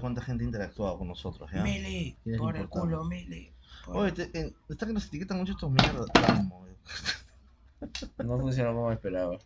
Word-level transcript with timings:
Cuánta 0.00 0.20
gente 0.22 0.44
ha 0.44 0.46
interactuado 0.46 0.98
con 0.98 1.08
nosotros, 1.08 1.50
¿ya? 1.52 1.62
Mili. 1.62 2.18
¿Quién 2.22 2.34
es 2.36 2.40
Por 2.40 2.56
el 2.56 2.68
culo, 2.68 3.04
Mili. 3.04 3.52
Por- 3.84 3.96
Oye, 3.96 4.12
te- 4.12 4.30
eh, 4.38 4.52
está 4.68 4.86
que 4.86 4.92
nos 4.92 5.06
etiquetan 5.06 5.38
mucho 5.38 5.52
estos 5.52 5.70
mierdas. 5.70 6.06
Vamos, 6.20 6.68
No 8.18 8.38
funcionó 8.38 8.72
como 8.74 8.92
esperaba. 8.92 9.38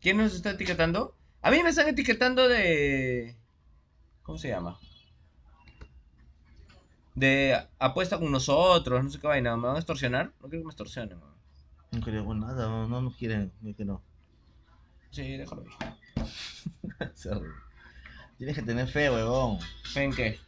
¿Quién 0.00 0.18
nos 0.18 0.34
está 0.34 0.50
etiquetando? 0.50 1.16
A 1.42 1.50
mí 1.50 1.62
me 1.62 1.70
están 1.70 1.88
etiquetando 1.88 2.48
de. 2.48 3.36
¿Cómo 4.22 4.38
se 4.38 4.48
llama? 4.48 4.78
De 7.14 7.56
apuesta 7.78 8.18
con 8.18 8.30
nosotros, 8.30 9.02
no 9.02 9.10
sé 9.10 9.18
qué 9.18 9.26
vaina. 9.26 9.56
¿Me 9.56 9.66
van 9.66 9.76
a 9.76 9.78
extorsionar? 9.78 10.26
No 10.40 10.48
quiero 10.48 10.62
que 10.62 10.66
me 10.66 10.70
extorsionen. 10.70 11.18
weón. 11.18 11.34
No 11.92 12.00
queremos 12.04 12.36
nada, 12.36 12.68
no, 12.68 12.86
no 12.88 13.00
nos 13.00 13.16
quieren, 13.16 13.52
es 13.64 13.76
que 13.76 13.84
no. 13.84 14.02
Sí, 15.10 15.36
déjalo 15.36 15.62
ahí. 15.62 17.08
Tienes 18.38 18.54
que 18.56 18.62
tener 18.62 18.86
fe, 18.88 19.10
huevón. 19.10 19.58
¿Ven 19.94 20.12
qué? 20.14 20.38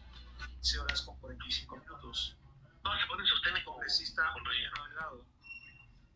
15 0.60 0.78
horas 0.80 1.02
con 1.02 1.16
45 1.18 1.76
minutos. 1.76 2.36
No, 2.84 2.90
se 2.98 3.06
pone 3.06 3.26
sostén 3.26 3.54
congresista 3.64 4.22
Mariano 4.44 4.84
Delgado. 4.88 5.24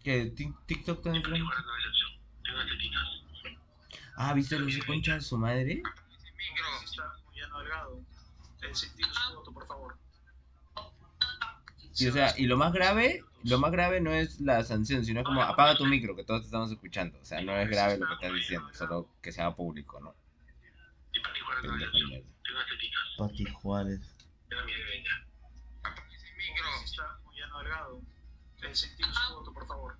¿Que 0.02 0.34
Tik- 0.34 0.66
TikTok 0.66 1.02
también 1.02 1.22
tiene- 1.24 1.44
Ah, 4.16 4.34
¿viste 4.34 4.58
lo 4.58 4.66
que 4.66 4.78
concha 4.84 5.14
de 5.14 5.20
su 5.22 5.38
madre? 5.38 5.82
Congresista 5.82 7.14
Mariano 7.26 7.58
Delgado. 7.60 8.00
El 8.60 8.76
sentido 8.76 9.08
su 9.12 9.34
voto, 9.34 9.52
por 9.52 9.66
favor. 9.66 9.96
Y, 11.98 12.06
o 12.06 12.12
sea, 12.12 12.34
y 12.38 12.46
lo 12.46 12.56
más 12.56 12.72
grave, 12.72 13.24
lo 13.44 13.58
más 13.58 13.70
grave 13.72 14.00
no 14.00 14.12
es 14.12 14.40
la 14.40 14.62
sanción, 14.64 15.04
sino 15.04 15.24
como 15.24 15.42
apaga 15.42 15.76
tu 15.76 15.84
micro, 15.86 16.14
que 16.16 16.24
todos 16.24 16.42
te 16.42 16.46
estamos 16.46 16.70
escuchando. 16.70 17.18
O 17.20 17.24
sea, 17.24 17.42
no 17.42 17.56
es 17.56 17.68
grave 17.68 17.98
lo 17.98 18.06
que 18.06 18.14
estás 18.14 18.32
diciendo, 18.34 18.68
solo 18.72 19.08
que 19.20 19.32
sea 19.32 19.54
público, 19.54 20.00
¿no? 20.00 20.14
De 21.12 22.04
mierda. 22.04 22.26
Pati 23.18 23.44
Juárez. 23.44 24.00
Delgado. 27.62 28.00
Su 28.72 29.34
voto, 29.34 29.52
por 29.52 29.66
favor. 29.66 29.98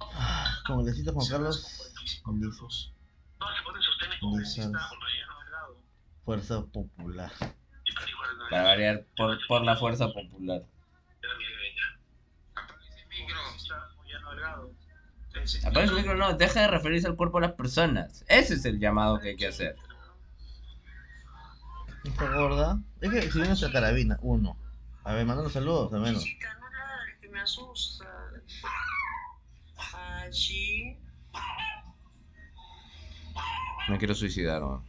Ah, 0.00 0.58
Congresista 0.66 1.12
Juan 1.12 1.26
15 1.26 1.34
horas 1.36 1.56
Carlos. 1.56 2.22
con 2.22 2.32
45 2.32 2.32
Lizos. 2.32 2.34
minutos. 2.34 2.92
No, 3.40 3.56
se 3.56 3.62
pone 3.62 3.82
sostén 3.82 4.10
congresista 4.20 4.68
Mariano 4.68 5.40
Delgado. 5.40 5.76
Fuerza 6.24 6.62
Popular. 6.66 7.32
Para 8.50 8.62
variar, 8.62 9.04
por, 9.16 9.38
por 9.48 9.64
la 9.64 9.76
fuerza 9.76 10.12
popular. 10.12 10.62
Apaga 15.64 15.86
su 15.86 15.94
micro, 15.94 16.16
no, 16.16 16.32
deja 16.34 16.62
de 16.62 16.68
referirse 16.68 17.06
al 17.06 17.16
cuerpo 17.16 17.40
de 17.40 17.46
las 17.48 17.56
personas. 17.56 18.24
Ese 18.28 18.54
es 18.54 18.64
el 18.64 18.78
llamado 18.80 19.20
que 19.20 19.30
hay 19.30 19.36
que 19.36 19.46
hacer. 19.48 19.76
Esta 22.06 22.32
gorda. 22.32 22.78
Es 23.00 23.10
que 23.10 23.22
si 23.22 23.28
viene 23.30 23.48
nuestra 23.48 23.72
carabina, 23.72 24.18
uno. 24.22 24.56
A 25.02 25.12
ver, 25.12 25.26
manda 25.26 25.42
los 25.42 25.52
saludos 25.52 25.92
al 25.92 26.00
menos. 26.00 26.22
Chica, 26.22 26.54
no 26.60 26.68
ladres, 26.70 27.18
que 27.20 27.28
me 27.28 27.40
asusta. 27.40 28.06
Allí. 30.22 30.96
Me 33.88 33.98
quiero 33.98 34.14
suicidar, 34.14 34.62
weón. 34.62 34.84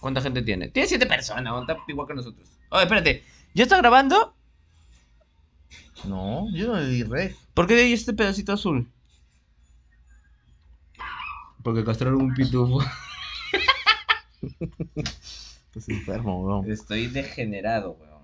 ¿Cuánta 0.00 0.20
gente 0.20 0.42
tiene? 0.42 0.68
Tiene 0.68 0.88
siete 0.88 1.06
personas, 1.06 1.52
weón, 1.52 1.68
está 1.68 1.82
igual 1.86 2.08
que 2.08 2.14
nosotros. 2.14 2.48
Oye, 2.70 2.82
espérate, 2.82 3.24
¿ya 3.54 3.62
está 3.62 3.76
grabando? 3.78 4.34
No, 6.04 6.48
yo 6.52 6.68
no 6.68 6.76
le 6.80 6.86
di 6.86 7.02
rec. 7.04 7.36
¿Por 7.54 7.66
qué 7.66 7.74
de 7.74 7.82
ahí 7.82 7.92
este 7.92 8.12
pedacito 8.12 8.52
azul? 8.52 8.90
Porque 11.62 11.84
castraron 11.84 12.22
un 12.22 12.34
pitufo. 12.34 12.80
Estás 14.96 15.88
enfermo, 15.88 16.44
weón. 16.44 16.70
Estoy 16.70 17.08
degenerado, 17.08 17.92
weón. 17.92 18.18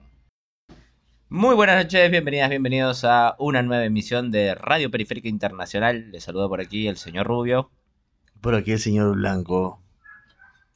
Muy 1.28 1.56
buenas 1.56 1.82
noches, 1.82 2.08
bienvenidas, 2.10 2.50
bienvenidos 2.50 3.04
a 3.04 3.34
una 3.38 3.62
nueva 3.62 3.84
emisión 3.84 4.30
de 4.30 4.54
Radio 4.54 4.90
Periférica 4.90 5.28
Internacional. 5.28 6.12
Les 6.12 6.22
saluda 6.22 6.48
por 6.48 6.60
aquí 6.60 6.86
el 6.86 6.96
señor 6.96 7.26
Rubio. 7.26 7.70
Por 8.40 8.54
aquí 8.54 8.72
el 8.72 8.78
señor 8.78 9.16
Blanco. 9.16 9.82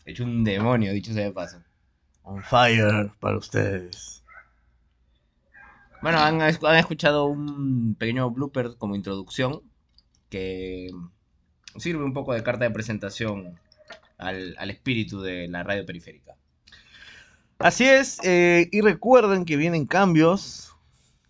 Hecho 0.05 0.25
un 0.25 0.43
demonio, 0.43 0.93
dicho 0.93 1.13
sea 1.13 1.25
de 1.25 1.33
paso. 1.33 1.63
On 2.23 2.43
fire 2.43 3.13
para 3.21 3.39
ustedes. 3.39 4.25
Bueno, 6.03 6.19
han, 6.19 6.41
han 6.41 6.77
escuchado 6.77 7.27
un 7.27 7.95
pequeño 7.95 8.29
blooper 8.31 8.77
como 8.77 8.97
introducción 8.97 9.63
que 10.31 10.91
sirve 11.77 12.03
un 12.03 12.13
poco 12.13 12.35
de 12.35 12.43
carta 12.43 12.65
de 12.65 12.71
presentación 12.71 13.59
al, 14.19 14.55
al 14.59 14.71
espíritu 14.71 15.21
de 15.23 15.49
la 15.49 15.63
radio 15.63 15.87
periférica. 15.87 16.35
Así 17.59 17.85
es, 17.85 18.19
eh, 18.23 18.69
y 18.71 18.81
recuerden 18.83 19.45
que 19.45 19.57
vienen 19.57 19.87
cambios. 19.87 20.73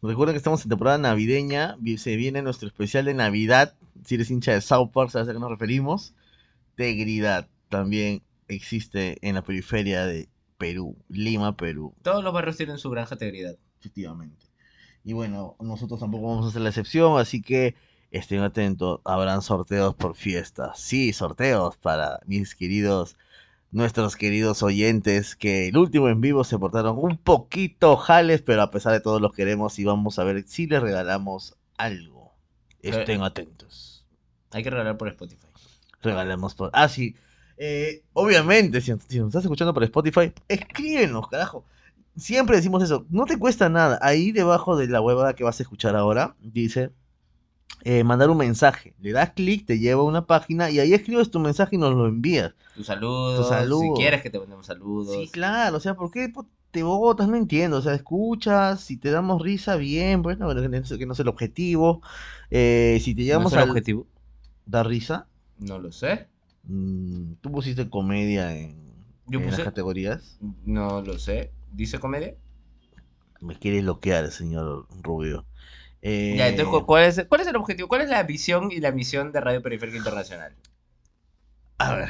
Recuerden 0.02 0.34
que 0.34 0.38
estamos 0.38 0.62
en 0.64 0.68
temporada 0.68 0.98
navideña. 0.98 1.76
vi- 1.80 1.98
Se 1.98 2.16
viene 2.16 2.42
nuestro 2.42 2.68
especial 2.68 3.06
de 3.06 3.14
Navidad. 3.14 3.74
Si 4.04 4.14
eres 4.16 4.30
hincha 4.30 4.52
de 4.52 4.60
South 4.60 4.90
Park, 4.92 5.10
sabes 5.10 5.28
a 5.28 5.32
qué 5.32 5.38
nos 5.38 5.50
referimos. 5.50 6.14
Tegridad 6.76 7.48
también 7.68 8.22
existe 8.46 9.18
en 9.26 9.34
la 9.34 9.42
periferia 9.42 10.06
de 10.06 10.28
Perú, 10.58 10.96
Lima, 11.08 11.56
Perú, 11.56 11.94
Todos 12.02 12.22
los 12.24 12.32
barrios 12.32 12.56
tienen 12.56 12.78
su 12.78 12.90
granja 12.90 13.14
integridad. 13.14 13.56
efectivamente. 13.80 14.46
Y 15.04 15.12
bueno, 15.14 15.56
nosotros 15.60 16.00
tampoco 16.00 16.28
vamos 16.28 16.46
a 16.46 16.48
hacer 16.50 16.62
la 16.62 16.68
excepción, 16.68 17.18
así 17.18 17.40
que 17.40 17.74
estén 18.10 18.40
atentos. 18.40 19.00
Habrán 19.04 19.42
sorteos 19.42 19.94
por 19.94 20.14
fiestas. 20.14 20.78
Sí, 20.80 21.12
sorteos 21.12 21.76
para 21.76 22.20
mis 22.26 22.54
queridos 22.54 23.16
nuestros 23.70 24.16
queridos 24.16 24.62
oyentes 24.62 25.36
que 25.36 25.68
el 25.68 25.76
último 25.76 26.08
en 26.08 26.22
vivo 26.22 26.42
se 26.42 26.58
portaron 26.58 26.98
un 26.98 27.18
poquito 27.18 27.96
jales, 27.96 28.40
pero 28.40 28.62
a 28.62 28.70
pesar 28.70 28.94
de 28.94 29.00
todo 29.00 29.20
los 29.20 29.34
queremos 29.34 29.78
y 29.78 29.84
vamos 29.84 30.18
a 30.18 30.24
ver 30.24 30.44
si 30.46 30.66
les 30.66 30.80
regalamos 30.80 31.56
algo. 31.76 32.32
Estén 32.80 33.22
atentos. 33.22 34.06
Hay 34.52 34.62
que 34.62 34.70
regalar 34.70 34.96
por 34.96 35.08
Spotify. 35.08 35.46
Regalamos 36.02 36.54
por... 36.54 36.70
Ah, 36.72 36.88
sí. 36.88 37.14
Eh, 37.58 38.02
obviamente, 38.14 38.80
si, 38.80 38.92
si 39.08 39.18
nos 39.18 39.28
estás 39.28 39.44
escuchando 39.44 39.74
por 39.74 39.84
Spotify, 39.84 40.32
escríbenos, 40.46 41.28
carajo. 41.28 41.64
Siempre 42.16 42.56
decimos 42.56 42.82
eso. 42.82 43.04
No 43.10 43.26
te 43.26 43.38
cuesta 43.38 43.68
nada. 43.68 43.98
Ahí 44.00 44.32
debajo 44.32 44.76
de 44.76 44.86
la 44.86 45.00
huevada 45.02 45.34
que 45.34 45.44
vas 45.44 45.60
a 45.60 45.62
escuchar 45.62 45.94
ahora, 45.94 46.36
dice 46.40 46.90
eh, 47.84 48.04
mandar 48.04 48.30
un 48.30 48.38
mensaje. 48.38 48.94
Le 49.00 49.12
das 49.12 49.32
clic, 49.32 49.66
te 49.66 49.78
lleva 49.78 50.02
a 50.02 50.04
una 50.04 50.26
página 50.26 50.70
y 50.70 50.78
ahí 50.80 50.94
escribes 50.94 51.30
tu 51.30 51.40
mensaje 51.40 51.76
y 51.76 51.78
nos 51.78 51.94
lo 51.94 52.06
envías. 52.06 52.54
Tus 52.74 52.86
saludos, 52.86 53.36
Tus 53.36 53.48
saludos. 53.48 53.82
si 53.98 54.02
quieres 54.02 54.22
que 54.22 54.30
te 54.30 54.38
mandemos 54.38 54.66
saludos. 54.66 55.14
Sí, 55.14 55.28
claro, 55.30 55.76
o 55.78 55.80
sea, 55.80 55.94
¿por 55.94 56.10
qué 56.10 56.32
te 56.70 56.82
botas? 56.82 57.28
No 57.28 57.36
entiendo, 57.36 57.78
o 57.78 57.82
sea, 57.82 57.94
escuchas, 57.94 58.80
si 58.82 58.96
te 58.98 59.10
damos 59.10 59.42
risa, 59.42 59.76
bien, 59.76 60.22
bueno, 60.22 60.48
que 60.54 60.68
no 60.68 60.76
es, 60.76 60.90
no 60.90 61.14
el 61.18 61.28
objetivo. 61.28 62.02
Eh, 62.50 63.00
si 63.02 63.14
te 63.14 63.24
¿No 63.24 63.24
llevamos 63.24 63.44
es 63.44 63.54
el 63.54 63.60
a 63.60 63.62
objetivo? 63.62 64.06
dar 64.66 64.86
risa, 64.88 65.28
No 65.58 65.78
lo 65.78 65.92
sé. 65.92 66.28
mm, 66.64 67.34
tú 67.40 67.50
pusiste 67.52 67.88
comedia 67.90 68.56
en, 68.56 68.76
Yo 69.26 69.38
en 69.40 69.50
las 69.50 69.60
categorías. 69.60 70.40
No 70.64 71.00
lo 71.02 71.18
sé. 71.18 71.52
¿Dice 71.72 72.00
comedia? 72.00 72.34
Me 73.40 73.58
quiere 73.58 73.80
bloquear 73.82 74.24
el 74.26 74.30
señor 74.30 74.86
Rubio. 75.02 75.44
Eh, 76.02 76.36
Ya, 76.36 76.48
entonces, 76.48 76.70
¿cu- 76.70 76.86
¿cuál 76.86 77.04
es, 77.04 77.26
¿cuál 77.28 77.40
es 77.42 77.46
el 77.48 77.56
objetivo? 77.56 77.88
¿Cuál 77.88 78.02
es 78.02 78.08
la 78.08 78.22
visión 78.22 78.70
y 78.72 78.78
la 78.80 78.92
misión 78.92 79.32
de 79.32 79.40
Radio 79.40 79.62
Periférica 79.62 79.98
Internacional? 79.98 80.54
A 81.78 81.94
ver, 81.94 82.08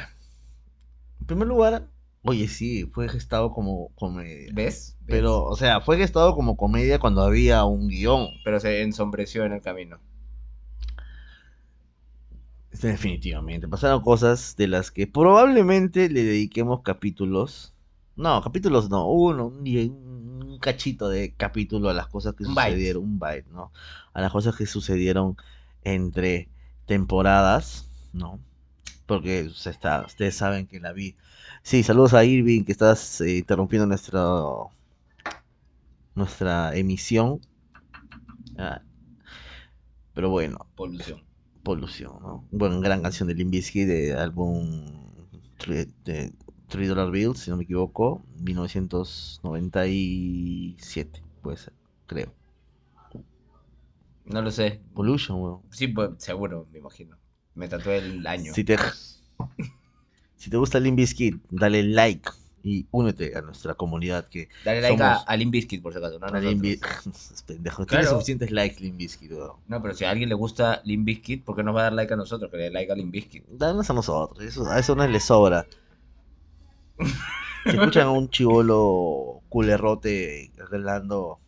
en 1.21 1.25
primer 1.27 1.47
lugar, 1.47 1.87
oye, 2.23 2.47
sí, 2.47 2.85
fue 2.93 3.07
gestado 3.09 3.51
como 3.53 3.89
comedia. 3.95 4.51
¿Ves? 4.53 4.95
Pero, 5.05 5.43
o 5.43 5.55
sea, 5.55 5.81
fue 5.81 5.97
gestado 5.97 6.35
como 6.35 6.55
comedia 6.57 6.99
cuando 6.99 7.21
había 7.21 7.63
un 7.65 7.87
guion. 7.89 8.29
Pero 8.43 8.59
se 8.59 8.81
ensombreció 8.81 9.45
en 9.45 9.53
el 9.53 9.61
camino. 9.61 9.99
Definitivamente. 12.71 13.67
Pasaron 13.67 14.01
cosas 14.01 14.55
de 14.55 14.67
las 14.67 14.91
que 14.91 15.07
probablemente 15.07 16.09
le 16.09 16.23
dediquemos 16.23 16.81
capítulos. 16.83 17.73
No, 18.15 18.41
capítulos 18.41 18.89
no. 18.89 19.07
Uno, 19.11 19.47
un, 19.47 19.63
un 20.59 20.61
cachito 20.61 21.07
de 21.07 21.33
capítulo 21.35 21.89
a 21.89 21.93
las 21.93 22.07
cosas 22.07 22.35
que 22.35 22.43
Un 22.43 22.53
byte. 22.53 22.71
sucedieron. 22.71 23.03
Un 23.03 23.17
byte, 23.17 23.47
¿no? 23.49 23.71
A 24.13 24.19
las 24.19 24.29
cosas 24.29 24.57
que 24.57 24.65
sucedieron 24.65 25.37
entre 25.85 26.49
temporadas, 26.85 27.87
¿no? 28.11 28.41
Porque 29.05 29.39
está, 29.65 30.03
ustedes 30.05 30.35
saben 30.35 30.67
que 30.67 30.81
la 30.81 30.91
vi. 30.91 31.15
Sí, 31.63 31.81
saludos 31.81 32.13
a 32.13 32.25
Irving, 32.25 32.65
que 32.65 32.73
estás 32.73 33.21
eh, 33.21 33.37
interrumpiendo 33.37 33.87
nuestro, 33.87 34.69
nuestra 36.13 36.75
emisión. 36.75 37.39
Ah, 38.57 38.81
pero 40.13 40.29
bueno, 40.29 40.67
Polución. 40.75 41.23
Polución, 41.63 42.17
¿no? 42.21 42.45
Bueno, 42.51 42.81
gran 42.81 43.01
canción 43.01 43.29
de 43.29 43.35
Limp 43.35 43.51
Bizkit 43.51 43.87
de 43.87 44.13
álbum 44.13 44.85
de 46.03 46.33
Three 46.69 46.87
Dollar 46.87 47.11
Bill, 47.11 47.35
si 47.35 47.49
no 47.49 47.57
me 47.57 47.63
equivoco, 47.63 48.23
1997, 48.41 51.21
puede 51.41 51.57
ser, 51.57 51.73
creo. 52.07 52.31
No 54.25 54.41
lo 54.41 54.51
sé. 54.51 54.79
Pollution, 54.93 55.41
weón. 55.41 55.61
Sí, 55.71 55.87
pues, 55.87 56.11
seguro, 56.19 56.67
me 56.71 56.79
imagino. 56.79 57.17
Me 57.55 57.67
tatué 57.67 57.97
el 57.97 58.25
año. 58.27 58.53
Si 58.53 58.63
te, 58.63 58.77
si 60.37 60.49
te 60.49 60.57
gusta 60.57 60.79
Limp 60.79 60.97
Bizkit, 60.97 61.41
dale 61.49 61.83
like 61.83 62.29
y 62.61 62.85
únete 62.91 63.37
a 63.37 63.41
nuestra 63.41 63.73
comunidad 63.73 64.27
que 64.27 64.49
Dale 64.63 64.81
like 64.81 65.01
a, 65.01 65.15
somos- 65.15 65.23
a 65.27 65.37
Limp 65.37 65.51
Bizkit, 65.51 65.81
por 65.81 65.93
si 65.93 65.99
acaso. 65.99 66.19
No, 66.19 66.27
a 66.27 66.31
pendejo. 66.41 66.87
Claro. 67.47 67.85
Tiene 67.87 68.05
suficientes 68.05 68.51
likes 68.51 68.79
Limp 68.81 68.97
Bizkit, 68.97 69.31
weón. 69.31 69.53
No, 69.67 69.81
pero 69.81 69.93
si 69.93 70.05
a 70.05 70.11
alguien 70.11 70.29
le 70.29 70.35
gusta 70.35 70.81
Limp 70.85 71.05
Bizkit, 71.05 71.43
¿por 71.43 71.55
qué 71.55 71.63
no 71.63 71.73
va 71.73 71.81
a 71.81 71.83
dar 71.85 71.93
like 71.93 72.13
a 72.13 72.17
nosotros? 72.17 72.51
Que 72.51 72.57
le 72.57 72.63
dé 72.65 72.71
like 72.71 72.91
a 72.91 72.95
Limp 72.95 73.11
Bizkit. 73.11 73.45
Danos 73.49 73.89
a 73.89 73.93
nosotros, 73.93 74.45
eso, 74.45 74.69
a 74.69 74.79
eso 74.79 74.95
no 74.95 75.07
les 75.07 75.23
sobra. 75.23 75.65
Si 77.63 77.69
escuchan 77.71 78.07
a 78.07 78.11
un 78.11 78.29
chivolo 78.29 79.41
culerrote 79.49 80.51
arreglando. 80.61 81.39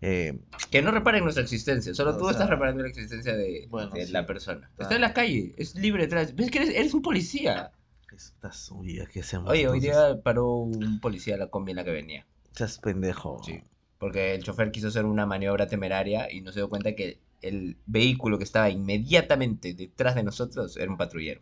Eh, 0.00 0.38
Que 0.70 0.82
no 0.82 0.90
reparen 0.90 1.24
nuestra 1.24 1.42
existencia, 1.42 1.92
solo 1.94 2.16
tú 2.16 2.24
sea, 2.24 2.32
estás 2.32 2.50
reparando 2.50 2.82
la 2.82 2.88
existencia 2.88 3.34
de, 3.34 3.66
bueno, 3.68 3.90
de 3.90 4.06
sí. 4.06 4.12
la 4.12 4.26
persona. 4.26 4.70
Ah. 4.72 4.82
Está 4.82 4.94
en 4.94 5.00
la 5.00 5.12
calle, 5.12 5.54
es 5.56 5.74
libre 5.74 6.06
de. 6.06 6.32
¿Ves 6.34 6.50
que 6.50 6.58
eres, 6.58 6.70
eres 6.70 6.94
un 6.94 7.02
policía? 7.02 7.72
estás, 8.14 8.70
uy, 8.72 9.00
¿qué 9.12 9.20
hacemos? 9.20 9.50
Oye, 9.50 9.68
hoy 9.68 9.80
día 9.80 10.20
paró 10.22 10.54
un 10.56 11.00
policía 11.00 11.36
la 11.36 11.48
combi 11.48 11.72
en 11.72 11.76
la 11.76 11.84
que 11.84 11.92
venía. 11.92 12.26
Seas 12.52 12.78
pendejo. 12.78 13.40
Sí. 13.44 13.62
Porque 13.98 14.34
el 14.34 14.42
chofer 14.42 14.70
quiso 14.70 14.88
hacer 14.88 15.04
una 15.04 15.26
maniobra 15.26 15.66
temeraria 15.66 16.32
y 16.32 16.40
no 16.40 16.52
se 16.52 16.60
dio 16.60 16.68
cuenta 16.68 16.94
que 16.94 17.18
el 17.40 17.76
vehículo 17.86 18.38
que 18.38 18.44
estaba 18.44 18.70
inmediatamente 18.70 19.74
detrás 19.74 20.14
de 20.14 20.24
nosotros 20.24 20.76
era 20.76 20.90
un 20.90 20.96
patrullero. 20.96 21.40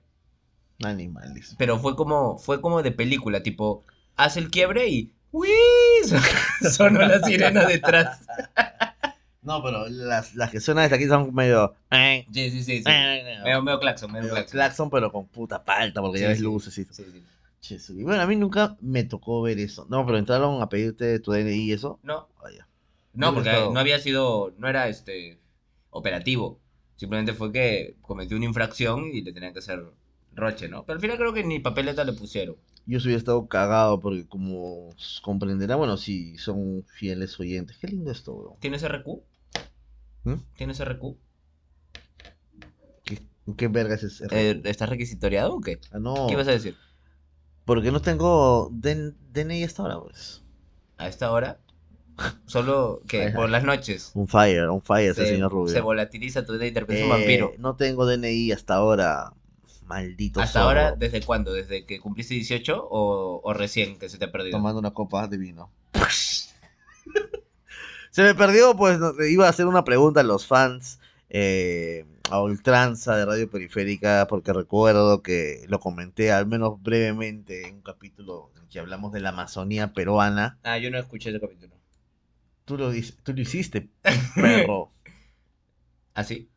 Animales. 0.85 1.55
Pero 1.59 1.79
fue 1.79 1.97
como, 1.97 2.39
fue 2.39 2.61
como 2.61 2.83
de 2.83 2.93
película, 2.93 3.43
tipo, 3.43 3.85
hace 4.17 4.41
el 4.41 4.51
quiebre 4.51 4.89
y 4.89 5.13
¡Uy! 5.33 5.49
Sonó 6.71 7.01
la 7.01 7.21
sirena 7.21 7.65
detrás. 7.67 8.21
No, 9.43 9.63
pero 9.63 9.89
las, 9.89 10.35
las 10.35 10.51
que 10.51 10.61
suenan 10.61 10.85
desde 10.85 10.97
aquí 10.97 11.07
son 11.07 11.35
medio. 11.35 11.75
Sí, 12.33 12.51
sí, 12.51 12.63
sí. 12.63 12.79
sí. 12.79 12.83
Medio, 12.85 13.45
Medio 13.45 13.63
medio 13.63 13.81
claxon, 13.81 14.11
medio 14.13 14.31
claxon. 14.31 14.51
claxon, 14.53 14.91
pero 14.91 15.13
con 15.13 15.27
puta 15.29 15.65
palta, 15.65 16.01
porque 16.01 16.21
ya 16.21 16.27
Sí, 16.27 16.29
ves 16.31 16.39
sí. 16.39 16.45
luces 16.45 16.79
y 16.79 16.85
Sí, 16.85 17.05
sí. 17.61 17.79
Su- 17.79 17.99
y 17.99 18.03
bueno, 18.05 18.23
a 18.23 18.27
mí 18.27 18.37
nunca 18.37 18.77
me 18.81 19.05
tocó 19.05 19.43
ver 19.43 19.59
eso. 19.59 19.87
No, 19.91 20.05
pero 20.07 20.19
entraron 20.19 20.63
a 20.63 20.69
pedirte 20.69 21.19
tu 21.21 21.33
DNI 21.33 21.55
y 21.65 21.73
eso. 21.73 21.99
No, 22.03 22.29
Vaya. 22.43 22.67
no, 23.13 23.35
porque 23.35 23.51
Estado. 23.51 23.73
no 23.73 23.81
había 23.81 23.99
sido, 23.99 24.55
no 24.59 24.69
era 24.69 24.89
este 24.89 25.39
operativo. 25.91 26.61
Simplemente 26.97 27.35
fue 27.35 27.53
que 27.53 27.97
cometió 28.03 28.37
una 28.37 28.47
infracción 28.47 29.11
y 29.13 29.21
le 29.23 29.33
tenían 29.33 29.53
que 29.53 29.59
hacer 29.59 29.85
roche, 30.37 30.69
¿no? 30.69 30.85
Pero 30.85 30.97
al 30.97 31.01
final 31.01 31.17
creo 31.19 31.33
que 31.33 31.45
ni 31.45 31.59
papeleta 31.61 32.05
le 32.05 32.13
pusieron. 32.13 32.57
Yo 32.87 32.99
hubiera 32.99 33.17
estado 33.19 33.49
cagado 33.49 33.99
porque 34.01 34.27
como 34.29 34.95
comprenderá, 35.23 35.75
bueno, 35.77 35.97
sí, 35.97 36.37
son 36.39 36.85
fieles 36.87 37.39
oyentes. 37.41 37.77
Qué 37.79 37.89
lindo 37.89 38.11
esto, 38.13 38.33
weón. 38.35 38.59
¿Tienes 38.61 38.83
RQ? 38.87 39.07
¿Mm? 40.25 40.35
¿Tienes 40.57 40.81
RQ? 40.85 41.17
¿Qué, 43.05 43.23
qué 43.57 43.69
vergas 43.69 44.03
es 44.03 44.21
eso? 44.21 44.35
Eh, 44.35 44.61
¿Estás 44.65 44.89
requisitoriado 44.89 45.55
o 45.57 45.61
qué? 45.61 45.81
ah, 45.93 45.99
no, 45.99 46.27
¿Qué 46.27 46.35
ibas 46.35 46.49
a 46.49 46.53
decir? 46.53 46.77
porque 47.65 47.91
no 47.91 48.01
tengo 48.01 48.71
DN 48.73 49.15
DNI 49.33 49.65
hasta 49.65 49.83
ahora, 49.83 50.01
pues. 50.01 50.45
¿A 50.99 51.09
esta 51.09 51.33
hora? 51.33 51.59
Solo 52.47 53.03
que 53.09 53.31
por 53.31 53.51
las 53.51 53.65
noches. 53.65 54.13
Un 54.15 54.29
fire, 54.29 54.69
un 54.71 54.81
fire 54.83 55.11
ese 55.11 55.25
Se, 55.27 55.33
señor 55.33 55.51
Rubio. 55.53 55.73
se 55.73 55.81
volatiliza 55.81 56.45
tu 56.47 56.57
pero 56.57 56.87
es 56.89 57.03
un 57.03 57.07
Eh, 57.07 57.09
vampiro. 57.09 57.53
No 57.59 57.75
tengo 57.77 58.07
DNI 58.07 58.53
hasta 58.53 58.77
ahora. 58.77 59.33
Maldito 59.87 60.41
¿Hasta 60.41 60.61
zorro. 60.61 60.67
ahora 60.67 60.93
desde 60.93 61.23
cuándo? 61.23 61.53
¿Desde 61.53 61.87
que 61.87 62.01
cumpliste 62.01 62.35
18 62.35 62.87
o, 62.91 63.41
o 63.43 63.53
recién 63.55 63.99
que 63.99 64.09
se 64.09 64.19
te 64.19 64.25
ha 64.27 64.33
perdido? 64.33 64.59
Tomando 64.59 64.79
una 64.81 64.93
copa 64.93 65.27
de 65.29 65.39
vino. 65.39 65.71
se 68.11 68.23
me 68.23 68.35
perdió, 68.35 68.77
pues 68.77 68.99
no- 68.99 69.13
iba 69.25 69.47
a 69.47 69.51
hacer 69.51 69.67
una 69.67 69.85
pregunta 69.85 70.21
a 70.21 70.25
los 70.25 70.47
fans 70.47 70.99
eh, 71.29 72.05
a 72.31 72.41
ultranza 72.41 73.17
de 73.17 73.25
Radio 73.27 73.51
Periférica, 73.51 74.27
porque 74.29 74.53
recuerdo 74.53 75.23
que 75.23 75.65
lo 75.69 75.81
comenté 75.81 76.33
al 76.33 76.47
menos 76.47 76.83
brevemente 76.83 77.69
en 77.69 77.77
un 77.77 77.83
capítulo 77.83 78.51
en 78.61 78.69
que 78.69 78.79
hablamos 78.81 79.13
de 79.13 79.21
la 79.21 79.31
Amazonía 79.31 79.93
peruana. 79.93 80.59
Ah, 80.63 80.79
yo 80.79 80.91
no 80.91 80.99
escuché 80.99 81.31
ese 81.31 81.41
capítulo. 81.41 81.75
Tú 82.65 82.77
lo, 82.77 82.91
tú 83.23 83.33
lo 83.33 83.41
hiciste, 83.41 83.89
perro. 84.35 84.91
¿Ah, 86.15 86.25
sí? 86.25 86.49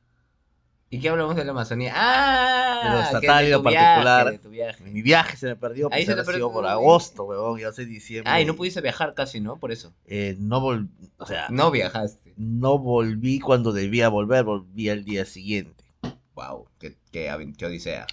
¿Y 0.92 1.00
qué 1.00 1.10
hablamos 1.10 1.36
de 1.36 1.46
la 1.46 1.52
Amazonía? 1.52 1.94
¡Ah! 1.96 2.82
De 2.84 2.90
lo 2.96 3.02
estatal 3.02 3.46
y 3.46 3.50
lo 3.52 3.62
particular. 3.62 4.32
viaje, 4.32 4.48
viaje. 4.50 4.84
Mi 4.86 5.02
viaje 5.04 5.38
se 5.38 5.46
me 5.48 5.56
perdió, 5.56 5.88
Ahí 5.92 6.04
se 6.06 6.14
habrá 6.14 6.24
perdió 6.24 6.52
por 6.52 6.66
agosto, 6.66 7.26
weón, 7.26 7.60
ya 7.60 7.68
hace 7.70 7.86
diciembre. 7.86 8.32
Ah, 8.32 8.42
y 8.42 8.46
no 8.46 8.56
pudiste 8.56 8.82
viajar 8.82 9.14
casi, 9.14 9.40
¿no? 9.40 9.58
Por 9.58 9.72
eso. 9.72 9.94
Eh, 10.08 10.36
no 10.40 10.60
vol... 10.62 10.88
O 11.18 11.26
sea, 11.28 11.48
No 11.50 11.70
viajaste. 11.70 12.34
no 12.38 12.80
volví 12.80 13.40
cuando 13.40 13.72
debía 13.72 14.10
volver, 14.10 14.44
volví 14.46 14.90
al 14.90 15.04
día 15.04 15.26
siguiente. 15.26 15.84
Wow, 16.34 16.68
qué, 16.80 16.96
qué, 17.12 17.54
qué 17.58 17.66
odisea. 17.66 18.08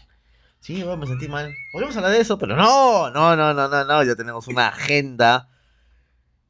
Sí, 0.61 0.82
bueno, 0.82 0.96
me 0.99 1.06
sentí 1.06 1.28
mal. 1.28 1.54
Podríamos 1.73 1.97
hablar 1.97 2.11
de 2.12 2.21
eso, 2.21 2.37
pero 2.38 2.56
no, 2.56 3.09
no, 3.11 3.37
no, 3.37 3.54
no, 3.54 3.68
no, 3.68 3.85
no. 3.85 4.02
Ya 4.02 4.16
tenemos 4.16 4.49
una 4.49 4.68
agenda 4.68 5.49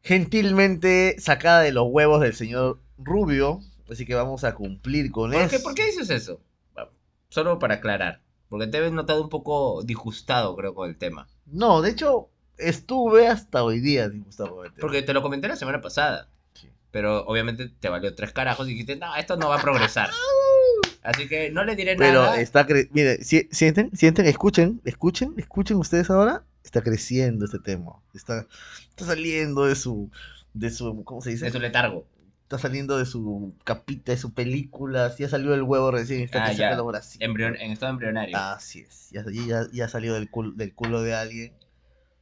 gentilmente 0.02 1.16
sacada 1.18 1.61
de 1.61 1.73
los 1.73 1.85
huevos 1.88 2.21
del 2.21 2.35
señor 2.35 2.80
Rubio. 2.99 3.61
Así 3.90 4.05
que 4.07 4.14
vamos 4.14 4.45
a 4.45 4.55
cumplir 4.55 5.11
con 5.11 5.31
¿Por 5.33 5.40
eso. 5.40 5.50
qué, 5.50 5.59
¿Por 5.61 5.75
qué 5.75 5.87
dices 5.87 6.11
eso? 6.11 6.40
Bueno, 6.75 6.90
Solo 7.28 7.59
para 7.59 7.75
aclarar. 7.76 8.21
Porque 8.49 8.66
te 8.69 8.81
ves 8.81 8.93
notado 8.93 9.23
un 9.23 9.28
poco 9.28 9.83
disgustado, 9.83 10.55
creo, 10.57 10.75
con 10.75 10.88
el 10.88 10.97
tema. 10.97 11.28
No, 11.47 11.83
de 11.83 11.90
hecho, 11.90 12.28
estuve 12.59 13.26
hasta 13.28 13.62
hoy 13.64 13.81
día 13.81 14.09
disgustado 14.09 14.55
con 14.57 14.66
el 14.66 14.73
tema. 14.73 14.81
Porque 14.81 15.02
te 15.02 15.12
lo 15.12 15.23
comenté 15.23 15.49
la 15.49 15.57
semana 15.57 15.81
pasada. 15.81 16.28
Sí. 16.55 16.69
Pero 16.93 17.25
obviamente 17.26 17.69
te 17.69 17.88
valió 17.88 18.14
tres 18.14 18.33
carajos 18.33 18.66
y 18.69 18.71
dijiste, 18.73 18.97
no, 18.97 19.14
esto 19.16 19.37
no 19.37 19.49
va 19.49 19.57
a 19.57 19.62
progresar. 19.62 20.11
Así 21.02 21.28
que 21.28 21.50
no 21.50 21.64
le 21.64 21.76
diré 21.76 21.95
Pero 21.97 22.23
nada. 22.25 22.40
está 22.40 22.66
cre... 22.66 22.88
Mire, 22.93 23.23
si- 23.23 23.49
sienten, 23.52 23.90
sienten, 23.97 24.26
escuchen, 24.26 24.81
escuchen, 24.85 25.35
escuchen 25.37 25.76
ustedes 25.76 26.11
ahora. 26.11 26.45
Está 26.64 26.83
creciendo 26.83 27.45
este 27.45 27.61
tema. 27.61 27.93
Está, 28.12 28.45
está 28.90 29.05
saliendo 29.07 29.66
de 29.66 29.76
su, 29.76 30.11
de 30.52 30.71
su, 30.71 31.05
¿cómo 31.05 31.21
se 31.23 31.31
dice? 31.31 31.45
De 31.45 31.52
su 31.52 31.61
letargo. 31.61 32.05
Está 32.46 32.58
saliendo 32.60 32.96
de 32.96 33.06
su 33.06 33.56
capita, 33.64 34.12
de 34.12 34.18
su 34.18 34.32
película. 34.32 35.12
Ya 35.18 35.28
salió 35.28 35.52
el 35.52 35.64
huevo 35.64 35.90
recién. 35.90 36.20
Está 36.20 36.44
Ah, 36.44 36.52
ya. 36.52 36.76
los. 36.76 37.18
Embrion- 37.18 37.56
en 37.58 37.72
estado 37.72 37.90
embrionario. 37.90 38.38
Así 38.38 38.82
es. 38.82 39.10
Ya, 39.10 39.24
ya, 39.28 39.66
ya 39.72 39.88
salió 39.88 40.14
del 40.14 40.30
culo, 40.30 40.52
del 40.52 40.72
culo 40.72 41.02
de 41.02 41.12
alguien. 41.16 41.54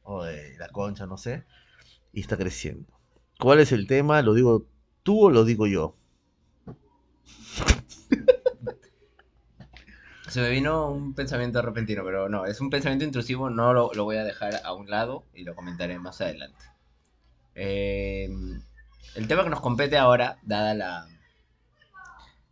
O 0.01 0.23
de 0.23 0.57
la 0.57 0.67
concha, 0.69 1.05
no 1.05 1.17
sé. 1.17 1.43
Y 2.11 2.21
está 2.21 2.37
creciendo. 2.37 2.91
¿Cuál 3.39 3.59
es 3.59 3.71
el 3.71 3.85
tema? 3.85 4.23
¿Lo 4.23 4.33
digo 4.33 4.65
tú 5.03 5.25
o 5.25 5.29
lo 5.29 5.45
digo 5.45 5.67
yo? 5.67 5.95
Se 10.27 10.41
me 10.41 10.49
vino 10.49 10.89
un 10.89 11.13
pensamiento 11.13 11.61
repentino, 11.61 12.03
pero 12.03 12.29
no, 12.29 12.47
es 12.47 12.59
un 12.59 12.71
pensamiento 12.71 13.05
intrusivo, 13.05 13.51
no 13.51 13.73
lo, 13.73 13.91
lo 13.93 14.05
voy 14.05 14.17
a 14.17 14.23
dejar 14.23 14.59
a 14.63 14.73
un 14.73 14.89
lado 14.89 15.23
y 15.35 15.43
lo 15.43 15.53
comentaré 15.55 15.99
más 15.99 16.19
adelante. 16.19 16.65
Eh, 17.53 18.27
el 19.15 19.27
tema 19.27 19.43
que 19.43 19.49
nos 19.49 19.61
compete 19.61 19.97
ahora, 19.97 20.39
dada 20.43 20.73
la, 20.73 21.07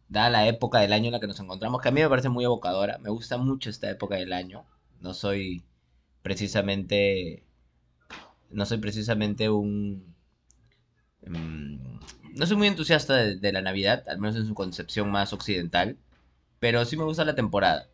dada 0.09 0.29
la 0.29 0.47
época 0.47 0.79
del 0.79 0.93
año 0.93 1.07
en 1.07 1.13
la 1.13 1.19
que 1.19 1.27
nos 1.27 1.39
encontramos, 1.39 1.81
que 1.81 1.89
a 1.89 1.91
mí 1.91 2.01
me 2.01 2.09
parece 2.09 2.29
muy 2.29 2.43
evocadora, 2.43 2.99
me 2.99 3.09
gusta 3.09 3.37
mucho 3.37 3.69
esta 3.69 3.89
época 3.89 4.15
del 4.15 4.31
año, 4.31 4.65
no 5.01 5.13
soy 5.13 5.63
precisamente, 6.21 7.43
no 8.49 8.65
soy 8.65 8.77
precisamente 8.77 9.49
un, 9.49 10.15
mm, 11.25 11.99
no 12.35 12.45
soy 12.45 12.57
muy 12.57 12.67
entusiasta 12.67 13.15
de, 13.15 13.51
la 13.51 13.61
Navidad, 13.61 14.03
al 14.07 14.19
menos 14.19 14.35
en 14.35 14.47
su 14.47 14.53
concepción 14.53 15.11
más 15.11 15.33
occidental, 15.33 15.97
pero 16.59 16.85
sí 16.85 16.97
me 16.97 17.03
gusta 17.03 17.25
la 17.25 17.35
temporada. 17.35 17.87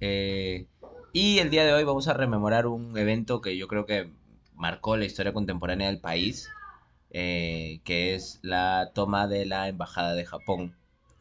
Eh, 0.00 0.66
y 1.12 1.38
el 1.38 1.50
día 1.50 1.64
de 1.64 1.72
hoy 1.72 1.84
vamos 1.84 2.08
a 2.08 2.14
rememorar 2.14 2.66
un 2.66 2.96
evento 2.96 3.40
que 3.40 3.56
yo 3.56 3.68
creo 3.68 3.86
que 3.86 4.10
marcó 4.54 4.96
la 4.96 5.04
historia 5.04 5.32
contemporánea 5.32 5.88
del 5.88 6.00
país, 6.00 6.48
eh, 7.18 7.80
que 7.84 8.14
es 8.14 8.40
la 8.42 8.90
toma 8.92 9.26
de 9.26 9.46
la 9.46 9.68
Embajada 9.68 10.12
de 10.12 10.26
Japón 10.26 10.74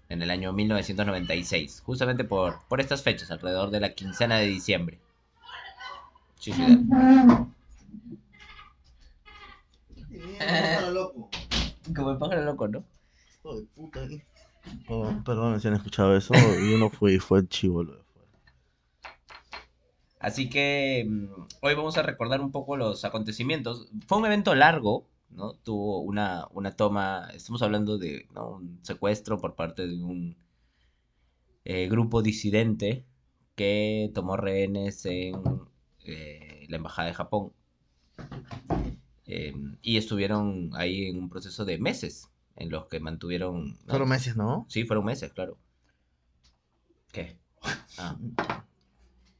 en 0.09 0.21
el 0.21 0.29
año 0.29 0.51
1996, 0.51 1.83
justamente 1.85 2.25
por, 2.25 2.59
por 2.67 2.81
estas 2.81 3.01
fechas, 3.01 3.31
alrededor 3.31 3.71
de 3.71 3.79
la 3.79 3.93
quincena 3.93 4.37
de 4.37 4.47
diciembre. 4.47 4.99
Sí, 6.37 6.51
sí. 6.51 6.61
Como 11.95 12.11
el 12.11 12.17
pájaro 12.17 12.43
loco, 12.43 12.67
¿no? 12.67 12.83
Perdón, 14.87 15.23
perdón 15.23 15.61
si 15.61 15.69
han 15.69 15.75
escuchado 15.75 16.17
eso. 16.17 16.33
Yo 16.33 16.77
no 16.77 16.89
fui, 16.89 17.19
fue 17.19 17.39
el 17.39 17.47
chivo. 17.47 17.85
Así 20.19 20.49
que 20.49 21.05
mm, 21.07 21.27
hoy 21.61 21.73
vamos 21.73 21.97
a 21.97 22.01
recordar 22.01 22.41
un 22.41 22.51
poco 22.51 22.75
los 22.75 23.05
acontecimientos. 23.05 23.87
Fue 24.07 24.17
un 24.17 24.25
evento 24.25 24.55
largo, 24.55 25.07
¿no? 25.29 25.53
Tuvo 25.53 25.99
una, 25.99 26.47
una 26.51 26.75
toma, 26.75 27.29
estamos 27.33 27.61
hablando 27.61 27.97
de 27.97 28.27
¿no? 28.33 28.51
un 28.51 28.79
secuestro 28.83 29.39
por 29.39 29.55
parte 29.55 29.87
de 29.87 30.01
un 30.01 30.37
eh, 31.63 31.87
grupo 31.87 32.21
disidente 32.21 33.05
que 33.55 34.11
tomó 34.13 34.37
rehenes 34.37 35.05
en 35.05 35.35
eh, 36.05 36.65
la 36.69 36.77
Embajada 36.77 37.07
de 37.07 37.13
Japón. 37.13 37.53
Eh, 39.27 39.53
y 39.81 39.97
estuvieron 39.97 40.69
ahí 40.73 41.07
en 41.07 41.17
un 41.17 41.29
proceso 41.29 41.65
de 41.65 41.77
meses 41.79 42.29
en 42.55 42.69
los 42.69 42.87
que 42.87 42.99
mantuvieron... 42.99 43.71
¿no? 43.71 43.77
Fueron 43.87 44.09
meses, 44.09 44.37
¿no? 44.37 44.65
Sí, 44.69 44.85
fueron 44.85 45.05
meses, 45.05 45.33
claro. 45.33 45.57
¿Qué? 47.11 47.37
Ah. 47.97 48.17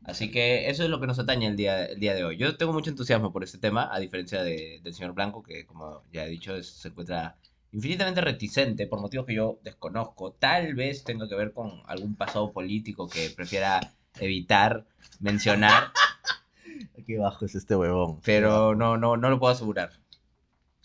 Así 0.06 0.30
que 0.30 0.70
eso 0.70 0.84
es 0.84 0.90
lo 0.90 1.00
que 1.00 1.08
nos 1.08 1.18
atañe 1.20 1.48
el 1.48 1.56
día, 1.56 1.86
el 1.86 2.00
día 2.00 2.14
de 2.14 2.24
hoy. 2.24 2.38
Yo 2.38 2.56
tengo 2.58 2.74
mucho 2.74 2.92
entusiasmo 2.92 3.32
por 3.34 3.44
este 3.44 3.58
tema, 3.58 3.90
a 3.92 4.00
diferencia 4.00 4.44
de- 4.44 4.80
del 4.84 4.94
señor 4.94 5.14
Blanco, 5.14 5.42
que 5.42 5.66
como 5.66 6.04
ya 6.14 6.26
he 6.26 6.30
dicho, 6.30 6.56
es- 6.56 6.70
se 6.70 6.90
encuentra 6.90 7.38
infinitamente 7.72 8.22
reticente 8.22 8.86
por 8.88 9.02
motivos 9.02 9.26
que 9.26 9.34
yo 9.36 9.60
desconozco. 9.64 10.32
Tal 10.34 10.76
vez 10.76 11.04
tenga 11.04 11.28
que 11.28 11.36
ver 11.36 11.52
con 11.54 11.82
algún 11.88 12.16
pasado 12.16 12.52
político 12.54 13.10
que 13.10 13.32
prefiera 13.36 13.80
evitar 14.20 14.86
mencionar, 15.20 15.92
Qué 17.08 17.18
bajo 17.18 17.46
es 17.46 17.56
este 17.56 17.76
huevón. 17.76 18.20
pero 18.24 18.76
no, 18.76 18.98
no, 18.98 19.18
no 19.18 19.30
lo 19.30 19.40
puedo 19.40 19.54
asegurar. 19.54 19.92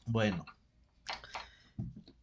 Bueno, 0.07 0.45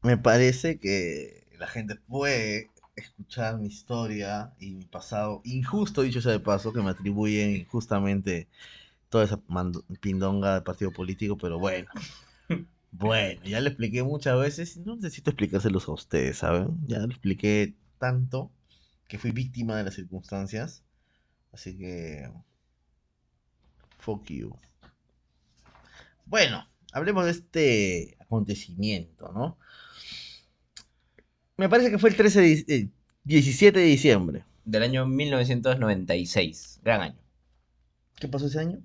me 0.01 0.17
parece 0.17 0.79
que 0.79 1.47
la 1.57 1.67
gente 1.67 1.95
puede 1.95 2.69
escuchar 2.97 3.57
mi 3.57 3.67
historia 3.67 4.53
y 4.59 4.71
mi 4.73 4.85
pasado, 4.85 5.41
injusto 5.45 6.01
dicho 6.01 6.21
sea 6.21 6.33
de 6.33 6.39
paso, 6.39 6.73
que 6.73 6.81
me 6.81 6.89
atribuyen 6.89 7.55
injustamente 7.55 8.47
toda 9.09 9.23
esa 9.23 9.39
pindonga 10.01 10.55
de 10.55 10.61
partido 10.61 10.91
político, 10.91 11.37
pero 11.37 11.59
bueno. 11.59 11.87
Bueno, 12.89 13.43
ya 13.43 13.61
lo 13.61 13.67
expliqué 13.67 14.01
muchas 14.01 14.39
veces 14.39 14.77
no 14.77 14.95
necesito 14.95 15.29
explicárselos 15.29 15.87
a 15.87 15.91
ustedes, 15.91 16.37
¿saben? 16.37 16.79
Ya 16.87 16.97
lo 16.99 17.05
expliqué 17.05 17.75
tanto 17.99 18.49
que 19.07 19.19
fui 19.19 19.31
víctima 19.31 19.75
de 19.75 19.83
las 19.83 19.95
circunstancias, 19.95 20.83
así 21.51 21.77
que... 21.77 22.31
Fuck 23.99 24.25
you. 24.31 24.57
Bueno, 26.25 26.65
hablemos 26.91 27.25
de 27.25 27.31
este 27.31 28.17
acontecimiento, 28.19 29.31
¿no? 29.31 29.57
Me 31.57 31.69
parece 31.69 31.89
que 31.89 31.97
fue 31.97 32.11
el 32.11 32.15
13 32.15 32.41
de, 32.41 32.65
eh, 32.67 32.89
17 33.23 33.79
de 33.79 33.85
diciembre. 33.85 34.45
Del 34.63 34.83
año 34.83 35.05
1996, 35.07 36.81
gran 36.83 37.01
año, 37.01 37.17
¿Qué 38.15 38.27
pasó 38.27 38.47
ese 38.47 38.59
año? 38.59 38.81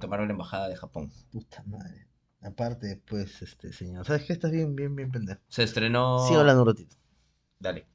tomaron 0.00 0.28
la 0.28 0.32
embajada 0.32 0.68
de 0.68 0.76
Japón. 0.76 1.10
Puta 1.32 1.62
madre. 1.66 2.06
Aparte, 2.40 2.86
después, 2.86 3.42
este 3.42 3.72
señor. 3.72 4.06
¿Sabes 4.06 4.24
qué? 4.24 4.32
Estás 4.32 4.52
bien, 4.52 4.76
bien, 4.76 4.94
bien 4.94 5.10
pendejo. 5.10 5.40
Se 5.48 5.62
estrenó... 5.62 6.26
Sí, 6.28 6.34
hablando 6.34 6.62
un 6.62 6.68
ratito. 6.68 6.96
Dale. 7.58 7.86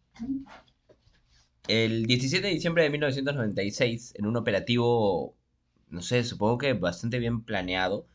El 1.67 2.05
17 2.05 2.45
de 2.47 2.53
diciembre 2.53 2.83
de 2.83 2.89
1996, 2.89 4.15
en 4.17 4.25
un 4.25 4.35
operativo, 4.35 5.35
no 5.89 6.01
sé, 6.01 6.23
supongo 6.23 6.57
que 6.57 6.73
bastante 6.73 7.19
bien 7.19 7.43
planeado, 7.43 8.07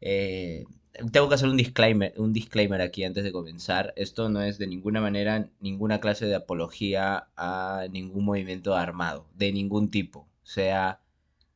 eh, 0.00 0.64
tengo 1.12 1.28
que 1.28 1.34
hacer 1.34 1.48
un 1.48 1.56
disclaimer, 1.56 2.12
un 2.16 2.32
disclaimer 2.32 2.80
aquí 2.80 3.04
antes 3.04 3.24
de 3.24 3.32
comenzar. 3.32 3.92
Esto 3.96 4.28
no 4.28 4.42
es 4.42 4.58
de 4.58 4.66
ninguna 4.66 5.00
manera 5.00 5.48
ninguna 5.60 6.00
clase 6.00 6.26
de 6.26 6.34
apología 6.34 7.28
a 7.36 7.86
ningún 7.90 8.24
movimiento 8.24 8.74
armado, 8.74 9.26
de 9.34 9.52
ningún 9.52 9.90
tipo, 9.90 10.28
sea 10.42 11.00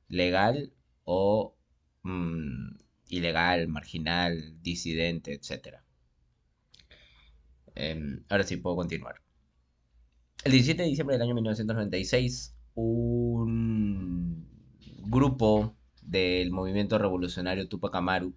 legal 0.08 0.72
o 1.04 1.54
mm, 2.02 2.76
ilegal, 3.08 3.68
marginal, 3.68 4.62
disidente, 4.62 5.32
etc. 5.34 5.78
Em, 7.74 8.24
ahora 8.28 8.44
sí 8.44 8.56
puedo 8.56 8.76
continuar. 8.76 9.16
El 10.44 10.52
17 10.52 10.82
de 10.82 10.88
diciembre 10.88 11.14
del 11.14 11.22
año 11.22 11.34
1996, 11.34 12.54
un 12.74 14.46
grupo 15.04 15.76
del 16.02 16.50
movimiento 16.50 16.98
revolucionario 16.98 17.68
Tupac 17.68 17.94
Amaru, 17.94 18.34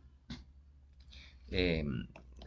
eh, 1.55 1.85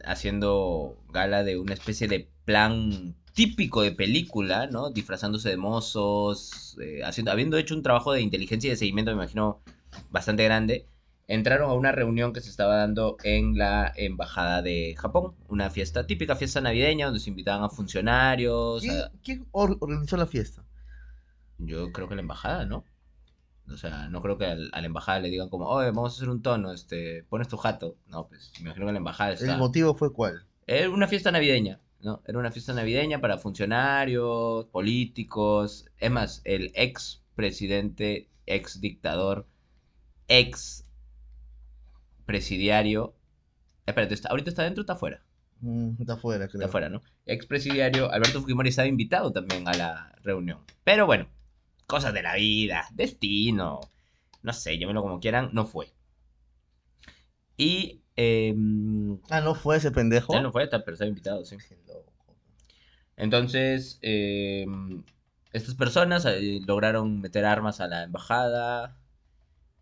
haciendo 0.05 0.97
gala 1.11 1.43
de 1.43 1.57
una 1.59 1.73
especie 1.73 2.07
de 2.07 2.29
plan 2.45 3.15
típico 3.33 3.81
de 3.81 3.91
película, 3.91 4.67
¿no? 4.67 4.89
Disfrazándose 4.91 5.49
de 5.49 5.57
mozos, 5.57 6.77
eh, 6.81 7.01
haciendo, 7.03 7.31
habiendo 7.31 7.57
hecho 7.57 7.75
un 7.75 7.83
trabajo 7.83 8.11
de 8.13 8.21
inteligencia 8.21 8.67
y 8.67 8.71
de 8.71 8.77
seguimiento, 8.77 9.11
me 9.11 9.23
imagino, 9.23 9.61
bastante 10.09 10.43
grande, 10.43 10.85
entraron 11.27 11.69
a 11.69 11.73
una 11.73 11.91
reunión 11.91 12.33
que 12.33 12.41
se 12.41 12.49
estaba 12.49 12.75
dando 12.77 13.17
en 13.23 13.57
la 13.57 13.93
embajada 13.95 14.61
de 14.61 14.95
Japón, 14.97 15.35
una 15.47 15.69
fiesta 15.69 16.05
típica 16.07 16.35
fiesta 16.35 16.61
navideña 16.61 17.05
donde 17.05 17.19
se 17.19 17.29
invitaban 17.29 17.63
a 17.63 17.69
funcionarios, 17.69 18.81
¿Quién, 18.83 18.97
a- 18.97 19.11
quién 19.23 19.47
or- 19.51 19.77
organizó 19.79 20.17
la 20.17 20.25
fiesta? 20.27 20.63
yo 21.57 21.91
creo 21.91 22.07
que 22.07 22.15
la 22.15 22.21
embajada, 22.21 22.65
¿no? 22.65 22.83
O 23.71 23.77
sea, 23.77 24.09
no 24.09 24.21
creo 24.21 24.37
que 24.37 24.45
al- 24.45 24.69
a 24.73 24.81
la 24.81 24.87
embajada 24.87 25.19
le 25.19 25.29
digan 25.29 25.49
como, 25.49 25.67
oye, 25.67 25.87
vamos 25.91 26.13
a 26.13 26.15
hacer 26.17 26.29
un 26.29 26.41
tono, 26.41 26.71
este, 26.73 27.23
pones 27.29 27.47
tu 27.47 27.57
jato. 27.57 27.95
No, 28.07 28.27
pues 28.27 28.51
me 28.57 28.65
imagino 28.65 28.85
que 28.87 28.91
la 28.93 28.97
embajada 28.97 29.33
está. 29.33 29.53
¿El 29.53 29.57
motivo 29.59 29.93
fue 29.95 30.11
cuál? 30.13 30.45
Era 30.67 30.89
una 30.89 31.07
fiesta 31.07 31.31
navideña, 31.31 31.79
¿no? 32.01 32.21
Era 32.27 32.37
una 32.39 32.51
fiesta 32.51 32.73
navideña 32.73 33.21
para 33.21 33.37
funcionarios, 33.37 34.65
políticos. 34.67 35.85
Es 35.97 36.11
más, 36.11 36.41
el 36.45 36.71
ex 36.75 37.21
presidente, 37.35 38.29
ex 38.45 38.81
dictador, 38.81 39.47
ex 40.27 40.85
presidiario. 42.25 43.15
Espérate, 43.85 44.13
¿está- 44.13 44.29
¿ahorita 44.29 44.49
está 44.49 44.63
dentro 44.63 44.81
o 44.81 44.83
está 44.83 44.93
afuera? 44.93 45.23
Mm, 45.61 45.91
está 45.99 46.13
afuera, 46.13 46.47
creo. 46.47 46.59
Está 46.59 46.65
afuera, 46.67 46.89
¿no? 46.89 47.01
Ex 47.25 47.45
presidiario 47.45 48.11
Alberto 48.11 48.39
Fujimori 48.41 48.69
estaba 48.69 48.87
invitado 48.87 49.31
también 49.31 49.67
a 49.67 49.73
la 49.75 50.15
reunión. 50.23 50.59
Pero 50.83 51.05
bueno, 51.05 51.27
cosas 51.89 52.13
de 52.13 52.21
la 52.23 52.35
vida, 52.35 52.87
destino, 52.93 53.81
no 54.43 54.53
sé, 54.53 54.77
llámenlo 54.77 55.01
como 55.01 55.19
quieran, 55.19 55.49
no 55.53 55.65
fue. 55.65 55.91
Y 57.57 58.01
em, 58.15 59.19
Ah, 59.29 59.41
¿no 59.41 59.55
fue 59.55 59.77
ese 59.77 59.91
pendejo? 59.91 60.35
él 60.35 60.43
no 60.43 60.51
fue, 60.51 60.67
pero 60.69 60.93
estaba 60.93 61.09
invitado, 61.09 61.43
sí. 61.45 61.57
Entonces, 63.17 63.99
eh, 64.01 64.65
estas 65.51 65.75
personas 65.75 66.25
eh, 66.25 66.61
lograron 66.65 67.19
meter 67.21 67.45
armas 67.45 67.81
a 67.81 67.87
la 67.87 68.03
embajada 68.03 68.97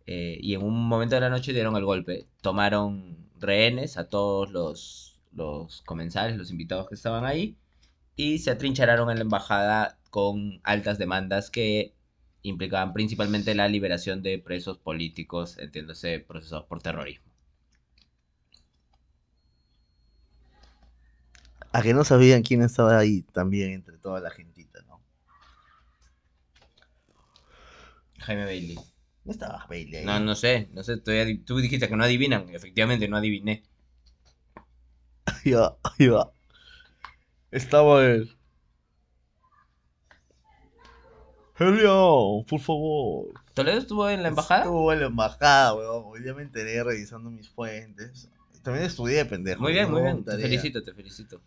eh, 0.06 0.38
y 0.42 0.56
en 0.56 0.64
un 0.64 0.88
momento 0.88 1.16
de 1.16 1.22
la 1.22 1.30
noche 1.30 1.54
dieron 1.54 1.76
el 1.76 1.86
golpe. 1.86 2.28
Tomaron 2.42 3.18
rehenes 3.40 3.98
a 3.98 4.10
todos 4.10 4.52
los, 4.52 5.20
los 5.34 5.82
comensales, 5.84 6.38
los 6.38 6.52
invitados 6.52 6.88
que 6.90 6.96
estaban 6.96 7.26
ahí 7.26 7.58
y 8.16 8.40
se 8.40 8.52
atrincheraron 8.52 9.12
en 9.12 9.18
la 9.18 9.24
embajada 9.24 10.00
con 10.12 10.62
altas 10.64 10.98
demandas 11.00 11.52
que 11.52 11.94
implicaban 12.50 12.94
principalmente 12.94 13.56
la 13.56 13.68
liberación 13.68 14.24
de 14.24 14.40
presos 14.40 14.78
políticos, 14.78 15.58
entiéndase, 15.60 16.20
procesados 16.20 16.66
por 16.66 16.82
terrorismo. 16.82 17.26
A 21.74 21.82
que 21.82 21.94
no 21.94 22.04
sabían 22.04 22.44
quién 22.44 22.62
estaba 22.62 22.98
ahí 22.98 23.22
también 23.22 23.72
entre 23.72 23.98
toda 23.98 24.20
la 24.20 24.32
gentita, 24.32 24.82
¿no? 24.88 25.02
Jaime 28.20 28.46
Bailey. 28.46 28.80
No 29.26 29.32
estaba 29.32 29.66
Bailey 29.70 29.98
ahí. 29.98 30.06
No, 30.06 30.20
no 30.20 30.36
sé, 30.36 30.70
no 30.74 30.84
sé, 30.84 30.98
tú, 30.98 31.58
dijiste 31.58 31.90
que 31.90 31.96
no 31.96 32.04
adivinan, 32.04 32.50
efectivamente 32.50 33.08
no 33.08 33.18
adiviné. 33.18 33.64
Ahí 35.26 35.52
va, 35.52 35.78
ahí 35.84 36.08
va. 36.08 36.32
Estaba 37.52 38.06
él. 38.06 38.37
Helio, 41.60 42.46
por 42.48 42.60
favor. 42.60 43.34
¿Toledo 43.56 43.80
estuvo 43.80 44.08
en 44.10 44.22
la 44.22 44.30
embajada? 44.30 44.62
Estuvo 44.62 44.94
en 44.94 45.00
la 45.00 45.06
embajada, 45.08 45.74
weón. 45.74 46.04
Hoy 46.06 46.22
día 46.22 46.36
me 46.36 46.44
enteré 46.44 46.84
revisando 46.84 47.32
mis 47.32 47.50
fuentes. 47.50 48.30
También 48.62 48.86
estudié, 48.86 49.26
pendejo. 49.26 49.62
Muy 49.62 49.74
bien, 49.74 49.90
muy 49.90 50.04
bien, 50.04 50.24
te 50.24 50.38
felicito, 50.38 50.84
te 50.84 50.94
felicito. 50.94 51.42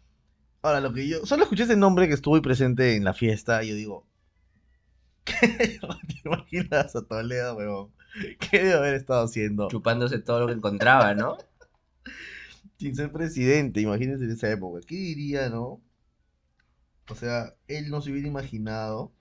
Ahora, 0.62 0.80
lo 0.80 0.92
que 0.92 1.06
yo. 1.06 1.24
Solo 1.24 1.44
escuché 1.44 1.62
ese 1.62 1.76
nombre 1.76 2.08
que 2.08 2.14
estuve 2.14 2.42
presente 2.42 2.96
en 2.96 3.04
la 3.04 3.14
fiesta 3.14 3.62
y 3.62 3.68
yo 3.68 3.74
digo. 3.76 4.06
¿Qué 5.24 5.78
te 5.78 5.78
imaginas 6.24 6.96
a 6.96 7.02
Toledo, 7.02 7.56
weón? 7.56 7.90
¿Qué 8.40 8.58
debe 8.58 8.72
haber 8.72 8.94
estado 8.94 9.24
haciendo? 9.24 9.68
Chupándose 9.68 10.18
todo 10.18 10.40
lo 10.40 10.46
que 10.48 10.54
encontraba, 10.54 11.14
¿no? 11.14 11.38
sin 12.78 12.96
ser 12.96 13.12
presidente, 13.12 13.80
imagínense 13.80 14.24
en 14.24 14.32
esa 14.32 14.50
época, 14.50 14.80
¿qué 14.84 14.96
diría, 14.96 15.50
no? 15.50 15.80
O 17.08 17.14
sea, 17.14 17.54
él 17.68 17.90
no 17.90 18.00
se 18.00 18.10
hubiera 18.10 18.26
imaginado 18.26 19.12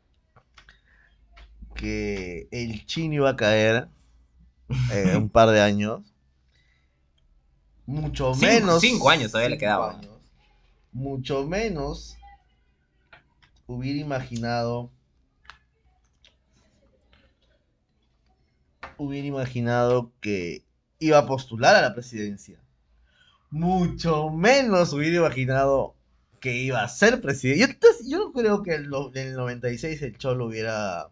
que 1.79 2.47
el 2.51 2.85
chino 2.85 3.13
iba 3.15 3.29
a 3.29 3.35
caer 3.35 3.87
en 4.91 5.15
un 5.17 5.29
par 5.29 5.49
de 5.49 5.61
años. 5.61 6.01
Mucho 7.85 8.33
Cinco- 8.33 8.45
menos. 8.45 8.81
cinco 8.81 9.09
años 9.09 9.31
todavía 9.31 9.49
le 9.49 9.55
cinco 9.55 9.59
quedaban. 9.61 9.95
años, 9.97 10.11
mucho 10.91 11.45
menos 11.47 12.17
hubiera 13.67 13.99
imaginado. 13.99 14.91
Hubiera 18.97 19.27
imaginado 19.27 20.11
que 20.19 20.63
iba 20.99 21.17
a 21.19 21.25
postular 21.25 21.75
a 21.75 21.81
la 21.81 21.93
presidencia 21.93 22.59
mucho 23.51 24.29
menos 24.29 24.93
hubiera 24.93 25.17
imaginado 25.17 25.95
que 26.39 26.55
iba 26.57 26.83
a 26.83 26.87
ser 26.87 27.19
presidente. 27.19 27.79
Yo, 27.81 28.07
yo 28.07 28.17
no 28.19 28.31
creo 28.31 28.61
que 28.61 28.75
en 28.75 28.89
lo- 28.91 29.09
en 29.15 29.29
el 29.29 29.33
96 29.35 30.01
el 30.03 30.17
Cholo 30.19 30.45
hubiera 30.45 31.09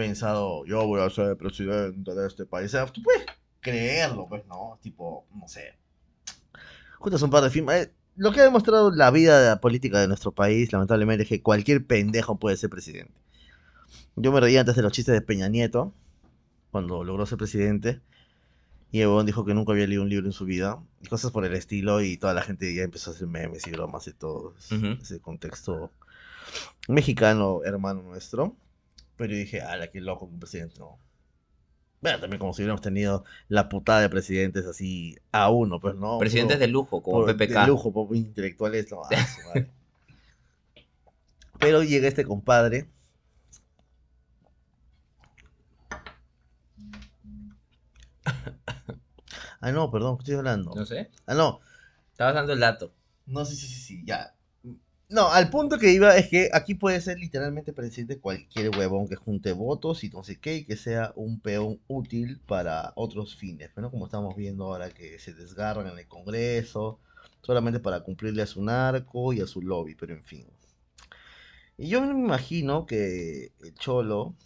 pensado, 0.00 0.64
yo 0.64 0.86
voy 0.86 1.02
a 1.02 1.10
ser 1.10 1.36
presidente 1.36 2.14
de 2.14 2.26
este 2.26 2.46
país. 2.46 2.68
O 2.68 2.70
sea, 2.70 2.86
tú 2.86 3.02
puedes 3.02 3.26
creerlo, 3.60 4.26
pues, 4.30 4.46
¿no? 4.46 4.78
Tipo, 4.80 5.26
no 5.34 5.46
sé. 5.46 5.76
Juntas 6.98 7.20
un 7.20 7.28
par 7.28 7.44
de 7.44 7.50
firmas. 7.50 7.76
eh, 7.76 7.92
lo 8.16 8.32
que 8.32 8.40
ha 8.40 8.44
demostrado 8.44 8.90
la 8.90 9.10
vida 9.10 9.38
de 9.38 9.48
la 9.48 9.60
política 9.60 10.00
de 10.00 10.08
nuestro 10.08 10.32
país, 10.32 10.72
lamentablemente, 10.72 11.24
es 11.24 11.28
que 11.28 11.42
cualquier 11.42 11.86
pendejo 11.86 12.38
puede 12.38 12.56
ser 12.56 12.70
presidente. 12.70 13.12
Yo 14.16 14.32
me 14.32 14.40
reía 14.40 14.60
antes 14.60 14.74
de 14.74 14.80
los 14.82 14.92
chistes 14.92 15.12
de 15.12 15.20
Peña 15.20 15.48
Nieto, 15.48 15.92
cuando 16.70 17.04
logró 17.04 17.26
ser 17.26 17.36
presidente. 17.36 18.00
Y 18.92 19.00
huevón 19.00 19.26
dijo 19.26 19.44
que 19.44 19.52
nunca 19.52 19.72
había 19.72 19.86
leído 19.86 20.02
un 20.02 20.08
libro 20.08 20.26
en 20.26 20.32
su 20.32 20.46
vida. 20.46 20.82
Y 21.02 21.08
cosas 21.08 21.30
por 21.30 21.44
el 21.44 21.52
estilo. 21.52 22.00
Y 22.00 22.16
toda 22.16 22.32
la 22.32 22.42
gente 22.42 22.74
ya 22.74 22.84
empezó 22.84 23.10
a 23.10 23.14
hacer 23.14 23.28
memes 23.28 23.66
y 23.66 23.70
bromas 23.70 24.06
y 24.08 24.14
todo 24.14 24.54
ese 25.02 25.20
contexto 25.20 25.90
mexicano, 26.88 27.60
hermano 27.64 28.02
nuestro. 28.02 28.56
Pero 29.20 29.34
dije, 29.34 29.60
ala, 29.60 29.88
qué 29.88 30.00
loco 30.00 30.24
un 30.24 30.38
presidente 30.40 30.78
no. 30.78 30.98
Bueno, 32.00 32.18
también 32.20 32.38
como 32.40 32.54
si 32.54 32.62
hubiéramos 32.62 32.80
tenido 32.80 33.24
la 33.48 33.68
putada 33.68 34.00
de 34.00 34.08
presidentes 34.08 34.64
así 34.64 35.18
a 35.30 35.50
uno, 35.50 35.78
pues 35.78 35.94
no. 35.94 36.18
Presidentes 36.18 36.58
de 36.58 36.68
lujo, 36.68 37.02
como 37.02 37.26
por- 37.26 37.36
PPK. 37.36 37.50
De 37.52 37.66
lujo, 37.66 37.92
por 37.92 38.16
intelectuales, 38.16 38.90
no. 38.90 39.02
ah, 39.04 39.26
su 39.26 39.46
madre. 39.46 39.70
Pero 41.58 41.82
llega 41.82 42.08
este 42.08 42.24
compadre. 42.24 42.88
Ah, 49.60 49.72
no, 49.72 49.90
perdón, 49.90 50.16
¿qué 50.16 50.22
estoy 50.22 50.36
hablando? 50.36 50.74
No 50.74 50.86
sé. 50.86 51.10
Ah, 51.26 51.34
no. 51.34 51.60
Estabas 52.12 52.34
dando 52.34 52.54
el 52.54 52.60
dato. 52.60 52.94
No, 53.26 53.44
sí, 53.44 53.54
sí, 53.56 53.66
sí, 53.66 53.80
sí, 53.80 54.02
ya. 54.06 54.34
No, 55.10 55.28
al 55.28 55.50
punto 55.50 55.76
que 55.76 55.90
iba 55.90 56.16
es 56.16 56.28
que 56.28 56.50
aquí 56.52 56.76
puede 56.76 57.00
ser 57.00 57.18
literalmente 57.18 57.72
presidente 57.72 58.20
cualquier 58.20 58.70
huevón 58.70 59.08
que 59.08 59.16
junte 59.16 59.52
votos 59.52 60.04
y 60.04 60.08
no 60.08 60.22
sé 60.22 60.38
qué, 60.38 60.58
y 60.58 60.64
que 60.64 60.76
sea 60.76 61.12
un 61.16 61.40
peón 61.40 61.80
útil 61.88 62.40
para 62.46 62.92
otros 62.94 63.34
fines, 63.34 63.70
¿no? 63.76 63.90
Como 63.90 64.04
estamos 64.06 64.36
viendo 64.36 64.66
ahora 64.66 64.90
que 64.90 65.18
se 65.18 65.34
desgarran 65.34 65.88
en 65.88 65.98
el 65.98 66.06
Congreso, 66.06 67.00
solamente 67.42 67.80
para 67.80 68.00
cumplirle 68.04 68.42
a 68.42 68.46
su 68.46 68.62
narco 68.62 69.32
y 69.32 69.40
a 69.40 69.48
su 69.48 69.62
lobby, 69.62 69.96
pero 69.96 70.14
en 70.14 70.22
fin. 70.22 70.46
Y 71.76 71.88
yo 71.88 72.00
me 72.02 72.10
imagino 72.10 72.86
que 72.86 73.52
el 73.64 73.74
Cholo 73.74 74.36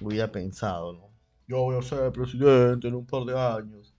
hubiera 0.00 0.30
pensado, 0.30 0.92
¿no? 0.92 1.10
Yo 1.48 1.62
voy 1.62 1.76
a 1.76 1.82
ser 1.82 2.12
presidente 2.12 2.86
en 2.86 2.94
un 2.94 3.06
par 3.06 3.24
de 3.24 3.36
años. 3.36 3.92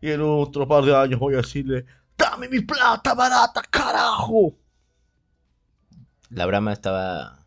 Y 0.00 0.10
en 0.12 0.22
otro 0.22 0.66
par 0.66 0.82
de 0.84 0.96
años 0.96 1.20
voy 1.20 1.34
a 1.34 1.38
decirle, 1.38 1.84
¡Dame 2.16 2.48
mi 2.48 2.60
plata 2.60 3.12
barata, 3.14 3.60
carajo! 3.70 4.61
La 6.32 6.46
Brahma 6.46 6.72
estaba 6.72 7.44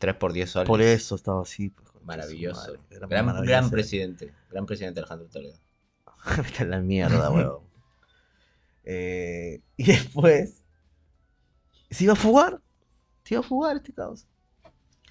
3 0.00 0.16
por 0.16 0.32
10 0.32 0.50
soles. 0.50 0.68
Por 0.68 0.82
eso 0.82 1.14
estaba 1.14 1.42
así. 1.42 1.70
pues, 1.70 1.88
Maravilloso. 2.02 2.74
madre, 2.90 3.46
Gran, 3.46 3.70
presidente. 3.70 4.34
Gran 4.50 4.66
presidente 4.66 5.00
Alejandro 5.00 5.28
Toledo. 5.28 5.58
Vete 6.36 6.64
la 6.66 6.80
mierda, 6.80 7.30
weón. 7.30 7.60
Eh, 8.82 9.62
y 9.76 9.84
después. 9.84 10.64
Se 11.90 12.04
iba 12.04 12.14
a 12.14 12.16
fugar. 12.16 12.60
Se 13.24 13.34
iba 13.34 13.40
a 13.40 13.46
fugar 13.46 13.76
este 13.76 13.92
caos. 13.92 14.26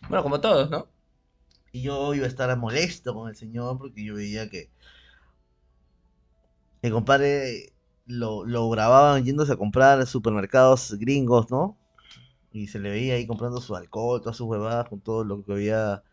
Bueno, 0.09 0.21
como 0.21 0.41
todos, 0.41 0.69
¿no? 0.69 0.87
Y 1.71 1.81
yo 1.83 2.13
iba 2.13 2.25
a 2.25 2.29
estar 2.29 2.55
molesto 2.57 3.13
con 3.13 3.29
el 3.29 3.35
señor 3.35 3.77
porque 3.77 4.03
yo 4.03 4.15
veía 4.15 4.49
que. 4.49 4.69
El 6.81 6.91
compadre 6.91 7.73
lo, 8.05 8.43
lo 8.45 8.69
grababan 8.69 9.23
yéndose 9.23 9.53
a 9.53 9.57
comprar 9.57 10.05
supermercados 10.05 10.93
gringos, 10.99 11.49
¿no? 11.49 11.77
Y 12.53 12.67
se 12.67 12.79
le 12.79 12.91
veía 12.91 13.15
ahí 13.15 13.25
comprando 13.27 13.59
su 13.59 13.75
alcohol, 13.75 14.21
todas 14.21 14.37
sus 14.37 14.47
huevadas, 14.47 14.87
con 14.87 15.01
todo 15.01 15.23
lo 15.23 15.43
que 15.43 15.53
había. 15.53 16.03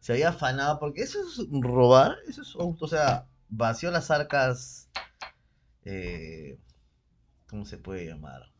Se 0.00 0.12
había 0.12 0.30
afanado, 0.30 0.80
porque 0.80 1.02
eso 1.02 1.20
es 1.20 1.46
robar, 1.50 2.16
eso 2.28 2.42
es. 2.42 2.54
O 2.56 2.88
sea, 2.88 3.26
vació 3.48 3.90
las 3.92 4.10
arcas. 4.10 4.90
eh, 5.84 6.58
¿Cómo 7.48 7.64
se 7.64 7.78
puede 7.78 8.06
llamar? 8.06 8.50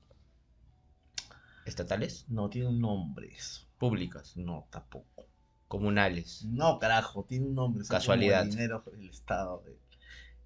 Estatales. 1.67 2.27
No, 2.29 2.49
tiene 2.49 2.69
un 2.69 2.81
nombre 2.81 3.35
eso. 3.35 3.67
Públicas. 3.79 4.37
No, 4.37 4.69
tampoco. 4.71 5.27
Comunales. 5.67 6.45
No, 6.45 6.79
carajo, 6.79 7.25
tiene 7.25 7.47
un 7.47 7.55
nombre. 7.57 7.85
Casualidad. 7.89 8.43
El 8.43 8.51
dinero 8.51 8.85
del 8.87 9.11
Estado. 9.11 9.65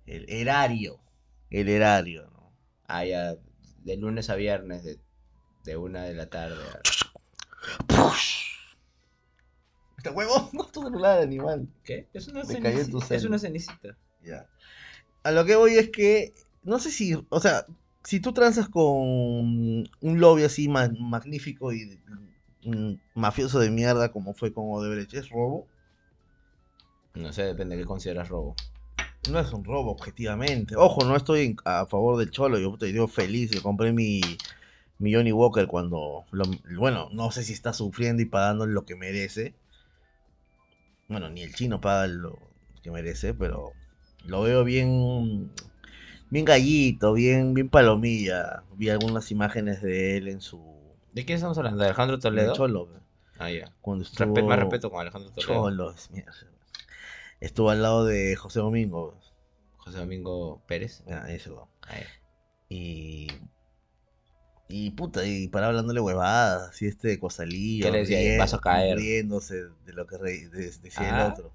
El, 0.07 0.24
el 0.24 0.31
erario. 0.31 1.01
El 1.51 1.68
erario, 1.68 2.31
¿no? 2.31 2.51
Ah, 2.87 3.05
ya. 3.05 3.37
De 3.85 3.96
lunes 3.96 4.31
a 4.31 4.37
viernes, 4.37 4.85
de, 4.85 4.98
de 5.64 5.77
una 5.77 6.05
de 6.05 6.14
la 6.14 6.27
tarde. 6.27 6.57
Este 9.97 10.11
huevo, 10.11 10.51
no 10.53 10.64
tu 10.66 10.83
celular, 10.83 11.21
animal. 11.21 11.68
¿Qué? 11.85 12.09
Es 12.12 12.29
una, 12.29 12.44
Me 12.44 12.61
cayó 12.61 12.81
es 13.11 13.25
una 13.25 13.38
cenicita. 13.38 13.97
Ya. 14.23 14.47
A 15.23 15.33
lo 15.33 15.44
que 15.44 15.57
voy 15.57 15.75
es 15.75 15.90
que, 15.90 16.35
no 16.62 16.79
sé 16.79 16.90
si, 16.90 17.14
o 17.29 17.40
sea, 17.40 17.66
si 18.05 18.21
tú 18.21 18.33
transas 18.33 18.68
con 18.68 18.85
un 18.87 20.21
lobby 20.21 20.44
así 20.44 20.68
ma- 20.68 20.90
magnífico 20.99 21.73
y 21.73 22.01
mm, 22.64 22.94
mafioso 23.14 23.59
de 23.59 23.71
mierda 23.71 24.12
como 24.12 24.35
fue 24.35 24.53
con 24.53 24.64
Odebrecht, 24.68 25.14
¿es 25.14 25.29
robo? 25.31 25.66
No 27.14 27.33
sé, 27.33 27.42
depende 27.42 27.77
de 27.77 27.83
qué 27.83 27.87
consideras 27.87 28.29
robo. 28.29 28.57
No 29.29 29.40
es 29.40 29.53
un 29.53 29.64
robo, 29.64 29.90
objetivamente. 29.90 30.77
Ojo, 30.77 31.05
no 31.05 31.16
estoy 31.16 31.57
a 31.64 31.87
favor 31.87 32.18
del 32.18 32.31
cholo. 32.31 32.59
Yo 32.59 32.77
te 32.79 32.87
digo 32.87 33.09
feliz. 33.09 33.51
Yo 33.51 33.62
compré 33.62 33.92
mi, 33.92 34.21
mi 34.98 35.12
Johnny 35.14 35.32
Walker 35.32 35.66
cuando. 35.66 36.24
lo- 36.32 36.44
bueno, 36.76 37.08
no 37.12 37.30
sé 37.30 37.42
si 37.44 37.52
está 37.52 37.72
sufriendo 37.72 38.22
y 38.22 38.26
pagando 38.26 38.66
lo 38.66 38.84
que 38.84 38.96
merece. 38.96 39.54
Bueno, 41.08 41.30
ni 41.30 41.42
el 41.42 41.54
chino 41.54 41.80
paga 41.80 42.06
lo 42.06 42.38
que 42.82 42.90
merece, 42.90 43.34
pero 43.34 43.72
lo 44.24 44.42
veo 44.42 44.64
bien. 44.64 45.50
Bien 46.30 46.44
gallito, 46.44 47.14
bien, 47.14 47.54
bien 47.54 47.70
palomilla. 47.70 48.62
Vi 48.76 48.90
algunas 48.90 49.30
imágenes 49.30 49.80
de 49.80 50.18
él 50.18 50.28
en 50.28 50.40
su. 50.42 50.62
¿De 51.12 51.24
qué 51.24 51.32
estamos 51.32 51.56
hablando? 51.56 51.78
¿De 51.80 51.87
Alejandro 51.87 52.18
Toledo? 52.18 52.52
cholo. 52.52 52.88
Ah, 53.38 53.50
ya. 53.50 53.72
Cuando 53.80 54.04
estuvo. 54.04 54.34
Respe- 54.34 54.46
más 54.46 54.58
respeto 54.58 54.90
con 54.90 55.00
Alejandro 55.00 55.30
Toledo. 55.32 55.52
Cholo, 55.62 55.94
mierda. 56.11 56.32
Estuvo 57.40 57.70
al 57.70 57.80
lado 57.82 58.04
de 58.04 58.37
José 58.37 58.58
Domingo. 58.58 59.18
José 59.78 59.98
Domingo 59.98 60.61
Pérez. 60.66 61.02
Ah, 61.08 61.26
weón. 61.46 61.68
Ah. 61.82 61.94
Y. 62.68 63.28
Y 64.68 64.90
puta, 64.90 65.24
y 65.26 65.48
para 65.48 65.68
hablándole 65.68 66.00
huevadas, 66.00 66.70
así 66.70 66.87
este 66.87 67.18
cosalillo. 67.18 67.87
¿Qué 67.87 67.90
le 67.92 67.98
decía? 68.00 68.18
rien- 68.18 68.38
Vas 68.38 68.52
a 68.54 68.59
caer. 68.61 68.98
Riéndose 68.98 69.54
de 69.87 69.92
lo 69.94 70.07
que 70.07 70.18
re- 70.18 70.48
de- 70.48 70.70
decía 70.83 71.16
Ah. 71.16 71.24
el 71.26 71.33
otro. 71.33 71.52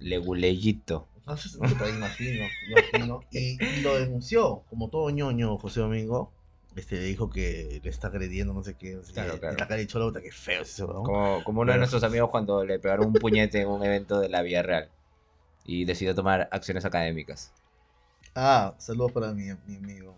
Leguleyito. 0.00 1.08
No 1.26 1.36
sé, 1.36 1.56
puta, 1.58 1.88
imagino, 1.88 2.44
imagino. 2.68 3.20
Y, 3.30 3.62
y 3.62 3.80
lo 3.82 3.94
denunció, 3.98 4.62
como 4.68 4.88
todo 4.90 5.08
ñoño, 5.10 5.56
José 5.58 5.80
Domingo. 5.80 6.32
Este 6.76 6.96
le 6.96 7.04
dijo 7.04 7.30
que 7.30 7.80
le 7.82 7.88
está 7.90 8.08
agrediendo, 8.08 8.52
no 8.52 8.62
sé 8.64 8.74
qué. 8.74 8.94
No 8.94 9.04
sé 9.04 9.12
Claro, 9.12 9.34
qué. 9.34 9.40
claro. 9.40 9.54
Y 9.56 9.60
la 9.60 9.68
cara 9.68 9.78
de 9.80 9.86
cholo, 9.86 10.08
puta, 10.08 10.20
qué 10.20 10.32
feo 10.32 10.62
es 10.62 10.70
ese, 10.70 10.84
weón. 10.84 11.04
Como, 11.04 11.44
como 11.44 11.60
uno 11.60 11.72
de 11.72 11.78
nuestros 11.78 12.02
amigos 12.02 12.30
cuando 12.30 12.64
le 12.64 12.78
pegaron 12.78 13.06
un 13.06 13.12
puñete 13.14 13.60
en 13.60 13.68
un 13.68 13.82
evento 13.84 14.18
de 14.20 14.28
la 14.28 14.42
Vía 14.42 14.62
Real. 14.62 14.88
Y 15.64 15.84
decidió 15.84 16.14
tomar 16.14 16.48
acciones 16.50 16.84
académicas. 16.84 17.52
Ah, 18.34 18.74
saludos 18.78 19.12
para 19.12 19.32
mi, 19.32 19.44
mi 19.66 19.76
amigo. 19.76 20.16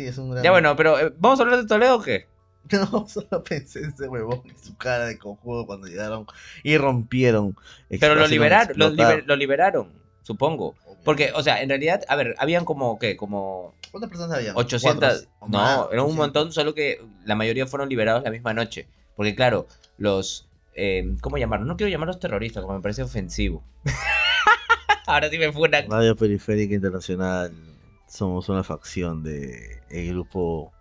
Sí, 0.00 0.06
es 0.06 0.18
un 0.18 0.30
gran. 0.30 0.42
Ya 0.44 0.50
bueno, 0.50 0.74
pero 0.76 0.98
eh, 0.98 1.12
¿vamos 1.18 1.38
a 1.40 1.42
hablar 1.42 1.60
de 1.60 1.66
Toledo 1.66 1.96
o 1.96 2.02
qué? 2.02 2.26
No, 2.72 3.06
solo 3.08 3.42
pensé 3.42 3.80
en 3.80 3.90
ese 3.90 4.06
huevón 4.08 4.42
y 4.44 4.50
su 4.64 4.76
cara 4.76 5.06
de 5.06 5.18
conjugo 5.18 5.66
cuando 5.66 5.86
llegaron 5.88 6.26
y 6.62 6.76
rompieron. 6.76 7.56
Pero 7.88 8.14
lo 8.14 8.26
liberaron, 8.28 8.76
lo, 8.76 8.86
explotar. 8.86 9.18
liber- 9.18 9.24
lo 9.26 9.36
liberaron, 9.36 9.92
supongo. 10.22 10.74
Porque, 11.04 11.32
o 11.34 11.42
sea, 11.42 11.62
en 11.62 11.68
realidad, 11.70 12.02
a 12.08 12.16
ver, 12.16 12.34
habían 12.38 12.64
como, 12.66 12.98
¿qué? 12.98 13.16
Como 13.16 13.74
¿Cuántas 13.90 14.10
personas 14.10 14.36
había? 14.38 14.54
800. 14.54 15.28
¿Cuatro? 15.38 15.48
No, 15.50 15.58
Más, 15.58 15.72
eran 15.90 16.04
un 16.04 16.10
800. 16.12 16.16
montón, 16.16 16.52
solo 16.52 16.74
que 16.74 17.02
la 17.24 17.34
mayoría 17.34 17.66
fueron 17.66 17.88
liberados 17.88 18.22
la 18.22 18.30
misma 18.30 18.52
noche. 18.54 18.86
Porque, 19.16 19.34
claro, 19.34 19.66
los. 19.98 20.46
eh, 20.74 21.16
¿Cómo 21.22 21.38
llamarlos? 21.38 21.66
No 21.66 21.76
quiero 21.76 21.90
llamarlos 21.90 22.20
terroristas, 22.20 22.62
porque 22.62 22.76
me 22.76 22.82
parece 22.82 23.02
ofensivo. 23.02 23.64
Ahora 25.06 25.28
sí 25.30 25.38
me 25.38 25.50
funan. 25.52 25.90
Radio 25.90 26.14
Periférica 26.14 26.74
Internacional. 26.74 27.52
Somos 28.10 28.48
una 28.48 28.64
facción 28.64 29.22
de 29.22 29.84
el 29.88 30.08
grupo. 30.08 30.72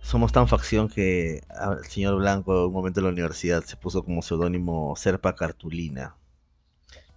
Somos 0.00 0.32
tan 0.32 0.48
facción 0.48 0.88
que 0.88 1.42
el 1.78 1.84
señor 1.84 2.16
Blanco 2.16 2.58
en 2.58 2.66
un 2.68 2.72
momento 2.72 3.00
en 3.00 3.04
la 3.04 3.12
universidad 3.12 3.62
se 3.62 3.76
puso 3.76 4.02
como 4.02 4.22
seudónimo 4.22 4.96
Serpa 4.96 5.36
Cartulina. 5.36 6.16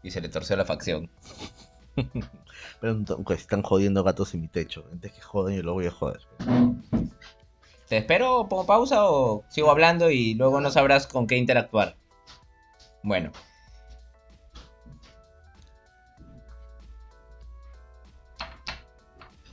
Y 0.04 0.12
se 0.12 0.20
le 0.20 0.28
torció 0.28 0.58
la 0.58 0.66
facción. 0.66 1.10
Pero 2.82 3.02
pues, 3.24 3.40
están 3.40 3.64
jodiendo 3.64 4.04
gatos 4.04 4.34
en 4.34 4.42
mi 4.42 4.50
techo. 4.50 4.84
Antes 4.92 5.14
que 5.14 5.22
joden, 5.22 5.56
yo 5.56 5.64
lo 5.64 5.74
voy 5.74 5.88
a 5.88 5.92
joder. 5.92 6.20
¿Te 7.88 7.98
espero, 7.98 8.50
pongo 8.50 8.66
pausa 8.66 9.10
o 9.10 9.46
sigo 9.48 9.72
hablando 9.72 10.12
y 10.12 10.34
luego 10.34 10.60
no 10.60 10.70
sabrás 10.70 11.08
con 11.08 11.28
qué 11.28 11.38
interactuar? 11.38 11.96
Bueno. 13.04 13.32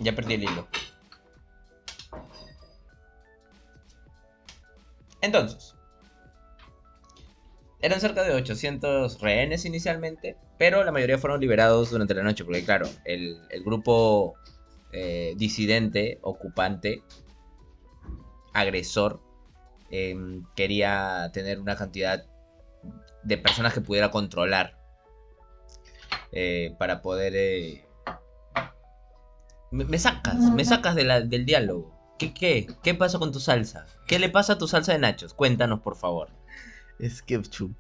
Ya 0.02 0.14
perdí 0.14 0.34
el 0.34 0.44
hilo. 0.44 0.68
Entonces, 5.20 5.76
eran 7.80 8.00
cerca 8.00 8.22
de 8.24 8.34
800 8.34 9.20
rehenes 9.20 9.64
inicialmente, 9.64 10.36
pero 10.58 10.84
la 10.84 10.92
mayoría 10.92 11.18
fueron 11.18 11.40
liberados 11.40 11.90
durante 11.90 12.14
la 12.14 12.22
noche, 12.22 12.44
porque 12.44 12.64
claro, 12.64 12.88
el, 13.04 13.40
grupo 13.64 14.36
eh, 14.92 15.34
disidente, 15.36 16.18
ocupante, 16.22 17.02
agresor, 18.52 19.20
em, 19.90 20.44
quería 20.56 21.30
tener 21.32 21.60
una 21.60 21.76
cantidad 21.76 22.24
de 23.22 23.38
personas 23.38 23.74
que 23.74 23.80
pudiera 23.80 24.10
controlar 24.10 24.76
eh, 26.32 26.74
para 26.78 27.02
poder... 27.02 27.84
Me, 29.72 29.84
me 29.84 29.98
sacas, 29.98 30.52
me 30.54 30.64
sacas 30.64 30.94
de 30.94 31.04
la- 31.04 31.20
del 31.22 31.46
diálogo. 31.46 31.90
¿Qué, 32.18 32.32
qué? 32.34 32.66
¿Qué 32.82 32.94
pasa 32.94 33.18
con 33.18 33.32
tu 33.32 33.40
salsa? 33.40 33.86
¿Qué 34.06 34.18
le 34.18 34.28
pasa 34.28 34.52
a 34.52 34.58
tu 34.58 34.68
salsa 34.68 34.92
de 34.92 34.98
nachos? 34.98 35.34
Cuéntanos, 35.34 35.80
por 35.80 35.96
favor. 35.96 36.28
Es 36.98 37.22
ketchup. 37.22 37.74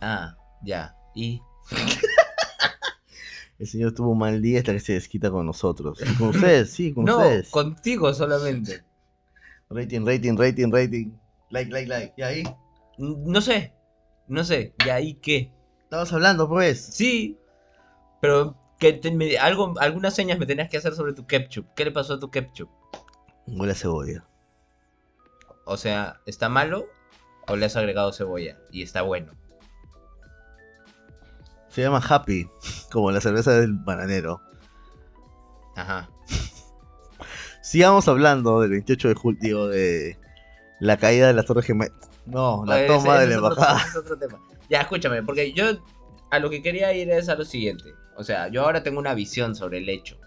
Ah, 0.00 0.36
ya. 0.62 0.94
¿Y? 1.14 1.40
El 3.58 3.66
señor 3.68 3.92
tuvo 3.94 4.10
un 4.10 4.18
mal 4.18 4.42
día 4.42 4.58
hasta 4.58 4.72
que 4.72 4.80
se 4.80 4.92
desquita 4.94 5.30
con 5.30 5.46
nosotros. 5.46 5.98
Y 6.04 6.14
con 6.16 6.28
ustedes, 6.28 6.70
sí, 6.70 6.92
con 6.92 7.04
No, 7.06 7.18
ustedes. 7.18 7.50
contigo 7.50 8.12
solamente. 8.12 8.84
Rating, 9.70 10.04
rating, 10.04 10.36
rating, 10.36 10.70
rating. 10.72 11.12
Like, 11.50 11.70
like, 11.70 11.88
like. 11.88 12.14
¿Y 12.16 12.22
ahí? 12.22 12.42
No 12.98 13.40
sé, 13.40 13.72
no 14.26 14.44
sé. 14.44 14.74
¿Y 14.84 14.88
ahí 14.90 15.14
qué? 15.14 15.52
Estamos 15.84 16.12
hablando, 16.12 16.48
pues. 16.48 16.84
Sí, 16.84 17.38
pero 18.20 18.56
que 18.78 18.92
te- 18.92 19.10
me- 19.12 19.38
algo, 19.38 19.74
algunas 19.80 20.14
señas 20.14 20.38
me 20.38 20.46
tenías 20.46 20.68
que 20.68 20.76
hacer 20.78 20.94
sobre 20.94 21.12
tu 21.12 21.26
ketchup. 21.26 21.66
¿Qué 21.74 21.84
le 21.84 21.90
pasó 21.92 22.14
a 22.14 22.18
tu 22.20 22.30
ketchup? 22.30 22.68
Huele 23.46 23.72
a 23.72 23.76
cebolla. 23.76 24.24
O 25.66 25.76
sea, 25.76 26.20
¿está 26.26 26.48
malo 26.48 26.86
o 27.46 27.56
le 27.56 27.66
has 27.66 27.76
agregado 27.76 28.12
cebolla? 28.12 28.58
Y 28.70 28.82
está 28.82 29.02
bueno. 29.02 29.32
Se 31.68 31.82
llama 31.82 32.00
Happy, 32.06 32.48
como 32.92 33.10
la 33.10 33.20
cerveza 33.20 33.52
del 33.52 33.72
bananero. 33.74 34.40
Ajá. 35.76 36.08
Sigamos 37.62 38.06
hablando 38.08 38.60
del 38.60 38.70
28 38.70 39.08
de 39.08 39.14
julio 39.14 39.66
de 39.68 40.18
la 40.80 40.96
caída 40.98 41.26
de 41.28 41.32
la 41.32 41.42
Torre 41.42 41.62
Gemela. 41.62 41.94
No, 42.26 42.64
la 42.66 42.78
Ese- 42.80 42.86
toma 42.94 43.18
de 43.18 43.24
ese 43.24 43.28
la 43.28 43.34
es 43.34 43.42
otro- 43.42 43.54
embajada. 43.54 43.78
ese 43.80 43.88
es 43.88 43.96
otro 43.96 44.18
tema. 44.18 44.40
Ya, 44.70 44.80
escúchame, 44.82 45.22
porque 45.22 45.52
yo 45.52 45.64
a 46.34 46.38
lo 46.40 46.50
que 46.50 46.62
quería 46.62 46.92
ir 46.92 47.10
es 47.10 47.28
a 47.28 47.36
lo 47.36 47.44
siguiente. 47.44 47.94
O 48.16 48.24
sea, 48.24 48.48
yo 48.48 48.62
ahora 48.62 48.82
tengo 48.82 48.98
una 48.98 49.14
visión 49.14 49.54
sobre 49.54 49.78
el 49.78 49.88
hecho. 49.88 50.18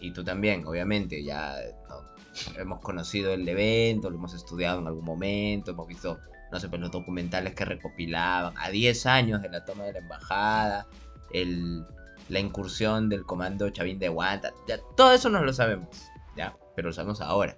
Y 0.00 0.12
tú 0.12 0.22
también, 0.24 0.66
obviamente. 0.66 1.24
Ya 1.24 1.56
¿no? 1.88 2.02
hemos 2.58 2.80
conocido 2.80 3.32
el 3.32 3.48
evento, 3.48 4.10
lo 4.10 4.16
hemos 4.16 4.34
estudiado 4.34 4.80
en 4.80 4.86
algún 4.86 5.04
momento, 5.04 5.70
hemos 5.70 5.86
visto, 5.86 6.18
no 6.52 6.60
sé, 6.60 6.68
pues 6.68 6.80
los 6.80 6.90
documentales 6.90 7.54
que 7.54 7.64
recopilaban 7.64 8.54
a 8.58 8.70
10 8.70 9.06
años 9.06 9.42
de 9.42 9.48
la 9.48 9.64
toma 9.64 9.84
de 9.84 9.94
la 9.94 9.98
embajada, 10.00 10.86
el, 11.32 11.84
la 12.28 12.38
incursión 12.38 13.08
del 13.08 13.24
comando 13.24 13.70
Chavín 13.70 13.98
de 13.98 14.08
Guanta. 14.08 14.52
Ya, 14.68 14.78
todo 14.96 15.12
eso 15.12 15.30
no 15.30 15.42
lo 15.42 15.52
sabemos, 15.52 15.88
¿ya? 16.36 16.56
Pero 16.74 16.88
lo 16.88 16.94
sabemos 16.94 17.20
ahora. 17.20 17.56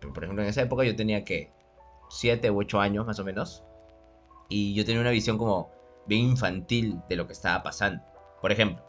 Pero, 0.00 0.12
por 0.12 0.24
ejemplo, 0.24 0.42
en 0.42 0.48
esa 0.48 0.62
época 0.62 0.84
yo 0.84 0.96
tenía 0.96 1.24
que 1.24 1.52
7 2.10 2.50
u 2.50 2.60
8 2.60 2.80
años 2.80 3.06
más 3.06 3.18
o 3.18 3.24
menos. 3.24 3.62
Y 4.48 4.74
yo 4.74 4.84
tenía 4.84 5.00
una 5.00 5.10
visión 5.10 5.38
como 5.38 5.70
bien 6.06 6.22
infantil 6.22 7.00
de 7.08 7.16
lo 7.16 7.26
que 7.26 7.32
estaba 7.32 7.62
pasando. 7.62 8.02
Por 8.40 8.52
ejemplo, 8.52 8.84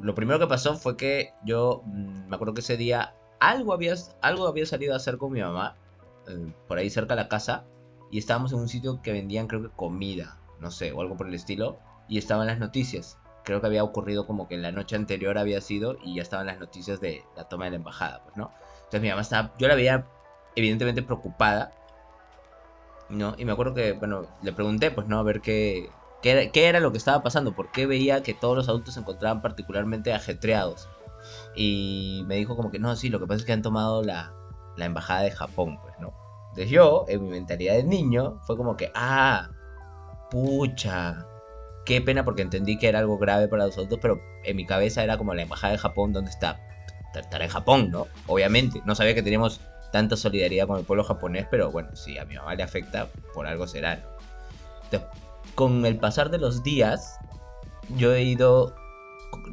lo 0.00 0.14
primero 0.14 0.38
que 0.38 0.46
pasó 0.46 0.74
fue 0.76 0.96
que 0.96 1.34
yo 1.44 1.82
mm, 1.84 2.28
me 2.28 2.34
acuerdo 2.34 2.54
que 2.54 2.60
ese 2.60 2.76
día 2.76 3.14
algo 3.40 3.72
había, 3.72 3.94
algo 4.20 4.46
había 4.46 4.66
salido 4.66 4.94
a 4.94 4.96
hacer 4.96 5.18
con 5.18 5.32
mi 5.32 5.40
mamá, 5.40 5.76
eh, 6.28 6.52
por 6.66 6.78
ahí 6.78 6.90
cerca 6.90 7.14
de 7.14 7.22
la 7.22 7.28
casa, 7.28 7.64
y 8.10 8.18
estábamos 8.18 8.52
en 8.52 8.60
un 8.60 8.68
sitio 8.68 9.00
que 9.02 9.12
vendían 9.12 9.46
creo 9.46 9.62
que 9.62 9.70
comida, 9.70 10.38
no 10.60 10.70
sé, 10.70 10.92
o 10.92 11.00
algo 11.00 11.16
por 11.16 11.28
el 11.28 11.34
estilo, 11.34 11.78
y 12.08 12.18
estaban 12.18 12.46
las 12.46 12.58
noticias. 12.58 13.18
Creo 13.44 13.60
que 13.60 13.66
había 13.66 13.84
ocurrido 13.84 14.26
como 14.26 14.48
que 14.48 14.58
la 14.58 14.72
noche 14.72 14.96
anterior 14.96 15.38
había 15.38 15.60
sido 15.60 15.96
y 16.02 16.16
ya 16.16 16.22
estaban 16.22 16.46
las 16.46 16.58
noticias 16.58 17.00
de 17.00 17.24
la 17.36 17.44
toma 17.44 17.66
de 17.66 17.72
la 17.72 17.76
embajada, 17.76 18.22
pues, 18.24 18.36
¿no? 18.36 18.50
Entonces 18.78 19.02
mi 19.02 19.08
mamá 19.08 19.22
estaba, 19.22 19.54
yo 19.58 19.68
la 19.68 19.74
veía 19.74 20.06
evidentemente 20.56 21.02
preocupada, 21.02 21.72
¿no? 23.08 23.34
Y 23.38 23.44
me 23.44 23.52
acuerdo 23.52 23.74
que, 23.74 23.92
bueno, 23.92 24.26
le 24.42 24.52
pregunté, 24.52 24.90
pues, 24.90 25.06
¿no? 25.06 25.18
A 25.18 25.22
ver 25.22 25.40
qué, 25.40 25.90
qué, 26.22 26.30
era, 26.32 26.50
qué 26.50 26.72
lo 26.80 26.92
que 26.92 26.98
estaba 26.98 27.22
pasando, 27.22 27.54
por 27.54 27.70
qué 27.70 27.86
veía 27.86 28.22
que 28.22 28.34
todos 28.34 28.56
los 28.56 28.68
adultos 28.68 28.94
se 28.94 29.00
encontraban 29.00 29.42
particularmente 29.42 30.12
ajetreados. 30.12 30.88
Y 31.54 32.24
me 32.26 32.36
dijo 32.36 32.56
como 32.56 32.70
que, 32.70 32.78
no, 32.78 32.94
sí, 32.96 33.08
lo 33.08 33.20
que 33.20 33.26
pasa 33.26 33.40
es 33.40 33.44
que 33.44 33.52
han 33.52 33.62
tomado 33.62 34.02
la, 34.02 34.32
la 34.76 34.84
embajada 34.84 35.22
de 35.22 35.30
Japón, 35.30 35.78
pues, 35.82 35.94
¿no? 36.00 36.14
Entonces 36.50 36.70
yo, 36.70 37.04
en 37.08 37.24
mi 37.24 37.30
mentalidad 37.30 37.74
de 37.74 37.84
niño, 37.84 38.40
fue 38.46 38.56
como 38.56 38.76
que, 38.76 38.90
ah, 38.94 39.50
pucha, 40.30 41.26
qué 41.84 42.00
pena 42.00 42.24
porque 42.24 42.42
entendí 42.42 42.78
que 42.78 42.88
era 42.88 42.98
algo 42.98 43.18
grave 43.18 43.48
para 43.48 43.66
los 43.66 43.76
adultos, 43.76 43.98
pero 44.00 44.20
en 44.44 44.56
mi 44.56 44.66
cabeza 44.66 45.02
era 45.02 45.18
como 45.18 45.34
la 45.34 45.42
embajada 45.42 45.72
de 45.72 45.78
Japón, 45.78 46.12
¿dónde 46.12 46.30
está? 46.30 46.60
Estará 47.14 47.44
en 47.44 47.50
Japón, 47.50 47.90
¿no? 47.90 48.06
Obviamente, 48.26 48.80
no 48.84 48.94
sabía 48.94 49.14
que 49.14 49.22
teníamos 49.22 49.60
tanta 49.90 50.16
solidaridad 50.16 50.66
con 50.66 50.78
el 50.78 50.84
pueblo 50.84 51.02
japonés, 51.02 51.46
pero 51.50 51.70
bueno, 51.70 51.96
si 51.96 52.18
a 52.18 52.24
mi 52.24 52.36
mamá 52.36 52.54
le 52.54 52.62
afecta, 52.62 53.08
por 53.34 53.46
algo 53.46 53.66
será, 53.66 53.96
¿no? 53.96 54.08
Entonces, 54.84 55.08
con 55.58 55.84
el 55.84 55.98
pasar 55.98 56.30
de 56.30 56.38
los 56.38 56.62
días, 56.62 57.18
yo 57.96 58.12
he 58.14 58.22
ido 58.22 58.76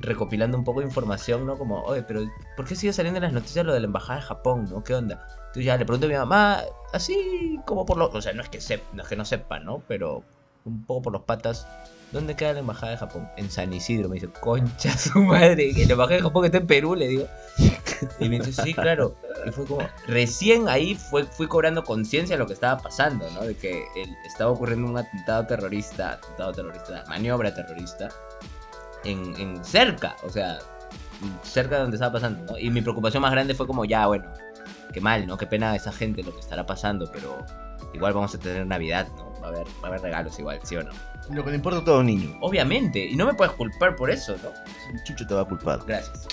recopilando 0.01 0.55
un 0.55 0.63
poco 0.63 0.81
de 0.81 0.85
información, 0.85 1.47
¿no? 1.47 1.57
Como, 1.57 1.81
oye, 1.81 2.03
pero 2.03 2.21
¿por 2.55 2.67
qué 2.67 2.75
sigue 2.75 2.93
saliendo 2.93 3.17
en 3.17 3.23
las 3.23 3.33
noticias 3.33 3.65
lo 3.65 3.73
de 3.73 3.79
la 3.79 3.87
embajada 3.87 4.19
de 4.19 4.25
Japón, 4.27 4.67
¿no? 4.69 4.83
¿Qué 4.83 4.93
onda? 4.93 5.25
Entonces 5.47 5.65
ya 5.65 5.77
le 5.77 5.83
pregunto 5.83 6.05
a 6.05 6.09
mi 6.09 6.15
mamá, 6.15 6.61
así 6.93 7.59
como 7.65 7.87
por 7.87 7.97
lo... 7.97 8.09
O 8.09 8.21
sea, 8.21 8.33
no 8.33 8.43
es 8.43 8.49
que, 8.49 8.59
sep- 8.59 8.83
no, 8.93 9.01
es 9.01 9.09
que 9.09 9.15
no 9.15 9.25
sepa, 9.25 9.57
¿no? 9.59 9.81
Pero 9.87 10.21
un 10.63 10.85
poco 10.85 11.01
por 11.01 11.13
los 11.13 11.23
patas, 11.23 11.65
¿dónde 12.11 12.35
queda 12.35 12.53
la 12.53 12.59
embajada 12.59 12.91
de 12.91 12.97
Japón? 12.97 13.29
En 13.37 13.49
San 13.49 13.73
Isidro. 13.73 14.09
Me 14.09 14.15
dice, 14.15 14.29
concha 14.29 14.97
su 14.97 15.19
madre, 15.21 15.73
que 15.73 15.85
la 15.85 15.93
embajada 15.93 16.17
de 16.17 16.23
Japón 16.23 16.45
está 16.45 16.57
en 16.57 16.67
Perú, 16.67 16.95
le 16.95 17.07
digo. 17.07 17.27
Y 18.19 18.29
me 18.29 18.39
dice, 18.39 18.63
sí, 18.63 18.73
claro. 18.73 19.15
Y 19.45 19.51
fue 19.51 19.65
como, 19.65 19.87
recién 20.07 20.67
ahí 20.67 20.95
fue, 20.95 21.23
fui 21.23 21.47
cobrando 21.47 21.83
conciencia 21.83 22.35
de 22.35 22.39
lo 22.39 22.47
que 22.47 22.53
estaba 22.53 22.81
pasando, 22.81 23.29
¿no? 23.31 23.41
De 23.41 23.55
que 23.55 23.85
estaba 24.25 24.51
ocurriendo 24.51 24.87
un 24.87 24.97
atentado 24.97 25.45
terrorista, 25.45 26.13
atentado 26.13 26.51
terrorista, 26.51 27.03
maniobra 27.07 27.53
terrorista, 27.53 28.09
en, 29.03 29.35
en 29.39 29.63
cerca, 29.63 30.15
o 30.23 30.29
sea, 30.29 30.59
cerca 31.43 31.75
de 31.75 31.81
donde 31.81 31.95
estaba 31.95 32.13
pasando, 32.13 32.53
¿no? 32.53 32.57
Y 32.57 32.69
mi 32.69 32.81
preocupación 32.81 33.21
más 33.21 33.31
grande 33.31 33.53
fue 33.53 33.67
como, 33.67 33.85
ya, 33.85 34.07
bueno, 34.07 34.25
qué 34.93 35.01
mal, 35.01 35.25
¿no? 35.27 35.37
Qué 35.37 35.47
pena 35.47 35.75
esa 35.75 35.91
gente 35.91 36.23
lo 36.23 36.33
que 36.33 36.39
estará 36.39 36.65
pasando, 36.65 37.09
pero 37.11 37.45
igual 37.93 38.13
vamos 38.13 38.33
a 38.35 38.39
tener 38.39 38.65
Navidad, 38.65 39.07
¿no? 39.15 39.24
Va 39.45 39.49
a 39.49 39.53
haber, 39.53 39.67
va 39.67 39.83
a 39.83 39.87
haber 39.89 40.01
regalos 40.01 40.39
igual, 40.39 40.59
¿sí 40.63 40.75
o 40.75 40.81
no? 40.83 40.89
Lo 41.29 41.43
que 41.43 41.51
le 41.51 41.57
importa 41.57 41.79
a 41.79 41.83
todo 41.83 42.01
niño. 42.01 42.35
Obviamente, 42.41 43.05
y 43.05 43.15
no 43.15 43.27
me 43.27 43.35
puedes 43.35 43.53
culpar 43.53 43.95
por 43.95 44.09
eso, 44.09 44.35
¿no? 44.41 44.49
Un 44.91 45.03
chucho 45.03 45.25
te 45.27 45.35
va 45.35 45.41
a 45.41 45.45
culpar. 45.45 45.79
Gracias. 45.85 46.27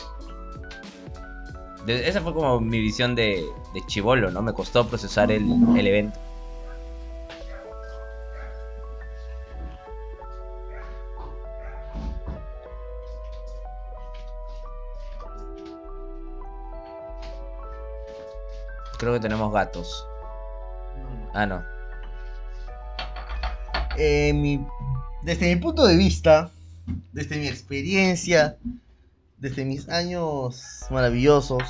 De- 1.84 2.08
esa 2.08 2.22
fue 2.22 2.32
como 2.32 2.58
mi 2.58 2.80
visión 2.80 3.14
de, 3.14 3.44
de 3.74 3.86
chivolo, 3.86 4.30
¿no? 4.30 4.40
Me 4.40 4.54
costó 4.54 4.86
procesar 4.88 5.30
el, 5.30 5.44
el 5.76 5.86
evento. 5.86 6.18
Creo 18.98 19.12
que 19.14 19.20
tenemos 19.20 19.52
gatos. 19.52 20.06
Ah, 21.34 21.46
no. 21.46 21.62
Eh, 23.96 24.32
mi- 24.34 24.64
desde 25.22 25.54
mi 25.54 25.60
punto 25.60 25.86
de 25.86 25.96
vista, 25.96 26.50
desde 27.12 27.38
mi 27.38 27.46
experiencia, 27.46 28.56
desde 29.38 29.64
mis 29.64 29.88
años 29.88 30.86
maravillosos 30.90 31.62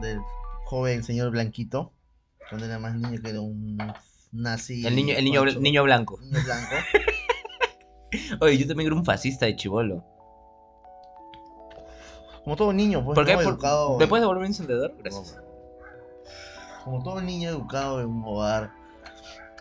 del 0.00 0.18
joven 0.64 1.04
señor 1.04 1.30
Blanquito, 1.30 1.92
cuando 2.48 2.66
era 2.66 2.78
más 2.78 2.94
niño 2.94 3.20
que 3.22 3.30
era 3.30 3.40
un 3.40 3.76
nazi. 4.32 4.86
El 4.86 4.96
niño, 4.96 5.14
el 5.16 5.24
niño, 5.24 5.42
blanco. 5.42 5.60
niño 5.60 5.82
blanco. 5.84 6.18
Oye, 8.40 8.56
yo 8.58 8.66
también 8.66 8.86
era 8.88 8.96
un 8.96 9.04
fascista 9.04 9.46
de 9.46 9.56
chivolo. 9.56 10.04
Como 12.44 12.56
todo 12.56 12.72
niño, 12.72 13.04
pues, 13.04 13.16
¿Por 13.16 13.26
qué? 13.26 13.32
educado. 13.32 13.98
¿Me 13.98 14.06
puedes 14.06 14.22
devolver 14.22 14.42
mi 14.42 14.48
encendedor? 14.48 14.94
Gracias. 14.98 15.36
Como 16.84 17.02
todo 17.02 17.20
niño 17.20 17.50
educado 17.50 18.00
en 18.00 18.06
un 18.06 18.22
hogar 18.24 18.72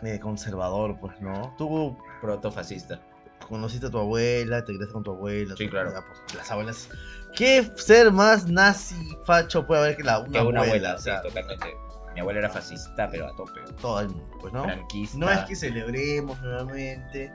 eh, 0.04 0.19
conservador, 0.19 0.99
pues, 0.99 1.19
¿no? 1.19 1.56
Tú 1.58 1.97
Protofascista. 2.21 2.99
conociste 3.47 3.88
a 3.88 3.91
tu 3.91 3.99
abuela, 3.99 4.63
te 4.65 4.73
criaste 4.73 4.93
con 4.93 5.04
tu 5.04 5.12
abuela. 5.12 5.56
Sí, 5.58 5.65
tu- 5.65 5.69
claro. 5.71 5.91
pues, 6.08 6.34
las 6.36 6.49
abuelas. 6.51 6.89
¿Qué 7.36 7.69
ser 7.75 8.12
más 8.12 8.47
nazi 8.47 8.95
facho 9.25 9.67
puede 9.67 9.82
haber 9.82 9.97
que 9.97 10.04
la 10.04 10.19
una, 10.19 10.32
Que 10.32 10.45
una 10.45 10.62
abuela, 10.62 10.95
o 10.95 10.97
sí, 10.97 11.12
totalmente. 11.21 11.67
Mi 12.13 12.21
abuela 12.21 12.39
era 12.39 12.49
fascista, 12.49 13.10
pero 13.12 13.28
a 13.28 13.36
tope. 13.36 13.60
todo 13.82 13.99
el 13.99 14.08
mundo, 14.10 14.38
pues, 14.39 14.54
¿no? 14.54 14.63
Franquista. 14.63 15.17
No 15.17 15.30
es 15.30 15.39
que 15.41 15.56
celebremos 15.56 16.41
nuevamente, 16.41 17.32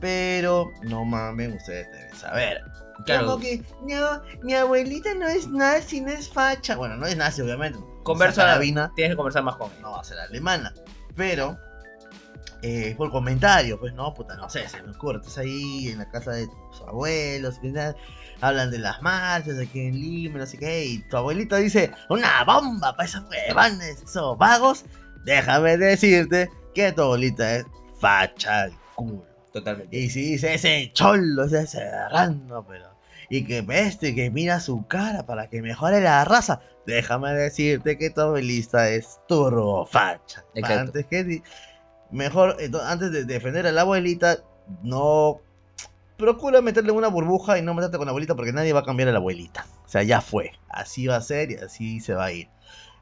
pero 0.00 0.70
no 0.82 1.04
mamen, 1.04 1.52
ustedes 1.52 1.90
deben 1.92 2.14
saber. 2.16 2.62
Claro. 3.04 3.26
Como 3.26 3.40
que, 3.40 3.62
no, 3.82 4.22
mi 4.42 4.54
abuelita 4.54 5.14
no 5.14 5.26
es 5.28 5.46
nazi, 5.48 6.00
no 6.00 6.10
es 6.10 6.28
facha. 6.28 6.74
Bueno, 6.76 6.96
no 6.96 7.06
es 7.06 7.16
nazi, 7.16 7.42
obviamente. 7.42 7.78
Conversa, 8.02 8.58
tienes 8.60 9.12
que 9.12 9.16
conversar 9.16 9.42
más 9.42 9.56
con 9.56 9.70
él. 9.72 9.82
no 9.82 9.92
va 9.92 10.00
a 10.00 10.04
ser 10.04 10.18
alemana. 10.18 10.72
Pero 11.16 11.58
eh, 12.66 12.94
por 12.96 13.10
comentarios, 13.10 13.78
pues 13.78 13.92
no, 13.92 14.14
puta, 14.14 14.36
no 14.36 14.48
sé, 14.48 14.66
se 14.70 14.82
me 14.82 14.92
ocurre, 14.92 15.18
estás 15.18 15.36
ahí 15.36 15.88
en 15.90 15.98
la 15.98 16.08
casa 16.08 16.30
de 16.30 16.46
tus 16.46 16.80
abuelos, 16.88 17.60
hablan 18.40 18.70
de 18.70 18.78
las 18.78 19.02
marchas 19.02 19.58
aquí 19.58 19.80
en 19.80 20.00
Lima, 20.00 20.38
no 20.38 20.46
sé 20.46 20.56
qué, 20.56 20.82
y 20.86 20.98
tu 21.10 21.18
abuelito 21.18 21.56
dice, 21.56 21.90
una 22.08 22.42
bomba 22.44 22.96
para 22.96 23.06
esos 23.06 23.22
huevones, 23.28 24.00
esos 24.02 24.38
vagos, 24.38 24.86
déjame 25.26 25.76
decirte 25.76 26.48
que 26.74 26.90
tu 26.92 27.02
abuelita 27.02 27.56
es 27.56 27.66
facha 28.00 28.62
al 28.62 28.72
culo. 28.94 29.26
Totalmente. 29.52 29.94
Y 29.94 30.08
si 30.08 30.30
dice 30.30 30.54
ese 30.54 30.90
cholo, 30.94 31.44
ese 31.44 31.66
cerrando, 31.66 32.64
pero. 32.66 32.88
Y 33.28 33.44
que 33.44 33.62
este, 33.68 34.14
que 34.14 34.30
mira 34.30 34.58
su 34.58 34.86
cara 34.86 35.26
para 35.26 35.50
que 35.50 35.60
mejore 35.60 36.00
la 36.00 36.24
raza. 36.24 36.60
Déjame 36.86 37.32
decirte 37.34 37.98
que 37.98 38.08
tu 38.08 38.22
abuelita 38.22 38.88
es 38.88 39.20
turbo 39.28 39.84
facha. 39.86 40.44
Exacto. 40.54 40.80
Antes 40.80 41.06
que. 41.06 41.42
Mejor, 42.14 42.56
ento- 42.58 42.82
antes 42.84 43.10
de 43.12 43.24
defender 43.24 43.66
a 43.66 43.72
la 43.72 43.82
abuelita, 43.82 44.38
no. 44.82 45.40
Procura 46.16 46.60
meterle 46.62 46.92
una 46.92 47.08
burbuja 47.08 47.58
y 47.58 47.62
no 47.62 47.74
meterte 47.74 47.96
con 47.98 48.06
la 48.06 48.10
abuelita 48.10 48.36
porque 48.36 48.52
nadie 48.52 48.72
va 48.72 48.80
a 48.80 48.84
cambiar 48.84 49.08
a 49.08 49.12
la 49.12 49.18
abuelita. 49.18 49.66
O 49.84 49.88
sea, 49.88 50.04
ya 50.04 50.20
fue. 50.20 50.52
Así 50.68 51.08
va 51.08 51.16
a 51.16 51.20
ser 51.20 51.50
y 51.50 51.56
así 51.56 51.98
se 52.00 52.14
va 52.14 52.26
a 52.26 52.32
ir. 52.32 52.48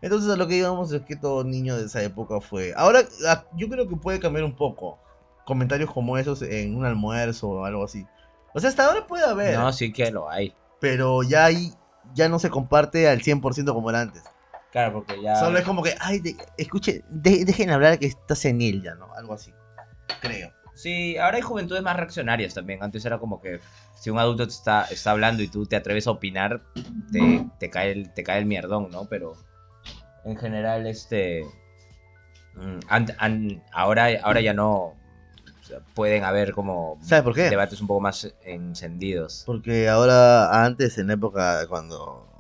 Entonces 0.01 0.33
a 0.33 0.37
lo 0.37 0.49
que 0.49 0.57
íbamos 0.57 0.91
es 0.93 1.03
que 1.03 1.15
todo 1.17 1.45
niño 1.45 1.77
de 1.77 1.85
esa 1.85 2.03
época 2.03 2.41
fue... 2.41 2.73
Ahora 2.75 3.01
a- 3.29 3.45
yo 3.55 3.69
creo 3.69 3.87
que 3.87 3.97
puede 3.97 4.19
cambiar 4.19 4.45
un 4.45 4.57
poco. 4.57 4.99
Comentarios 5.45 5.91
como 5.93 6.17
esos 6.17 6.41
en 6.43 6.75
un 6.75 6.87
almuerzo 6.87 7.51
o 7.51 7.65
algo 7.67 7.85
así. 7.85 8.07
O 8.55 8.61
sea, 8.61 8.71
hasta 8.71 8.87
ahora 8.87 9.07
puede 9.07 9.25
haber. 9.25 9.59
No, 9.59 9.73
sí 9.75 9.93
que 9.93 10.11
lo 10.11 10.31
hay. 10.31 10.55
Pero 10.81 11.23
ya 11.23 11.45
ahí 11.45 11.73
ya 12.15 12.29
no 12.31 12.39
se 12.39 12.49
comparte 12.51 13.09
al 13.09 13.21
100% 13.23 13.75
como 13.75 13.91
era 13.91 14.01
antes. 14.01 14.23
Claro, 14.73 14.95
porque 14.95 15.21
ya. 15.23 15.37
Solo 15.37 15.59
es 15.59 15.65
como 15.65 15.83
que, 15.83 15.95
ay, 16.01 16.19
de- 16.21 16.37
escuche, 16.57 17.05
de- 17.09 17.45
dejen 17.45 17.71
hablar 17.71 17.99
que 17.99 18.07
está 18.07 18.35
senil 18.35 18.83
ya, 18.83 18.95
¿no? 18.95 19.13
Algo 19.15 19.35
así. 19.35 19.53
Creo. 20.21 20.51
Sí, 20.75 21.19
ahora 21.19 21.37
hay 21.37 21.43
juventudes 21.43 21.83
más 21.83 21.95
reaccionarias 21.97 22.55
también. 22.55 22.83
Antes 22.83 23.05
era 23.05 23.19
como 23.19 23.41
que 23.41 23.61
si 24.01 24.09
un 24.09 24.19
adulto 24.19 24.47
te 24.47 24.55
está, 24.55 24.85
está 24.85 25.11
hablando 25.11 25.43
y 25.43 25.49
tú 25.49 25.67
te 25.67 25.77
atreves 25.77 26.07
a 26.07 26.13
opinar, 26.13 26.63
te, 27.13 27.47
te 27.59 27.69
cae 27.69 27.93
el, 27.93 28.13
te 28.15 28.25
cae 28.25 28.39
el 28.39 28.47
mierdón, 28.47 28.89
¿no? 28.91 29.05
Pero 29.05 29.37
en 30.25 30.37
general, 30.39 30.87
este. 30.87 31.45
mm, 32.55 32.79
an- 32.89 33.15
an- 33.19 33.63
ahora, 33.73 34.09
ahora 34.23 34.41
ya 34.41 34.55
no. 34.55 34.95
pueden 35.95 36.25
haber 36.25 36.53
como 36.53 36.99
¿Sabe 37.03 37.23
por 37.23 37.35
qué? 37.35 37.51
debates 37.51 37.81
un 37.83 37.87
poco 37.87 38.01
más 38.01 38.33
encendidos. 38.43 39.43
Porque 39.45 39.89
ahora, 39.91 40.65
antes, 40.65 40.97
en 40.97 41.11
época 41.11 41.67
cuando 41.69 42.32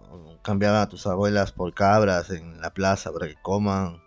cambiaban 0.42 0.80
a 0.82 0.88
tus 0.88 1.06
abuelas 1.06 1.52
por 1.52 1.72
cabras 1.74 2.30
en 2.30 2.60
la 2.60 2.70
plaza 2.74 3.12
para 3.12 3.28
que 3.28 3.36
coman, 3.42 4.00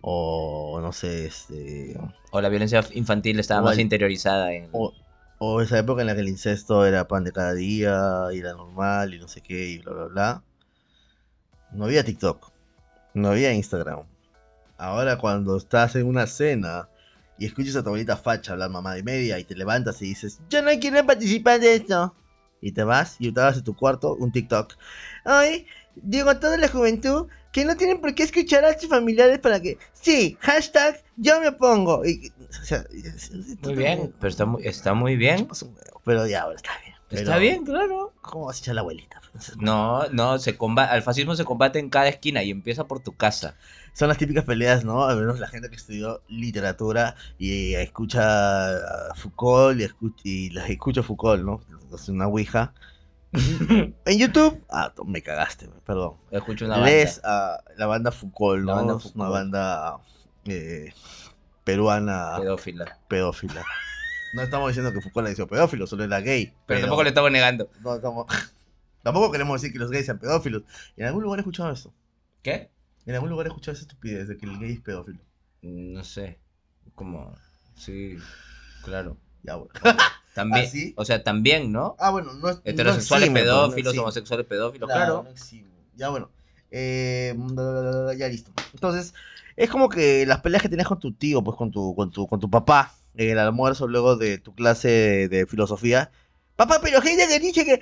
o 0.00 0.78
no 0.80 0.92
sé, 0.92 1.26
este. 1.26 1.98
O 2.30 2.40
la 2.40 2.48
violencia 2.48 2.84
infantil 2.92 3.38
estaba 3.40 3.62
más 3.62 3.74
el- 3.74 3.80
interiorizada 3.82 4.52
en. 4.52 4.68
O, 4.72 4.92
o 5.38 5.60
esa 5.60 5.78
época 5.78 6.00
en 6.02 6.08
la 6.08 6.14
que 6.14 6.20
el 6.20 6.28
incesto 6.28 6.84
era 6.84 7.08
pan 7.08 7.24
de 7.24 7.32
cada 7.32 7.54
día, 7.54 8.26
y 8.32 8.38
era 8.38 8.52
normal, 8.52 9.14
y 9.14 9.18
no 9.18 9.28
sé 9.28 9.40
qué, 9.40 9.68
y 9.68 9.78
bla, 9.78 9.92
bla, 9.92 10.04
bla. 10.06 10.42
No 11.72 11.84
había 11.84 12.04
TikTok, 12.04 12.50
no 13.14 13.28
había 13.30 13.52
Instagram. 13.52 14.04
Ahora 14.78 15.18
cuando 15.18 15.56
estás 15.56 15.96
en 15.96 16.06
una 16.06 16.26
cena 16.26 16.88
y 17.38 17.46
escuchas 17.46 17.76
a 17.76 17.82
tu 17.82 17.88
abuelita 17.88 18.16
facha 18.16 18.52
hablar 18.52 18.70
mamá 18.70 18.94
de 18.94 19.02
media 19.02 19.38
y 19.38 19.44
te 19.44 19.54
levantas 19.54 20.00
y 20.02 20.06
dices, 20.06 20.40
yo 20.48 20.62
no 20.62 20.70
quiero 20.80 21.04
participar 21.06 21.60
de 21.60 21.74
esto. 21.76 22.14
Y 22.60 22.72
te 22.72 22.82
vas 22.82 23.16
y 23.20 23.30
te 23.32 23.40
vas 23.40 23.58
a 23.58 23.62
tu 23.64 23.76
cuarto 23.76 24.14
un 24.16 24.32
TikTok. 24.32 24.74
Ay, 25.24 25.66
digo 26.02 26.30
a 26.30 26.40
toda 26.40 26.56
la 26.56 26.68
juventud 26.68 27.26
que 27.52 27.64
no 27.64 27.76
tienen 27.76 28.00
por 28.00 28.14
qué 28.14 28.22
escuchar 28.24 28.64
a 28.64 28.78
sus 28.78 28.88
familiares 28.88 29.38
para 29.38 29.60
que... 29.60 29.78
Sí, 29.92 30.36
hashtag 30.40 31.02
yo 31.16 31.40
me 31.40 31.52
pongo. 31.52 32.04
Y, 32.04 32.32
o 32.38 32.64
sea, 32.64 32.84
Muy 33.62 33.74
bien, 33.74 34.12
pero 34.20 34.28
está 34.28 34.44
muy, 34.44 34.66
está 34.66 34.94
muy 34.94 35.16
bien. 35.16 35.48
Pero 36.04 36.26
ya, 36.26 36.42
ahora 36.42 36.56
está 36.56 36.70
bien. 36.84 36.94
Está 37.10 37.24
Pero, 37.36 37.40
bien, 37.40 37.64
claro. 37.64 38.12
¿Cómo 38.20 38.46
vas 38.46 38.58
a 38.58 38.60
echar 38.60 38.72
a 38.72 38.74
la 38.76 38.80
abuelita? 38.82 39.20
No, 39.58 40.06
no, 40.10 40.38
se 40.38 40.56
combate, 40.58 40.92
al 40.92 41.02
fascismo 41.02 41.34
se 41.36 41.44
combate 41.44 41.78
en 41.78 41.88
cada 41.90 42.08
esquina 42.08 42.42
y 42.42 42.50
empieza 42.50 42.86
por 42.86 43.00
tu 43.00 43.16
casa. 43.16 43.56
Son 43.94 44.08
las 44.08 44.18
típicas 44.18 44.44
peleas, 44.44 44.84
¿no? 44.84 45.04
Al 45.04 45.18
menos 45.18 45.40
la 45.40 45.48
gente 45.48 45.70
que 45.70 45.76
estudió 45.76 46.22
literatura 46.28 47.14
y 47.38 47.74
escucha 47.74 49.10
a 49.10 49.14
Foucault 49.14 49.80
y, 49.80 49.84
escu- 49.84 50.14
y 50.22 50.50
las 50.50 50.68
escucha 50.68 51.02
Foucault, 51.02 51.42
¿no? 51.44 51.60
Es 51.94 52.08
una 52.08 52.26
ouija. 52.26 52.74
En 53.32 54.18
YouTube, 54.18 54.64
ah, 54.70 54.92
tú 54.94 55.04
me 55.04 55.22
cagaste, 55.22 55.68
perdón. 55.84 56.16
Escucho 56.30 56.64
una 56.64 56.76
banda. 56.76 56.90
Lees 56.90 57.20
a 57.24 57.62
la 57.76 57.86
banda 57.86 58.10
Foucault, 58.10 58.62
¿no? 58.64 58.66
La 58.66 58.74
banda 58.82 58.98
una 59.14 59.28
banda 59.28 59.98
eh, 60.46 60.92
peruana 61.64 62.36
pedófila. 62.38 62.98
pedófila. 63.08 63.64
No 64.34 64.42
estamos 64.42 64.68
diciendo 64.68 64.92
que 64.92 65.00
Foucault 65.00 65.26
le 65.26 65.32
hizo 65.32 65.46
pedófilo, 65.46 65.86
solo 65.86 66.04
era 66.04 66.20
gay. 66.20 66.54
Pero, 66.66 66.80
tampoco 66.80 67.02
le 67.02 67.08
estamos 67.10 67.30
negando. 67.30 67.70
no 67.80 67.94
estamos- 67.96 68.26
tampoco 69.02 69.30
queremos 69.30 69.60
decir 69.60 69.72
que 69.72 69.78
los 69.78 69.90
gays 69.90 70.06
sean 70.06 70.18
pedófilos. 70.18 70.62
En 70.96 71.06
algún 71.06 71.22
lugar 71.22 71.38
he 71.38 71.42
escuchado 71.42 71.70
esto. 71.70 71.92
¿Qué? 72.42 72.70
En 73.06 73.14
algún 73.14 73.30
lugar 73.30 73.46
he 73.46 73.48
escuchado 73.50 73.72
esa 73.74 73.82
estupidez 73.82 74.28
de 74.28 74.36
que 74.36 74.46
el 74.46 74.58
gay 74.58 74.72
es 74.72 74.80
pedófilo. 74.80 75.20
No 75.62 76.04
sé. 76.04 76.38
Como. 76.94 77.34
Sí, 77.74 78.16
claro. 78.84 79.16
Ya, 79.42 79.56
bueno. 79.56 79.72
También. 80.38 80.66
¿Ah, 80.66 80.70
sí? 80.70 80.94
O 80.96 81.04
sea, 81.04 81.22
también, 81.22 81.72
¿no? 81.72 81.96
Ah, 81.98 82.10
bueno, 82.10 82.32
no 82.32 82.48
es. 82.48 82.60
Heterosexuales 82.64 83.30
no 83.30 83.36
exime, 83.36 83.50
no 83.50 83.68
pedófilos, 83.68 83.98
homosexuales 83.98 84.46
pedófilos, 84.46 84.88
Claro, 84.88 85.22
claro. 85.22 85.36
Ya, 85.96 86.08
bueno. 86.10 86.30
Eh, 86.70 87.36
ya 88.16 88.28
listo. 88.28 88.52
Entonces, 88.72 89.14
es 89.56 89.68
como 89.68 89.88
que 89.88 90.24
las 90.26 90.40
peleas 90.40 90.62
que 90.62 90.68
tenías 90.68 90.86
con 90.86 91.00
tu 91.00 91.12
tío, 91.12 91.42
pues 91.42 91.56
con 91.56 91.70
tu, 91.70 91.94
con 91.96 92.10
tu, 92.10 92.26
con 92.28 92.38
tu 92.38 92.48
papá, 92.48 92.94
en 93.16 93.30
el 93.30 93.38
almuerzo 93.38 93.88
luego 93.88 94.16
de 94.16 94.38
tu 94.38 94.54
clase 94.54 94.88
de, 94.88 95.28
de 95.28 95.46
filosofía. 95.46 96.12
Papá, 96.54 96.78
pero 96.82 97.02
Heidegger 97.02 97.40
dice 97.40 97.64
que, 97.64 97.80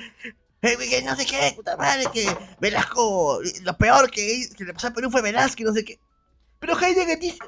eh, 0.63 0.77
que 0.79 1.03
no 1.03 1.15
sé 1.17 1.27
qué, 1.27 1.53
puta 1.55 1.77
madre, 1.77 2.05
que 2.13 2.27
Velasco, 2.61 3.41
lo 3.63 3.77
peor 3.77 4.11
que, 4.11 4.49
que 4.57 4.65
le 4.65 4.73
pasó 4.73 4.89
a 4.89 4.95
Perú 4.95 5.11
fue 5.11 5.23
Velázquez, 5.23 5.67
no 5.67 5.73
sé 5.75 5.85
qué. 5.85 5.99
Pero 6.59 6.79
Heidegger 6.79 7.19
dice, 7.19 7.39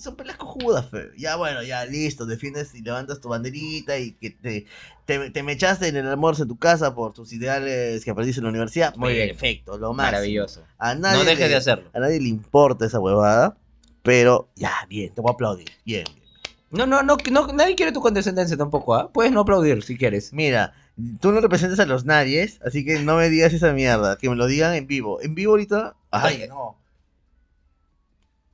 son 0.00 0.16
peleas 0.16 0.36
cojudas, 0.38 0.88
fe. 0.90 1.10
Ya 1.16 1.36
bueno, 1.36 1.62
ya 1.62 1.84
listo, 1.84 2.26
defiendes 2.26 2.74
y 2.74 2.82
levantas 2.82 3.20
tu 3.20 3.28
banderita 3.28 3.98
y 3.98 4.12
que 4.12 4.30
te, 4.30 4.66
te, 5.04 5.30
te 5.30 5.42
mechaste 5.42 5.88
en 5.88 5.96
el 5.96 6.06
almuerzo 6.06 6.42
en 6.42 6.48
tu 6.48 6.58
casa 6.58 6.94
por 6.94 7.12
tus 7.12 7.32
ideales 7.32 8.04
que 8.04 8.10
aprendiste 8.10 8.40
en 8.40 8.44
la 8.44 8.50
universidad. 8.50 8.94
Muy 8.96 9.14
bien. 9.14 9.28
Perfecto, 9.28 9.78
lo 9.78 9.92
máximo. 9.92 10.12
Maravilloso. 10.12 10.64
A 10.78 10.94
nadie 10.94 11.18
No 11.18 11.24
dejes 11.24 11.40
le- 11.44 11.48
de 11.48 11.56
hacerlo. 11.56 11.90
A 11.94 12.00
nadie 12.00 12.20
le 12.20 12.28
importa 12.28 12.86
esa 12.86 13.00
huevada, 13.00 13.56
pero 14.02 14.48
ya, 14.56 14.72
bien, 14.88 15.14
te 15.14 15.20
voy 15.20 15.30
a 15.30 15.34
aplaudir. 15.34 15.68
Bien, 15.84 16.04
bien. 16.14 16.26
No, 16.70 16.84
no, 16.86 17.02
no, 17.02 17.16
no, 17.30 17.46
nadie 17.52 17.76
quiere 17.76 17.92
tu 17.92 18.00
condescendencia 18.00 18.56
tampoco, 18.56 18.94
¿ah? 18.94 19.10
Puedes 19.12 19.30
no 19.32 19.40
aplaudir 19.40 19.82
si 19.84 19.96
quieres. 19.96 20.32
Mira, 20.32 20.74
tú 21.20 21.30
no 21.32 21.40
representas 21.40 21.78
a 21.78 21.86
los 21.86 22.04
nadies, 22.04 22.60
así 22.64 22.84
que 22.84 22.98
no 22.98 23.16
me 23.16 23.30
digas 23.30 23.52
esa 23.52 23.72
mierda, 23.72 24.18
que 24.18 24.28
me 24.28 24.34
lo 24.36 24.46
digan 24.46 24.74
en 24.74 24.86
vivo. 24.88 25.20
En 25.22 25.34
vivo 25.36 25.52
ahorita, 25.52 25.94
ay, 26.10 26.46
no. 26.48 26.76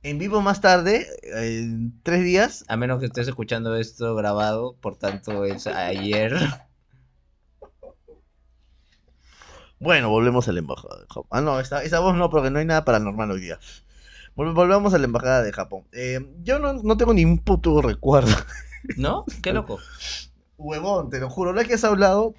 En 0.03 0.17
vivo 0.19 0.41
más 0.41 0.59
tarde, 0.59 1.07
en 1.23 1.93
tres 2.03 2.23
días, 2.23 2.65
A 2.67 2.75
menos 2.75 2.99
que 2.99 3.05
estés 3.05 3.27
escuchando 3.27 3.75
esto 3.77 4.15
grabado, 4.15 4.75
por 4.81 4.97
tanto 4.97 5.45
es 5.45 5.65
ayer. 5.67 6.35
Bueno, 9.79 10.09
volvemos 10.09 10.47
a 10.47 10.51
la 10.53 10.59
embajada 10.59 10.97
de 10.99 11.05
Japón. 11.07 11.27
Ah, 11.31 11.41
no, 11.41 11.59
esa, 11.59 11.83
esa 11.83 11.99
voz 11.99 12.15
no, 12.15 12.29
porque 12.29 12.49
no 12.49 12.59
hay 12.59 12.65
nada 12.65 12.83
paranormal 12.85 13.31
hoy 13.31 13.41
día. 13.41 13.59
Vol- 14.35 14.53
volvamos 14.53 14.93
a 14.93 14.97
la 14.97 15.05
embajada 15.05 15.41
de 15.43 15.51
Japón. 15.53 15.83
Eh, 15.93 16.19
yo 16.43 16.59
no, 16.59 16.73
no 16.73 16.97
tengo 16.97 17.13
ni 17.13 17.23
un 17.25 17.37
puto 17.37 17.81
recuerdo. 17.81 18.33
¿No? 18.97 19.25
Qué 19.41 19.53
loco. 19.53 19.79
Huevón, 20.57 21.09
te 21.09 21.19
lo 21.19 21.29
juro, 21.29 21.53
es 21.61 21.67
que 21.67 21.73
has 21.75 21.83
hablado. 21.83 22.33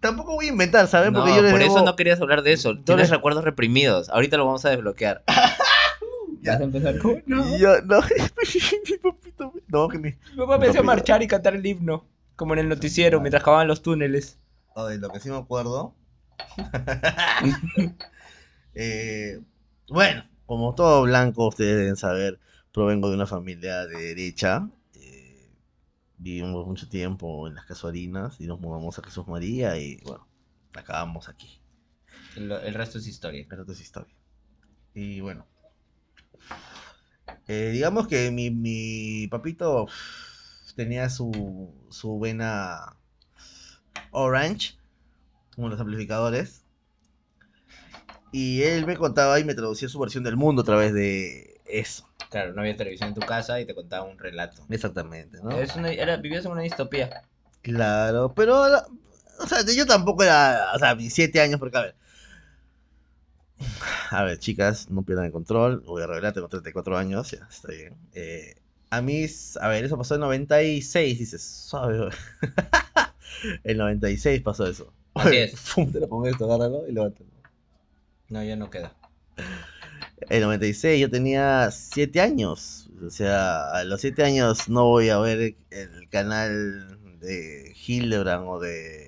Tampoco 0.00 0.34
voy 0.34 0.46
a 0.46 0.50
inventar, 0.50 0.86
les 1.42 1.52
por 1.52 1.60
debo- 1.62 1.76
eso 1.76 1.84
no 1.84 1.96
querías 1.96 2.20
hablar 2.20 2.42
de 2.42 2.52
eso. 2.52 2.74
Tienes 2.78 3.04
les- 3.08 3.10
recuerdos 3.10 3.44
reprimidos. 3.44 4.08
Ahorita 4.10 4.36
lo 4.36 4.44
vamos 4.46 4.64
a 4.66 4.70
desbloquear. 4.70 5.22
Ya. 6.46 6.52
Vas 6.52 6.60
a 6.60 6.64
empezar 6.64 6.98
con... 6.98 7.22
No. 7.26 7.56
Yo, 7.58 7.80
no, 7.82 8.00
mi 8.88 8.98
papito, 8.98 9.52
no, 9.68 9.88
que 9.88 9.98
mi... 9.98 10.10
Mi 10.10 10.36
papá 10.36 10.54
empezó 10.56 10.80
a 10.80 10.82
marchar 10.82 11.22
y 11.22 11.26
cantar 11.26 11.54
el 11.54 11.66
himno. 11.66 12.06
Como 12.36 12.52
en 12.52 12.60
el 12.60 12.68
noticiero, 12.68 13.20
mientras 13.20 13.42
acababan 13.42 13.66
los 13.66 13.82
túneles. 13.82 14.38
No, 14.76 14.86
de 14.86 14.98
lo 14.98 15.08
que 15.08 15.20
sí 15.20 15.30
me 15.30 15.36
acuerdo. 15.36 15.94
Eh, 18.74 19.40
bueno, 19.88 20.28
como 20.44 20.74
todo 20.74 21.04
blanco, 21.04 21.48
ustedes 21.48 21.78
deben 21.78 21.96
saber, 21.96 22.38
provengo 22.74 23.08
de 23.08 23.14
una 23.14 23.26
familia 23.26 23.86
de 23.86 23.96
derecha. 23.96 24.68
Eh, 24.92 25.50
vivimos 26.18 26.66
mucho 26.66 26.86
tiempo 26.86 27.48
en 27.48 27.54
las 27.54 27.64
casuarinas 27.64 28.38
y 28.38 28.46
nos 28.46 28.60
mudamos 28.60 28.98
a 28.98 29.02
Jesús 29.02 29.26
María 29.26 29.78
y 29.78 29.96
bueno, 30.04 30.28
acabamos 30.74 31.30
aquí. 31.30 31.58
El, 32.36 32.52
el 32.52 32.74
resto 32.74 32.98
es 32.98 33.06
historia. 33.06 33.46
Pero 33.48 33.64
es 33.66 33.80
historia. 33.80 34.14
Y 34.92 35.20
bueno. 35.20 35.46
Eh, 37.48 37.70
digamos 37.72 38.08
que 38.08 38.30
mi, 38.30 38.50
mi 38.50 39.28
papito 39.28 39.86
tenía 40.74 41.08
su, 41.10 41.72
su 41.90 42.18
vena 42.18 42.96
orange, 44.10 44.76
como 45.54 45.68
los 45.68 45.80
amplificadores. 45.80 46.62
Y 48.32 48.62
él 48.62 48.86
me 48.86 48.96
contaba 48.96 49.40
y 49.40 49.44
me 49.44 49.54
traducía 49.54 49.88
su 49.88 49.98
versión 49.98 50.24
del 50.24 50.36
mundo 50.36 50.62
a 50.62 50.64
través 50.64 50.92
de 50.92 51.60
eso. 51.64 52.08
Claro, 52.30 52.52
no 52.52 52.60
había 52.60 52.76
televisión 52.76 53.08
en 53.10 53.14
tu 53.14 53.20
casa 53.20 53.60
y 53.60 53.66
te 53.66 53.74
contaba 53.74 54.04
un 54.04 54.18
relato. 54.18 54.62
Exactamente, 54.68 55.38
¿no? 55.42 55.50
Es 55.52 55.76
una, 55.76 55.90
era, 55.90 56.16
vivías 56.16 56.44
en 56.44 56.52
una 56.52 56.62
distopía. 56.62 57.22
Claro, 57.62 58.32
pero, 58.34 58.62
o 59.40 59.46
sea, 59.46 59.64
yo 59.64 59.86
tampoco 59.86 60.22
era, 60.22 60.72
o 60.74 60.78
sea, 60.78 60.94
mis 60.94 61.14
siete 61.14 61.40
años, 61.40 61.58
porque 61.58 61.78
a 61.78 61.82
ver. 61.82 61.94
A 64.10 64.22
ver, 64.22 64.38
chicas, 64.38 64.90
no 64.90 65.02
pierdan 65.02 65.26
el 65.26 65.32
control. 65.32 65.80
Voy 65.86 66.02
a 66.02 66.06
revelar, 66.06 66.32
tengo 66.32 66.48
34 66.48 66.96
años, 66.96 67.30
ya, 67.30 67.46
está 67.50 67.68
bien. 67.68 67.94
Eh, 68.14 68.54
a 68.90 69.00
mí, 69.00 69.26
a 69.60 69.68
ver, 69.68 69.84
eso 69.84 69.96
pasó 69.98 70.14
en 70.14 70.20
96, 70.20 71.18
dices, 71.18 71.42
suave. 71.42 72.10
El 73.64 73.78
96 73.78 74.42
pasó 74.42 74.66
eso. 74.66 74.92
Así 75.14 75.36
es. 75.36 75.58
Fum, 75.60 75.90
te 75.90 76.00
lo 76.00 76.08
pongo 76.08 76.26
esto, 76.26 76.44
agárralo 76.44 76.86
y 76.88 76.92
levántalo. 76.92 77.28
No, 78.28 78.42
ya 78.42 78.56
no 78.56 78.70
queda. 78.70 78.94
El 80.28 80.42
96 80.42 81.00
yo 81.00 81.10
tenía 81.10 81.70
7 81.70 82.20
años. 82.20 82.90
O 83.04 83.10
sea, 83.10 83.70
a 83.70 83.84
los 83.84 84.00
7 84.00 84.24
años 84.24 84.68
no 84.68 84.86
voy 84.86 85.10
a 85.10 85.18
ver 85.18 85.56
el 85.70 86.08
canal 86.08 87.18
de 87.20 87.74
Hildebrand 87.86 88.48
o 88.48 88.58
de 88.58 89.05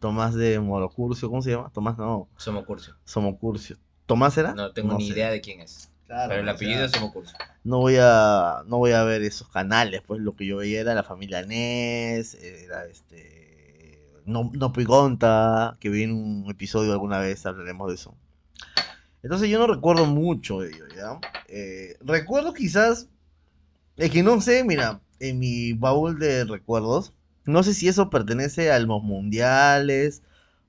Tomás 0.00 0.34
de 0.34 0.60
Morocurcio, 0.60 1.28
¿cómo 1.28 1.42
se 1.42 1.50
llama? 1.50 1.70
Tomás 1.72 1.98
no, 1.98 2.28
Somocurcio. 2.36 2.94
Somocurcio. 3.04 3.76
¿Tomás 4.06 4.36
era? 4.38 4.54
No 4.54 4.72
tengo 4.72 4.94
ni 4.96 5.08
sé. 5.08 5.12
idea 5.14 5.30
de 5.30 5.40
quién 5.40 5.60
es. 5.60 5.90
Claro, 6.06 6.30
pero 6.30 6.40
el 6.42 6.48
apellido 6.48 6.84
es 6.84 6.92
Somocurcio. 6.92 7.36
no 7.64 7.78
voy 7.78 7.96
a 8.00 8.62
no 8.66 8.78
voy 8.78 8.92
a 8.92 9.02
ver 9.04 9.22
esos 9.22 9.48
canales, 9.48 10.02
pues 10.06 10.20
lo 10.20 10.34
que 10.36 10.46
yo 10.46 10.58
veía 10.58 10.80
era 10.80 10.94
la 10.94 11.02
familia 11.02 11.42
Ness, 11.44 12.34
era 12.34 12.86
este 12.86 14.22
no 14.24 14.50
no 14.54 14.72
Pigonta, 14.72 15.76
que 15.80 15.88
vi 15.90 16.04
en 16.04 16.12
un 16.12 16.50
episodio 16.50 16.92
alguna 16.92 17.18
vez, 17.18 17.44
hablaremos 17.44 17.88
de 17.88 17.94
eso. 17.96 18.14
Entonces 19.22 19.50
yo 19.50 19.58
no 19.58 19.66
recuerdo 19.66 20.06
mucho 20.06 20.60
de 20.60 20.68
ello, 20.70 20.84
¿ya? 20.96 21.18
Eh, 21.48 21.96
recuerdo 22.00 22.54
quizás, 22.54 23.08
es 23.96 24.10
que 24.10 24.22
no 24.22 24.40
sé, 24.40 24.62
mira, 24.64 25.00
en 25.18 25.38
mi 25.40 25.72
baúl 25.72 26.18
de 26.18 26.44
recuerdos, 26.44 27.12
no 27.48 27.62
sé 27.64 27.74
si 27.74 27.88
eso 27.88 28.10
pertenece 28.10 28.72
a 28.72 28.78
los 28.80 29.02
mundiales, 29.02 30.22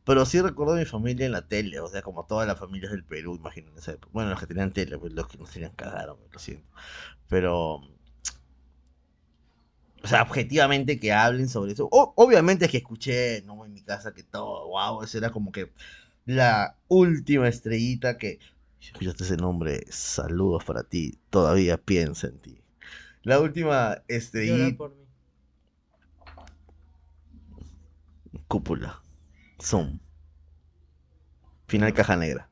pero 0.06 0.26
sí 0.26 0.42
recuerdo 0.42 0.74
a 0.74 0.78
mi 0.78 0.86
familia 0.86 1.26
en 1.26 1.34
la 1.34 1.48
tele, 1.48 1.80
o 1.80 1.88
sea, 1.88 2.02
como 2.04 2.26
todas 2.26 2.48
las 2.48 2.60
familias 2.60 2.92
del 2.92 3.04
Perú, 3.06 3.36
imagino, 3.36 3.72
en 3.72 3.78
esa 3.78 3.94
época. 3.94 4.12
Bueno, 4.14 4.32
los 4.32 4.40
que 4.40 4.48
tenían 4.48 4.74
tele, 4.74 4.98
pues 4.98 5.14
los 5.14 5.28
que 5.28 5.38
no 5.38 5.46
tenían 5.46 5.72
cagaron, 5.74 6.18
lo 6.32 6.40
siento. 6.40 6.68
Pero, 7.30 7.82
o 10.04 10.08
sea, 10.08 10.22
objetivamente 10.24 11.00
que 11.00 11.12
hablen 11.12 11.50
sobre 11.50 11.74
eso. 11.74 11.88
O- 11.92 12.14
obviamente 12.16 12.66
es 12.66 12.72
que 12.72 12.78
escuché, 12.78 13.42
no 13.46 13.66
en 13.66 13.74
mi 13.74 13.82
casa, 13.84 14.14
que 14.14 14.24
todo, 14.24 14.68
wow, 14.70 15.04
eso 15.04 15.18
era 15.18 15.32
como 15.32 15.52
que 15.52 15.72
la 16.26 16.78
última 16.88 17.48
estrellita 17.50 18.18
que. 18.18 18.40
Escuchaste 18.82 19.24
ese 19.24 19.38
nombre, 19.38 19.86
saludos 19.90 20.64
para 20.64 20.84
ti, 20.84 21.20
todavía 21.30 21.78
piensa 21.78 22.28
en 22.28 22.40
ti. 22.40 22.62
La 23.24 23.40
última 23.40 24.04
estrellita. 24.10 24.78
por 24.78 24.96
mí. 24.96 25.06
Cúpula. 28.50 29.04
Zoom. 29.62 30.00
Final 31.68 31.94
caja 31.94 32.16
negra. 32.16 32.50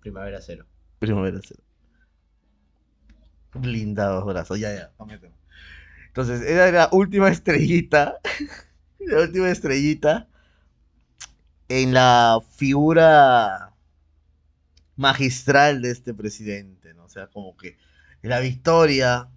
Primavera 0.00 0.40
cero. 0.40 0.64
Primavera 0.98 1.38
cero. 1.46 1.62
Blindados 3.52 4.24
brazos. 4.24 4.58
Ya, 4.58 4.74
ya. 4.74 4.92
Entonces, 6.06 6.40
era 6.40 6.72
la 6.72 6.88
última 6.90 7.28
estrellita. 7.28 8.18
la 8.98 9.20
última 9.20 9.50
estrellita. 9.50 10.26
En 11.68 11.92
la 11.92 12.40
figura 12.56 13.74
magistral 14.96 15.82
de 15.82 15.90
este 15.90 16.14
presidente, 16.14 16.94
¿no? 16.94 17.04
O 17.04 17.08
sea, 17.10 17.26
como 17.26 17.58
que 17.58 17.76
la 18.22 18.40
victoria. 18.40 19.28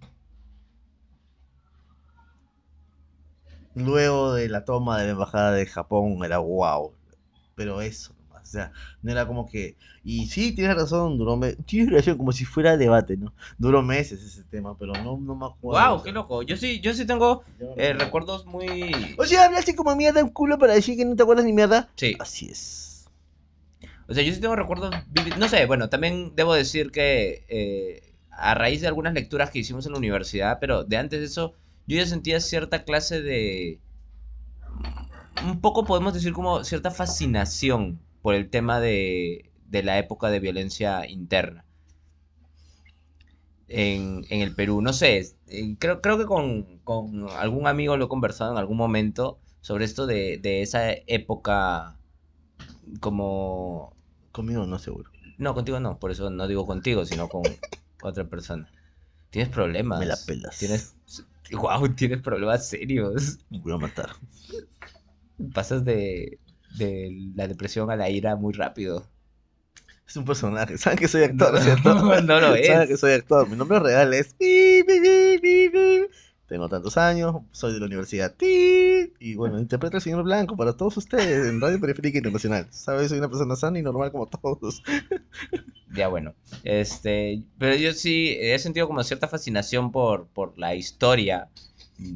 Luego 3.74 4.34
de 4.34 4.48
la 4.48 4.64
toma 4.64 4.98
de 5.00 5.06
la 5.06 5.12
embajada 5.12 5.52
de 5.52 5.66
Japón 5.66 6.18
era 6.24 6.38
wow. 6.38 6.94
Pero 7.54 7.80
eso, 7.80 8.14
nomás, 8.18 8.42
o 8.48 8.52
sea, 8.52 8.72
no 9.02 9.12
era 9.12 9.26
como 9.26 9.46
que. 9.46 9.76
Y 10.02 10.26
sí, 10.26 10.54
tienes 10.54 10.76
razón, 10.76 11.18
duró 11.18 11.36
me- 11.36 11.54
Tienes 11.54 11.92
razón, 11.92 12.18
como 12.18 12.32
si 12.32 12.44
fuera 12.44 12.76
debate, 12.76 13.16
¿no? 13.16 13.34
Duró 13.58 13.82
meses 13.82 14.22
ese 14.22 14.44
tema, 14.44 14.76
pero 14.78 14.98
no, 14.98 15.18
no 15.18 15.36
me 15.36 15.46
acuerdo. 15.46 15.80
Wow, 15.80 16.02
qué 16.02 16.12
loco. 16.12 16.42
Yo 16.42 16.56
sí, 16.56 16.80
yo 16.80 16.94
sí 16.94 17.06
tengo 17.06 17.42
eh, 17.76 17.92
recuerdo. 17.92 18.04
recuerdos 18.04 18.46
muy. 18.46 19.14
O 19.18 19.24
sea, 19.24 19.44
hablaste 19.46 19.74
como 19.76 19.94
mierda 19.96 20.22
un 20.22 20.30
culo 20.30 20.58
para 20.58 20.74
decir 20.74 20.96
que 20.96 21.04
no 21.04 21.16
te 21.16 21.22
acuerdas 21.22 21.44
ni 21.46 21.52
mierda. 21.52 21.88
Sí. 21.96 22.16
Así 22.20 22.48
es. 22.50 23.06
O 24.08 24.14
sea, 24.14 24.22
yo 24.22 24.32
sí 24.32 24.40
tengo 24.40 24.56
recuerdos. 24.56 24.96
No 25.36 25.48
sé, 25.48 25.66
bueno, 25.66 25.88
también 25.88 26.34
debo 26.34 26.54
decir 26.54 26.90
que 26.90 27.44
eh, 27.48 28.14
a 28.30 28.54
raíz 28.54 28.80
de 28.80 28.86
algunas 28.88 29.14
lecturas 29.14 29.50
que 29.50 29.58
hicimos 29.60 29.86
en 29.86 29.92
la 29.92 29.98
universidad, 29.98 30.58
pero 30.60 30.84
de 30.84 30.96
antes 30.96 31.20
de 31.20 31.26
eso, 31.26 31.54
yo 31.86 31.96
ya 31.98 32.06
sentía 32.06 32.40
cierta 32.40 32.84
clase 32.84 33.22
de. 33.22 33.80
Un 35.46 35.60
poco 35.60 35.84
podemos 35.84 36.14
decir 36.14 36.32
como 36.32 36.64
cierta 36.64 36.90
fascinación 36.90 38.00
por 38.22 38.34
el 38.34 38.50
tema 38.50 38.80
de, 38.80 39.50
de 39.68 39.82
la 39.82 39.98
época 39.98 40.30
de 40.30 40.40
violencia 40.40 41.08
interna 41.08 41.64
en, 43.68 44.24
en 44.30 44.40
el 44.40 44.54
Perú. 44.54 44.80
No 44.82 44.92
sé, 44.92 45.36
eh, 45.48 45.76
creo, 45.78 46.00
creo 46.00 46.18
que 46.18 46.26
con, 46.26 46.78
con 46.84 47.28
algún 47.30 47.66
amigo 47.66 47.96
lo 47.96 48.06
he 48.06 48.08
conversado 48.08 48.52
en 48.52 48.58
algún 48.58 48.76
momento 48.76 49.38
sobre 49.60 49.84
esto 49.84 50.06
de, 50.06 50.38
de 50.38 50.62
esa 50.62 50.92
época 50.92 51.96
como 53.00 53.94
Conmigo 54.32 54.66
no 54.66 54.78
seguro. 54.78 55.10
no, 55.38 55.54
contigo 55.54 55.80
no, 55.80 55.98
por 55.98 56.10
eso 56.10 56.30
no 56.30 56.46
digo 56.46 56.66
contigo, 56.66 57.04
sino 57.04 57.28
con 57.28 57.42
otra 58.02 58.24
persona. 58.24 58.68
Tienes 59.30 59.50
problemas. 59.52 60.00
Me 60.00 60.06
la 60.06 60.16
pelas. 60.16 60.58
Tienes. 60.58 60.94
Wow, 61.52 61.94
tienes 61.94 62.20
problemas 62.22 62.68
serios. 62.68 63.38
Me 63.50 63.58
voy 63.60 63.72
a 63.74 63.78
matar. 63.78 64.10
Pasas 65.52 65.84
de, 65.84 66.38
de 66.78 67.10
la 67.34 67.48
depresión 67.48 67.90
a 67.90 67.96
la 67.96 68.08
ira 68.10 68.36
muy 68.36 68.52
rápido. 68.52 69.06
Es 70.06 70.16
un 70.16 70.24
personaje. 70.24 70.76
¿Saben 70.78 70.98
que 70.98 71.08
soy 71.08 71.22
actor, 71.24 71.52
No, 71.54 71.60
cierto? 71.60 71.94
no 72.22 72.40
lo 72.40 72.54
es. 72.54 72.66
Saben 72.66 72.88
que 72.88 72.96
soy 72.96 73.12
actor. 73.12 73.48
Mi 73.48 73.56
nombre 73.56 73.78
real 73.80 74.12
es. 74.14 74.34
Tengo 76.46 76.68
tantos 76.68 76.96
años, 76.98 77.36
soy 77.52 77.72
de 77.72 77.80
la 77.80 77.86
universidad. 77.86 78.34
Ti, 78.36 79.12
Y 79.18 79.34
bueno, 79.34 79.58
interpreto 79.58 79.96
al 79.96 80.02
señor 80.02 80.24
Blanco 80.24 80.56
para 80.56 80.76
todos 80.76 80.96
ustedes 80.98 81.48
en 81.48 81.60
Radio 81.60 81.80
Periférica 81.80 82.18
Internacional. 82.18 82.66
¿Sabes? 82.70 83.08
Soy 83.08 83.18
una 83.18 83.28
persona 83.28 83.56
sana 83.56 83.78
y 83.78 83.82
normal 83.82 84.12
como 84.12 84.26
todos. 84.26 84.82
Ya 85.94 86.08
bueno. 86.08 86.34
Este. 86.64 87.42
Pero 87.58 87.76
yo 87.76 87.92
sí 87.92 88.36
he 88.40 88.58
sentido 88.58 88.86
como 88.88 89.02
cierta 89.04 89.28
fascinación 89.28 89.92
por, 89.92 90.26
por 90.28 90.58
la 90.58 90.74
historia 90.74 91.48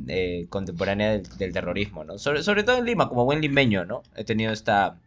eh, 0.09 0.47
contemporánea 0.51 1.13
del, 1.13 1.23
del 1.39 1.53
terrorismo, 1.53 2.05
¿no? 2.05 2.19
Sobre, 2.19 2.43
sobre 2.43 2.65
todo 2.65 2.79
en 2.79 2.87
Lima, 2.87 3.09
como 3.09 3.25
buen 3.25 3.41
limeño, 3.41 3.85
¿no? 3.85 4.03
He 4.17 4.25
tenido 4.25 4.53
esta. 4.53 4.99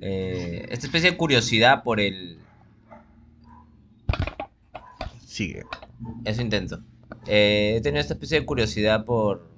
eh, 0.00 0.66
esta 0.70 0.86
especie 0.86 1.10
de 1.10 1.16
curiosidad 1.16 1.82
por 1.82 2.00
el. 2.00 2.38
Sigue. 5.26 5.64
Eso 6.24 6.42
intento. 6.42 6.82
Eh, 7.26 7.74
he 7.76 7.80
tenido 7.80 8.00
esta 8.00 8.14
especie 8.14 8.40
de 8.40 8.46
curiosidad 8.46 9.04
por, 9.04 9.48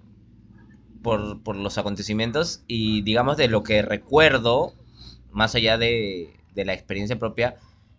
por, 1.03 1.43
por 1.43 1.57
los 1.57 1.79
acontecimientos 1.79 2.63
y 2.67 3.03
digamos 3.03 3.37
de 3.37 3.49
lo 3.49 3.63
que 3.63 3.83
recuerdo, 3.83 4.75
más 5.31 5.55
allá 5.55 5.79
de, 5.79 6.35
de 6.55 6.65
la 6.65 6.75
experiencia 6.75 7.19
propia, 7.19 7.57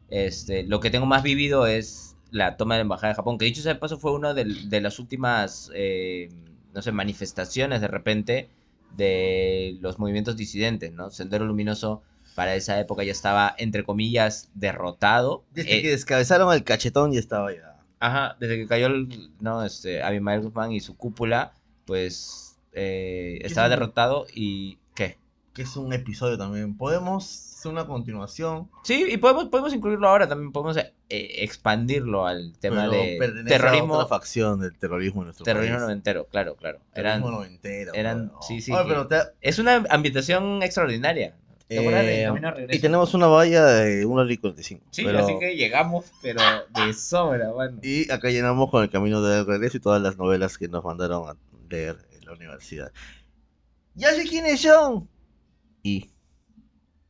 este, 0.10 0.64
lo 0.64 0.80
que 0.80 0.90
tengo 0.90 1.06
más 1.06 1.24
vivido 1.24 1.68
es 1.68 2.16
la 2.32 2.58
toma 2.58 2.76
de 2.76 2.80
la 2.80 2.84
Embajada 2.84 3.10
de 3.10 3.16
Japón, 3.16 3.38
que 3.38 3.46
dicho 3.46 3.62
sea 3.62 3.74
de 3.74 3.80
paso 3.80 3.98
fue 3.98 4.14
una 4.14 4.34
de, 4.34 4.46
de 4.46 4.82
las 4.82 5.00
últimas, 5.00 5.72
eh, 5.76 6.30
no 6.74 6.82
sé, 6.82 6.92
manifestaciones 6.92 7.82
de 7.82 7.88
repente 7.88 8.50
de 8.96 9.78
los 9.82 10.00
movimientos 10.00 10.38
disidentes, 10.38 10.92
¿no? 10.94 11.10
Sendero 11.10 11.46
Luminoso 11.46 12.02
para 12.36 12.56
esa 12.56 12.80
época 12.80 13.04
ya 13.04 13.12
estaba, 13.12 13.54
entre 13.58 13.84
comillas, 13.84 14.50
derrotado. 14.56 15.44
Desde 15.54 15.80
Eh, 15.80 15.82
que 15.82 15.90
descabezaron 15.90 16.52
al 16.52 16.64
cachetón 16.64 17.14
y 17.14 17.18
estaba 17.18 17.54
ya. 17.54 17.73
Ajá, 18.06 18.36
desde 18.40 18.58
que 18.58 18.68
cayó 18.68 18.88
el, 18.88 19.32
no, 19.40 19.64
este, 19.64 20.04
Abimael 20.04 20.42
Guzmán 20.42 20.74
y 20.74 20.82
su 20.82 20.98
cúpula, 20.98 21.54
pues 21.86 22.58
eh, 22.74 23.40
estaba 23.44 23.70
derrotado 23.70 24.26
y 24.34 24.78
¿qué? 24.94 25.18
Que 25.54 25.62
es 25.62 25.78
un 25.78 25.94
episodio 25.94 26.38
también. 26.38 26.76
Podemos 26.76 27.24
hacer 27.58 27.72
una 27.72 27.86
continuación. 27.88 28.70
Sí, 28.84 29.06
y 29.10 29.16
podemos, 29.18 29.46
podemos 29.46 29.74
incluirlo 29.74 30.10
ahora, 30.10 30.28
también 30.28 30.52
podemos 30.52 30.76
eh, 30.76 30.92
expandirlo 31.10 32.26
al 32.28 32.58
tema 32.60 32.82
pero 32.90 32.92
de 32.92 33.16
pertenece 33.20 33.56
a 33.56 33.58
terrorismo, 33.60 33.94
otra 33.94 34.08
facción 34.08 34.60
del 34.60 34.78
terrorismo 34.78 35.22
en 35.22 35.26
nuestro 35.28 35.46
terrorismo 35.46 35.76
país. 35.78 35.84
noventero, 35.84 36.26
claro, 36.26 36.56
claro. 36.56 36.80
Eran, 36.94 37.22
Terrorismo 37.22 37.32
noventero. 37.40 37.94
eran- 37.94 38.32
sí, 38.42 38.60
sí, 38.62 38.72
Oye, 38.74 38.82
que- 38.84 38.90
pero 38.90 39.08
te- 39.08 39.32
es 39.42 39.60
una 39.60 39.84
ambientación 39.90 40.62
extraordinaria. 40.62 41.36
¿Te 41.74 41.80
acuerdas 41.80 42.06
de 42.06 42.22
Eh, 42.22 42.26
Camino 42.26 42.48
de 42.48 42.54
Regreso? 42.56 42.78
y 42.78 42.82
tenemos 42.82 43.14
una 43.14 43.28
valla 43.28 43.66
de 43.66 44.06
1 44.06 44.22
hora 44.22 44.34
y 44.34 44.38
45. 44.38 44.86
Sí, 44.92 45.04
pero- 45.04 45.20
así 45.20 45.34
que 45.40 45.56
llegamos, 45.56 46.06
pero 46.22 46.42
de 46.70 46.94
sobra, 46.94 47.52
bueno. 47.52 47.80
Y 47.84 48.10
acá 48.12 48.30
llenamos 48.30 48.70
con 48.70 48.84
el 48.84 48.90
camino 48.90 49.22
del 49.22 49.46
regreso 49.46 49.78
y 49.78 49.80
todas 49.80 50.02
las 50.02 50.18
novelas 50.18 50.58
que 50.58 50.68
nos 50.68 50.84
mandaron 50.84 51.30
a 51.30 51.36
leer 51.70 51.98
en 52.12 52.26
la 52.26 52.34
universidad. 52.34 52.92
¡Ya 53.96 54.12
sé 54.12 54.24
quiénes 54.28 54.62
son! 54.62 55.08
Y 55.84 56.10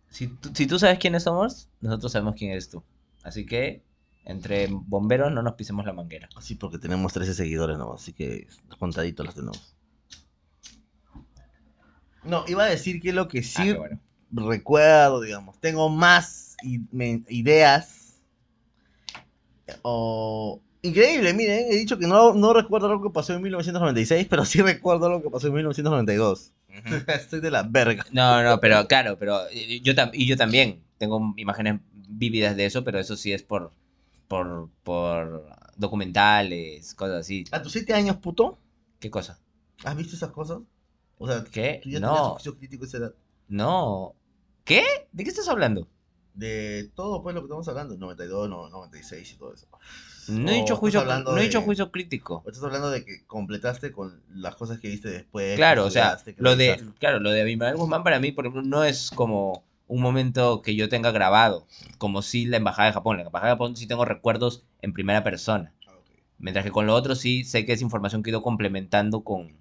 Si 0.10 0.28
tú, 0.28 0.52
si 0.54 0.68
tú 0.68 0.78
sabes 0.78 1.00
quiénes 1.00 1.24
somos, 1.24 1.70
nosotros 1.82 2.12
sabemos 2.12 2.36
quién 2.38 2.52
eres 2.52 2.70
tú. 2.70 2.84
Así 3.24 3.46
que 3.46 3.82
Entre 4.26 4.68
bomberos 4.72 5.34
no 5.34 5.42
nos 5.44 5.56
pisemos 5.56 5.86
la 5.86 5.92
manguera. 5.92 6.30
Así 6.38 6.56
porque 6.56 6.78
tenemos 6.78 7.12
13 7.12 7.34
seguidores 7.34 7.78
nomás, 7.78 8.02
así 8.04 8.14
que 8.14 8.48
contaditos 8.80 9.26
los 9.26 9.36
tenemos. 9.36 9.76
No, 12.24 12.46
iba 12.48 12.64
a 12.64 12.68
decir 12.68 13.02
que 13.02 13.12
lo 13.12 13.28
que 13.28 13.40
Ah, 13.40 13.44
sí 13.44 13.74
bueno. 13.74 14.00
Recuerdo, 14.34 15.22
digamos, 15.22 15.60
tengo 15.60 15.90
más 15.90 16.56
ideas. 16.64 18.22
O... 19.82 20.62
Increíble, 20.86 21.34
miren, 21.34 21.72
he 21.72 21.78
dicho 21.78 21.98
que 21.98 22.08
no, 22.08 22.34
no 22.34 22.52
recuerdo 22.54 22.90
lo 22.90 23.02
que 23.02 23.10
pasó 23.10 23.34
en 23.34 23.42
1996, 23.42 24.28
pero 24.30 24.44
sí 24.44 24.62
recuerdo 24.62 25.10
lo 25.10 25.22
que 25.22 25.30
pasó 25.30 25.48
en 25.48 25.54
1992. 25.54 26.52
Estoy 27.08 27.40
de 27.40 27.52
la 27.52 27.64
verga. 27.64 28.06
No, 28.12 28.44
no, 28.44 28.60
pero 28.60 28.86
claro, 28.88 29.18
pero 29.18 29.48
eh, 29.50 29.80
yo 29.82 29.94
tam- 29.94 30.12
y 30.14 30.26
yo 30.26 30.36
también 30.36 30.84
tengo 30.98 31.34
imágenes 31.38 31.80
vívidas 31.94 32.58
de 32.58 32.66
eso, 32.66 32.84
pero 32.84 33.00
eso 33.00 33.16
sí 33.16 33.32
es 33.32 33.44
por 33.44 33.72
por 34.28 34.70
por 34.84 35.46
documentales, 35.78 36.94
cosas 36.96 37.22
así. 37.22 37.46
¿A 37.52 37.62
tus 37.62 37.72
7 37.72 37.94
años, 37.94 38.18
puto? 38.18 38.58
¿Qué 39.00 39.10
cosa? 39.10 39.40
¿Has 39.86 39.96
visto 39.96 40.18
esas 40.18 40.32
cosas? 40.32 40.60
O 41.18 41.28
sea, 41.28 41.46
¿Qué? 41.46 41.80
tú 41.82 41.90
ya 41.90 42.02
No, 42.02 42.36
crítico 42.60 42.84
a 42.84 42.88
esa 42.88 42.98
edad. 42.98 43.14
no. 43.48 44.16
¿Qué? 44.64 44.84
¿De 45.12 45.24
qué 45.24 45.30
estás 45.30 45.48
hablando? 45.50 45.88
De 46.34 46.90
todo, 46.96 47.22
pues, 47.22 47.36
lo 47.36 47.42
que 47.42 47.46
estamos 47.46 47.68
hablando, 47.68 47.96
92, 47.98 48.50
no, 48.50 48.70
96 48.70 49.34
y 49.34 49.38
todo 49.38 49.54
eso. 49.54 49.68
No 50.30 50.52
he 50.52 50.56
dicho 50.56 50.78
juicio, 50.78 51.04
no 51.04 51.38
he 51.38 51.42
de- 51.42 51.48
dicho 51.48 51.62
juicio 51.62 51.92
crítico. 51.92 52.44
estás 52.48 52.64
hablando 52.64 52.90
de 52.90 53.04
que 53.04 53.26
completaste 53.28 53.92
con 53.92 54.24
las 54.34 54.56
cosas 54.56 54.80
que 54.80 54.88
viste 54.88 55.10
después. 55.10 55.58
Claro, 55.58 55.86
o 55.86 55.90
sea, 55.92 56.18
lo 56.38 56.56
de, 56.56 56.82
claro, 56.98 57.20
lo 57.20 57.30
de 57.32 57.42
Abimael 57.42 57.76
Guzmán 57.76 58.04
para 58.04 58.20
mí, 58.20 58.32
por 58.32 58.46
ejemplo, 58.46 58.62
no 58.64 58.84
es 58.84 59.12
como 59.12 59.64
un 59.88 60.02
momento 60.02 60.62
que 60.62 60.76
yo 60.76 60.88
tenga 60.90 61.12
grabado, 61.12 61.68
como 61.98 62.22
si 62.22 62.46
la 62.46 62.58
Embajada 62.58 62.88
de 62.88 62.94
Japón. 62.94 63.18
La 63.18 63.24
Embajada 63.24 63.52
de 63.52 63.56
Japón 63.56 63.76
sí 63.76 63.86
tengo 63.86 64.06
recuerdos 64.06 64.64
en 64.82 64.94
primera 64.94 65.24
persona, 65.24 65.74
Ah, 65.86 65.92
mientras 66.40 66.66
que 66.66 66.72
con 66.72 66.88
lo 66.88 66.96
otro 66.96 67.16
sí 67.16 67.44
sé 67.44 67.66
que 67.66 67.74
es 67.74 67.82
información 67.82 68.24
que 68.24 68.30
he 68.30 68.32
ido 68.32 68.42
complementando 68.42 69.24
con, 69.26 69.58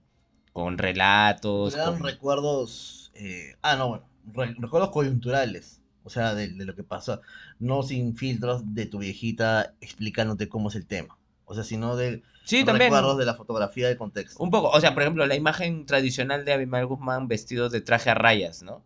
con 0.53 0.79
relatos. 0.79 1.75
Eran 1.75 1.99
con- 1.99 2.05
recuerdos. 2.05 3.11
eh, 3.15 3.57
ah, 3.63 3.77
no, 3.77 3.89
bueno. 3.89 4.12
Re- 4.35 4.55
recuerdos 4.59 4.91
coyunturales. 4.91 5.81
O 6.05 6.11
sea, 6.11 6.35
de, 6.35 6.49
de 6.49 6.65
lo 6.65 6.75
que 6.75 6.83
pasó. 6.85 7.21
No 7.61 7.83
sin 7.83 8.17
filtros 8.17 8.75
de 8.75 8.87
tu 8.87 8.99
viejita 8.99 9.75
explicándote 9.81 10.49
cómo 10.49 10.69
es 10.69 10.75
el 10.75 10.87
tema. 10.87 11.19
O 11.45 11.55
sea, 11.55 11.65
sino 11.65 11.97
de 11.97 12.23
Sí, 12.45 12.65
también. 12.65 12.91
recuerdos 12.91 13.19
de 13.19 13.25
la 13.25 13.35
fotografía 13.35 13.89
del 13.89 13.97
contexto. 13.99 14.43
Un 14.43 14.51
poco, 14.51 14.71
o 14.71 14.81
sea, 14.81 14.95
por 14.95 15.03
ejemplo, 15.03 15.27
la 15.27 15.37
imagen 15.37 15.87
tradicional 15.87 16.45
de 16.45 16.53
Abimael 16.53 16.87
Guzmán 16.87 17.29
vestido 17.29 17.69
de 17.69 17.81
traje 17.81 18.11
a 18.11 18.15
rayas, 18.15 18.63
¿no? 18.63 18.85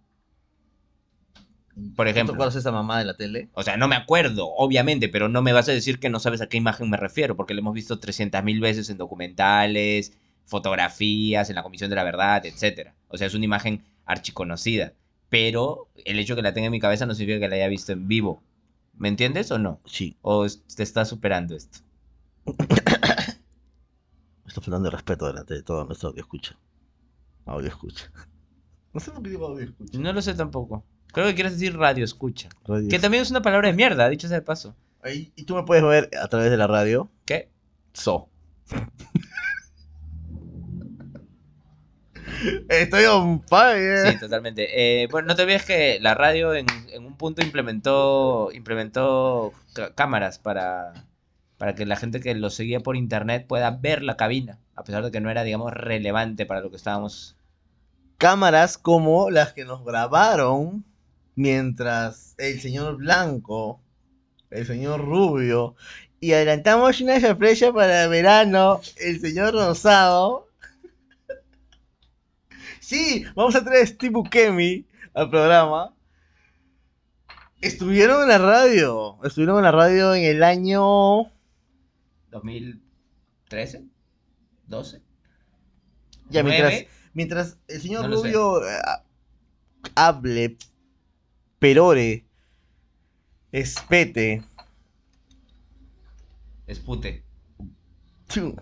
por 1.95 2.07
¿No 2.07 2.11
ejemplo. 2.11 2.33
¿Te 2.33 2.37
acuerdas 2.37 2.55
de 2.55 2.61
esa 2.61 2.73
mamá 2.73 2.99
de 2.99 3.05
la 3.05 3.17
tele? 3.17 3.51
O 3.53 3.63
sea, 3.63 3.77
no 3.77 3.89
me 3.89 3.97
acuerdo, 3.97 4.49
obviamente, 4.57 5.09
pero 5.09 5.29
no 5.29 5.43
me 5.43 5.53
vas 5.53 5.69
a 5.69 5.73
decir 5.73 5.99
que 6.01 6.09
no 6.11 6.21
sabes 6.21 6.41
a 6.41 6.49
qué 6.49 6.57
imagen 6.57 6.89
me 6.91 6.97
refiero, 6.97 7.37
porque 7.37 7.55
lo 7.55 7.61
hemos 7.61 7.75
visto 7.75 8.01
300.000 8.01 8.61
veces 8.61 8.89
en 8.91 8.97
documentales, 8.99 10.17
fotografías, 10.47 11.51
en 11.51 11.57
la 11.57 11.63
Comisión 11.63 11.91
de 11.91 11.97
la 11.97 12.05
Verdad, 12.05 12.45
etc. 12.47 12.95
O 13.09 13.17
sea, 13.19 13.27
es 13.27 13.35
una 13.35 13.45
imagen 13.45 13.85
archiconocida, 14.07 14.95
pero 15.29 15.89
el 16.05 16.19
hecho 16.19 16.35
de 16.35 16.39
que 16.39 16.43
la 16.43 16.55
tenga 16.55 16.67
en 16.67 16.73
mi 16.73 16.81
cabeza 16.81 17.07
no 17.07 17.15
significa 17.15 17.41
que 17.41 17.49
la 17.49 17.57
haya 17.57 17.69
visto 17.69 17.93
en 17.93 18.09
vivo. 18.09 18.43
¿Me 18.95 19.09
entiendes 19.09 19.51
o 19.51 19.59
no? 19.59 19.81
Sí. 19.85 20.17
¿O 20.23 20.47
te 20.47 20.83
está 20.83 21.05
superando 21.05 21.55
esto? 21.57 21.81
Estoy 24.47 24.63
faltando 24.63 24.89
de 24.89 24.91
respeto 24.91 25.27
delante 25.27 25.55
de 25.55 25.63
todo 25.63 25.85
nuestro 25.85 26.11
audio 26.11 26.23
escucha. 26.23 26.59
Audio 27.45 27.69
escucha. 27.69 28.11
No 28.93 29.01
sé 29.01 29.11
por 29.11 29.23
qué 29.23 29.29
digo 29.29 29.47
audio 29.47 29.67
escucha. 29.67 29.99
No 29.99 30.11
lo 30.11 30.23
sé 30.23 30.33
tampoco. 30.33 30.83
Creo 31.13 31.27
que 31.27 31.35
quieres 31.35 31.53
decir 31.53 31.77
radio 31.77 32.03
escucha. 32.03 32.49
Radio 32.65 32.89
Que 32.89 32.99
también 32.99 33.23
es 33.23 33.31
una 33.31 33.43
palabra 33.43 33.69
de 33.69 33.75
mierda, 33.75 34.09
dicho 34.09 34.27
sea 34.27 34.39
de 34.39 34.43
paso. 34.43 34.75
Y 35.05 35.45
tú 35.45 35.55
me 35.55 35.65
puedes 35.65 35.85
ver 35.85 36.09
a 36.19 36.29
través 36.29 36.51
de 36.51 36.57
la 36.57 36.67
radio. 36.67 37.11
¿Qué? 37.27 37.51
So. 37.93 38.31
Estoy 42.69 43.05
on 43.05 43.43
fire. 43.43 44.13
Sí, 44.13 44.19
totalmente. 44.19 45.03
Eh, 45.03 45.09
bueno, 45.09 45.29
no 45.29 45.37
te 45.37 45.43
olvides 45.43 45.65
que 45.65 45.99
la 46.01 46.15
radio 46.15 46.55
en, 46.55 46.67
en 46.93 47.05
un 47.05 47.17
punto 47.17 47.43
implementó, 47.43 48.51
implementó 48.53 49.53
cámaras 49.95 50.39
para, 50.39 50.93
para 51.59 51.75
que 51.75 51.87
la 51.87 51.97
gente 51.97 52.21
que 52.21 52.35
lo 52.35 52.51
seguía 52.51 52.81
por 52.81 52.97
internet 52.97 53.47
pueda 53.47 53.71
ver 53.71 54.03
la 54.03 54.17
cabina, 54.17 54.59
a 54.75 54.85
pesar 54.85 55.05
de 55.05 55.11
que 55.11 55.21
no 55.21 55.31
era, 55.31 55.45
digamos, 55.45 55.73
relevante 55.73 56.47
para 56.47 56.61
lo 56.61 56.71
que 56.71 56.77
estábamos. 56.77 57.37
Cámaras 58.19 58.79
como 58.79 59.31
las 59.31 59.53
que 59.53 59.65
nos 59.65 59.85
grabaron 59.85 60.85
mientras 61.35 62.35
el 62.39 62.61
señor 62.61 62.97
Blanco, 62.97 63.81
el 64.51 64.67
señor 64.67 65.05
Rubio, 65.05 65.77
y 66.19 66.33
adelantamos 66.33 67.01
una 67.01 67.21
sorpresa 67.21 67.73
para 67.73 68.07
verano, 68.09 68.81
el 68.97 69.21
señor 69.21 69.53
Rosado. 69.53 70.46
Sí, 72.87 73.25
vamos 73.35 73.57
a 73.57 73.65
traer 73.65 73.83
a 73.83 73.87
Steve 73.89 74.13
Buscemi 74.13 74.87
al 75.13 75.29
programa. 75.29 75.93
Estuvieron 77.61 78.23
en 78.23 78.29
la 78.29 78.39
radio. 78.39 79.19
Estuvieron 79.25 79.57
en 79.57 79.65
la 79.65 79.73
radio 79.73 80.15
en 80.15 80.23
el 80.23 80.45
año. 80.45 81.25
¿2013? 82.31 82.79
¿12? 84.69 85.03
Ya, 86.31 86.45
mientras, 86.45 86.85
mientras 87.13 87.59
el 87.67 87.83
señor 87.83 88.09
No. 88.09 88.15
Rubio 88.19 88.65
eh, 88.65 88.79
hable, 89.97 90.57
perore, 91.59 92.25
espete, 93.51 94.45
Espute. 96.69 97.25
chu, 98.29 98.55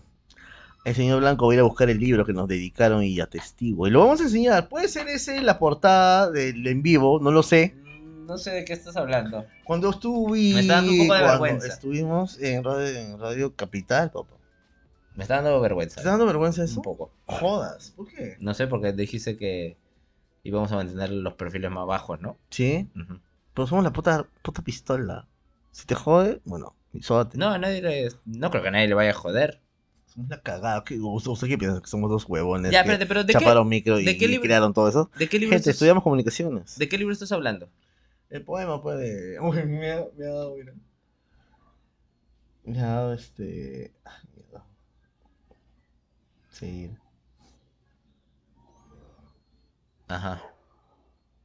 el 0.85 0.95
señor 0.95 1.21
Blanco 1.21 1.47
va 1.47 1.53
a 1.53 1.55
ir 1.55 1.61
a 1.61 1.65
buscar 1.65 1.89
el 1.91 1.99
libro 1.99 2.25
que 2.27 2.33
nos 2.33 2.47
dedicaron 2.49 3.03
y 3.03 3.19
atestigo. 3.21 3.87
Y 3.87 3.91
lo 3.91 4.01
vamos 4.01 4.21
a 4.21 4.25
enseñar. 4.25 4.69
Puede 4.69 4.89
ser 4.89 5.09
ese 5.09 5.41
la 5.43 5.59
portada 5.59 6.31
del 6.31 6.67
en 6.67 6.83
vivo, 6.83 7.19
no 7.21 7.31
lo 7.31 7.43
sé. 7.43 7.75
Mm, 7.83 8.27
No 8.27 8.39
sé 8.39 8.51
de 8.53 8.65
qué 8.65 8.73
estás 8.75 8.97
hablando. 8.97 9.45
Cuando 9.65 9.91
estuve. 9.91 10.55
Me 10.55 10.61
está 10.61 10.75
dando 10.77 10.93
un 10.93 10.99
poco 10.99 11.15
de 11.15 11.21
cuando 11.21 11.43
vergüenza. 11.43 11.67
Estuvimos 11.69 12.39
en 12.41 12.65
radio, 12.65 12.87
en 12.87 13.19
radio 13.19 13.55
Capital, 13.55 14.11
papá. 14.11 14.35
Me 15.15 15.23
está 15.25 15.37
dando 15.37 15.61
vergüenza. 15.61 15.95
¿Te 15.97 16.01
está 16.01 16.11
dando 16.11 16.27
vergüenza 16.27 16.65
eso? 16.65 16.77
Un 16.81 16.83
poco. 16.83 17.11
Jodas, 17.27 17.93
¿por 17.97 18.09
qué? 18.09 18.37
No 18.41 18.53
sé, 18.55 18.67
porque 18.67 18.93
dijiste 18.93 19.37
que 19.37 19.77
íbamos 20.43 20.73
a 20.73 20.77
mantener 20.77 21.11
los 21.11 21.35
perfiles 21.35 21.71
más 21.71 21.87
bajos, 21.87 22.21
¿no? 22.21 22.37
Sí, 22.51 22.89
Ujú. 22.95 23.21
pero 23.55 23.67
somos 23.67 23.85
la 23.85 23.93
puta, 23.93 24.27
puta 24.43 24.61
pistola. 24.63 25.27
Si 25.71 25.87
te 25.87 25.95
jode, 25.95 26.41
bueno, 26.45 26.75
sóbate. 27.01 27.39
No, 27.39 27.57
nadie 27.59 27.81
le- 27.81 28.09
no 28.27 28.51
creo 28.51 28.63
que 28.63 28.69
a 28.69 28.73
nadie 28.73 28.89
le 28.89 28.95
vaya 28.95 29.11
a 29.11 29.15
joder. 29.15 29.61
Somos 30.15 30.31
la 30.31 30.41
cagada. 30.41 30.85
¿Qué, 30.85 30.99
usted, 31.01 31.49
qué 31.49 31.59
piensa? 31.59 31.81
Que 31.81 31.89
somos 31.89 32.09
dos 32.11 32.25
huevones. 32.29 32.71
Ya, 32.73 32.81
espérate, 32.81 33.07
pero 33.07 33.25
¿de 33.25 33.33
qué, 33.33 33.39
chaparon 33.39 33.69
micro 33.69 33.99
y, 33.99 34.05
de 34.05 34.17
qué 34.17 34.29
libro- 34.29 34.45
crearon 34.45 34.73
todo 34.73 34.89
eso. 34.89 35.11
¿de 35.19 35.29
qué 35.29 35.39
libro 35.39 35.51
Gente, 35.53 35.63
estás, 35.71 35.75
estudiamos 35.75 36.03
comunicaciones. 36.05 36.79
¿de 36.79 36.89
qué 36.89 36.99
libro 36.99 37.13
estás 37.13 37.33
hablando? 37.33 37.69
El 38.31 38.43
poema 38.43 38.81
puede. 38.83 39.41
Uy, 39.41 39.65
me 39.65 39.93
ha, 39.93 40.07
me 40.17 40.25
ha 40.27 40.29
dado, 40.29 40.57
mira. 40.57 40.73
Me 42.65 42.81
ha 42.81 42.87
dado 42.87 43.13
este. 43.15 43.93
ah, 44.05 44.19
mierda. 44.35 44.65
Sí. 46.51 46.91
Ajá. 50.09 50.43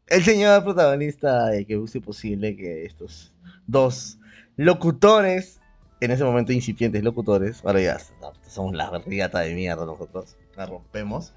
El 0.07 0.23
señor 0.23 0.63
protagonista 0.63 1.47
de 1.47 1.65
que 1.65 1.77
use 1.77 2.01
posible 2.01 2.55
que 2.55 2.85
estos 2.85 3.33
dos 3.67 4.17
locutores, 4.57 5.58
en 6.01 6.11
ese 6.11 6.23
momento 6.23 6.51
incipientes 6.53 7.03
locutores, 7.03 7.61
ahora 7.65 7.81
ya 7.81 7.97
somos 8.47 8.73
la 8.73 8.89
riata 9.05 9.39
de 9.39 9.53
mierda 9.53 9.85
nosotros, 9.85 10.37
la 10.55 10.65
rompemos, 10.65 11.33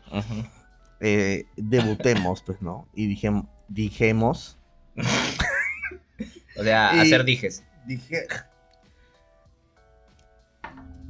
eh, 1.00 1.46
debutemos, 1.56 2.42
pues, 2.42 2.62
¿no? 2.62 2.86
Y 2.94 3.08
dijim- 3.14 3.48
dijimos, 3.68 4.58
O 6.58 6.62
sea, 6.62 6.90
hacer 7.00 7.24
dijes. 7.24 7.64
dije... 7.86 8.26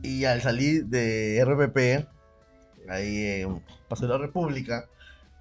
Y 0.04 0.24
al 0.24 0.40
salir 0.42 0.86
de 0.86 1.40
RPP, 1.44 2.08
ahí 2.90 3.42
en 3.42 3.62
Paso 3.88 4.06
de 4.06 4.12
la 4.12 4.18
República, 4.18 4.88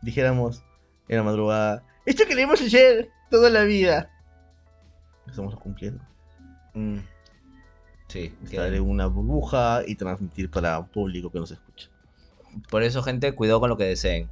dijéramos 0.03 0.63
en 1.07 1.17
la 1.17 1.23
madrugada, 1.23 1.83
esto 2.05 2.25
queremos 2.27 2.61
hacer 2.61 3.09
toda 3.31 3.49
la 3.49 3.63
vida. 3.63 4.11
Estamos 5.27 5.55
cumpliendo. 5.55 6.03
Mm. 6.75 6.97
Sí. 8.11 8.33
Estar 8.43 8.73
en 8.73 8.81
una 8.81 9.07
burbuja 9.07 9.83
y 9.87 9.95
transmitir 9.95 10.51
para 10.51 10.77
un 10.79 10.89
público 10.89 11.31
que 11.31 11.39
nos 11.39 11.51
escucha. 11.51 11.87
Por 12.69 12.83
eso, 12.83 13.01
gente, 13.03 13.31
cuidado 13.31 13.61
con 13.61 13.69
lo 13.69 13.77
que 13.77 13.85
deseen. 13.85 14.29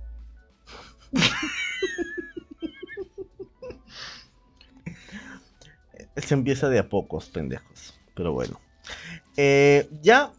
Se 6.18 6.34
empieza 6.34 6.68
de 6.68 6.80
a 6.80 6.90
pocos, 6.90 7.30
pendejos. 7.30 7.98
Pero 8.16 8.34
bueno. 8.34 8.60
Eh, 9.38 9.88
ya 10.02 10.34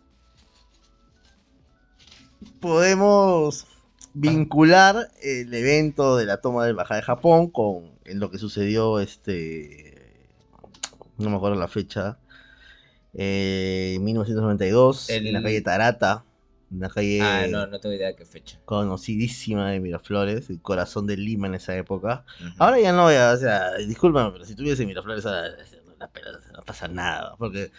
podemos 2.61 3.67
vincular 4.13 5.11
el 5.23 5.55
evento 5.55 6.19
de 6.19 6.27
la 6.27 6.43
toma 6.43 6.65
de 6.65 6.73
Embajada 6.73 7.01
de 7.01 7.07
Japón 7.07 7.49
con 7.49 7.93
en 8.05 8.21
lo 8.21 8.31
que 8.31 8.37
sucedió 8.37 9.01
este 9.01 10.29
no 11.17 11.31
me 11.31 11.37
acuerdo 11.37 11.57
la 11.57 11.69
fecha 11.69 12.19
eh, 13.15 13.99
1992, 14.01 15.11
en 15.11 15.33
la 15.33 15.43
calle 15.43 15.61
Tarata, 15.61 16.25
una 16.71 16.89
calle 16.89 17.21
Ah, 17.23 17.47
no, 17.51 17.67
no 17.67 17.81
tengo 17.81 17.95
idea 17.95 18.09
de 18.09 18.17
qué 18.17 18.25
fecha. 18.25 18.59
conocidísima 18.65 19.71
de 19.71 19.81
Miraflores, 19.81 20.49
el 20.51 20.61
corazón 20.61 21.07
de 21.07 21.17
Lima 21.17 21.47
en 21.49 21.55
esa 21.55 21.77
época. 21.77 22.25
Ahora 22.59 22.79
ya 22.81 22.93
no, 22.93 23.11
ya, 23.11 23.33
o 23.33 23.37
sea, 23.37 23.75
discúlpame, 23.79 24.31
pero 24.33 24.45
si 24.45 24.55
tuviese 24.55 24.87
Miraflores 24.87 25.27
ahora 25.27 25.51
no, 25.87 25.95
la 25.99 26.11
no 26.53 26.63
pasa 26.65 26.89
nada, 26.89 27.35
porque 27.37 27.73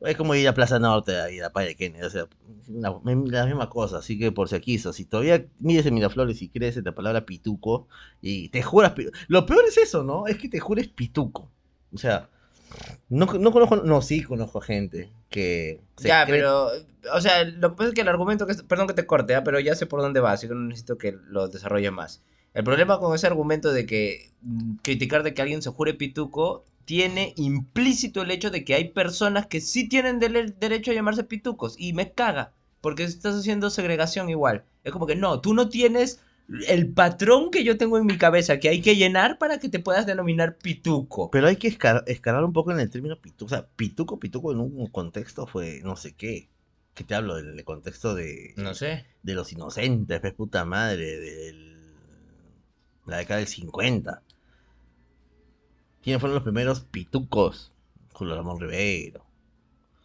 es 0.00 0.16
como 0.16 0.34
ir 0.34 0.46
a 0.46 0.54
Plaza 0.54 0.78
Norte 0.78 1.18
a 1.18 1.30
ir 1.30 1.42
a 1.42 1.52
Padre 1.52 1.74
Kennedy, 1.74 2.04
o 2.04 2.10
sea, 2.10 2.26
la, 2.68 3.00
la 3.04 3.46
misma 3.46 3.68
cosa, 3.70 3.98
así 3.98 4.18
que 4.18 4.30
por 4.32 4.48
si 4.48 4.56
aquiso, 4.56 4.92
si 4.92 5.04
todavía 5.04 5.46
mides 5.58 5.86
en 5.86 5.94
Miraflores 5.94 6.42
y 6.42 6.48
crees 6.48 6.76
en 6.76 6.84
la 6.84 6.94
palabra 6.94 7.24
pituco 7.26 7.88
y 8.20 8.48
te 8.50 8.62
juras, 8.62 8.92
lo 9.28 9.46
peor 9.46 9.64
es 9.66 9.76
eso, 9.78 10.02
¿no? 10.04 10.26
Es 10.26 10.38
que 10.38 10.48
te 10.48 10.60
jures 10.60 10.88
pituco, 10.88 11.50
o 11.92 11.98
sea, 11.98 12.28
no, 13.08 13.26
no 13.26 13.52
conozco, 13.52 13.76
no, 13.76 14.02
sí 14.02 14.22
conozco 14.22 14.60
gente 14.60 15.12
que... 15.30 15.80
se 15.96 16.10
Ya, 16.10 16.26
cree- 16.26 16.46
pero, 16.46 16.68
o 17.12 17.20
sea, 17.20 17.44
lo 17.44 17.70
que 17.70 17.76
pasa 17.76 17.88
es 17.90 17.94
que 17.94 18.00
el 18.02 18.08
argumento 18.08 18.46
que, 18.46 18.54
perdón 18.54 18.86
que 18.88 18.94
te 18.94 19.06
corte, 19.06 19.34
¿ah? 19.34 19.44
pero 19.44 19.60
ya 19.60 19.74
sé 19.74 19.86
por 19.86 20.00
dónde 20.00 20.20
va, 20.20 20.32
así 20.32 20.48
que 20.48 20.54
no 20.54 20.60
necesito 20.60 20.98
que 20.98 21.12
lo 21.28 21.48
desarrolle 21.48 21.90
más. 21.90 22.22
El 22.54 22.64
problema 22.64 22.98
con 22.98 23.14
ese 23.14 23.26
argumento 23.26 23.72
de 23.72 23.86
que 23.86 24.32
mm, 24.42 24.76
criticar 24.82 25.22
de 25.22 25.34
que 25.34 25.42
alguien 25.42 25.62
se 25.62 25.70
jure 25.70 25.94
pituco 25.94 26.64
tiene 26.84 27.34
implícito 27.36 28.22
el 28.22 28.30
hecho 28.30 28.50
de 28.50 28.64
que 28.64 28.74
hay 28.74 28.90
personas 28.90 29.46
que 29.46 29.60
sí 29.60 29.88
tienen 29.88 30.20
dele- 30.20 30.54
derecho 30.58 30.90
a 30.90 30.94
llamarse 30.94 31.24
pitucos 31.24 31.74
y 31.78 31.92
me 31.92 32.12
caga, 32.12 32.52
porque 32.80 33.04
estás 33.04 33.34
haciendo 33.36 33.70
segregación 33.70 34.30
igual. 34.30 34.64
Es 34.84 34.92
como 34.92 35.06
que 35.06 35.16
no, 35.16 35.40
tú 35.40 35.52
no 35.54 35.68
tienes 35.68 36.20
el 36.68 36.92
patrón 36.92 37.50
que 37.50 37.64
yo 37.64 37.76
tengo 37.76 37.98
en 37.98 38.06
mi 38.06 38.18
cabeza 38.18 38.58
que 38.60 38.68
hay 38.68 38.80
que 38.80 38.96
llenar 38.96 39.38
para 39.38 39.58
que 39.58 39.68
te 39.68 39.80
puedas 39.80 40.06
denominar 40.06 40.56
pituco. 40.58 41.30
Pero 41.30 41.48
hay 41.48 41.56
que 41.56 41.68
escar- 41.68 42.04
escalar 42.06 42.44
un 42.44 42.52
poco 42.52 42.70
en 42.72 42.80
el 42.80 42.88
término 42.90 43.20
pituco. 43.20 43.46
O 43.46 43.48
sea, 43.48 43.66
pituco, 43.66 44.18
pituco 44.20 44.52
en 44.52 44.60
un 44.60 44.86
contexto 44.88 45.46
fue 45.46 45.80
no 45.82 45.96
sé 45.96 46.14
qué. 46.14 46.48
¿Qué 46.94 47.04
te 47.04 47.14
hablo? 47.14 47.34
Del 47.36 47.62
contexto 47.64 48.14
de, 48.14 48.54
No 48.56 48.74
sé. 48.74 49.04
de 49.22 49.34
los 49.34 49.52
inocentes, 49.52 50.20
pues 50.20 50.32
puta 50.34 50.64
madre, 50.64 51.18
de 51.18 51.54
la 53.06 53.18
década 53.18 53.38
del 53.38 53.48
50. 53.48 54.22
¿Quiénes 56.02 56.20
fueron 56.20 56.36
los 56.36 56.44
primeros 56.44 56.80
pitucos? 56.80 57.72
Julio 58.12 58.34
Ramón 58.36 58.58
Ribeiro, 58.60 59.24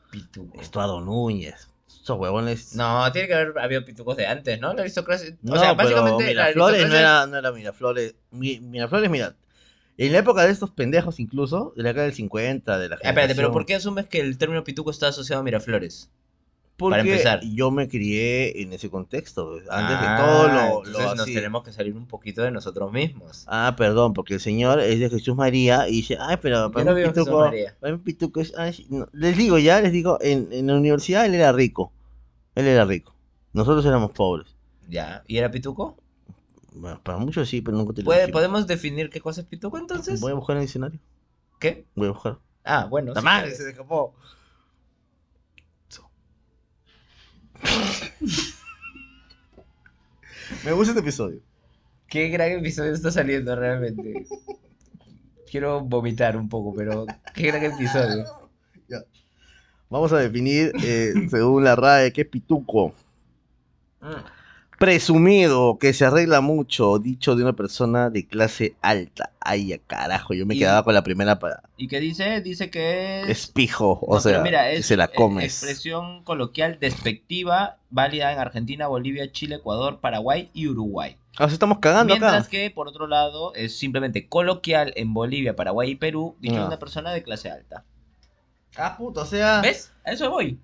Pituco. 0.09 0.59
Estuardo 0.59 0.99
Núñez. 0.99 1.69
Esos 2.03 2.17
huevones. 2.17 2.75
No, 2.75 3.11
tiene 3.11 3.27
que 3.27 3.33
haber 3.33 3.59
habido 3.59 3.83
pitucos 3.85 4.17
de 4.17 4.27
antes, 4.27 4.59
¿no? 4.59 4.73
La 4.73 4.81
aristocracia. 4.81 5.35
No, 5.41 5.55
o 5.55 5.59
sea, 5.59 5.73
básicamente. 5.73 6.23
la 6.33 6.43
Miraflores 6.47 6.79
no 6.81 6.85
aristocracia- 6.85 6.99
era, 6.99 7.27
no 7.27 7.37
era 7.37 7.51
Miraflores. 7.51 8.15
Mi- 8.31 8.59
Miraflores, 8.59 9.09
mira. 9.09 9.35
En 9.97 10.11
la 10.13 10.19
época 10.19 10.45
de 10.45 10.51
estos 10.51 10.71
pendejos, 10.71 11.19
incluso, 11.19 11.73
de 11.75 11.83
la 11.83 11.89
década 11.89 12.05
del 12.05 12.15
50, 12.15 12.79
de 12.79 12.89
la 12.89 12.95
Ah, 12.95 12.99
espérate, 13.03 13.15
pero 13.15 13.27
generación- 13.27 13.51
¿por 13.53 13.65
qué 13.65 13.75
asumes 13.75 14.07
que 14.07 14.19
el 14.19 14.37
término 14.37 14.63
pituco 14.63 14.89
está 14.89 15.09
asociado 15.09 15.41
a 15.41 15.43
Miraflores? 15.43 16.09
Porque 16.89 16.99
empezar. 17.11 17.41
yo 17.43 17.71
me 17.71 17.87
crié 17.87 18.61
en 18.61 18.73
ese 18.73 18.89
contexto. 18.89 19.51
pues, 19.51 19.69
Antes 19.69 19.97
Ah, 19.99 20.15
de 20.17 20.23
todo 20.23 20.47
lo, 20.47 20.83
lo 20.83 20.87
entonces 20.99 21.17
nos 21.17 21.25
tenemos 21.27 21.63
que 21.63 21.71
salir 21.71 21.95
un 21.95 22.07
poquito 22.07 22.41
de 22.41 22.51
nosotros 22.51 22.91
mismos. 22.91 23.45
Ah, 23.47 23.75
perdón, 23.77 24.13
porque 24.13 24.33
el 24.35 24.39
señor 24.39 24.79
es 24.79 24.99
de 24.99 25.09
Jesús 25.09 25.35
María 25.35 25.87
y 25.87 25.93
dice, 25.97 26.17
ay, 26.19 26.37
pero 26.41 26.71
para 26.71 26.85
no 26.85 26.93
mí 26.95 27.03
pituco, 27.03 27.39
María. 27.39 27.75
para 27.79 27.93
mí 27.93 27.99
pituco 28.03 28.41
es... 28.41 28.53
ay, 28.57 28.73
sí, 28.73 28.87
no". 28.89 29.07
Les 29.13 29.37
digo 29.37 29.57
ya, 29.57 29.79
les 29.81 29.91
digo, 29.91 30.17
en, 30.21 30.49
en 30.51 30.67
la 30.67 30.75
universidad 30.75 31.25
él 31.25 31.35
era 31.35 31.51
rico. 31.51 31.91
Él 32.55 32.67
era 32.67 32.83
rico. 32.85 33.15
Nosotros 33.53 33.85
éramos 33.85 34.11
pobres. 34.11 34.55
Ya. 34.89 35.23
¿Y 35.27 35.37
era 35.37 35.49
pituco? 35.51 35.97
Bueno, 36.73 36.99
para 37.03 37.17
muchos 37.17 37.49
sí, 37.49 37.61
pero 37.61 37.77
nunca 37.77 37.93
te 37.93 38.01
lo 38.01 38.05
¿Puede- 38.05 38.19
dijimos. 38.21 38.33
¿Podemos 38.39 38.67
definir 38.67 39.09
qué 39.09 39.19
cosa 39.21 39.41
es 39.41 39.47
pituco 39.47 39.77
entonces? 39.77 40.19
Voy 40.21 40.31
a 40.31 40.35
buscar 40.35 40.55
en 40.55 40.61
el 40.61 40.65
diccionario. 40.67 40.99
¿Qué? 41.59 41.85
Voy 41.95 42.07
a 42.07 42.11
buscar. 42.11 42.37
Ah, 42.63 42.87
bueno. 42.89 43.13
¡La 43.13 43.45
sí. 43.49 43.55
Se 43.55 43.69
escapó. 43.69 44.13
Me 50.63 50.71
gusta 50.73 50.91
este 50.91 51.01
episodio. 51.01 51.39
Qué 52.07 52.29
gran 52.29 52.51
episodio 52.51 52.93
está 52.93 53.11
saliendo 53.11 53.55
realmente. 53.55 54.25
Quiero 55.49 55.81
vomitar 55.81 56.37
un 56.37 56.49
poco, 56.49 56.73
pero 56.75 57.05
qué 57.33 57.47
gran 57.47 57.63
episodio. 57.63 58.25
Vamos 59.89 60.13
a 60.13 60.19
definir, 60.19 60.71
eh, 60.83 61.13
según 61.29 61.65
la 61.65 61.75
RAE, 61.75 62.13
qué 62.13 62.21
es 62.21 62.27
pituco. 62.27 62.93
Mm. 63.99 64.40
Presumido, 64.81 65.77
que 65.79 65.93
se 65.93 66.05
arregla 66.05 66.41
mucho, 66.41 66.97
dicho 66.97 67.35
de 67.35 67.43
una 67.43 67.53
persona 67.53 68.09
de 68.09 68.25
clase 68.25 68.75
alta. 68.81 69.29
Ay, 69.39 69.73
a 69.73 69.77
carajo, 69.77 70.33
yo 70.33 70.47
me 70.47 70.55
Y- 70.55 70.59
quedaba 70.59 70.83
con 70.83 70.95
la 70.95 71.03
primera 71.03 71.37
para... 71.37 71.61
¿Y 71.77 71.87
qué 71.87 71.99
dice? 71.99 72.41
Dice 72.41 72.71
que 72.71 73.21
es... 73.21 73.29
Es 73.29 73.47
pijo, 73.47 73.99
o 74.01 74.15
No, 74.15 74.19
sea, 74.19 74.41
mira, 74.41 74.63
que 74.71 74.77
es 74.77 74.87
se 74.87 74.97
la 74.97 75.05
eh, 75.05 75.11
comes. 75.15 75.45
expresión 75.45 76.23
coloquial 76.23 76.79
despectiva 76.81 77.77
válida 77.91 78.33
en 78.33 78.39
Argentina, 78.39 78.87
Bolivia, 78.87 79.31
Chile, 79.31 79.57
Ecuador, 79.57 79.99
Paraguay 80.01 80.49
y 80.53 80.67
Uruguay. 80.67 81.15
Ah, 81.37 81.43
Nos 81.43 81.53
estamos 81.53 81.77
cagando 81.77 82.13
Mientras 82.15 82.33
acá. 82.41 82.49
que, 82.49 82.71
por 82.71 82.87
otro 82.87 83.05
lado, 83.05 83.53
es 83.53 83.77
simplemente 83.77 84.27
coloquial 84.27 84.93
en 84.95 85.13
Bolivia, 85.13 85.55
Paraguay 85.55 85.91
y 85.91 85.95
Perú, 85.95 86.35
dicho 86.39 86.55
de 86.55 86.61
Ah. 86.61 86.65
una 86.67 86.79
persona 86.79 87.11
de 87.13 87.21
clase 87.21 87.51
alta. 87.51 87.85
Ah, 88.75 88.97
puto, 88.97 89.21
o 89.21 89.25
sea... 89.25 89.61
¿Ves? 89.61 89.91
A 90.03 90.11
eso 90.13 90.31
voy. 90.31 90.59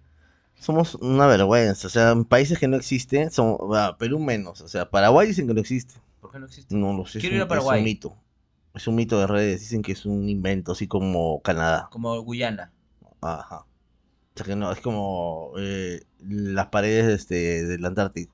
Somos 0.60 0.96
una 0.96 1.28
vergüenza, 1.28 1.88
o 1.88 1.90
sea, 1.90 2.12
en 2.12 2.26
países 2.26 2.58
que 2.60 2.68
no 2.68 2.78
existen, 2.78 3.32
son, 3.32 3.58
ah, 3.74 3.96
Perú 4.00 4.20
menos, 4.20 4.62
o 4.62 4.68
sea, 4.68 4.90
Paraguay 4.90 5.28
dicen 5.28 5.48
que 5.48 5.54
no 5.54 5.62
existe. 5.62 5.96
¿Por 6.20 6.32
qué 6.32 6.40
no 6.40 6.46
existe? 6.48 6.76
No 6.76 6.94
lo 6.94 7.06
sé, 7.06 7.20
es 7.20 7.22
Quiero 7.22 7.36
un, 7.36 7.38
ir 7.38 7.42
a 7.42 7.46
es 7.46 7.50
Paraguay. 7.50 7.80
un 7.80 7.86
mito. 7.86 8.16
Es 8.74 8.88
un 8.88 8.96
mito 8.96 9.20
de 9.20 9.28
redes, 9.28 9.62
dicen 9.62 9.82
que 9.82 9.92
es 9.94 10.06
un 10.06 10.28
invento, 10.30 10.72
así 10.74 10.88
como 10.88 11.42
Canadá. 11.42 11.88
Como 11.92 12.20
Guyana. 12.22 12.72
Ajá. 13.22 13.60
O 13.62 14.38
sea 14.38 14.46
que 14.46 14.56
no, 14.56 14.72
es 14.72 14.80
como 14.82 15.54
eh, 15.58 16.04
las 16.20 16.68
paredes 16.68 17.08
este, 17.08 17.66
del 17.66 17.84
Antártico. 17.86 18.34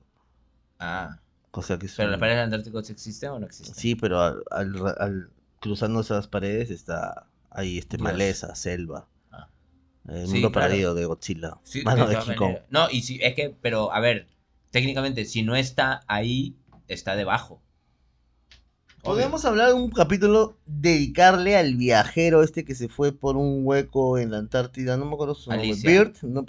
Ah. 0.80 1.20
O 1.52 1.62
sea 1.62 1.78
que 1.78 1.86
es 1.86 1.94
¿Pero 1.96 2.10
las 2.10 2.20
paredes 2.20 2.40
antárticos 2.44 2.90
existen 2.90 3.30
o 3.30 3.40
no 3.40 3.46
existen? 3.46 3.76
Sí, 3.76 3.96
pero 3.96 4.20
al, 4.22 4.44
al- 4.52 4.96
al- 4.98 5.30
cruzando 5.60 6.02
esas 6.02 6.28
paredes 6.28 6.72
está 6.72 7.28
ahí 7.52 7.78
este 7.78 7.96
Dios. 7.98 8.04
maleza, 8.04 8.56
selva. 8.56 9.08
El 10.08 10.28
Sí, 10.28 10.34
mundo 10.34 10.52
claro. 10.52 10.70
perdido 10.70 10.94
de 10.96 11.06
Godzilla. 11.06 11.58
Sí, 11.64 11.80
de 11.84 12.18
King 12.26 12.36
Kong. 12.36 12.56
No, 12.70 12.90
y 12.90 13.02
si, 13.04 13.20
es 13.22 13.36
que, 13.36 13.56
pero 13.62 13.94
a 13.94 14.00
ver, 14.00 14.28
técnicamente, 14.72 15.26
si 15.26 15.44
no 15.44 15.56
está 15.56 16.04
ahí, 16.08 16.56
está 16.88 17.16
debajo. 17.16 17.62
Podemos 19.02 19.44
hablar 19.44 19.68
de 19.68 19.74
un 19.74 19.90
capítulo, 19.92 20.58
dedicarle 20.66 21.58
al 21.58 21.76
viajero 21.76 22.42
este 22.42 22.64
que 22.64 22.74
se 22.74 22.88
fue 22.88 23.12
por 23.12 23.36
un 23.36 23.62
hueco 23.66 24.18
en 24.18 24.32
la 24.32 24.38
Antártida, 24.38 24.96
no 24.96 25.06
me 25.06 25.14
acuerdo 25.14 25.36
su 25.36 25.50
nombre. 25.52 25.76
Beard, 25.84 26.14
no, 26.24 26.46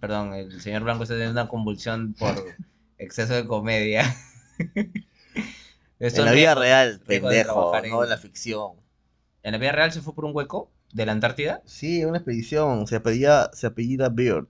Perdón, 0.00 0.34
el 0.34 0.60
señor 0.60 0.84
Blanco 0.84 1.02
está 1.02 1.14
teniendo 1.14 1.40
una 1.40 1.48
convulsión 1.48 2.14
por 2.14 2.34
exceso 2.98 3.34
de 3.34 3.46
comedia. 3.46 4.14
Esto 6.00 6.20
en 6.22 6.26
la 6.26 6.32
vida 6.32 6.54
real, 6.54 7.00
pendejo, 7.06 7.76
en- 7.84 7.90
no 7.90 8.02
en 8.04 8.10
la 8.10 8.16
ficción. 8.18 8.72
¿En 9.42 9.52
la 9.52 9.58
vida 9.58 9.72
real 9.72 9.92
se 9.92 10.00
fue 10.00 10.14
por 10.14 10.24
un 10.24 10.34
hueco 10.34 10.70
de 10.92 11.06
la 11.06 11.12
Antártida? 11.12 11.62
Sí, 11.64 12.04
una 12.04 12.18
expedición, 12.18 12.86
se 12.86 12.96
apellida, 12.96 13.50
se 13.52 13.66
apellida 13.68 14.08
Beard, 14.08 14.48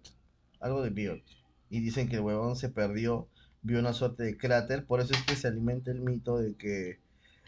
algo 0.61 0.83
de 0.83 0.91
Beard. 0.91 1.23
Y 1.71 1.81
dicen 1.81 2.09
que 2.09 2.17
el 2.17 2.23
huevón 2.23 2.57
se 2.57 2.69
perdió, 2.71 3.29
vio 3.63 3.79
una 3.81 3.93
suerte 3.93 4.23
de 4.25 4.37
cráter, 4.39 4.87
por 4.87 5.01
eso 5.01 5.15
es 5.15 5.23
que 5.25 5.37
se 5.37 5.49
alimenta 5.49 5.91
el 5.91 6.01
mito 6.01 6.39
de 6.39 6.57
que 6.57 7.01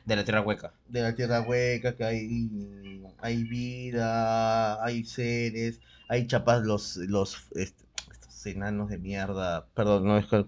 De 0.05 0.17
la 0.17 0.25
Tierra 0.25 0.43
Hueca. 0.43 0.75
de 0.87 1.03
la 1.03 1.15
tierra 1.15 1.41
hueca, 1.43 1.97
que 1.97 2.05
hay, 2.05 2.51
hay 3.19 3.45
vida, 3.45 4.85
hay 4.85 5.05
seres, 5.05 5.81
hay 6.09 6.27
chapas, 6.27 6.63
los, 6.63 6.97
los 6.97 7.47
est- 7.53 7.81
estos 8.11 8.47
enanos 8.47 8.91
de 8.91 8.99
mierda, 8.99 9.67
perdón, 9.75 10.05
no 10.07 10.19
es 10.19 10.31
la, 10.33 10.41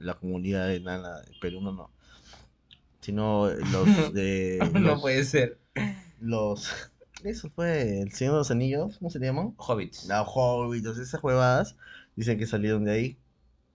la- 0.00 0.14
comunidad 0.14 0.72
enana 0.74 1.20
de 1.22 1.32
Perú, 1.40 1.60
no, 1.62 1.72
no, 1.72 1.90
sino 3.02 3.48
los 3.50 3.86
de 4.14 4.70
no 4.74 4.80
los, 4.80 5.02
puede 5.02 5.24
ser. 5.24 5.58
los, 6.20 6.70
eso 7.24 7.50
fue 7.50 8.00
el 8.02 8.12
Señor 8.12 8.34
de 8.34 8.38
los 8.38 8.50
Anillos, 8.50 8.98
¿cómo 8.98 9.10
se 9.10 9.18
llaman? 9.18 9.54
Hobbits. 9.58 10.06
Los 10.08 10.26
hobbits, 10.34 10.86
esas 10.98 11.22
huevadas, 11.22 11.76
dicen 12.16 12.38
que 12.38 12.46
salieron 12.46 12.84
de 12.84 12.92
ahí, 12.92 13.18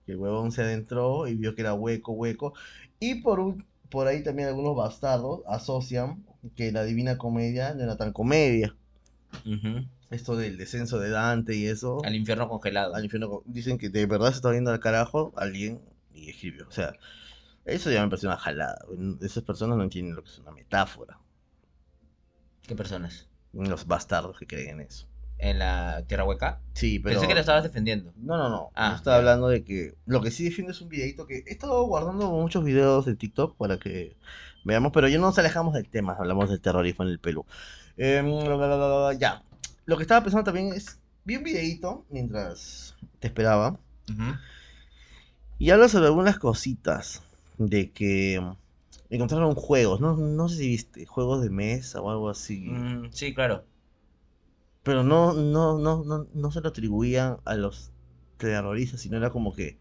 que 0.06 0.12
el 0.12 0.18
huevón 0.18 0.52
se 0.52 0.62
adentró 0.62 1.28
y 1.28 1.34
vio 1.36 1.54
que 1.54 1.62
era 1.62 1.74
hueco, 1.74 2.12
hueco, 2.12 2.54
y 3.00 3.16
por 3.22 3.40
un, 3.40 3.64
por 3.90 4.08
ahí 4.08 4.22
también 4.24 4.48
algunos 4.48 4.76
bastardos 4.76 5.42
asocian 5.46 6.24
que 6.56 6.72
la 6.72 6.84
Divina 6.84 7.18
Comedia 7.18 7.74
no 7.74 7.82
era 7.84 7.96
tan 7.96 8.12
comedia, 8.12 8.74
Ujú. 9.44 9.86
esto 10.10 10.36
del 10.36 10.56
descenso 10.56 10.98
de 10.98 11.10
Dante 11.10 11.54
y 11.56 11.66
eso, 11.66 11.98
Al 12.04 12.14
infierno 12.16 12.48
congelado. 12.48 12.94
al 12.94 13.04
infierno, 13.04 13.42
dicen 13.46 13.78
que 13.78 13.90
de 13.90 14.06
verdad 14.06 14.30
se 14.30 14.36
está 14.36 14.50
viendo 14.50 14.70
al 14.70 14.80
carajo 14.80 15.32
alguien 15.36 15.80
y 16.14 16.30
escribió, 16.30 16.66
o 16.68 16.72
sea, 16.72 16.94
eso 17.68 17.90
ya 17.90 18.02
me 18.02 18.08
parece 18.08 18.26
una 18.26 18.36
jalada, 18.36 18.78
esas 19.20 19.42
personas 19.44 19.76
no 19.78 19.84
entienden 19.84 20.14
lo 20.16 20.22
que 20.22 20.30
es 20.30 20.38
una 20.38 20.50
metáfora, 20.52 21.18
¿Qué 22.66 22.74
personas? 22.74 23.28
los 23.52 23.86
bastardos 23.86 24.38
que 24.38 24.46
creen 24.46 24.80
en 24.80 24.86
eso. 24.86 25.06
en 25.38 25.58
la 25.58 26.02
Tierra 26.06 26.24
Hueca. 26.24 26.60
Sí, 26.74 26.98
pero... 26.98 27.14
Pensé 27.14 27.28
que 27.28 27.34
lo 27.34 27.40
estabas 27.40 27.62
defendiendo. 27.62 28.12
No, 28.16 28.36
no, 28.36 28.48
no. 28.50 28.70
Ah, 28.74 28.90
Yo 28.90 28.96
estaba 28.96 29.16
ya. 29.16 29.20
hablando 29.20 29.48
de 29.48 29.62
que 29.64 29.94
lo 30.04 30.20
que 30.20 30.30
sí 30.30 30.44
defiendo 30.44 30.72
es 30.72 30.80
un 30.80 30.88
videito 30.88 31.26
que 31.26 31.44
he 31.46 31.52
estado 31.52 31.82
guardando 31.84 32.30
muchos 32.30 32.62
videos 32.64 33.06
en 33.06 33.16
TikTok 33.16 33.56
para 33.56 33.78
que 33.78 34.16
veamos, 34.64 34.92
pero 34.92 35.08
ya 35.08 35.18
no 35.18 35.26
nos 35.26 35.38
alejamos 35.38 35.74
del 35.74 35.88
tema, 35.88 36.14
hablamos 36.18 36.50
del 36.50 36.60
terrorismo 36.60 37.04
en 37.04 37.10
el 37.12 37.20
Perú. 37.20 37.46
Em, 37.96 38.26
ya. 39.18 39.42
Lo 39.86 39.96
que 39.96 40.02
estaba 40.02 40.22
pensando 40.22 40.44
también 40.44 40.72
es, 40.74 40.98
vi 41.24 41.36
un 41.36 41.44
videito 41.44 42.04
mientras 42.10 42.96
te 43.20 43.28
esperaba 43.28 43.78
y 45.58 45.70
habla 45.70 45.88
sobre 45.88 46.06
algunas 46.06 46.38
cositas 46.38 47.22
de 47.58 47.92
que 47.92 48.40
mm, 48.40 48.56
encontraron 49.10 49.54
juegos, 49.54 50.00
no, 50.00 50.16
no 50.16 50.48
sé 50.48 50.56
si 50.58 50.68
viste, 50.68 51.06
juegos 51.06 51.42
de 51.42 51.50
mesa 51.50 52.00
o 52.00 52.10
algo 52.10 52.28
así. 52.30 52.84
Mm, 52.84 53.10
sí, 53.12 53.34
claro. 53.34 53.64
pero 54.82 55.02
no, 55.02 55.34
no, 55.34 55.78
no, 55.78 56.04
no, 56.04 56.26
no 56.32 56.50
se 56.50 56.60
lo 56.60 56.68
atribuían 56.68 57.38
a 57.44 57.54
los 57.54 57.90
terroristas, 58.38 59.00
sino 59.00 59.16
era 59.16 59.30
como 59.30 59.54
que 59.54 59.78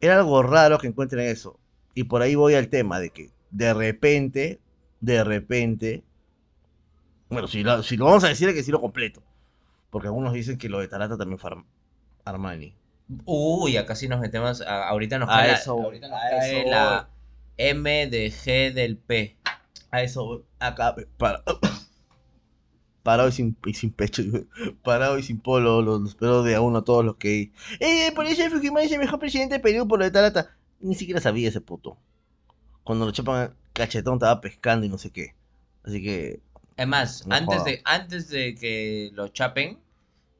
era 0.00 0.16
algo 0.18 0.42
raro 0.42 0.78
que 0.78 0.86
encuentren 0.88 1.26
eso. 1.28 1.58
Y 1.94 2.04
por 2.04 2.22
ahí 2.22 2.34
voy 2.34 2.54
al 2.54 2.68
tema 2.68 3.00
de 3.00 3.10
que 3.10 3.30
de 3.50 3.74
repente, 3.74 4.60
de 5.00 5.24
repente, 5.24 6.04
bueno, 7.28 7.48
si 7.48 7.62
lo, 7.62 7.82
si 7.82 7.96
lo 7.96 8.06
vamos 8.06 8.24
a 8.24 8.28
decir 8.28 8.48
hay 8.48 8.54
que 8.54 8.60
decirlo 8.60 8.80
completo, 8.80 9.22
porque 9.90 10.08
algunos 10.08 10.32
dicen 10.34 10.58
que 10.58 10.68
lo 10.70 10.80
de 10.80 10.88
Tarata 10.88 11.18
también 11.18 11.38
fue 11.38 11.50
Arm- 11.52 11.66
Armani. 12.24 12.74
Uy, 13.24 13.76
acá 13.76 13.94
sí 13.96 14.08
nos 14.08 14.20
metemos. 14.20 14.60
a- 14.62 14.88
ahorita 14.88 15.18
nos 15.18 15.28
A 15.28 15.32
cae, 15.38 15.48
la- 15.48 15.54
eso 15.54 15.72
ahorita 15.72 16.08
nos 16.08 16.18
a 16.18 16.30
cae 16.30 16.60
eso 16.60 16.70
la 16.70 17.08
M 17.56 18.06
de 18.08 18.30
G 18.30 18.72
del 18.72 18.96
P. 18.96 19.36
A 19.90 20.02
eso 20.02 20.44
acá, 20.58 20.94
para, 21.16 21.42
parado 23.02 23.28
y 23.28 23.32
sin, 23.32 23.56
y 23.66 23.74
sin 23.74 23.90
pecho, 23.92 24.22
parado 24.82 25.18
y 25.18 25.22
sin 25.22 25.40
polo, 25.40 25.82
los, 25.82 26.00
los 26.00 26.10
espero 26.10 26.42
de 26.42 26.54
a 26.54 26.60
uno 26.60 26.78
a 26.78 26.84
todos 26.84 27.04
los 27.04 27.16
que... 27.16 27.50
¡Eh, 27.80 28.12
por 28.14 28.26
eso 28.26 28.48
Fujimori 28.50 28.84
es 28.86 28.92
el 28.92 28.98
mejor 29.00 29.18
presidente 29.18 29.54
de 29.54 29.60
Perú 29.60 29.88
por 29.88 29.98
lo 29.98 30.04
de 30.04 30.10
Tarata! 30.10 30.54
Ni 30.80 30.94
siquiera 30.94 31.20
sabía 31.20 31.48
ese 31.48 31.60
puto. 31.60 31.96
Cuando 32.84 33.06
lo 33.06 33.12
chapan 33.12 33.54
cachetón 33.72 34.14
estaba 34.14 34.40
pescando 34.40 34.86
y 34.86 34.88
no 34.88 34.98
sé 34.98 35.10
qué. 35.10 35.34
Así 35.82 36.02
que... 36.02 36.40
Es 36.76 36.86
más, 36.86 37.26
No 37.26 37.34
antes, 37.34 37.58
joda. 37.60 37.70
de, 37.70 37.82
antes 37.84 38.28
de 38.28 38.54
que 38.54 39.10
lo 39.12 39.28
chapen, 39.28 39.78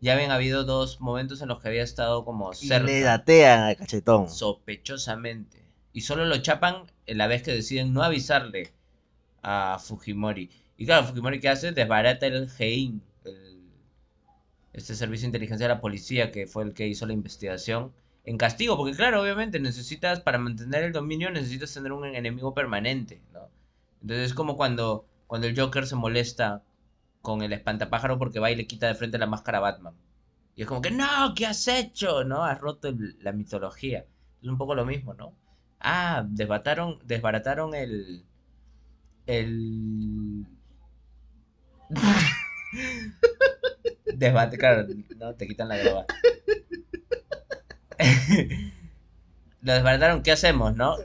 ya 0.00 0.14
habían 0.14 0.30
habido 0.30 0.64
dos 0.64 1.00
momentos 1.00 1.42
en 1.42 1.48
los 1.48 1.60
que 1.60 1.68
había 1.68 1.82
estado 1.82 2.24
como 2.24 2.52
Y 2.52 2.56
cerca, 2.68 2.86
le 2.86 3.00
datean 3.00 3.60
al 3.64 3.76
cachetón. 3.76 4.28
sospechosamente. 4.28 5.58
Y 5.92 6.02
solo 6.02 6.24
lo 6.24 6.38
chapan 6.38 6.84
en 7.06 7.18
la 7.18 7.26
vez 7.26 7.42
que 7.42 7.52
deciden 7.52 7.92
no 7.92 8.02
avisarle 8.02 8.72
a 9.42 9.78
Fujimori. 9.80 10.50
Y 10.78 10.86
claro, 10.86 11.06
Fujimori 11.06 11.40
¿qué 11.40 11.48
hace? 11.50 11.72
Desbarata 11.72 12.26
el 12.26 12.48
GEIN, 12.50 13.02
el- 13.24 13.60
este 14.72 14.94
servicio 14.94 15.24
de 15.24 15.28
inteligencia 15.28 15.68
de 15.68 15.74
la 15.74 15.80
policía 15.80 16.30
que 16.32 16.46
fue 16.46 16.64
el 16.64 16.74
que 16.74 16.86
hizo 16.88 17.06
la 17.06 17.12
investigación, 17.12 17.92
en 18.24 18.36
castigo, 18.36 18.76
porque 18.76 18.96
claro, 18.96 19.22
obviamente 19.22 19.58
necesitas, 19.60 20.20
para 20.20 20.38
mantener 20.38 20.84
el 20.84 20.92
dominio, 20.92 21.30
necesitas 21.30 21.72
tener 21.74 21.92
un 21.92 22.04
enemigo 22.06 22.54
permanente, 22.54 23.20
¿no? 23.32 23.48
Entonces 24.02 24.26
es 24.28 24.34
como 24.34 24.56
cuando, 24.56 25.06
cuando 25.26 25.46
el 25.46 25.58
Joker 25.58 25.86
se 25.86 25.96
molesta 25.96 26.62
con 27.22 27.42
el 27.42 27.52
espantapájaro 27.52 28.18
porque 28.18 28.40
va 28.40 28.50
y 28.50 28.56
le 28.56 28.66
quita 28.66 28.86
de 28.86 28.94
frente 28.94 29.18
la 29.18 29.26
máscara 29.26 29.58
a 29.58 29.62
Batman. 29.62 29.94
Y 30.56 30.62
es 30.62 30.68
como 30.68 30.82
que, 30.82 30.90
no, 30.90 31.34
¿qué 31.34 31.46
has 31.46 31.68
hecho? 31.68 32.24
¿No? 32.24 32.44
Has 32.44 32.60
roto 32.60 32.92
la 33.20 33.32
mitología. 33.32 34.06
Es 34.42 34.48
un 34.48 34.58
poco 34.58 34.74
lo 34.74 34.84
mismo, 34.84 35.14
¿no? 35.14 35.34
Ah, 35.80 36.24
desbataron, 36.28 36.98
desbarataron 37.04 37.74
el. 37.74 38.24
El. 39.26 40.46
Desbate, 44.14 44.58
claro, 44.58 44.86
no, 45.16 45.34
te 45.34 45.46
quitan 45.46 45.68
la 45.68 45.78
droga. 45.78 46.06
Lo 49.62 49.72
desbarataron, 49.74 50.22
¿qué 50.22 50.32
hacemos, 50.32 50.74
no? 50.76 50.96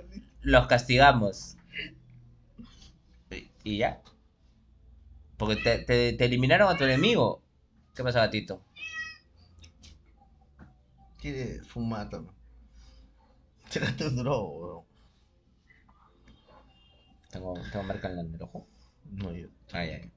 Los 0.41 0.68
castigamos. 0.68 1.57
Y 3.63 3.78
ya. 3.78 4.01
Porque 5.38 5.56
te, 5.58 5.80
te, 5.80 6.14
te 6.14 6.26
eliminaron 6.26 6.70
a 6.70 6.78
tu 6.78 6.84
enemigo. 6.84 7.42
¿Qué 7.96 8.04
pasa, 8.04 8.20
gatito? 8.20 8.62
Quiere 11.22 11.60
fumar 11.64 12.10
también. 12.10 12.34
Se 13.70 13.80
gastó 13.80 14.08
un 14.08 14.16
drogo, 14.18 14.60
weón. 14.60 14.86
Tengo, 17.32 17.54
tengo 17.72 17.84
marca 17.84 18.10
en 18.12 18.20
el 18.20 18.42
ojo. 18.42 18.66
No, 19.12 19.32
yo. 19.34 19.48
Ay, 19.74 19.90
ay. 19.90 20.12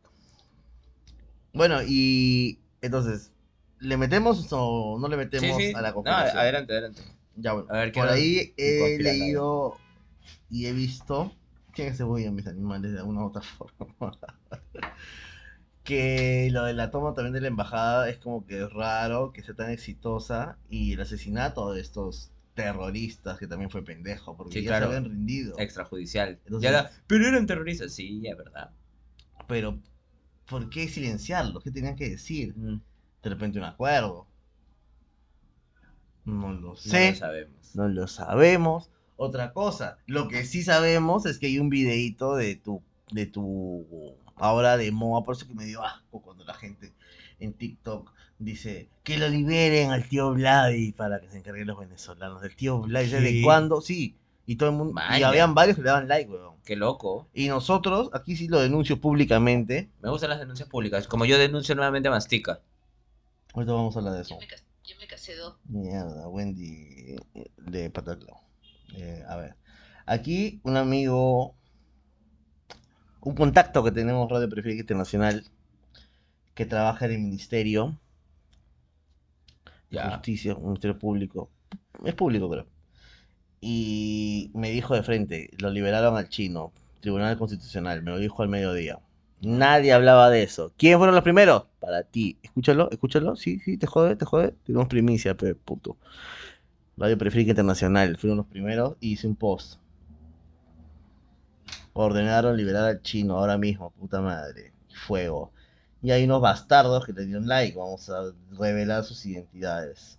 Bueno, 1.52 1.80
y 1.86 2.60
entonces, 2.82 3.32
¿le 3.80 3.96
metemos 3.96 4.46
o 4.52 4.98
no 5.00 5.08
le 5.08 5.16
metemos 5.16 5.56
Sí, 5.56 5.68
sí. 5.68 5.74
a 5.74 5.80
la 5.80 5.88
No, 5.88 5.94
conspiración? 5.94 6.38
adelante, 6.38 6.72
adelante. 6.72 7.02
Ya 7.36 7.52
bueno, 7.52 7.68
A 7.70 7.78
ver, 7.78 7.92
¿qué 7.92 8.00
por 8.00 8.08
ahí 8.08 8.54
he 8.56 8.98
leído 8.98 9.78
y 10.50 10.66
he 10.66 10.72
visto 10.72 11.32
que 11.86 11.94
se 11.94 12.04
voy 12.04 12.24
a 12.26 12.30
mis 12.32 12.46
animales 12.46 12.92
de 12.92 12.98
alguna 12.98 13.22
u 13.22 13.26
otra 13.26 13.42
forma. 13.98 14.18
que 15.84 16.48
lo 16.52 16.64
de 16.64 16.74
la 16.74 16.90
toma 16.90 17.14
también 17.14 17.32
de 17.32 17.40
la 17.40 17.48
embajada 17.48 18.08
es 18.10 18.18
como 18.18 18.44
que 18.46 18.62
es 18.62 18.72
raro 18.72 19.32
que 19.32 19.42
sea 19.42 19.54
tan 19.54 19.70
exitosa 19.70 20.58
y 20.68 20.92
el 20.92 21.00
asesinato 21.00 21.72
de 21.72 21.80
estos 21.80 22.30
terroristas 22.54 23.38
que 23.38 23.46
también 23.46 23.70
fue 23.70 23.82
pendejo 23.84 24.36
porque 24.36 24.54
Sí, 24.58 24.62
ya 24.64 24.70
claro. 24.72 24.86
se 24.90 24.96
habían 24.96 25.10
rendido. 25.12 25.58
Extrajudicial. 25.58 26.40
Entonces- 26.44 26.70
Ya 26.70 26.72
la- 26.82 26.90
Pero 27.06 27.26
eran 27.26 27.46
terroristas, 27.46 27.92
sí, 27.92 28.20
ya, 28.22 28.34
verdad. 28.34 28.70
Pero 29.46 29.78
¿por 30.46 30.68
qué 30.68 30.88
silenciarlos? 30.88 31.62
¿Qué 31.62 31.70
tenían 31.70 31.96
que 31.96 32.10
decir? 32.10 32.54
Mm, 32.56 32.80
De 33.22 33.30
repente 33.30 33.58
un 33.58 33.64
acuerdo. 33.64 34.26
No 36.24 36.52
lo 36.52 36.60
No 36.70 36.76
sé. 36.76 37.12
lo 37.12 37.16
sabemos. 37.16 37.74
No 37.76 37.88
lo 37.88 38.06
sabemos. 38.06 38.90
Otra 39.20 39.52
cosa, 39.52 39.98
lo 40.06 40.28
que 40.28 40.44
sí 40.44 40.62
sabemos 40.62 41.26
es 41.26 41.38
que 41.40 41.46
hay 41.46 41.58
un 41.58 41.70
videito 41.70 42.36
de 42.36 42.54
tu, 42.54 42.80
de 43.10 43.26
tu 43.26 44.14
ahora 44.36 44.76
de 44.76 44.92
moda, 44.92 45.24
por 45.24 45.34
eso 45.34 45.44
que 45.48 45.54
me 45.54 45.64
dio 45.64 45.82
asco 45.82 46.22
cuando 46.22 46.44
la 46.44 46.54
gente 46.54 46.92
en 47.40 47.52
TikTok 47.52 48.12
dice 48.38 48.88
que 49.02 49.18
lo 49.18 49.28
liberen 49.28 49.90
al 49.90 50.08
tío 50.08 50.32
Vladi 50.32 50.92
para 50.92 51.20
que 51.20 51.28
se 51.28 51.38
encarguen 51.38 51.66
los 51.66 51.80
venezolanos. 51.80 52.40
Del 52.42 52.54
tío 52.54 52.80
Vladi, 52.80 53.08
¿desde 53.08 53.32
¿Qué? 53.32 53.42
cuándo? 53.42 53.80
Sí. 53.80 54.14
Y 54.46 54.54
todo 54.54 54.70
el 54.70 54.76
mundo, 54.76 55.00
y 55.18 55.22
habían 55.24 55.52
varios 55.52 55.76
que 55.76 55.82
le 55.82 55.88
daban 55.88 56.06
like, 56.06 56.30
weón. 56.30 56.54
Qué 56.64 56.76
loco. 56.76 57.28
Y 57.34 57.48
nosotros, 57.48 58.10
aquí 58.12 58.36
sí 58.36 58.46
lo 58.46 58.60
denuncio 58.60 59.00
públicamente. 59.00 59.90
Me 60.00 60.10
gustan 60.10 60.30
las 60.30 60.38
denuncias 60.38 60.68
públicas. 60.68 61.08
Como 61.08 61.24
yo 61.24 61.36
denuncio 61.38 61.74
nuevamente 61.74 62.06
a 62.06 62.12
Mastica. 62.12 62.60
Ahorita 63.52 63.72
vamos 63.72 63.96
a 63.96 63.98
hablar 63.98 64.14
de 64.14 64.22
eso. 64.22 64.34
Yo 64.36 64.40
me, 64.40 64.46
cas- 64.46 64.64
yo 64.84 64.96
me 65.00 65.06
casé 65.08 65.34
dos. 65.34 65.56
Mierda, 65.64 66.28
Wendy 66.28 67.16
eh, 67.34 67.50
de 67.56 67.90
Pataclo. 67.90 68.36
Eh, 68.98 69.24
a 69.28 69.36
ver. 69.36 69.54
Aquí 70.06 70.60
un 70.64 70.76
amigo, 70.76 71.54
un 73.20 73.34
contacto 73.34 73.84
que 73.84 73.92
tenemos 73.92 74.30
Radio 74.30 74.48
Periférica 74.48 74.80
Internacional, 74.80 75.44
que 76.54 76.66
trabaja 76.66 77.06
en 77.06 77.12
el 77.12 77.18
Ministerio 77.18 77.98
de 79.90 79.96
Ya. 79.96 80.10
Justicia, 80.10 80.54
un 80.54 80.64
Ministerio 80.64 80.98
Público. 80.98 81.50
Es 82.04 82.14
público, 82.14 82.50
creo. 82.50 82.66
Y 83.60 84.50
me 84.54 84.70
dijo 84.70 84.94
de 84.94 85.02
frente, 85.02 85.50
lo 85.58 85.70
liberaron 85.70 86.16
al 86.16 86.28
chino, 86.28 86.72
Tribunal 87.00 87.38
Constitucional, 87.38 88.02
me 88.02 88.10
lo 88.10 88.18
dijo 88.18 88.42
al 88.42 88.48
mediodía. 88.48 88.98
Nadie 89.40 89.92
hablaba 89.92 90.30
de 90.30 90.42
eso. 90.42 90.72
¿Quiénes 90.76 90.98
fueron 90.98 91.14
los 91.14 91.22
primeros? 91.22 91.64
Para 91.78 92.02
ti. 92.02 92.38
Escúchalo, 92.42 92.90
escúchalo. 92.90 93.36
Sí, 93.36 93.60
sí, 93.60 93.78
te 93.78 93.86
jode, 93.86 94.16
te 94.16 94.24
jode. 94.24 94.54
Tenemos 94.64 94.88
primicia, 94.88 95.36
pe, 95.36 95.54
puto. 95.54 95.96
Radio 96.98 97.16
Periférica 97.16 97.50
Internacional. 97.50 98.16
Fueron 98.16 98.38
los 98.38 98.46
primeros 98.46 98.96
y 99.00 99.12
hice 99.12 99.28
un 99.28 99.36
post. 99.36 99.78
Ordenaron 101.92 102.56
liberar 102.56 102.86
al 102.86 103.02
chino 103.02 103.38
ahora 103.38 103.56
mismo, 103.56 103.90
puta 103.90 104.20
madre. 104.20 104.72
Fuego. 105.06 105.52
Y 106.02 106.10
hay 106.10 106.24
unos 106.24 106.40
bastardos 106.40 107.06
que 107.06 107.12
le 107.12 107.26
dieron 107.26 107.46
like. 107.46 107.78
Vamos 107.78 108.10
a 108.10 108.32
revelar 108.58 109.04
sus 109.04 109.24
identidades. 109.26 110.18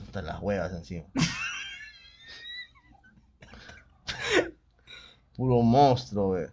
Están 0.00 0.26
las 0.26 0.40
huevas 0.40 0.72
encima. 0.72 1.06
Puro 5.36 5.62
monstruo, 5.62 6.30
wey. 6.30 6.46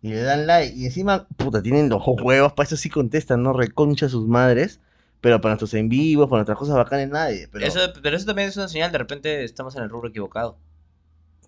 Y 0.00 0.08
le 0.10 0.22
dan 0.22 0.46
like. 0.46 0.74
Y 0.74 0.86
encima, 0.86 1.26
puta, 1.36 1.62
tienen 1.62 1.90
los 1.90 2.02
huevos. 2.06 2.54
Para 2.54 2.66
eso 2.66 2.76
sí 2.76 2.88
contestan, 2.88 3.42
no 3.42 3.52
reconcha 3.52 4.06
a 4.06 4.10
sus 4.10 4.26
madres. 4.26 4.80
Pero 5.24 5.40
para 5.40 5.52
nuestros 5.52 5.72
en 5.72 5.88
vivos, 5.88 6.28
para 6.28 6.40
nuestras 6.40 6.58
cosas 6.58 6.76
bacanas, 6.76 7.08
nadie. 7.08 7.48
Pero 7.50 7.64
Eso, 7.64 7.80
pero 8.02 8.14
eso 8.14 8.26
también 8.26 8.50
es 8.50 8.58
una 8.58 8.68
señal. 8.68 8.92
De 8.92 8.98
repente 8.98 9.42
estamos 9.42 9.74
en 9.74 9.82
el 9.82 9.88
rubro 9.88 10.10
equivocado. 10.10 10.58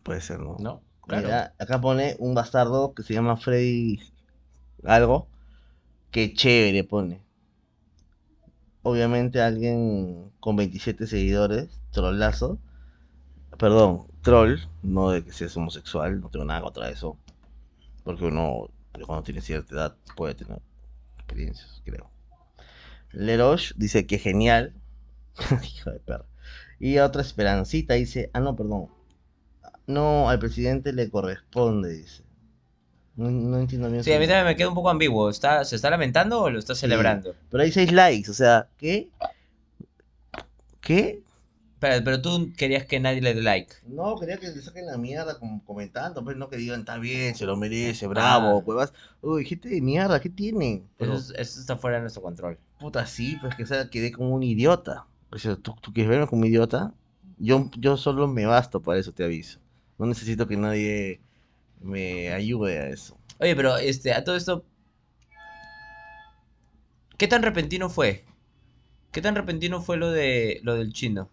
puede 0.03 0.23
ser, 0.23 0.41
¿no? 0.41 0.57
¿No? 0.59 0.83
Claro. 1.03 1.27
Mira, 1.27 1.55
acá 1.59 1.79
pone 1.79 2.17
un 2.19 2.35
bastardo 2.35 2.95
que 2.95 3.03
se 3.03 3.13
llama 3.13 3.37
Freddy 3.37 4.01
algo. 4.83 5.29
Que 6.11 6.33
chévere 6.33 6.85
pone. 6.85 7.21
Obviamente 8.81 9.43
alguien 9.43 10.33
con 10.41 10.57
27 10.57 11.07
seguidores, 11.07 11.69
trollazo. 11.91 12.59
Perdón, 13.59 14.07
troll, 14.23 14.57
no 14.83 15.11
de 15.11 15.23
que 15.23 15.33
seas 15.33 15.55
homosexual, 15.55 16.19
no 16.19 16.31
tengo 16.31 16.47
nada 16.47 16.63
contra 16.63 16.89
eso. 16.89 17.19
Porque 18.05 18.25
uno 18.25 18.71
cuando 19.05 19.23
tiene 19.23 19.43
cierta 19.43 19.75
edad 19.75 19.97
puede 20.17 20.35
tener 20.35 20.63
experiencias, 21.19 21.83
creo. 21.85 22.16
Leroche 23.13 23.75
dice 23.77 24.07
que 24.07 24.19
genial. 24.19 24.73
Hijo 25.63 25.91
de 25.91 26.01
perra. 26.01 26.25
Y 26.79 26.99
otra 26.99 27.23
esperancita 27.23 27.95
dice, 27.95 28.31
ah, 28.35 28.41
no, 28.41 28.55
perdón. 28.57 28.89
No, 29.87 30.29
al 30.29 30.39
presidente 30.39 30.93
le 30.93 31.09
corresponde, 31.11 31.93
dice. 31.97 32.23
No, 33.15 33.31
no 33.31 33.59
entiendo 33.59 33.89
bien. 33.91 34.05
Sí, 34.05 34.13
a 34.13 34.19
mí 34.19 34.27
también 34.27 34.45
me 34.47 34.57
queda 34.57 34.69
un 34.69 34.75
poco 34.75 34.91
ambiguo. 34.91 35.31
¿Está, 35.31 35.65
¿Se 35.65 35.77
está 35.77 35.89
lamentando 35.89 36.43
o 36.43 36.51
lo 36.51 36.59
está 36.59 36.75
celebrando? 36.75 37.35
Pero 37.51 37.63
hay 37.63 37.73
seis 37.73 37.91
likes, 37.93 38.31
o 38.31 38.35
sea, 38.35 38.69
¿qué? 38.77 39.09
¿Qué? 40.81 41.23
Pero, 41.79 42.05
pero 42.05 42.23
tú 42.23 42.53
querías 42.57 42.87
que 42.87 43.01
nadie 43.01 43.21
le 43.21 43.35
dé 43.35 43.43
like. 43.43 43.73
No, 43.87 44.17
quería 44.19 44.39
que 44.39 44.49
le 44.49 44.63
saquen 44.63 44.87
la 44.87 44.97
mierda 44.97 45.39
como 45.39 45.63
comentando, 45.65 46.25
pues 46.25 46.37
no 46.37 46.49
que 46.49 46.57
digan, 46.57 46.81
está 46.81 46.99
bien, 46.99 47.35
se 47.35 47.45
lo 47.45 47.57
merece, 47.57 48.07
bravo, 48.07 48.63
Ah. 48.81 48.91
Uy, 49.21 49.45
gente 49.45 49.69
de 49.69 49.81
mierda, 49.81 50.21
¿qué 50.21 50.31
tienen? 50.31 50.89
Pero, 50.99 51.15
Eso, 51.15 51.33
es- 51.35 51.41
eso 51.51 51.61
está 51.61 51.77
fuera 51.77 51.97
de 51.97 52.03
nuestro 52.03 52.23
control. 52.23 52.59
Puta, 52.79 53.07
sí, 53.07 53.37
pues 53.41 53.55
que 53.55 53.63
o 53.65 53.67
sea, 53.67 53.89
quedé 53.91 54.13
como 54.13 54.35
un 54.35 54.43
idiota. 54.43 55.07
O 55.31 55.39
sea, 55.39 55.57
¿tú, 55.57 55.75
tú 55.81 55.93
quieres 55.93 56.11
verme 56.11 56.27
como 56.27 56.43
un 56.43 56.49
idiota? 56.49 56.95
Yo, 57.39 57.71
yo 57.79 57.97
solo 57.97 58.27
me 58.29 58.47
basto 58.47 58.81
para 58.81 58.99
eso, 58.99 59.13
te 59.13 59.25
aviso. 59.25 59.61
No 59.99 60.07
necesito 60.07 60.47
que 60.47 60.57
nadie 60.57 61.21
me 61.81 62.33
ayude 62.33 62.79
a 62.79 62.89
eso. 62.89 63.19
Oye, 63.39 63.55
pero 63.57 63.77
este, 63.77 64.13
a 64.13 64.25
todo 64.25 64.37
esto. 64.37 64.65
¿Qué 67.19 67.29
tan 67.29 67.43
repentino 67.43 67.89
fue? 67.89 68.25
¿Qué 69.13 69.23
tan 69.23 69.35
repentino 69.35 69.81
fue 69.81 69.97
lo 69.97 70.11
de 70.11 70.61
lo 70.63 70.75
del 70.75 70.93
chino? 70.93 71.31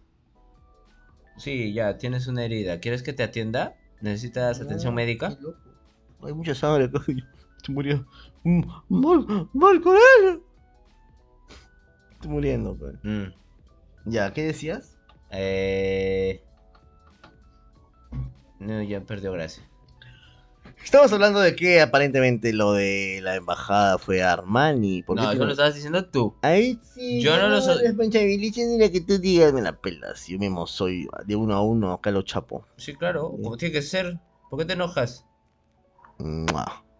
Sí, 1.36 1.72
ya, 1.72 1.98
tienes 1.98 2.26
una 2.26 2.44
herida. 2.44 2.80
¿Quieres 2.80 3.02
que 3.02 3.12
te 3.12 3.22
atienda? 3.22 3.76
¿Necesitas 4.00 4.60
atención 4.60 4.92
No, 4.92 4.96
médica? 4.96 5.36
qué 5.36 5.42
loco. 5.42 5.58
Hay 6.22 6.32
mucha 6.32 6.54
sangre 6.54 6.84
acá. 6.84 7.00
Se 7.64 7.72
murió. 7.72 8.06
Mal, 8.88 9.48
mal 9.52 9.80
con 9.80 9.96
él. 9.96 10.40
Estoy 12.24 12.32
muriendo, 12.36 12.74
pues. 12.74 12.94
Mm, 13.02 13.34
Ya, 14.06 14.32
¿qué 14.32 14.44
decías? 14.44 14.96
eh... 15.30 16.42
No, 18.58 18.82
ya 18.82 19.02
perdió 19.02 19.30
gracia. 19.32 19.62
Estamos 20.82 21.12
hablando 21.12 21.40
de 21.40 21.54
que 21.54 21.82
aparentemente 21.82 22.54
lo 22.54 22.72
de 22.72 23.20
la 23.22 23.34
embajada 23.34 23.98
fue 23.98 24.22
Armani. 24.22 25.02
¿Por 25.02 25.16
qué 25.18 25.22
No, 25.22 25.28
te- 25.28 25.36
eso 25.36 25.44
lo 25.44 25.50
estabas 25.50 25.74
diciendo 25.74 26.06
tú. 26.08 26.34
Ahí 26.40 26.80
sí. 26.94 27.20
Yo 27.20 27.36
no 27.36 27.48
lo 27.48 27.60
so... 27.60 27.74
soy. 27.74 27.88
Responsabilidad 27.88 28.68
de 28.68 28.78
la 28.78 28.90
que 28.90 29.02
tú 29.02 29.18
digas, 29.18 29.52
me 29.52 29.60
la 29.60 29.76
pelas. 29.76 30.26
Yo 30.26 30.38
mismo 30.38 30.66
soy 30.66 31.06
de 31.26 31.36
uno 31.36 31.52
a 31.54 31.62
uno, 31.62 31.92
acá 31.92 32.10
lo 32.10 32.22
chapo. 32.22 32.66
Sí, 32.78 32.94
claro, 32.94 33.32
como 33.32 33.58
tiene 33.58 33.72
que 33.74 33.82
ser. 33.82 34.18
¿Por 34.48 34.58
qué 34.60 34.64
te 34.64 34.72
enojas? 34.72 35.26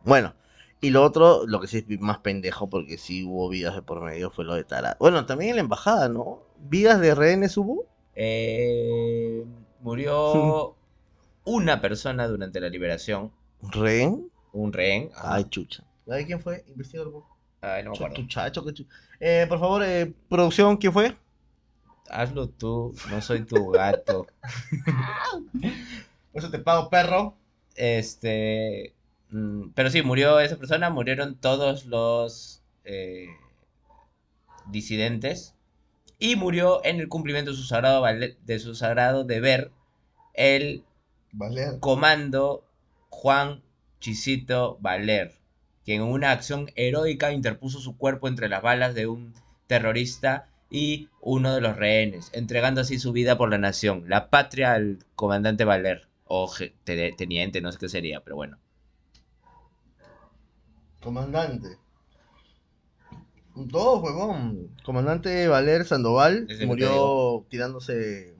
Bueno, 0.04 0.34
y 0.80 0.90
lo 0.90 1.02
otro, 1.02 1.46
lo 1.46 1.60
que 1.60 1.66
sí 1.66 1.84
es 1.88 2.00
más 2.00 2.18
pendejo, 2.18 2.68
porque 2.68 2.98
sí 2.98 3.24
hubo 3.24 3.48
vidas 3.48 3.74
de 3.74 3.82
por 3.82 4.02
medio, 4.02 4.30
fue 4.30 4.44
lo 4.44 4.54
de 4.54 4.64
Tara. 4.64 4.96
Bueno, 5.00 5.24
también 5.26 5.50
en 5.50 5.56
la 5.56 5.62
embajada, 5.62 6.08
¿no? 6.08 6.42
¿Vidas 6.58 7.00
de 7.00 7.14
rehenes 7.14 7.56
hubo? 7.56 7.86
Eh, 8.14 9.44
murió 9.80 10.76
una 11.44 11.80
persona 11.80 12.26
durante 12.28 12.60
la 12.60 12.68
liberación. 12.68 13.32
¿Rehén? 13.62 14.28
Un 14.52 14.72
rehén. 14.72 15.10
ajá. 15.14 15.34
Ay, 15.36 15.44
chucha. 15.44 15.84
¿Ay, 16.10 16.26
quién 16.26 16.40
fue? 16.40 16.64
Investigador. 16.68 17.22
Ay, 17.62 17.82
no 17.82 17.90
me 17.90 17.96
acuerdo. 17.96 18.16
Chuchacho, 18.16 18.64
qué 18.64 18.72
chu- 18.74 18.86
Eh, 19.20 19.46
por 19.48 19.58
favor, 19.58 19.82
eh, 19.84 20.12
producción, 20.28 20.76
¿quién 20.76 20.92
fue? 20.92 21.16
Hazlo 22.10 22.48
tú, 22.50 22.94
no 23.10 23.22
soy 23.22 23.44
tu 23.46 23.70
gato. 23.70 24.26
Por 26.32 26.42
eso 26.42 26.50
te 26.50 26.58
pago, 26.58 26.90
perro. 26.90 27.34
Este. 27.76 28.92
Mm, 29.34 29.70
Pero 29.74 29.90
sí, 29.90 30.02
murió 30.02 30.40
esa 30.40 30.56
persona, 30.56 30.90
murieron 30.90 31.36
todos 31.38 31.84
los 31.86 32.62
eh, 32.84 33.26
disidentes. 34.66 35.54
Y 36.18 36.36
murió 36.36 36.84
en 36.84 37.00
el 37.00 37.08
cumplimiento 37.08 37.50
de 37.52 37.56
su 37.56 37.64
sagrado, 37.64 38.00
vale- 38.02 38.36
de 38.46 38.58
su 38.58 38.74
sagrado 38.74 39.24
deber 39.24 39.70
el 40.34 40.84
Valer. 41.32 41.80
comando 41.80 42.64
Juan 43.10 43.62
Chisito 44.00 44.78
Valer, 44.80 45.32
quien 45.84 46.02
en 46.02 46.08
una 46.08 46.32
acción 46.32 46.70
heroica 46.76 47.32
interpuso 47.32 47.80
su 47.80 47.96
cuerpo 47.96 48.28
entre 48.28 48.48
las 48.48 48.62
balas 48.62 48.94
de 48.94 49.06
un 49.06 49.34
terrorista 49.66 50.48
y 50.70 51.08
uno 51.20 51.54
de 51.54 51.60
los 51.60 51.76
rehenes, 51.76 52.30
entregando 52.34 52.80
así 52.82 52.98
su 52.98 53.12
vida 53.12 53.38
por 53.38 53.50
la 53.50 53.58
nación, 53.58 54.04
la 54.08 54.30
patria 54.30 54.74
al 54.74 54.98
comandante 55.16 55.64
Valer, 55.64 56.08
o 56.24 56.50
teniente, 56.84 57.60
no 57.60 57.72
sé 57.72 57.78
qué 57.78 57.88
sería, 57.88 58.20
pero 58.22 58.36
bueno. 58.36 58.58
Comandante. 61.04 61.78
Todo, 63.70 64.00
huevón. 64.00 64.68
Comandante 64.84 65.46
Valer 65.48 65.84
Sandoval 65.84 66.48
murió 66.66 67.46
tirándose 67.48 68.34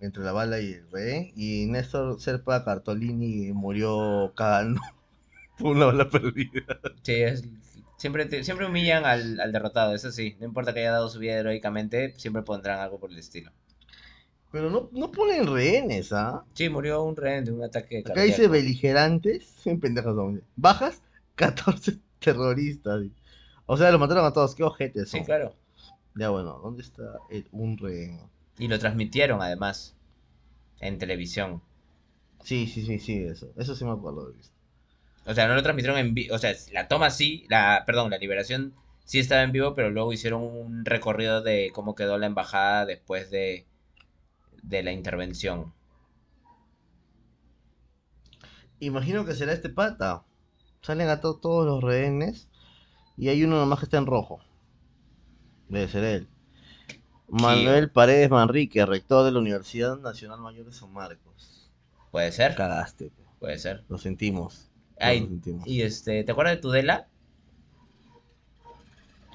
entre 0.00 0.24
la 0.24 0.32
bala 0.32 0.60
y 0.60 0.72
el 0.72 0.90
rehén. 0.90 1.32
Y 1.36 1.66
Néstor 1.66 2.20
Serpa 2.20 2.64
Cartolini 2.64 3.52
murió 3.52 4.32
cagando 4.34 4.80
por 5.58 5.76
una 5.76 5.86
bala 5.86 6.08
perdida. 6.08 6.80
Sí, 7.02 7.14
es- 7.14 7.44
siempre, 7.96 8.26
te- 8.26 8.42
siempre 8.44 8.66
humillan 8.66 9.04
al, 9.04 9.38
al 9.40 9.52
derrotado, 9.52 9.94
eso 9.94 10.10
sí, 10.12 10.36
no 10.40 10.46
importa 10.46 10.74
que 10.74 10.80
haya 10.80 10.92
dado 10.92 11.08
su 11.08 11.18
vida 11.18 11.34
heroicamente, 11.34 12.12
siempre 12.18 12.42
pondrán 12.42 12.80
algo 12.80 12.98
por 12.98 13.10
el 13.10 13.18
estilo. 13.18 13.52
Pero 14.52 14.70
no, 14.70 14.88
no 14.92 15.10
ponen 15.12 15.46
rehenes, 15.46 16.12
¿ah? 16.12 16.44
Sí, 16.54 16.68
murió 16.68 17.02
un 17.04 17.16
rehén 17.16 17.44
de 17.44 17.52
un 17.52 17.62
ataque 17.62 17.98
Acá 18.00 18.14
cardíaco. 18.14 18.26
dice 18.26 18.48
beligerantes. 18.48 19.54
Pendejos, 19.80 20.16
hombre. 20.18 20.42
Bajas, 20.56 21.02
14 21.36 21.98
terroristas. 22.26 23.02
O 23.66 23.76
sea, 23.76 23.90
lo 23.90 23.98
mataron 23.98 24.24
a 24.24 24.32
todos. 24.32 24.54
Qué 24.54 24.64
ojetes 24.64 25.10
son. 25.10 25.20
Sí, 25.20 25.26
claro. 25.26 25.54
Ya 26.14 26.30
bueno, 26.30 26.58
¿dónde 26.62 26.82
está 26.82 27.02
el, 27.30 27.46
un 27.52 27.76
rehén? 27.78 28.20
Y 28.58 28.68
lo 28.68 28.78
transmitieron 28.78 29.42
además 29.42 29.96
en 30.80 30.98
televisión. 30.98 31.62
Sí, 32.42 32.66
sí, 32.66 32.84
sí, 32.84 32.98
sí, 32.98 33.18
eso. 33.18 33.52
Eso 33.56 33.74
sí 33.74 33.84
me 33.84 33.92
acuerdo 33.92 34.28
de 34.28 34.36
visto. 34.36 34.54
O 35.26 35.34
sea, 35.34 35.48
no 35.48 35.54
lo 35.54 35.62
transmitieron 35.62 35.98
en 35.98 36.14
vivo. 36.14 36.34
O 36.34 36.38
sea, 36.38 36.54
la 36.72 36.88
toma 36.88 37.10
sí, 37.10 37.44
la, 37.48 37.82
perdón, 37.86 38.10
la 38.10 38.18
liberación 38.18 38.74
sí 39.04 39.18
estaba 39.18 39.42
en 39.42 39.52
vivo, 39.52 39.74
pero 39.74 39.90
luego 39.90 40.12
hicieron 40.12 40.42
un 40.42 40.84
recorrido 40.84 41.42
de 41.42 41.70
cómo 41.74 41.94
quedó 41.94 42.18
la 42.18 42.26
embajada 42.26 42.86
después 42.86 43.30
de, 43.30 43.66
de 44.62 44.82
la 44.82 44.92
intervención. 44.92 45.72
Imagino 48.80 49.24
que 49.24 49.34
será 49.34 49.52
este 49.52 49.68
pata. 49.70 50.25
Salen 50.86 51.08
a 51.08 51.20
to- 51.20 51.36
todos 51.38 51.66
los 51.66 51.82
rehenes 51.82 52.46
y 53.16 53.28
hay 53.28 53.42
uno 53.42 53.58
nomás 53.58 53.80
que 53.80 53.86
está 53.86 53.98
en 53.98 54.06
rojo. 54.06 54.38
Debe 55.68 55.88
ser 55.88 56.04
él. 56.04 56.28
Manuel 57.28 57.90
Paredes 57.90 58.30
Manrique, 58.30 58.86
rector 58.86 59.24
de 59.24 59.32
la 59.32 59.40
Universidad 59.40 59.98
Nacional 59.98 60.38
Mayor 60.40 60.66
de 60.66 60.72
San 60.72 60.92
Marcos. 60.92 61.72
¿Puede 62.12 62.30
ser? 62.30 62.54
Cagaste. 62.54 63.10
Puede 63.40 63.58
ser. 63.58 63.84
lo 63.88 63.98
sentimos. 63.98 64.70
lo 65.00 65.06
Ay, 65.06 65.18
sentimos. 65.26 65.66
y 65.66 65.82
este, 65.82 66.22
¿te 66.22 66.30
acuerdas 66.30 66.54
de 66.54 66.60
Tudela? 66.62 67.08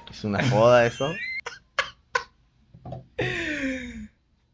Es 0.10 0.24
una 0.24 0.42
joda 0.50 0.86
eso. 0.86 1.12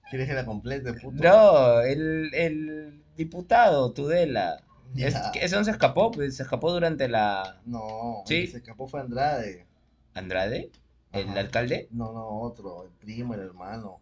¿Quieres 0.10 0.28
que 0.28 0.34
la 0.34 0.46
complete, 0.46 0.94
puto? 0.94 1.22
No, 1.24 1.82
el, 1.82 2.32
el 2.34 3.04
diputado 3.16 3.92
Tudela. 3.92 4.64
Es, 4.96 5.16
ese 5.36 5.56
no 5.56 5.64
se 5.64 5.72
escapó, 5.72 6.12
pues 6.12 6.38
se 6.38 6.44
escapó 6.44 6.72
durante 6.72 7.08
la 7.08 7.60
No, 7.66 8.24
Sí. 8.26 8.36
el 8.36 8.46
que 8.46 8.52
se 8.52 8.58
escapó 8.58 8.88
fue 8.88 9.00
Andrade. 9.02 9.66
Andrade, 10.14 10.72
el 11.12 11.30
Ajá. 11.30 11.40
alcalde. 11.40 11.88
No, 11.92 12.12
no, 12.14 12.28
otro, 12.42 12.84
el 12.86 12.90
primo, 12.92 13.34
el 13.34 13.42
hermano. 13.42 14.00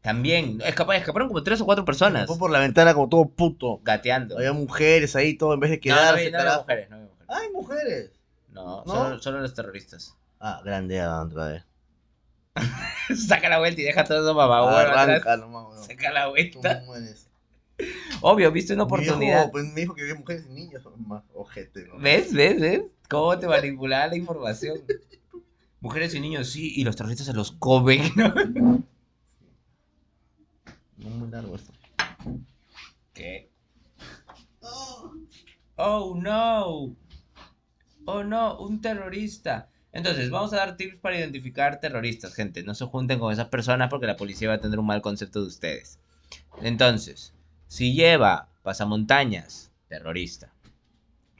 También, 0.00 0.60
escapa- 0.64 0.96
escaparon 0.96 1.28
como 1.28 1.44
tres 1.44 1.60
o 1.60 1.64
cuatro 1.64 1.84
personas 1.84 2.22
escapó 2.22 2.38
por 2.40 2.50
la 2.50 2.58
ventana 2.58 2.92
como 2.94 3.08
todo 3.08 3.26
puto. 3.26 3.80
gateando. 3.84 4.36
Había 4.36 4.52
mujeres 4.52 5.14
ahí, 5.14 5.34
todo 5.36 5.54
en 5.54 5.60
vez 5.60 5.70
de 5.70 5.76
No, 5.76 5.94
no 5.94 6.00
quedarse. 6.00 6.26
había, 6.26 6.30
no 6.30 6.38
había 6.40 6.58
mujeres, 6.58 6.90
no 6.90 6.96
había 6.96 7.08
mujeres. 7.08 7.28
¡Ay, 7.28 7.50
mujeres! 7.52 8.10
No, 8.50 8.84
¿No? 8.84 8.92
Solo, 8.92 9.22
solo 9.22 9.40
los 9.40 9.54
terroristas. 9.54 10.16
Ah, 10.40 10.60
grande 10.64 11.00
Andrade. 11.00 11.64
Saca 13.16 13.48
la 13.48 13.58
vuelta 13.58 13.80
y 13.80 13.84
deja 13.84 14.04
todo 14.04 14.18
eso 14.22 14.34
mamá 14.34 14.80
atrás. 14.80 14.96
Arranca 14.98 15.36
nomás. 15.36 15.86
Saca 15.86 16.10
la 16.12 16.24
Tú 16.24 16.30
vuelta. 16.30 16.82
mueres. 16.86 17.28
Obvio, 18.20 18.50
viste 18.52 18.74
una 18.74 18.84
Mi 18.84 18.98
viejo, 18.98 19.04
oportunidad. 19.14 19.50
pues, 19.50 19.64
me 19.64 19.80
dijo 19.80 19.94
que 19.94 20.02
había 20.02 20.14
mujeres 20.14 20.46
y 20.48 20.52
niños. 20.52 20.82
Más 21.06 21.22
ojete, 21.34 21.86
¿no? 21.86 21.98
¿Ves? 21.98 22.32
¿Ves? 22.32 22.60
¿Ves? 22.60 22.82
¿Cómo 23.08 23.38
te 23.38 23.46
manipulaba 23.46 24.06
la 24.08 24.16
información? 24.16 24.80
Mujeres 25.80 26.14
y 26.14 26.20
niños 26.20 26.48
sí, 26.50 26.72
y 26.76 26.84
los 26.84 26.94
terroristas 26.96 27.26
se 27.26 27.32
los 27.32 27.52
comen. 27.52 28.02
¿no? 28.16 28.82
No 30.98 31.08
muy 31.10 31.28
largo 31.30 31.56
esto. 31.56 31.72
¿Qué? 33.12 33.50
Oh 35.76 36.14
no. 36.16 36.94
Oh 38.04 38.24
no, 38.24 38.58
un 38.60 38.80
terrorista. 38.80 39.68
Entonces, 39.92 40.30
vamos 40.30 40.52
a 40.52 40.56
dar 40.56 40.76
tips 40.76 40.96
para 41.00 41.18
identificar 41.18 41.78
terroristas, 41.80 42.34
gente. 42.34 42.62
No 42.62 42.74
se 42.74 42.86
junten 42.86 43.18
con 43.18 43.32
esas 43.32 43.48
personas 43.48 43.90
porque 43.90 44.06
la 44.06 44.16
policía 44.16 44.48
va 44.48 44.54
a 44.54 44.60
tener 44.60 44.78
un 44.78 44.86
mal 44.86 45.02
concepto 45.02 45.40
de 45.42 45.48
ustedes. 45.48 45.98
Entonces, 46.62 47.31
si 47.72 47.94
lleva 47.94 48.50
pasamontañas, 48.62 49.70
terrorista. 49.88 50.52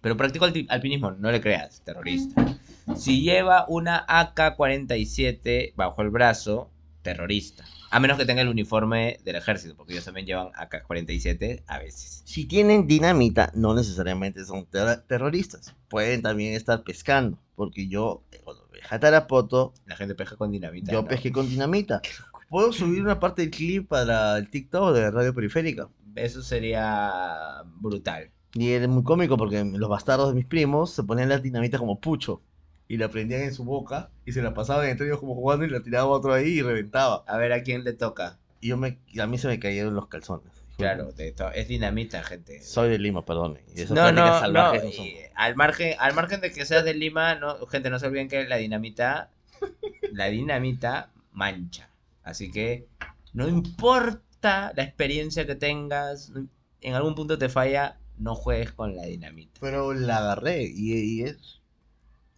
Pero 0.01 0.17
practicó 0.17 0.47
alti- 0.47 0.67
alpinismo, 0.71 1.11
no 1.11 1.31
le 1.31 1.43
creas, 1.43 1.83
terrorista. 1.85 2.57
Si 2.97 3.21
lleva 3.21 3.67
una 3.69 4.03
AK-47 4.09 5.75
bajo 5.77 6.01
el 6.01 6.09
brazo, 6.09 6.71
terrorista. 7.03 7.65
A 7.91 8.01
menos 8.01 8.17
que 8.17 8.25
tenga 8.25 8.41
el 8.41 8.49
uniforme 8.49 9.19
del 9.25 9.37
ejército, 9.37 9.77
porque 9.77 9.93
ellos 9.93 10.07
también 10.07 10.27
llevan 10.27 10.49
AK-47 10.55 11.65
a 11.67 11.79
veces. 11.79 12.23
Si 12.25 12.47
tienen 12.47 12.87
dinamita, 12.87 13.53
no 13.55 13.75
necesariamente 13.75 14.43
son 14.47 14.65
ter- 14.65 15.03
terroristas. 15.03 15.75
Pueden 15.91 16.23
también 16.23 16.55
estar 16.55 16.83
pescando. 16.83 17.39
Porque 17.55 17.89
yo, 17.89 18.23
cuando 18.43 18.67
viajé 18.73 18.95
a 18.95 19.01
Tarapoto, 19.01 19.75
La 19.85 19.97
gente 19.97 20.15
pesca 20.15 20.37
con 20.37 20.51
dinamita. 20.51 20.91
yo 20.93 21.03
¿no? 21.03 21.09
pesqué 21.09 21.31
con 21.31 21.47
dinamita. 21.49 22.01
Puedo 22.49 22.73
subir 22.73 23.03
una 23.03 23.21
parte 23.21 23.43
del 23.43 23.51
clip 23.51 23.89
para 23.89 24.37
el 24.39 24.49
TikTok 24.51 24.95
de 24.95 25.11
Radio 25.11 25.35
Periférica. 25.35 25.89
Eso 26.15 26.43
sería 26.43 27.63
brutal. 27.81 28.31
Y 28.55 28.73
era 28.73 28.87
muy 28.89 29.03
cómico 29.03 29.37
porque 29.37 29.65
los 29.65 29.89
bastardos 29.89 30.29
de 30.29 30.35
mis 30.35 30.45
primos 30.47 30.91
se 30.93 31.03
ponían 31.03 31.29
las 31.29 31.43
dinamitas 31.43 31.81
como 31.81 32.01
pucho. 32.01 32.43
Y 32.89 32.99
la 32.99 33.09
prendían 33.09 33.43
en 33.43 33.55
su 33.55 33.65
boca 33.65 34.11
y 34.27 34.33
se 34.33 34.43
la 34.43 34.53
pasaban 34.53 34.87
entre 34.89 35.07
ellos 35.07 35.21
como 35.21 35.35
jugando 35.35 35.65
y 35.65 35.71
la 35.71 35.83
tiraba 35.83 36.07
otro 36.09 36.35
ahí 36.35 36.59
y 36.59 36.63
reventaba. 36.63 37.25
A 37.27 37.39
ver 37.39 37.53
a 37.53 37.63
quién 37.63 37.85
le 37.85 37.95
toca. 37.95 38.39
Y 38.61 38.69
yo 38.69 38.77
me, 38.77 38.99
a 39.19 39.27
mí 39.27 39.39
se 39.39 39.49
me 39.49 39.59
cayeron 39.59 39.95
los 39.95 40.09
calzones. 40.09 40.53
Claro, 40.77 41.13
de 41.13 41.35
es 41.55 41.69
dinamita, 41.69 42.23
gente. 42.23 42.61
Soy 42.63 42.91
de 42.91 42.99
Lima, 42.99 43.25
perdón. 43.25 43.59
Y 43.75 43.83
esas 43.83 43.93
No, 43.93 44.11
no, 44.13 44.27
no. 44.27 44.41
salvajes 44.41 44.85
no 44.85 44.91
son. 44.91 45.07
al 45.35 45.55
margen, 45.57 45.95
al 45.99 46.15
margen 46.15 46.41
de 46.41 46.53
que 46.53 46.65
seas 46.65 46.85
de 46.85 46.95
Lima, 46.95 47.35
no, 47.37 47.67
gente, 47.67 47.89
no 47.89 47.99
se 47.99 48.07
olviden 48.07 48.29
que 48.29 48.45
la 48.45 48.57
dinamita, 48.57 49.31
la 50.13 50.27
dinamita 50.27 51.11
mancha. 51.33 51.89
Así 52.25 52.51
que 52.51 52.87
no 53.33 53.49
importa 53.49 54.21
la 54.43 54.83
experiencia 54.83 55.47
que 55.47 55.55
tengas, 55.55 56.33
en 56.81 56.95
algún 56.95 57.15
punto 57.15 57.39
te 57.39 57.49
falla, 57.49 57.99
no 58.19 58.35
juegues 58.35 58.73
con 58.73 58.97
la 58.97 59.05
dinamita. 59.07 59.59
Pero 59.61 59.93
la 59.95 60.19
agarré 60.19 60.65
y, 60.65 60.93
y 60.93 61.23
es, 61.23 61.61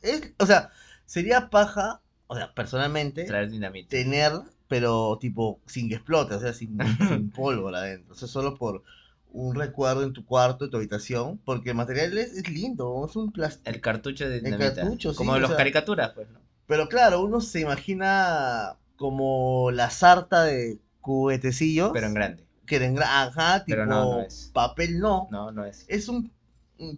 es. 0.03 0.33
O 0.39 0.47
sea, 0.47 0.71
sería 1.07 1.51
paja, 1.51 2.01
o 2.27 2.37
sea, 2.37 2.53
personalmente, 2.55 3.25
Traer 3.25 3.51
dinamita. 3.51 3.89
tener, 3.91 4.33
pero 4.69 5.19
tipo 5.21 5.61
sin 5.67 5.89
que 5.89 5.97
explote, 5.97 6.35
o 6.35 6.41
sea, 6.41 6.53
sin, 6.53 6.79
sin 7.09 7.31
pólvora 7.31 7.79
adentro. 7.81 8.15
O 8.15 8.17
sea, 8.17 8.29
solo 8.29 8.57
por 8.57 8.83
un 9.31 9.55
recuerdo 9.57 10.05
en 10.05 10.13
tu 10.13 10.25
cuarto, 10.25 10.65
en 10.67 10.71
tu 10.71 10.77
habitación, 10.77 11.39
porque 11.45 11.71
el 11.71 11.77
material 11.77 12.17
es, 12.19 12.35
es 12.35 12.49
lindo, 12.49 13.05
es 13.09 13.17
un 13.17 13.33
plástico. 13.33 13.69
El 13.69 13.81
cartucho 13.81 14.29
de 14.29 14.37
El 14.39 14.45
dinamita. 14.45 14.75
cartucho, 14.83 15.11
sí, 15.11 15.17
Como 15.17 15.37
los 15.39 15.49
sea- 15.49 15.57
caricaturas, 15.57 16.13
pues, 16.15 16.29
¿no? 16.31 16.39
Pero 16.67 16.89
claro, 16.89 17.23
uno 17.23 17.41
se 17.41 17.61
imagina 17.61 18.77
como 18.97 19.71
la 19.73 19.91
sarta 19.91 20.45
de 20.45 20.79
cubetecillos. 21.05 21.91
Pero 21.93 22.07
en 22.07 22.15
grande. 22.15 22.47
Que 22.67 22.77
en 22.77 22.99
ajá, 23.01 23.65
tipo 23.65 23.77
Pero 23.77 23.87
no, 23.87 24.05
no 24.17 24.21
es. 24.23 24.51
papel 24.55 24.99
no. 24.99 25.29
No, 25.31 25.53
no 25.53 25.67
es. 25.67 25.85
Es 25.87 26.09
un, 26.09 26.33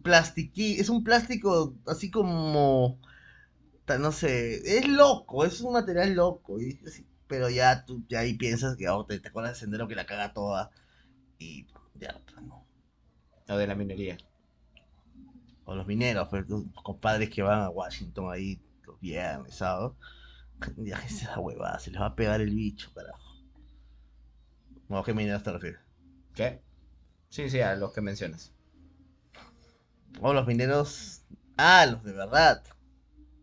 plastiqui, 0.03 0.79
es 0.79 0.89
un 0.89 1.03
plástico 1.03 1.75
así 1.87 2.11
como, 2.11 2.99
no 3.99 4.13
sé, 4.13 4.79
es 4.79 4.89
loco, 4.89 5.45
es 5.45 5.61
un 5.61 5.73
material 5.73 6.15
loco. 6.15 6.61
y 6.61 6.79
pero 7.27 7.51
ya 7.51 7.85
tú 7.85 8.05
ya 8.09 8.21
ahí 8.21 8.35
piensas 8.35 8.77
que 8.77 8.89
oh, 8.89 9.05
te, 9.05 9.19
te 9.19 9.29
acuerdas 9.29 9.55
de 9.55 9.59
Sendero 9.59 9.89
que 9.89 9.97
la 9.97 10.07
caga 10.07 10.33
toda 10.33 10.71
y 11.41 11.67
ya, 11.95 12.17
pues, 12.25 12.47
no. 12.47 12.65
O 13.49 13.57
de 13.57 13.67
la 13.67 13.75
minería. 13.75 14.17
O 15.65 15.75
los 15.75 15.89
mineros, 15.89 16.29
pues, 16.29 16.49
los 16.49 16.63
compadres 16.85 17.29
que 17.29 17.43
van 17.43 17.63
a 17.63 17.71
Washington 17.71 18.33
ahí 18.33 18.61
los 18.87 19.01
viernes, 19.01 19.57
sábados. 19.57 19.95
Ya 20.79 20.97
esa 21.05 21.39
huevada, 21.39 21.79
se 21.81 21.91
les 21.91 22.01
va 22.01 22.07
a 22.07 22.15
pegar 22.15 22.41
el 22.41 22.55
bicho, 22.55 22.91
carajo. 22.95 23.26
No, 24.89 25.03
¿qué 25.03 25.15
mineros 25.15 25.43
te 25.43 25.53
refieres? 25.53 25.81
¿Qué? 26.35 26.61
Sí, 27.29 27.51
sí, 27.51 27.61
a 27.61 27.75
los 27.77 27.93
que 27.93 28.01
mencionas. 28.01 28.53
O 30.21 30.33
los 30.33 30.47
mineros. 30.47 31.23
Ah, 31.57 31.87
los 31.87 32.05
de 32.05 32.13
verdad. 32.13 32.63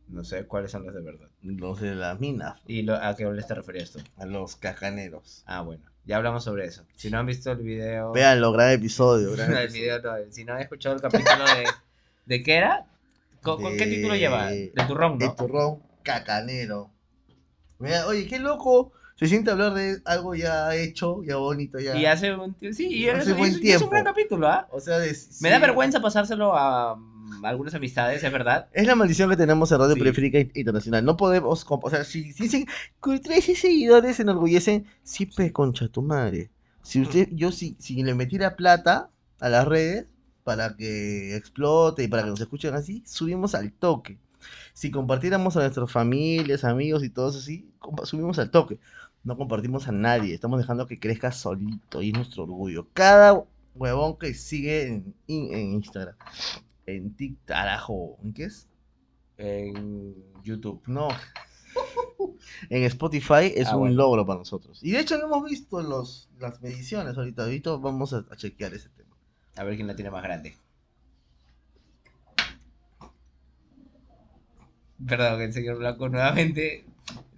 No 0.08 0.24
sé 0.24 0.46
cuáles 0.46 0.72
son 0.72 0.86
los 0.86 0.94
de 0.94 1.02
verdad. 1.02 1.30
Los 1.42 1.82
de 1.82 1.96
las 1.96 2.20
minas. 2.20 2.60
¿Y 2.68 2.84
lo- 2.84 2.96
a 2.96 3.16
qué 3.16 3.26
les 3.26 3.48
te 3.48 3.56
referías 3.56 3.92
tú? 3.92 4.00
A 4.18 4.26
los 4.26 4.56
cacaneros. 4.56 5.44
Ah, 5.46 5.62
bueno. 5.62 5.84
Ya 6.06 6.18
hablamos 6.18 6.44
sobre 6.44 6.66
eso. 6.66 6.86
Si 6.96 7.10
no 7.10 7.20
han 7.20 7.26
visto 7.26 7.52
el 7.52 7.60
video... 7.60 8.12
Véanlo, 8.12 8.52
gran 8.52 8.72
episodio. 8.72 9.32
gran 9.32 9.52
el 9.52 9.58
episodio. 9.64 10.00
video 10.00 10.02
no, 10.26 10.32
si 10.32 10.46
no 10.46 10.54
han 10.54 10.62
escuchado 10.62 10.96
el 10.96 11.02
capítulo 11.02 11.48
de... 11.48 11.66
¿De 12.26 12.44
qué 12.44 12.56
era? 12.56 12.86
¿Con, 13.42 13.58
qué 13.78 13.86
De- 13.86 13.96
título 13.96 14.16
lleva? 14.16 14.50
De 14.52 14.72
turrón, 14.88 15.18
De 15.18 15.28
¿no? 15.28 15.36
turrón 15.36 15.84
cacanero. 16.04 16.92
Mira, 17.80 18.08
oye, 18.08 18.28
qué 18.28 18.40
loco. 18.40 18.94
Se 19.16 19.28
siente 19.28 19.52
hablar 19.52 19.74
de 19.74 20.02
algo 20.06 20.34
ya 20.36 20.76
hecho, 20.76 21.24
ya 21.24 21.36
bonito, 21.38 21.80
ya. 21.80 21.96
Y 21.96 22.06
hace 22.06 22.34
un 22.36 22.56
Sí, 22.74 22.88
y 22.88 23.08
Hace 23.10 23.32
es, 23.32 23.38
buen 23.38 23.52
y 23.52 23.54
es- 23.54 23.56
es 23.56 23.62
tiempo. 23.62 23.86
un 23.86 23.92
gran 23.92 24.04
capítulo, 24.06 24.48
¿ah? 24.48 24.68
O 24.72 24.80
sea, 24.80 24.98
de- 25.00 25.10
Me 25.10 25.14
sí. 25.14 25.48
da 25.50 25.60
vergüenza 25.60 26.02
pasárselo 26.02 26.56
a, 26.58 26.96
mm, 26.96 27.46
algunas 27.46 27.74
amistades, 27.76 28.24
es 28.24 28.32
verdad. 28.32 28.68
Es 28.74 28.88
la 28.88 28.96
maldición 28.96 29.30
que 29.30 29.38
tenemos 29.38 29.72
en 29.72 29.80
Radio 29.80 29.94
Sí. 29.94 30.00
Periférica 30.00 30.40
Internacional. 30.60 31.06
No 31.06 31.16
podemos, 31.16 31.64
o 31.70 31.90
sea, 31.90 32.04
si, 32.04 32.34
dicen 32.34 32.66
con 33.00 33.20
13 33.22 33.56
seguidores 33.56 34.16
se 34.18 34.24
enorgullecen, 34.24 34.88
sí, 35.04 35.28
pues, 35.28 35.52
concha 35.52 35.88
tu 35.88 36.02
madre. 36.02 36.50
Si 36.82 37.00
usted, 37.02 37.30
yo 37.32 37.52
si, 37.52 37.76
si 37.80 38.02
le 38.04 38.14
metiera 38.16 38.56
plata 38.56 39.10
a 39.40 39.50
las 39.50 39.66
redes 39.68 40.06
para 40.44 40.76
que 40.76 41.36
explote 41.38 42.04
y 42.04 42.08
para 42.08 42.24
que 42.24 42.30
nos 42.32 42.42
escuchen 42.42 42.74
así, 42.74 43.04
subimos 43.06 43.56
al 43.56 43.72
toque. 43.72 44.18
Si 44.74 44.92
compartiéramos 44.92 45.56
a 45.58 45.62
nuestras 45.62 45.92
familias, 45.92 46.64
amigos 46.64 47.04
y 47.04 47.10
todos 47.10 47.36
así, 47.36 47.70
subimos 48.04 48.40
al 48.40 48.52
toque. 48.52 48.80
No 49.24 49.38
compartimos 49.38 49.88
a 49.88 49.92
nadie, 49.92 50.34
estamos 50.34 50.60
dejando 50.60 50.86
que 50.88 51.00
crezca 51.00 51.32
solito 51.32 52.02
y 52.02 52.10
es 52.10 52.14
nuestro 52.16 52.44
orgullo. 52.44 52.88
Cada 52.94 53.44
huevón 53.76 54.18
que 54.18 54.34
sigue 54.34 54.88
en, 54.88 55.16
en 55.28 55.74
Instagram, 55.74 56.16
en 56.86 57.16
TikTok, 57.16 57.46
carajo, 57.48 58.18
¿en 58.24 58.34
qué 58.34 58.44
es? 58.46 58.68
En 59.38 60.16
YouTube. 60.44 60.82
No. 60.88 61.08
en 62.70 62.84
Spotify 62.84 63.52
es 63.56 63.68
Ah, 63.68 63.74
un 63.76 63.82
bueno. 63.82 63.96
logro 63.96 64.26
para 64.26 64.40
nosotros. 64.40 64.80
Y 64.84 64.92
de 64.92 65.00
hecho 65.00 65.18
no 65.18 65.26
hemos 65.26 65.50
visto 65.50 65.82
los, 65.82 66.30
las 66.40 66.62
mediciones 66.62 67.18
ahorita. 67.18 67.44
Ahorita 67.44 67.72
vamos 67.78 68.14
a, 68.14 68.26
a 68.30 68.36
chequear 68.36 68.74
ese 68.74 68.90
tema. 68.90 69.16
A 69.56 69.64
ver 69.64 69.76
quién 69.76 69.88
la 69.88 69.96
tiene 69.96 70.12
más 70.12 70.24
grande. 70.24 70.56
Perdón, 75.06 75.42
el 75.42 75.54
señor 75.54 75.78
Blanco 75.78 76.10
nuevamente 76.10 76.86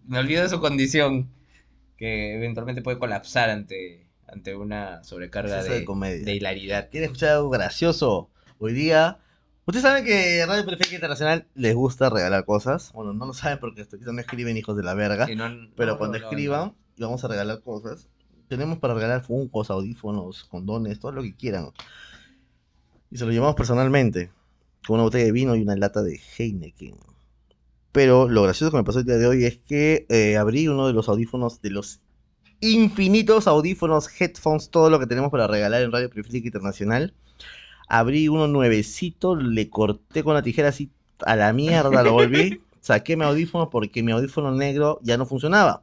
me 0.08 0.20
olvido 0.20 0.44
de 0.44 0.50
su 0.50 0.60
condición 0.60 1.30
que 1.98 2.36
eventualmente 2.36 2.82
puede 2.82 3.00
colapsar 3.00 3.50
ante, 3.50 4.06
ante 4.28 4.56
una 4.56 5.04
sobrecarga 5.04 5.64
de 5.64 5.70
de, 5.80 5.86
comedia. 5.86 6.26
de 6.26 6.36
hilaridad. 6.36 6.90
¿Quieren 6.90 7.08
escuchar 7.10 7.30
algo 7.32 7.50
gracioso? 7.50 8.30
Hoy 8.60 8.74
día. 8.74 9.20
Ustedes 9.68 9.82
saben 9.82 10.06
que 10.06 10.46
Radio 10.46 10.64
Perfecta 10.66 10.94
Internacional 10.94 11.48
les 11.56 11.74
gusta 11.74 12.10
regalar 12.12 12.46
cosas. 12.46 12.92
Bueno, 12.94 13.14
no 13.14 13.26
lo 13.26 13.34
saben 13.34 13.58
porque 13.60 13.82
hasta 13.82 13.98
no 13.98 14.20
escriben 14.20 14.58
hijos 14.58 14.78
de 14.78 14.84
la 14.84 14.94
verga. 14.94 15.26
No- 15.36 15.70
Pero 15.76 15.94
no, 15.94 15.98
cuando 15.98 16.18
escriban, 16.18 16.76
vamos 16.98 17.24
a 17.24 17.28
regalar 17.28 17.62
cosas. 17.64 18.08
Tenemos 18.48 18.78
para 18.78 18.94
regalar 18.94 19.24
funcos, 19.24 19.72
audífonos, 19.72 20.44
condones, 20.46 21.00
todo 21.00 21.14
lo 21.14 21.24
que 21.24 21.34
quieran. 21.36 21.72
Y 23.10 23.18
se 23.18 23.26
lo 23.26 23.32
llevamos 23.32 23.56
personalmente. 23.56 24.30
Con 24.86 24.96
una 24.96 25.04
botella 25.04 25.26
de 25.26 25.32
vino 25.32 25.56
y 25.56 25.64
una 25.64 25.76
lata 25.76 26.04
de 26.04 26.20
Heineken. 26.38 26.96
Pero 27.96 28.28
lo 28.28 28.44
gracioso 28.44 28.72
que 28.72 28.78
me 28.78 28.84
pasó 28.84 29.00
el 29.00 29.06
día 29.06 29.16
de 29.16 29.26
hoy 29.26 29.46
es 29.46 29.58
que 29.58 30.06
eh, 30.10 30.36
abrí 30.36 30.68
uno 30.68 30.86
de 30.86 30.92
los 30.92 31.08
audífonos, 31.08 31.62
de 31.62 31.70
los 31.70 32.02
infinitos 32.60 33.48
audífonos, 33.48 34.10
headphones, 34.20 34.70
todo 34.70 34.90
lo 34.90 35.00
que 35.00 35.08
tenemos 35.08 35.32
para 35.32 35.48
regalar 35.48 35.82
en 35.82 35.94
Radio 35.94 36.10
Periférica 36.10 36.48
Internacional. 36.48 37.14
Abrí 37.88 38.28
uno 38.28 38.50
nuevecito, 38.50 39.38
le 39.38 39.70
corté 39.70 40.26
con 40.26 40.34
la 40.34 40.42
tijera 40.42 40.68
así 40.68 40.90
a 41.26 41.38
la 41.38 41.54
mierda, 41.54 42.04
lo 42.04 42.12
volví. 42.12 42.60
Saqué 42.82 43.16
mi 43.16 43.24
audífono 43.24 43.70
porque 43.70 44.04
mi 44.04 44.12
audífono 44.12 44.52
negro 44.52 45.00
ya 45.02 45.16
no 45.16 45.26
funcionaba. 45.26 45.82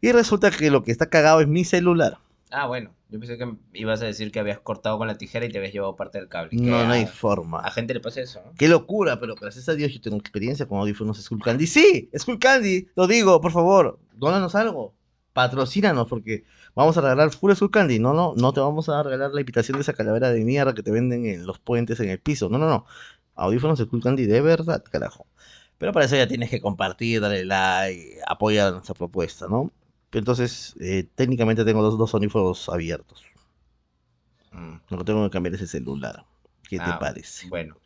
Y 0.00 0.12
resulta 0.12 0.50
que 0.50 0.70
lo 0.70 0.82
que 0.82 0.92
está 0.92 1.10
cagado 1.10 1.42
es 1.42 1.46
mi 1.46 1.66
celular. 1.66 2.16
Ah, 2.56 2.66
bueno. 2.66 2.94
Yo 3.08 3.18
pensé 3.18 3.36
que 3.36 3.48
ibas 3.72 4.00
a 4.02 4.06
decir 4.06 4.30
que 4.30 4.38
habías 4.40 4.58
cortado 4.60 4.96
con 4.98 5.06
la 5.08 5.16
tijera 5.16 5.44
y 5.46 5.48
te 5.50 5.58
habías 5.58 5.72
llevado 5.72 5.96
parte 5.96 6.18
del 6.18 6.28
cable. 6.28 6.50
Que 6.50 6.56
No, 6.56 6.70
no 6.84 6.90
a, 6.92 6.92
hay 6.92 7.02
a 7.02 7.06
forma. 7.06 7.68
gente 7.70 7.94
le 7.94 8.00
pasa 8.00 8.20
eso, 8.20 8.40
¿no? 8.44 8.52
Qué 8.56 8.68
locura, 8.68 9.18
pero 9.18 9.34
gracias 9.34 9.68
a 9.68 9.74
Dios 9.74 9.92
yo 9.92 10.00
tengo 10.00 10.16
experiencia 10.16 10.66
con 10.66 10.78
audífonos 10.78 11.20
Skull 11.22 11.42
Candy. 11.42 11.66
Sí, 11.66 12.10
Skull 12.16 12.38
Candy, 12.38 12.88
lo 12.94 13.06
digo, 13.06 13.40
por 13.40 13.52
favor, 13.52 13.98
dónanos 14.14 14.54
algo. 14.54 14.94
Patrocínanos 15.32 16.06
porque 16.08 16.44
vamos 16.76 16.96
a 16.96 17.00
regalar 17.00 17.30
full 17.32 17.52
Skull 17.54 17.70
Candy. 17.72 17.98
No, 17.98 18.14
no, 18.14 18.34
no 18.36 18.52
te 18.52 18.60
vamos 18.60 18.88
a 18.88 19.02
regalar 19.02 19.32
la 19.32 19.40
invitación 19.40 19.76
de 19.78 19.82
esa 19.82 19.92
calavera 19.94 20.30
de 20.30 20.44
mierda 20.44 20.74
que 20.74 20.82
te 20.84 20.92
venden 20.92 21.26
en 21.26 21.44
los 21.46 21.58
puentes 21.58 21.98
en 22.00 22.08
el 22.10 22.20
piso. 22.20 22.48
No, 22.48 22.58
no, 22.58 22.68
no. 22.68 22.86
Audífonos 23.34 23.80
Skull 23.80 24.02
Candy 24.02 24.26
de 24.26 24.40
verdad, 24.40 24.84
carajo. 24.88 25.26
Pero 25.78 25.92
para 25.92 26.06
eso 26.06 26.14
ya 26.16 26.28
tienes 26.28 26.50
que 26.50 26.60
compartir, 26.60 27.20
darle 27.20 27.44
like, 27.44 28.18
apoyar 28.28 28.72
nuestra 28.72 28.94
propuesta, 28.94 29.48
¿no? 29.48 29.72
Entonces, 30.18 30.74
eh, 30.80 31.06
técnicamente 31.14 31.64
tengo 31.64 31.82
dos, 31.82 31.98
dos 31.98 32.14
audífonos 32.14 32.68
abiertos. 32.70 33.22
Mm, 34.52 34.76
Lo 34.88 34.98
que 34.98 35.04
tengo 35.04 35.24
que 35.24 35.30
cambiar 35.30 35.54
es 35.54 35.60
el 35.62 35.68
celular. 35.68 36.24
¿Qué 36.68 36.78
te 36.78 36.82
Ah, 36.84 36.98
parece? 36.98 37.46
Bueno. 37.48 37.76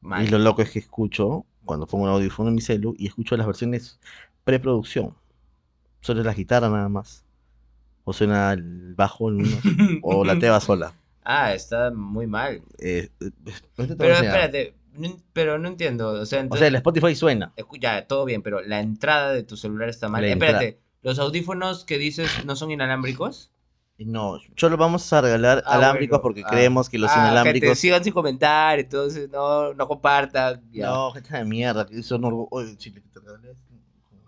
Mal. 0.00 0.24
Y 0.24 0.28
lo 0.28 0.38
loco 0.38 0.62
es 0.62 0.70
que 0.70 0.78
escucho, 0.80 1.44
cuando 1.64 1.86
pongo 1.86 2.04
un 2.04 2.10
audífono 2.10 2.48
en 2.48 2.54
mi 2.56 2.60
celu, 2.60 2.94
y 2.98 3.06
escucho 3.06 3.36
las 3.36 3.46
versiones 3.46 3.98
preproducción. 4.44 5.14
Solo 6.02 6.20
es 6.20 6.26
la 6.26 6.34
guitarra 6.34 6.68
nada 6.70 6.88
más. 6.88 7.24
O 8.04 8.12
suena 8.12 8.52
el 8.54 8.94
bajo 8.96 9.30
en 9.30 9.36
uno, 9.36 9.66
o 10.02 10.24
la 10.24 10.36
teba 10.38 10.60
sola. 10.60 10.94
Ah, 11.24 11.54
está 11.54 11.90
muy 11.90 12.26
mal. 12.26 12.62
Eh, 12.78 13.10
eh, 13.20 13.30
a 13.78 13.82
Pero 13.82 14.14
enseñar. 14.14 14.24
espérate, 14.24 14.74
pero 15.32 15.58
no 15.58 15.68
entiendo. 15.68 16.10
O 16.10 16.26
sea, 16.26 16.40
O 16.40 16.42
entonces, 16.42 16.60
sea, 16.60 16.68
el 16.68 16.74
Spotify 16.76 17.14
suena. 17.14 17.52
ya, 17.80 18.06
todo 18.06 18.24
bien, 18.24 18.42
pero 18.42 18.60
la 18.60 18.80
entrada 18.80 19.32
de 19.32 19.42
tu 19.42 19.56
celular 19.56 19.88
está 19.88 20.08
mal. 20.08 20.22
La 20.22 20.28
Espérate, 20.28 20.80
¿los 21.02 21.18
audífonos 21.18 21.84
que 21.84 21.98
dices 21.98 22.44
no 22.44 22.56
son 22.56 22.70
inalámbricos? 22.70 23.50
No, 24.00 24.38
solo 24.56 24.76
vamos 24.76 25.12
a 25.12 25.20
regalar 25.20 25.64
Ah, 25.66 25.74
alámbricos 25.74 26.18
bueno. 26.18 26.22
porque 26.22 26.42
Ah. 26.44 26.50
creemos 26.50 26.88
que 26.88 26.98
los 26.98 27.10
Ah, 27.10 27.18
inalámbricos. 27.18 27.78
sigan 27.78 28.04
sin 28.04 28.12
comentar, 28.12 28.78
entonces 28.78 29.28
no, 29.28 29.74
no 29.74 29.88
compartan. 29.88 30.62
ya. 30.70 30.86
No, 30.86 31.10
gente 31.12 31.36
de 31.36 31.44
mierda, 31.44 31.84
que 31.84 31.98
eso 31.98 32.16
no. 32.16 32.46
Oye, 32.52 32.76
chile, 32.76 33.02
que 33.02 33.08
te 33.08 33.18
regalé 33.18 33.50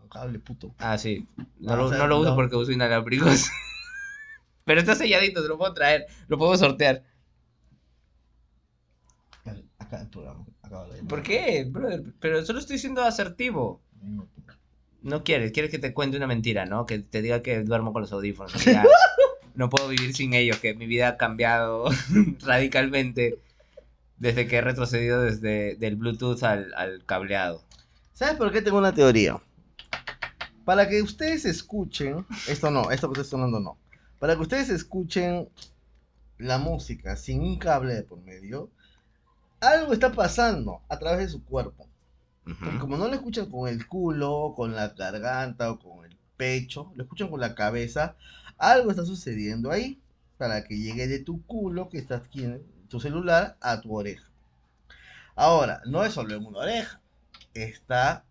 un 0.02 0.08
cable, 0.08 0.38
puto. 0.40 0.74
Ah, 0.78 0.98
sí. 0.98 1.24
No, 1.60 1.76
lo, 1.76 1.86
o 1.86 1.90
no 1.92 2.06
lo 2.08 2.18
uso 2.18 2.34
porque 2.34 2.56
uso 2.56 2.72
inalámbricos. 2.72 3.48
pero 4.64 4.80
está 4.80 4.94
selladito, 4.96 5.40
te 5.42 5.48
lo 5.48 5.56
puedo 5.56 5.72
traer. 5.72 6.06
Lo 6.28 6.36
puedo 6.36 6.56
sortear. 6.56 7.04
Acá 9.90 9.96
en 9.96 10.02
el 10.04 10.08
programa. 10.10 10.46
Acá 10.62 10.84
de- 10.86 11.02
¿Por 11.02 11.22
qué, 11.22 11.64
brother? 11.68 12.04
Pero 12.20 12.44
solo 12.44 12.60
estoy 12.60 12.78
siendo 12.78 13.02
asertivo. 13.02 13.80
No 15.02 15.24
quieres, 15.24 15.50
quieres 15.50 15.70
que 15.70 15.78
te 15.80 15.92
cuente 15.92 16.16
una 16.16 16.26
mentira, 16.28 16.64
¿no? 16.66 16.86
Que 16.86 17.00
te 17.00 17.22
diga 17.22 17.42
que 17.42 17.64
duermo 17.64 17.92
con 17.92 18.02
los 18.02 18.12
audífonos. 18.12 18.52
ya 18.64 18.84
no 19.54 19.68
puedo 19.68 19.88
vivir 19.88 20.14
sin 20.14 20.32
ellos, 20.34 20.58
que 20.58 20.74
mi 20.74 20.86
vida 20.86 21.08
ha 21.08 21.16
cambiado 21.16 21.86
radicalmente 22.46 23.38
desde 24.18 24.46
que 24.46 24.56
he 24.56 24.60
retrocedido 24.60 25.22
desde 25.22 25.74
del 25.76 25.96
Bluetooth 25.96 26.42
al, 26.44 26.72
al 26.74 27.04
cableado. 27.04 27.64
¿Sabes 28.12 28.36
por 28.36 28.52
qué 28.52 28.62
tengo 28.62 28.78
una 28.78 28.94
teoría? 28.94 29.40
Para 30.64 30.88
que 30.88 31.02
ustedes 31.02 31.46
escuchen, 31.46 32.24
esto 32.46 32.70
no, 32.70 32.90
esto 32.92 33.08
que 33.10 33.20
estoy 33.20 33.30
sonando 33.30 33.58
no. 33.58 33.76
Para 34.18 34.36
que 34.36 34.42
ustedes 34.42 34.68
escuchen 34.68 35.48
la 36.38 36.58
música 36.58 37.16
sin 37.16 37.40
un 37.40 37.58
cable 37.58 37.94
de 37.94 38.02
por 38.02 38.20
medio, 38.20 38.70
algo 39.60 39.92
está 39.92 40.12
pasando 40.12 40.82
a 40.88 40.98
través 40.98 41.20
de 41.20 41.28
su 41.28 41.44
cuerpo. 41.44 41.86
Porque 42.44 42.78
como 42.78 42.96
no 42.96 43.06
lo 43.06 43.14
escuchan 43.14 43.50
con 43.50 43.68
el 43.68 43.86
culo, 43.86 44.54
con 44.56 44.74
la 44.74 44.88
garganta 44.88 45.70
o 45.70 45.78
con 45.78 46.04
el 46.04 46.16
pecho, 46.36 46.92
lo 46.96 47.04
escuchan 47.04 47.28
con 47.28 47.40
la 47.40 47.54
cabeza, 47.54 48.16
algo 48.58 48.90
está 48.90 49.04
sucediendo 49.04 49.70
ahí 49.70 50.00
para 50.36 50.64
que 50.64 50.78
llegue 50.78 51.06
de 51.06 51.20
tu 51.20 51.44
culo 51.46 51.88
que 51.88 51.98
está 51.98 52.16
aquí 52.16 52.44
en 52.44 52.62
tu 52.88 52.98
celular 53.00 53.56
a 53.60 53.80
tu 53.80 53.94
oreja. 53.94 54.28
Ahora, 55.36 55.80
no 55.86 56.04
es 56.04 56.12
solo 56.14 56.34
en 56.34 56.44
una 56.44 56.60
oreja, 56.60 57.00
está 57.54 58.24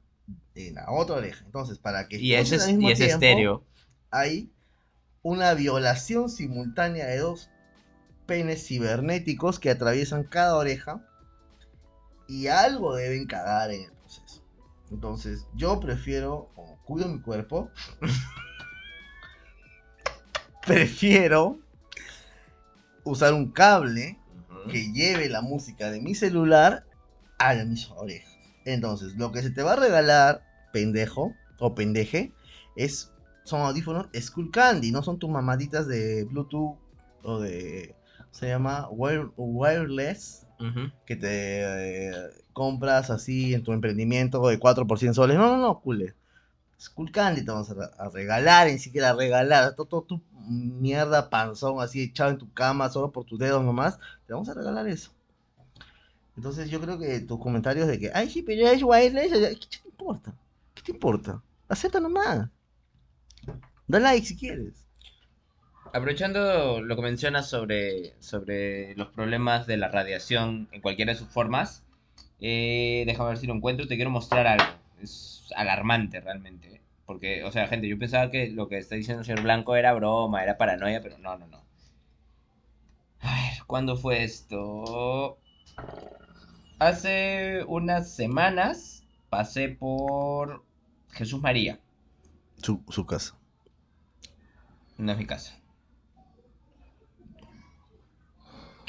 en 0.55 0.75
la 0.75 0.91
otra 0.91 1.15
oreja. 1.17 1.43
Entonces, 1.45 1.77
para 1.79 2.07
que 2.07 2.17
Y 2.17 2.33
es, 2.33 2.51
al 2.51 2.67
mismo 2.67 2.89
y 2.89 2.91
ese 2.91 3.05
tiempo, 3.05 3.15
estéreo. 3.15 3.63
hay 4.11 4.51
una 5.21 5.53
violación 5.53 6.29
simultánea 6.29 7.07
de 7.07 7.17
dos 7.19 7.49
penes 8.25 8.65
cibernéticos 8.67 9.59
que 9.59 9.69
atraviesan 9.71 10.23
cada 10.23 10.55
oreja 10.55 11.05
y 12.29 12.47
algo 12.47 12.95
deben 12.95 13.25
cagar 13.25 13.71
en 13.71 13.85
el 13.85 13.91
proceso. 13.91 14.43
Entonces, 14.91 15.47
yo 15.55 15.79
prefiero, 15.79 16.49
como 16.55 16.77
cuido 16.85 17.09
mi 17.09 17.19
cuerpo, 17.19 17.71
prefiero 20.65 21.59
usar 23.03 23.33
un 23.33 23.51
cable 23.51 24.19
que 24.71 24.91
lleve 24.91 25.29
la 25.29 25.41
música 25.41 25.89
de 25.89 26.01
mi 26.01 26.13
celular 26.13 26.85
a 27.39 27.55
mis 27.65 27.89
orejas. 27.89 28.37
Entonces, 28.65 29.15
lo 29.15 29.31
que 29.31 29.41
se 29.41 29.49
te 29.49 29.63
va 29.63 29.73
a 29.73 29.77
regalar, 29.77 30.43
pendejo 30.71 31.33
o 31.57 31.73
pendeje, 31.73 32.31
es 32.75 33.11
son 33.43 33.61
audífonos 33.61 34.07
Skull 34.15 34.51
Candy, 34.51 34.91
no 34.91 35.01
son 35.01 35.17
tus 35.17 35.31
mamaditas 35.31 35.87
de 35.87 36.25
Bluetooth 36.25 36.77
o 37.23 37.39
de 37.39 37.95
se 38.29 38.47
llama 38.47 38.87
wire- 38.91 39.31
wireless 39.35 40.45
Que 41.05 41.15
te 41.15 41.29
eh, 42.09 42.13
compras 42.53 43.09
así 43.09 43.53
en 43.53 43.63
tu 43.63 43.73
emprendimiento 43.73 44.47
de 44.47 44.59
4 44.59 44.87
por 44.87 44.99
100 44.99 45.13
soles. 45.13 45.37
No, 45.37 45.47
no, 45.49 45.57
no, 45.57 45.79
cule. 45.81 46.15
Skull 46.81 47.11
Candy 47.11 47.45
te 47.45 47.51
vamos 47.51 47.69
a, 47.71 47.75
re- 47.75 47.91
a 47.97 48.09
regalar, 48.09 48.67
ni 48.67 48.79
siquiera 48.79 49.13
regalar. 49.13 49.75
Todo, 49.75 49.87
todo 49.87 50.03
tu 50.03 50.21
mierda 50.49 51.29
panzón 51.29 51.81
así 51.81 52.03
echado 52.03 52.31
en 52.31 52.37
tu 52.39 52.51
cama 52.53 52.89
solo 52.89 53.11
por 53.11 53.25
tus 53.25 53.39
dedos 53.39 53.63
nomás. 53.65 53.99
Te 54.27 54.33
vamos 54.33 54.49
a 54.49 54.55
regalar 54.55 54.87
eso. 54.87 55.11
Entonces 56.35 56.69
yo 56.69 56.79
creo 56.81 56.97
que 56.97 57.19
tus 57.19 57.39
comentarios 57.39 57.87
de 57.87 57.99
que, 57.99 58.11
ay, 58.13 58.29
sí, 58.29 58.41
pero 58.41 58.67
es 58.67 58.81
wireless, 58.83 59.31
¿qué 59.59 59.67
te 59.81 59.87
importa? 59.89 60.33
¿Qué 60.73 60.81
te 60.83 60.91
importa? 60.91 61.41
Acepta 61.67 61.99
nomás. 61.99 62.49
Da 63.89 63.99
like 63.99 64.25
si 64.25 64.37
quieres. 64.37 64.88
Aprovechando 65.91 66.81
lo 66.81 66.95
que 66.95 67.01
mencionas 67.01 67.49
sobre, 67.49 68.13
sobre 68.19 68.95
los 68.95 69.07
problemas 69.09 69.65
de 69.65 69.77
la 69.77 69.89
radiación 69.89 70.67
en 70.71 70.81
cualquiera 70.81 71.13
de 71.13 71.19
sus 71.19 71.29
formas, 71.29 71.83
eh, 72.39 73.03
déjame 73.05 73.29
ver 73.29 73.37
si 73.37 73.47
lo 73.47 73.55
encuentro, 73.55 73.87
te 73.87 73.95
quiero 73.95 74.11
mostrar 74.11 74.47
algo. 74.47 74.65
Es 75.01 75.51
alarmante 75.55 76.19
realmente. 76.21 76.75
¿eh? 76.75 76.81
Porque, 77.05 77.43
o 77.43 77.51
sea, 77.51 77.67
gente, 77.67 77.87
yo 77.87 77.97
pensaba 77.97 78.29
que 78.29 78.49
lo 78.49 78.67
que 78.67 78.77
está 78.77 78.95
diciendo 78.95 79.21
el 79.21 79.25
señor 79.25 79.41
Blanco 79.41 79.75
era 79.75 79.93
broma, 79.93 80.43
era 80.43 80.57
paranoia, 80.57 81.01
pero 81.01 81.17
no, 81.17 81.37
no, 81.37 81.47
no. 81.47 81.63
A 83.21 83.33
ver, 83.33 83.63
¿cuándo 83.65 83.97
fue 83.97 84.23
esto? 84.23 85.37
Hace 86.77 87.63
unas 87.67 88.13
semanas 88.13 89.03
pasé 89.29 89.69
por 89.69 90.63
Jesús 91.11 91.41
María. 91.41 91.79
Su, 92.61 92.83
su 92.89 93.05
casa. 93.05 93.35
No 94.97 95.11
es 95.11 95.17
mi 95.17 95.25
casa. 95.25 95.59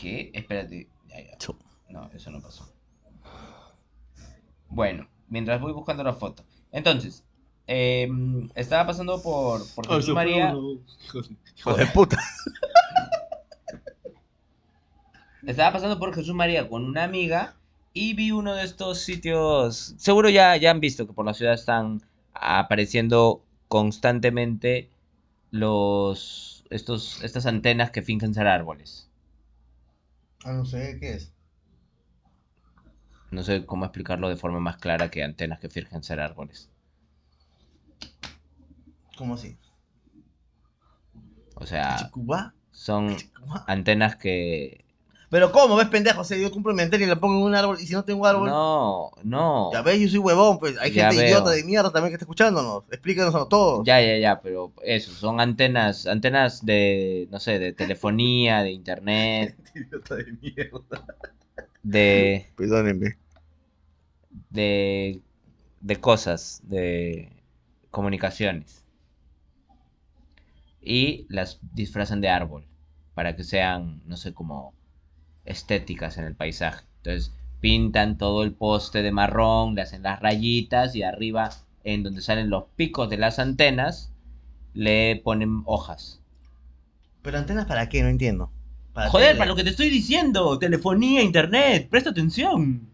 ¿Qué? 0.00 0.30
Espérate. 0.34 0.88
Ya, 1.08 1.20
ya. 1.20 1.36
Su- 1.38 1.56
No, 1.88 2.10
eso 2.14 2.30
no 2.30 2.40
pasó. 2.40 2.72
Bueno, 4.68 5.08
mientras 5.28 5.60
voy 5.60 5.72
buscando 5.72 6.02
la 6.04 6.12
foto. 6.14 6.44
Entonces, 6.72 7.24
em, 7.66 8.48
estaba 8.54 8.86
pasando 8.86 9.20
por, 9.22 9.66
por 9.74 9.86
Jesús 9.88 10.14
María. 10.14 10.54
Hijo 11.58 11.74
de 11.74 11.86
puta. 11.86 12.18
Estaba 15.46 15.72
pasando 15.72 15.98
por 15.98 16.14
Jesús 16.14 16.34
María 16.34 16.68
con 16.68 16.84
una 16.84 17.02
amiga 17.04 17.56
y 17.94 18.14
vi 18.14 18.30
uno 18.30 18.54
de 18.54 18.64
estos 18.64 18.98
sitios. 18.98 19.94
Seguro 19.98 20.28
ya, 20.28 20.56
ya 20.56 20.70
han 20.70 20.80
visto 20.80 21.06
que 21.06 21.12
por 21.14 21.24
la 21.24 21.32
ciudad 21.34 21.54
están 21.54 22.02
apareciendo 22.34 23.42
constantemente 23.68 24.90
los 25.50 26.64
estos 26.70 27.22
estas 27.24 27.46
antenas 27.46 27.90
que 27.90 28.02
fingen 28.02 28.34
ser 28.34 28.46
árboles. 28.46 29.09
Ah, 30.44 30.52
no 30.52 30.64
sé 30.64 30.98
qué 31.00 31.14
es. 31.14 31.32
No 33.30 33.42
sé 33.42 33.64
cómo 33.64 33.84
explicarlo 33.84 34.28
de 34.28 34.36
forma 34.36 34.60
más 34.60 34.76
clara 34.76 35.10
que 35.10 35.22
antenas 35.22 35.60
que 35.60 35.68
fingen 35.68 36.02
ser 36.02 36.20
árboles. 36.20 36.68
¿Cómo 39.16 39.34
así? 39.34 39.56
O 41.54 41.66
sea, 41.66 42.10
son 42.72 43.16
antenas 43.66 44.16
que 44.16 44.84
Pero 45.30 45.52
¿cómo? 45.52 45.76
¿Ves 45.76 45.88
pendejo? 45.88 46.20
O 46.22 46.24
sea, 46.24 46.36
yo 46.38 46.50
compro 46.50 46.74
mi 46.74 46.82
antena 46.82 47.04
y 47.04 47.08
la 47.08 47.16
pongo 47.20 47.38
en 47.38 47.44
un 47.44 47.54
árbol 47.54 47.78
y 47.80 47.86
si 47.86 47.94
no 47.94 48.04
tengo 48.04 48.26
árbol... 48.26 48.48
no, 48.48 49.12
no. 49.22 49.70
Ya 49.72 49.82
ves, 49.82 50.00
yo 50.00 50.08
soy 50.08 50.18
huevón, 50.18 50.58
pues 50.58 50.76
hay 50.78 50.92
Ya 50.92 51.10
gente 51.10 51.16
veo. 51.16 51.26
idiota 51.28 51.50
de 51.50 51.64
mierda 51.64 51.92
también 51.92 52.10
que 52.10 52.14
está 52.16 52.24
escuchándonos. 52.24 52.84
Explícanos 52.90 53.34
a 53.34 53.48
todos. 53.48 53.84
Ya, 53.86 54.00
ya, 54.00 54.18
ya, 54.18 54.40
pero 54.42 54.72
eso, 54.82 55.12
son 55.12 55.40
antenas, 55.40 56.06
antenas 56.06 56.64
de, 56.66 57.28
no 57.30 57.40
sé, 57.40 57.58
de 57.58 57.72
telefonía, 57.72 58.62
de 58.62 58.72
internet, 58.72 59.56
idiota 59.74 60.16
de 60.16 60.32
mierda. 60.32 61.04
de, 61.82 62.46
Perdónenme. 62.56 63.18
de, 64.50 65.22
de 65.80 66.00
cosas, 66.00 66.60
de 66.64 67.32
comunicaciones. 67.90 68.84
Y 70.82 71.26
las 71.28 71.58
disfrazan 71.74 72.20
de 72.20 72.28
árbol, 72.28 72.66
para 73.14 73.36
que 73.36 73.44
sean, 73.44 74.02
no 74.06 74.16
sé, 74.16 74.32
como 74.34 74.74
estéticas 75.44 76.18
en 76.18 76.24
el 76.24 76.34
paisaje. 76.34 76.84
Entonces, 76.98 77.32
pintan 77.60 78.18
todo 78.18 78.42
el 78.42 78.52
poste 78.52 79.02
de 79.02 79.12
marrón, 79.12 79.74
le 79.74 79.82
hacen 79.82 80.02
las 80.02 80.20
rayitas 80.20 80.94
y 80.96 81.02
arriba, 81.02 81.50
en 81.84 82.02
donde 82.02 82.22
salen 82.22 82.50
los 82.50 82.64
picos 82.76 83.08
de 83.10 83.18
las 83.18 83.38
antenas, 83.38 84.12
le 84.74 85.20
ponen 85.24 85.62
hojas. 85.64 86.20
¿Pero 87.22 87.38
antenas 87.38 87.66
para 87.66 87.88
qué? 87.88 88.02
No 88.02 88.08
entiendo. 88.08 88.50
Para 88.92 89.10
Joder, 89.10 89.28
tele. 89.28 89.38
para 89.38 89.50
lo 89.50 89.56
que 89.56 89.64
te 89.64 89.70
estoy 89.70 89.90
diciendo, 89.90 90.58
telefonía, 90.58 91.22
internet, 91.22 91.88
presta 91.90 92.10
atención. 92.10 92.88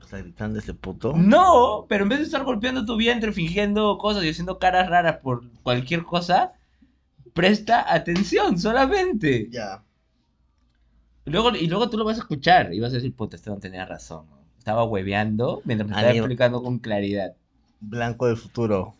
¿Está 0.00 0.18
gritando 0.18 0.58
ese 0.58 0.74
puto? 0.74 1.12
No, 1.16 1.86
pero 1.88 2.02
en 2.02 2.08
vez 2.08 2.18
de 2.18 2.24
estar 2.24 2.42
golpeando 2.42 2.84
tu 2.84 2.96
vientre, 2.96 3.32
fingiendo 3.32 3.96
cosas 3.98 4.24
y 4.24 4.30
haciendo 4.30 4.58
caras 4.58 4.88
raras 4.88 5.18
por 5.18 5.48
cualquier 5.62 6.02
cosa, 6.04 6.52
presta 7.32 7.92
atención 7.92 8.58
solamente. 8.58 9.48
Ya. 9.50 9.84
Y 11.26 11.30
luego, 11.30 11.50
y 11.54 11.66
luego 11.66 11.90
tú 11.90 11.98
lo 11.98 12.04
vas 12.04 12.16
a 12.16 12.20
escuchar 12.20 12.72
y 12.72 12.80
vas 12.80 12.92
a 12.92 12.96
decir, 12.96 13.14
puta, 13.14 13.36
este 13.36 13.50
no 13.50 13.58
tenía 13.58 13.84
razón. 13.84 14.26
¿no? 14.30 14.38
Estaba 14.58 14.84
hueveando 14.84 15.62
mientras 15.64 15.88
me 15.88 15.94
estaba 15.96 16.12
explicando 16.12 16.62
con 16.62 16.78
claridad. 16.78 17.34
Blanco 17.80 18.26
del 18.26 18.36
futuro. 18.36 18.94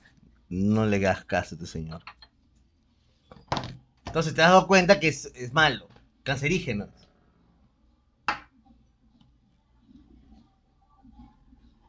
No 0.49 0.87
le 0.87 0.97
hagas 0.97 1.25
caso 1.25 1.55
a 1.55 1.57
este 1.57 1.67
señor. 1.67 2.03
Entonces 4.07 4.35
te 4.35 4.43
has 4.43 4.51
dado 4.51 4.67
cuenta 4.67 4.99
que 4.99 5.09
es, 5.09 5.27
es 5.37 5.53
malo. 5.53 5.87
cancerígenas. 6.25 6.89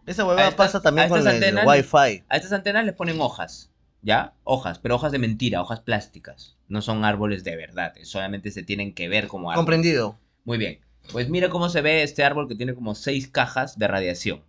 Esa 0.05 0.25
huevada 0.25 0.55
pasa 0.55 0.81
también 0.81 1.07
a 1.07 1.09
con 1.09 1.19
el, 1.21 1.27
el 1.27 1.33
antenas- 1.57 1.65
Wi-Fi. 1.67 2.23
A 2.27 2.35
estas 2.35 2.51
antenas 2.51 2.85
les 2.85 2.93
ponen 2.95 3.19
hojas, 3.21 3.70
¿ya? 4.01 4.33
Hojas, 4.43 4.79
pero 4.79 4.95
hojas 4.95 5.11
de 5.11 5.19
mentira, 5.19 5.61
hojas 5.61 5.81
plásticas. 5.81 6.57
No 6.67 6.81
son 6.81 7.05
árboles 7.05 7.43
de 7.43 7.55
verdad, 7.55 7.93
solamente 8.03 8.51
se 8.51 8.63
tienen 8.63 8.93
que 8.93 9.09
ver 9.09 9.27
como 9.27 9.51
árboles. 9.51 9.59
Comprendido. 9.59 10.19
Muy 10.43 10.57
bien. 10.57 10.79
Pues 11.11 11.29
mira 11.29 11.49
cómo 11.49 11.69
se 11.69 11.81
ve 11.81 12.03
este 12.03 12.23
árbol 12.23 12.47
que 12.47 12.55
tiene 12.55 12.73
como 12.73 12.95
seis 12.95 13.27
cajas 13.27 13.77
de 13.77 13.87
radiación. 13.87 14.43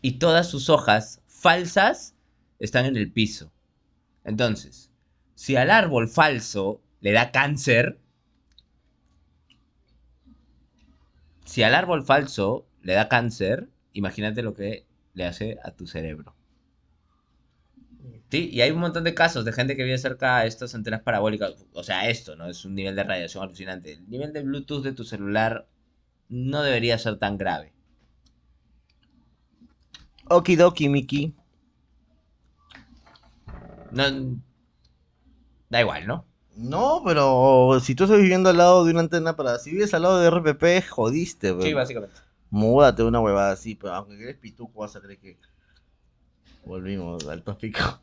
Y 0.00 0.12
todas 0.12 0.48
sus 0.48 0.70
hojas 0.70 1.22
falsas 1.26 2.14
están 2.58 2.86
en 2.86 2.96
el 2.96 3.12
piso. 3.12 3.52
Entonces, 4.24 4.90
si 5.34 5.56
al 5.56 5.70
árbol 5.70 6.08
falso 6.08 6.80
le 7.00 7.12
da 7.12 7.32
cáncer, 7.32 7.98
si 11.44 11.62
al 11.62 11.74
árbol 11.74 12.04
falso 12.04 12.66
le 12.82 12.94
da 12.94 13.08
cáncer, 13.08 13.68
imagínate 13.92 14.42
lo 14.42 14.54
que 14.54 14.86
le 15.14 15.24
hace 15.26 15.58
a 15.62 15.72
tu 15.72 15.86
cerebro. 15.86 16.34
Sí, 18.32 18.48
y 18.50 18.62
hay 18.62 18.70
un 18.70 18.78
montón 18.78 19.04
de 19.04 19.12
casos 19.12 19.44
de 19.44 19.52
gente 19.52 19.76
que 19.76 19.84
vive 19.84 19.98
cerca 19.98 20.38
a 20.38 20.46
estas 20.46 20.74
antenas 20.74 21.02
parabólicas. 21.02 21.66
O 21.74 21.82
sea, 21.84 22.08
esto, 22.08 22.34
¿no? 22.34 22.46
Es 22.46 22.64
un 22.64 22.74
nivel 22.74 22.96
de 22.96 23.04
radiación 23.04 23.44
alucinante. 23.44 23.92
El 23.92 24.08
nivel 24.08 24.32
de 24.32 24.42
Bluetooth 24.42 24.82
de 24.82 24.92
tu 24.94 25.04
celular 25.04 25.68
no 26.30 26.62
debería 26.62 26.96
ser 26.96 27.18
tan 27.18 27.36
grave. 27.36 27.74
Okidoki, 30.30 30.88
Miki. 30.88 31.34
No, 33.90 34.04
da 35.68 35.80
igual, 35.82 36.06
¿no? 36.06 36.24
No, 36.56 37.02
pero 37.04 37.80
si 37.80 37.94
tú 37.94 38.04
estás 38.04 38.18
viviendo 38.18 38.48
al 38.48 38.56
lado 38.56 38.86
de 38.86 38.92
una 38.92 39.00
antena 39.00 39.36
para... 39.36 39.58
Si 39.58 39.72
vives 39.72 39.92
al 39.92 40.04
lado 40.04 40.18
de 40.20 40.30
RPP, 40.30 40.88
jodiste, 40.88 41.48
Sí, 41.48 41.68
bro. 41.68 41.76
básicamente. 41.76 42.16
Múdate 42.48 43.02
una 43.02 43.20
huevada 43.20 43.52
así, 43.52 43.74
pero 43.74 43.92
aunque 43.92 44.14
eres 44.22 44.38
pituco 44.38 44.80
vas 44.80 44.96
a 44.96 45.02
creer 45.02 45.18
que... 45.18 45.38
Volvimos 46.64 47.28
al 47.28 47.42
tópico. 47.42 48.00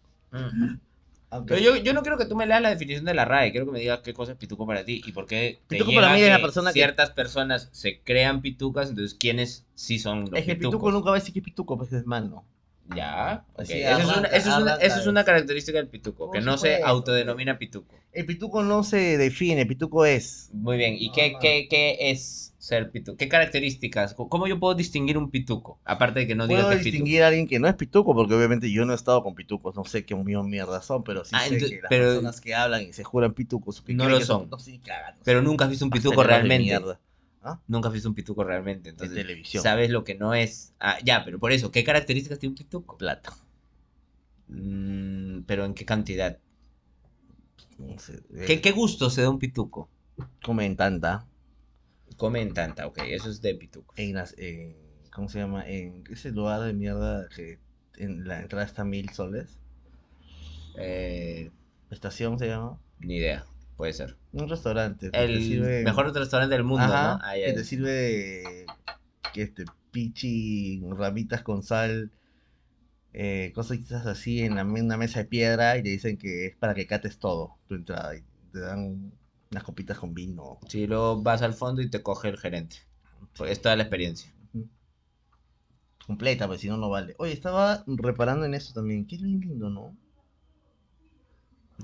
Pero 1.47 1.59
yo, 1.61 1.75
yo 1.77 1.93
no 1.93 2.01
quiero 2.01 2.17
que 2.17 2.25
tú 2.25 2.35
me 2.35 2.45
leas 2.47 2.61
la 2.61 2.69
definición 2.69 3.05
de 3.05 3.13
la 3.13 3.23
RAE, 3.25 3.51
quiero 3.51 3.65
que 3.67 3.71
me 3.71 3.79
digas 3.79 3.99
qué 4.03 4.13
cosa 4.13 4.31
es 4.33 4.37
pituco 4.37 4.65
para 4.65 4.83
ti 4.83 5.01
y 5.05 5.11
por 5.11 5.25
qué 5.27 5.59
te 5.67 5.75
Pituco 5.77 5.93
para 5.93 6.13
mí 6.13 6.21
es 6.21 6.29
la 6.29 6.41
persona 6.41 6.71
que- 6.71 6.79
ciertas 6.79 7.11
personas 7.11 7.69
se 7.71 8.01
crean 8.01 8.41
pitucas, 8.41 8.89
entonces 8.89 9.17
quiénes 9.17 9.65
sí 9.75 9.99
son 9.99 10.21
los 10.21 10.33
Es 10.39 10.45
que 10.45 10.55
pitucos. 10.55 10.71
pituco 10.71 10.91
nunca 10.91 11.09
va 11.11 11.17
a 11.17 11.19
decir 11.19 11.33
que 11.33 11.39
es 11.39 11.45
pituco, 11.45 11.77
pues 11.77 11.93
es 11.93 12.05
mano. 12.05 12.45
Ya, 12.95 13.45
ok. 13.53 13.59
Así 13.61 13.73
Eso, 13.73 13.99
es 14.01 14.05
una, 14.07 14.15
arranca- 14.17 14.27
eso, 14.27 14.37
es 14.37 14.45
una, 14.57 14.71
arranca 14.71 14.85
eso 14.85 14.99
es 14.99 15.07
una 15.07 15.23
característica 15.23 15.77
del 15.77 15.87
pituco, 15.87 16.25
Por 16.25 16.35
que 16.35 16.41
no 16.41 16.57
se 16.57 16.81
autodenomina 16.83 17.57
pituco. 17.59 17.95
El 18.11 18.25
pituco 18.25 18.63
no 18.63 18.83
se 18.83 19.17
define, 19.17 19.61
el 19.61 19.67
pituco 19.67 20.05
es. 20.05 20.49
Muy 20.53 20.77
bien, 20.77 20.95
¿y 20.97 21.11
qué, 21.11 21.37
qué, 21.39 21.67
qué 21.69 21.97
es 22.11 22.48
ser 22.59 22.91
pituco? 22.91 23.17
¿Qué 23.17 23.27
características? 23.29 24.13
¿Cómo 24.13 24.45
yo 24.45 24.59
puedo 24.59 24.75
distinguir 24.75 25.17
un 25.17 25.31
pituco? 25.31 25.79
Aparte 25.85 26.19
de 26.19 26.27
que 26.27 26.35
no 26.35 26.45
diga 26.45 26.67
que 26.69 26.75
es 26.75 26.83
pituco. 26.83 26.91
distinguir 26.91 27.23
a 27.23 27.27
alguien 27.29 27.47
que 27.47 27.57
no 27.57 27.67
es 27.67 27.73
pituco, 27.75 28.13
porque 28.13 28.35
obviamente 28.35 28.69
yo 28.71 28.85
no 28.85 28.91
he 28.91 28.95
estado 28.95 29.23
con 29.23 29.33
pitucos, 29.33 29.75
no 29.75 29.85
sé 29.85 30.05
qué 30.05 30.13
mío 30.13 30.43
mierda 30.43 30.81
son, 30.81 31.03
pero 31.03 31.23
sí 31.25 31.31
Ah, 31.33 31.47
sé 31.47 31.57
que 31.57 31.79
las 31.81 31.89
pero- 31.89 32.05
personas 32.05 32.41
que 32.41 32.53
hablan 32.53 32.83
y 32.83 32.93
se 32.93 33.03
juran 33.03 33.33
pitucos 33.33 33.81
que 33.81 33.93
No 33.93 34.09
lo 34.09 34.19
que 34.19 34.25
son. 34.25 34.49
No, 34.49 34.59
sí, 34.59 34.79
cagados. 34.79 35.21
Pero 35.23 35.41
nunca 35.41 35.65
has 35.65 35.71
visto 35.71 35.85
un 35.85 35.91
pituco 35.91 36.21
realmente. 36.21 36.79
Nunca 37.67 37.87
has 37.87 37.93
visto 37.93 38.09
un 38.09 38.15
pituco 38.15 38.43
realmente. 38.43 38.89
Entonces, 38.89 39.15
televisión. 39.15 39.63
sabes 39.63 39.89
lo 39.89 40.03
que 40.03 40.15
no 40.15 40.33
es. 40.33 40.73
Ah, 40.79 40.97
ya, 41.03 41.23
pero 41.23 41.39
por 41.39 41.53
eso, 41.53 41.71
¿qué 41.71 41.83
características 41.85 42.37
tiene 42.39 42.51
un 42.51 42.57
pituco? 42.57 42.97
Plata. 42.97 43.33
Mm, 44.49 45.43
pero 45.45 45.63
¿en 45.65 45.73
qué 45.73 45.85
cantidad? 45.85 46.37
No 47.77 47.97
sé, 47.99 48.19
eh, 48.35 48.43
¿Qué, 48.45 48.59
¿Qué 48.61 48.71
gusto 48.71 49.09
se 49.09 49.21
da 49.21 49.29
un 49.29 49.39
pituco? 49.39 49.87
Comen 50.43 50.75
tanta. 50.75 51.25
Comen 52.19 52.53
tanta, 52.53 52.85
ok, 52.85 52.99
eso 53.07 53.29
es 53.31 53.41
de 53.41 53.55
pituco. 53.55 53.93
En 53.97 54.13
las, 54.13 54.35
en- 54.37 54.75
¿Cómo 55.11 55.27
se 55.29 55.39
llama? 55.39 55.67
En 55.67 56.03
ese 56.11 56.29
lugar 56.31 56.61
de 56.61 56.73
mierda 56.73 57.27
que 57.35 57.57
en 57.97 58.27
la 58.27 58.41
entrada 58.41 58.65
está 58.65 58.83
mil 58.83 59.09
soles. 59.09 59.57
Eh, 60.75 61.49
Estación 61.89 62.37
se 62.37 62.47
llama. 62.47 62.79
ni 62.99 63.15
idea, 63.17 63.45
puede 63.75 63.93
ser. 63.93 64.17
Un 64.33 64.47
restaurante. 64.47 65.09
El 65.13 65.41
sirve- 65.41 65.83
mejor 65.83 66.13
restaurante 66.13 66.53
del 66.55 66.63
mundo, 66.63 66.83
Ajá, 66.83 67.17
¿no? 67.17 67.25
Ahí 67.25 67.43
que 67.45 67.53
te 67.53 67.63
sirve 67.63 68.65
que 69.33 69.41
este 69.41 69.65
pichi, 69.91 70.81
ramitas 70.91 71.41
con 71.41 71.63
sal, 71.63 72.11
eh, 73.13 73.51
cosas 73.55 73.79
así 74.05 74.41
en 74.41 74.55
la, 74.55 74.61
en 74.61 74.69
una 74.85 74.97
mesa 74.97 75.19
de 75.19 75.25
piedra 75.25 75.77
y 75.77 75.83
te 75.83 75.89
dicen 75.89 76.17
que 76.17 76.45
es 76.45 76.55
para 76.55 76.75
que 76.75 76.85
cates 76.85 77.17
todo 77.17 77.55
tu 77.67 77.73
entrada 77.75 78.15
y 78.15 78.21
te 78.51 78.59
dan 78.59 79.11
unas 79.51 79.63
copitas 79.63 79.99
con 79.99 80.13
vino. 80.13 80.59
Si 80.67 80.87
luego 80.87 81.21
vas 81.21 81.41
al 81.41 81.53
fondo 81.53 81.81
y 81.81 81.89
te 81.89 82.01
coge 82.03 82.29
el 82.29 82.37
gerente. 82.37 82.77
Pues 83.37 83.51
es 83.51 83.61
toda 83.61 83.75
la 83.75 83.83
experiencia. 83.83 84.33
Completa, 86.05 86.45
pues 86.45 86.59
si 86.59 86.67
no, 86.67 86.75
no 86.75 86.89
vale. 86.89 87.15
Oye, 87.19 87.31
estaba 87.31 87.85
reparando 87.87 88.43
en 88.45 88.53
eso 88.53 88.73
también. 88.73 89.07
Qué 89.07 89.15
lindo, 89.15 89.69
¿no? 89.69 89.95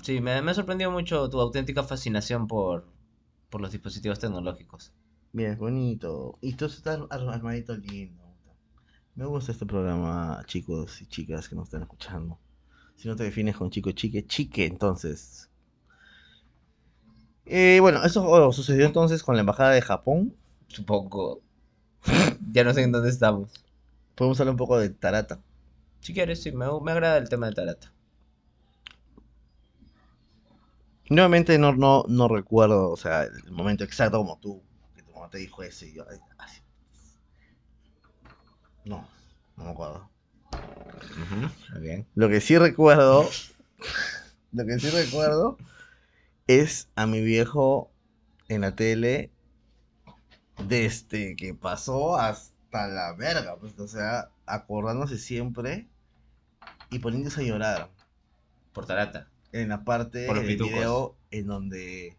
Sí, 0.02 0.20
me, 0.20 0.40
me 0.42 0.50
ha 0.50 0.54
sorprendido 0.54 0.90
mucho 0.90 1.28
tu 1.28 1.38
auténtica 1.40 1.82
fascinación 1.82 2.46
por, 2.46 2.86
por 3.50 3.60
los 3.60 3.72
dispositivos 3.72 4.18
tecnológicos. 4.18 4.92
Mira, 5.32 5.52
es 5.52 5.58
bonito. 5.58 6.38
Y 6.40 6.54
todo 6.54 6.68
está 6.70 6.94
ar- 6.94 7.28
armadito 7.30 7.76
lindo. 7.76 8.24
Me 9.16 9.26
gusta 9.26 9.50
este 9.52 9.66
programa, 9.66 10.44
chicos 10.46 11.02
y 11.02 11.06
chicas 11.06 11.48
que 11.48 11.56
nos 11.56 11.64
están 11.66 11.82
escuchando. 11.82 12.38
Si 12.96 13.08
no 13.08 13.16
te 13.16 13.24
defines 13.24 13.56
con 13.56 13.70
chico, 13.70 13.92
chique, 13.92 14.26
chique, 14.26 14.66
entonces. 14.66 15.50
Eh, 17.46 17.78
bueno, 17.80 18.04
eso 18.04 18.28
oh, 18.28 18.52
sucedió 18.52 18.86
entonces 18.86 19.22
con 19.22 19.36
la 19.36 19.40
embajada 19.40 19.70
de 19.70 19.80
Japón. 19.80 20.34
Supongo. 20.66 21.40
ya 22.52 22.64
no 22.64 22.74
sé 22.74 22.82
en 22.82 22.92
dónde 22.92 23.08
estamos. 23.08 23.52
Podemos 24.16 24.40
hablar 24.40 24.52
un 24.52 24.58
poco 24.58 24.78
de 24.78 24.90
Tarata. 24.90 25.40
Si 26.00 26.12
quieres, 26.12 26.42
sí, 26.42 26.50
me, 26.50 26.66
me 26.82 26.92
agrada 26.92 27.18
el 27.18 27.28
tema 27.28 27.46
de 27.46 27.54
Tarata. 27.54 27.92
Nuevamente 31.08 31.56
no, 31.56 31.72
no, 31.72 32.04
no 32.08 32.26
recuerdo, 32.26 32.90
o 32.90 32.96
sea, 32.96 33.22
el 33.22 33.52
momento 33.52 33.84
exacto 33.84 34.18
como 34.18 34.40
tú, 34.40 34.60
que 34.96 35.04
tu 35.04 35.12
mamá 35.12 35.30
te 35.30 35.38
dijo 35.38 35.62
eso 35.62 35.84
y 35.84 35.94
yo, 35.94 36.04
así. 36.38 36.60
No, 38.84 39.08
no 39.56 39.64
me 39.64 39.70
acuerdo. 39.70 40.10
Muy 41.72 41.80
bien. 41.80 42.06
Lo 42.16 42.28
que 42.28 42.40
sí 42.40 42.58
recuerdo, 42.58 43.28
lo 44.52 44.66
que 44.66 44.80
sí 44.80 44.90
recuerdo 44.90 45.58
es 46.46 46.88
a 46.94 47.06
mi 47.06 47.20
viejo 47.22 47.90
en 48.48 48.60
la 48.62 48.74
tele 48.76 49.30
desde 50.66 51.36
que 51.36 51.54
pasó 51.54 52.16
hasta 52.18 52.86
la 52.88 53.12
verga, 53.14 53.56
pues, 53.58 53.78
o 53.78 53.88
sea, 53.88 54.30
acordándose 54.46 55.18
siempre 55.18 55.88
y 56.90 56.98
poniéndose 56.98 57.40
a 57.42 57.44
llorar 57.44 57.90
Por 58.72 58.86
Tarata. 58.86 59.28
en 59.52 59.68
la 59.68 59.84
parte 59.84 60.20
del 60.20 60.46
video 60.46 61.16
en 61.30 61.46
donde 61.46 62.16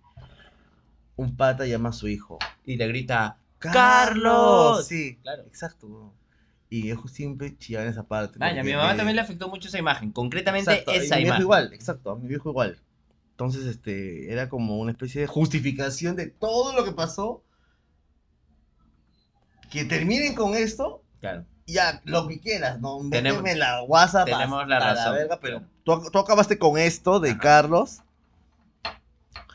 un 1.16 1.36
pata 1.36 1.66
llama 1.66 1.90
a 1.90 1.94
su 1.94 2.08
hijo. 2.08 2.38
Y 2.64 2.76
le 2.78 2.88
grita, 2.88 3.40
¡Carlos! 3.60 4.86
Sí, 4.86 5.18
Claro. 5.24 5.44
exacto. 5.44 6.14
Y 6.70 6.82
viejo 6.84 7.08
siempre 7.08 7.58
chillaba 7.58 7.86
en 7.86 7.91
esa 7.91 8.04
parte. 8.04 8.38
Vaya, 8.40 8.62
a 8.62 8.64
mi 8.64 8.74
mamá 8.74 8.95
también 8.95 9.16
le 9.16 9.22
afectó 9.22 9.48
mucho 9.48 9.70
esa 9.70 9.80
imagen. 9.80 10.12
Concretamente 10.12 10.70
Exacto, 10.72 10.91
esa 10.91 11.16
mi 11.16 11.22
viejo 11.22 11.28
imagen. 11.30 11.41
igual, 11.44 11.74
exacto, 11.74 12.12
a 12.12 12.16
mi 12.18 12.28
viejo 12.28 12.49
igual. 12.49 12.78
Entonces, 13.38 13.68
este, 13.68 14.34
era 14.34 14.49
como 14.49 14.80
una 14.80 14.89
especie 14.89 15.22
de 15.22 15.27
justificación 15.27 16.15
de 16.15 16.26
todo 16.26 16.73
lo 16.73 16.84
que 16.84 16.91
pasó. 16.91 17.43
Que 19.69 19.85
terminen 19.85 20.34
con 20.34 20.55
esto, 20.55 21.03
Claro. 21.19 21.45
ya, 21.68 22.01
lo 22.05 22.27
que 22.27 22.39
quieras, 22.39 22.80
¿no? 22.80 22.97
Tenemos- 23.11 23.43
Méteme 23.43 23.59
la 23.59 23.84
WhatsApp 23.84 24.26
tenemos 24.26 24.68
la 24.68 24.80
razón, 24.80 25.14
verga, 25.14 25.39
pero 25.39 25.61
tú, 25.84 26.01
tú 26.11 26.18
acabaste 26.18 26.57
con 26.57 26.80
esto 26.80 27.19
de 27.19 27.30
Ajá. 27.30 27.39
Carlos. 27.39 28.01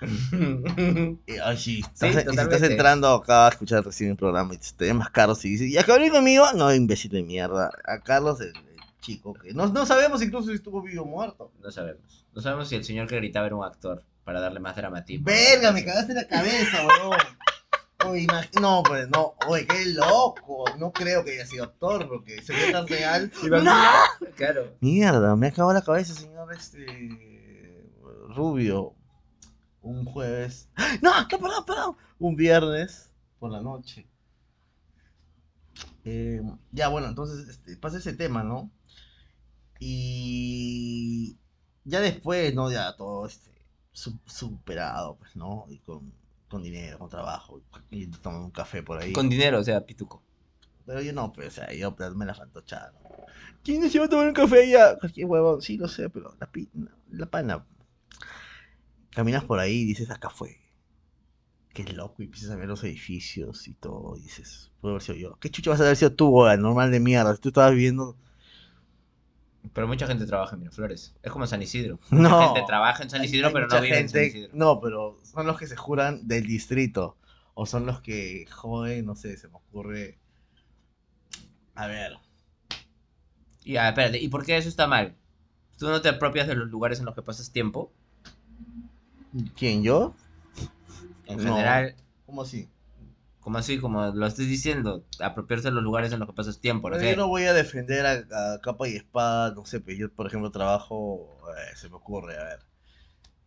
Y, 1.27 1.33
sí, 1.57 1.81
estás, 1.81 2.11
y 2.11 2.13
si 2.13 2.19
estás 2.19 2.25
totalmente. 2.25 2.67
entrando 2.67 3.09
acá 3.09 3.47
a 3.47 3.51
escuchar 3.51 3.85
recién 3.85 4.11
el 4.11 4.17
programa 4.17 4.55
y 4.55 4.59
te 4.59 4.85
ves 4.85 4.95
más 4.95 5.11
Carlos 5.11 5.45
y 5.45 5.49
dices, 5.51 5.69
¿y 5.69 5.77
acá 5.79 5.97
conmigo? 6.11 6.45
No, 6.55 6.73
imbécil 6.73 7.11
de 7.11 7.23
mierda. 7.25 7.71
A 7.85 7.99
Carlos, 7.99 8.41
el 8.41 8.53
chico 9.03 9.35
que 9.35 9.53
no, 9.53 9.67
no 9.67 9.85
sabemos 9.85 10.23
incluso 10.23 10.49
si 10.49 10.55
estuvo 10.55 10.81
vivo 10.81 11.03
o 11.03 11.07
muerto. 11.07 11.53
no 11.63 11.71
sabemos. 11.71 12.25
No 12.35 12.41
sabemos 12.41 12.69
si 12.69 12.77
el 12.77 12.85
señor 12.85 13.09
que 13.09 13.17
gritaba 13.17 13.47
era 13.47 13.57
un 13.57 13.65
actor 13.65 14.03
para 14.25 14.41
darle 14.41 14.61
más 14.61 14.77
dramatismo. 14.77 15.27
Verga, 15.27 15.73
me 15.73 15.85
cagaste 15.85 16.15
la 16.15 16.27
cabeza, 16.27 16.87
weón. 16.87 17.19
Oye, 18.07 18.27
no, 18.61 18.83
pues 18.83 19.09
no, 19.11 19.35
oye, 19.47 19.67
qué 19.67 19.87
loco. 19.87 20.65
No 20.79 20.93
creo 20.93 21.25
que 21.25 21.33
haya 21.33 21.47
sido 21.47 21.65
actor 21.65 22.09
porque 22.09 22.41
se 22.43 22.53
ve 22.53 22.73
tan 22.73 22.87
real. 22.89 23.31
¡No! 23.51 24.31
Claro. 24.35 24.75
Mierda, 24.81 25.37
me 25.37 25.49
acabó 25.49 25.73
la 25.73 25.83
cabeza, 25.83 26.15
señor 26.15 26.53
este 26.53 27.91
Rubio. 28.29 28.95
Un 29.83 30.05
jueves. 30.05 30.69
No, 31.03 31.21
no, 31.21 31.29
perdón, 31.29 31.65
perdón. 31.67 31.97
Un 32.19 32.37
viernes 32.37 33.13
por 33.39 33.51
la 33.51 33.61
noche. 33.61 34.07
Eh, 36.05 36.41
ya, 36.71 36.89
bueno, 36.89 37.09
entonces 37.09 37.49
este, 37.49 37.77
pasa 37.77 37.99
ese 37.99 38.13
tema, 38.13 38.43
¿no? 38.43 38.71
Y 39.85 41.37
ya 41.85 42.01
después, 42.01 42.55
¿no? 42.55 42.71
Ya 42.71 42.95
todo 42.97 43.27
este 43.27 43.51
su- 43.93 44.19
superado, 44.27 45.17
pues, 45.17 45.35
¿no? 45.37 45.67
Y 45.69 45.79
con 45.79 46.13
con 46.49 46.63
dinero, 46.63 46.99
con 46.99 47.09
trabajo, 47.09 47.63
y 47.91 48.07
tomo 48.09 48.45
un 48.45 48.51
café 48.51 48.83
por 48.83 48.99
ahí. 48.99 49.13
Con 49.13 49.31
dinero, 49.31 49.59
o 49.59 49.65
sea, 49.65 49.81
pituco. 49.87 50.23
Pero 50.85 51.01
yo 51.01 51.13
no, 51.15 51.33
pues, 51.33 51.49
o 51.49 51.51
sea, 51.51 51.73
yo 51.73 51.97
pues, 51.97 52.15
me 52.15 52.27
la 52.27 52.35
fantochada. 52.35 52.93
¿no? 52.93 53.11
¿Quién 53.65 53.89
se 53.91 53.99
va 53.99 54.05
a 54.05 54.09
tomar 54.09 54.29
un 54.29 54.35
café 54.35 54.65
allá? 54.65 54.99
Cualquier 54.99 55.27
huevón, 55.27 55.63
sí, 55.63 55.79
lo 55.79 55.89
sé, 55.89 56.11
pero 56.11 56.37
la, 56.39 56.51
la 57.11 57.27
pana. 57.27 57.65
Caminas 59.11 59.45
por 59.45 59.59
ahí 59.59 59.81
y 59.81 59.85
dices, 59.87 60.11
acá 60.11 60.29
fue. 60.29 60.61
Qué 61.73 61.85
loco, 61.85 62.23
y 62.23 62.27
empiezas 62.27 62.51
a 62.51 62.57
ver 62.57 62.69
los 62.69 62.85
edificios 62.85 63.67
y 63.67 63.73
todo, 63.75 64.17
y 64.19 64.21
dices, 64.21 64.71
puede 64.81 64.93
haber 64.93 65.03
sido 65.03 65.17
yo. 65.19 65.37
¿Qué 65.41 65.49
chucha 65.51 65.71
vas 65.71 65.81
a 65.81 65.85
haber 65.85 65.97
sido 65.97 66.13
tú? 66.13 66.45
Normal 66.59 66.91
de 66.91 67.01
mierda. 67.01 67.35
Si 67.35 67.41
tú 67.41 67.49
estabas 67.49 67.73
viviendo. 67.73 68.17
Pero 69.73 69.87
mucha 69.87 70.07
gente 70.07 70.27
trabaja 70.27 70.55
en 70.55 70.61
Miraflores. 70.61 71.15
Es 71.23 71.31
como 71.33 71.47
San 71.47 71.63
Isidro. 71.63 71.99
No. 72.11 72.29
Mucha 72.31 72.45
gente 72.47 72.63
trabaja 72.67 73.03
en 73.03 73.11
San 73.11 73.25
Isidro, 73.25 73.49
hay 73.49 73.55
pero 73.55 73.69
no 73.69 73.81
vive 73.81 73.99
en 73.99 74.09
San 74.09 74.21
gente- 74.23 74.39
Isidro. 74.39 74.51
No, 74.55 74.81
pero 74.81 75.19
son 75.25 75.47
los 75.47 75.59
que 75.59 75.67
se 75.67 75.77
juran 75.77 76.27
del 76.27 76.47
distrito. 76.47 77.17
O 77.55 77.67
son 77.67 77.85
los 77.87 78.01
que 78.01 78.47
joden, 78.51 79.05
no 79.07 79.15
sé, 79.15 79.37
se 79.37 79.47
me 79.49 79.57
ocurre. 79.57 80.19
A 81.75 81.87
ver. 81.87 82.19
Y, 83.65 83.77
ah, 83.77 83.91
espérate, 83.91 84.19
¿y 84.21 84.29
por 84.29 84.45
qué 84.45 84.57
eso 84.57 84.69
está 84.69 84.87
mal? 84.87 85.15
¿Tú 85.79 85.87
no 85.89 86.01
te 86.01 86.09
apropias 86.09 86.47
de 86.49 86.55
los 86.55 86.69
lugares 86.71 86.99
en 86.99 87.05
los 87.07 87.15
que 87.15 87.23
pasas 87.23 87.51
tiempo? 87.53 87.93
¿Quién, 89.57 89.83
yo? 89.83 90.15
En 91.27 91.37
No. 91.39 91.55
general, 91.55 91.95
¿Cómo 92.27 92.43
así? 92.43 92.69
Como 93.43 93.59
así, 93.59 93.79
como 93.79 94.07
lo 94.07 94.27
estoy 94.27 94.47
diciendo, 94.47 95.05
apropiarse 95.21 95.69
de 95.69 95.75
los 95.75 95.83
lugares 95.85 96.13
en 96.13 96.21
los 96.21 96.29
que 96.29 96.35
pasas 96.35 96.61
tiempo, 96.61 96.91
¿no? 96.91 96.99
Yo 97.03 97.17
no 97.17 97.29
voy 97.29 97.45
a 97.45 97.53
defender 97.55 98.07
a, 98.07 98.55
a 98.55 98.61
capa 98.61 98.89
y 98.89 98.97
espada, 98.97 99.53
no 99.55 99.65
sé, 99.67 99.81
pero 99.81 99.97
yo, 99.99 100.13
por 100.13 100.27
ejemplo, 100.27 100.51
trabajo, 100.51 101.39
eh, 101.57 101.77
se 101.77 101.89
me 101.89 101.97
ocurre, 101.97 102.37
a 102.39 102.45
ver, 102.45 102.59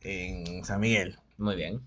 en 0.01 0.65
San 0.65 0.81
Miguel. 0.81 1.17
Muy 1.37 1.55
bien, 1.55 1.81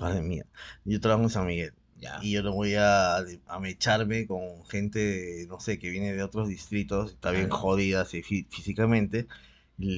Madre 0.00 0.22
mía. 0.22 0.46
Yo 0.84 1.00
trabajo 1.00 1.24
en 1.24 1.30
San 1.30 1.46
Miguel. 1.46 1.74
ya. 2.00 2.20
Y 2.20 2.32
yo 2.32 2.42
no 2.42 2.52
voy 2.52 2.74
a, 2.76 3.16
a 3.18 3.60
mecharme 3.60 4.26
con 4.26 4.64
gente, 4.66 5.46
no 5.48 5.60
sé, 5.60 5.78
que 5.78 5.90
viene 5.90 6.12
de 6.14 6.22
otros 6.22 6.48
distritos, 6.48 7.12
está 7.12 7.30
bien 7.30 7.48
Claro. 7.48 7.60
jodida 7.62 8.02
así 8.02 8.22
fí- 8.22 8.46
físicamente, 8.50 9.26
y, 9.78 9.94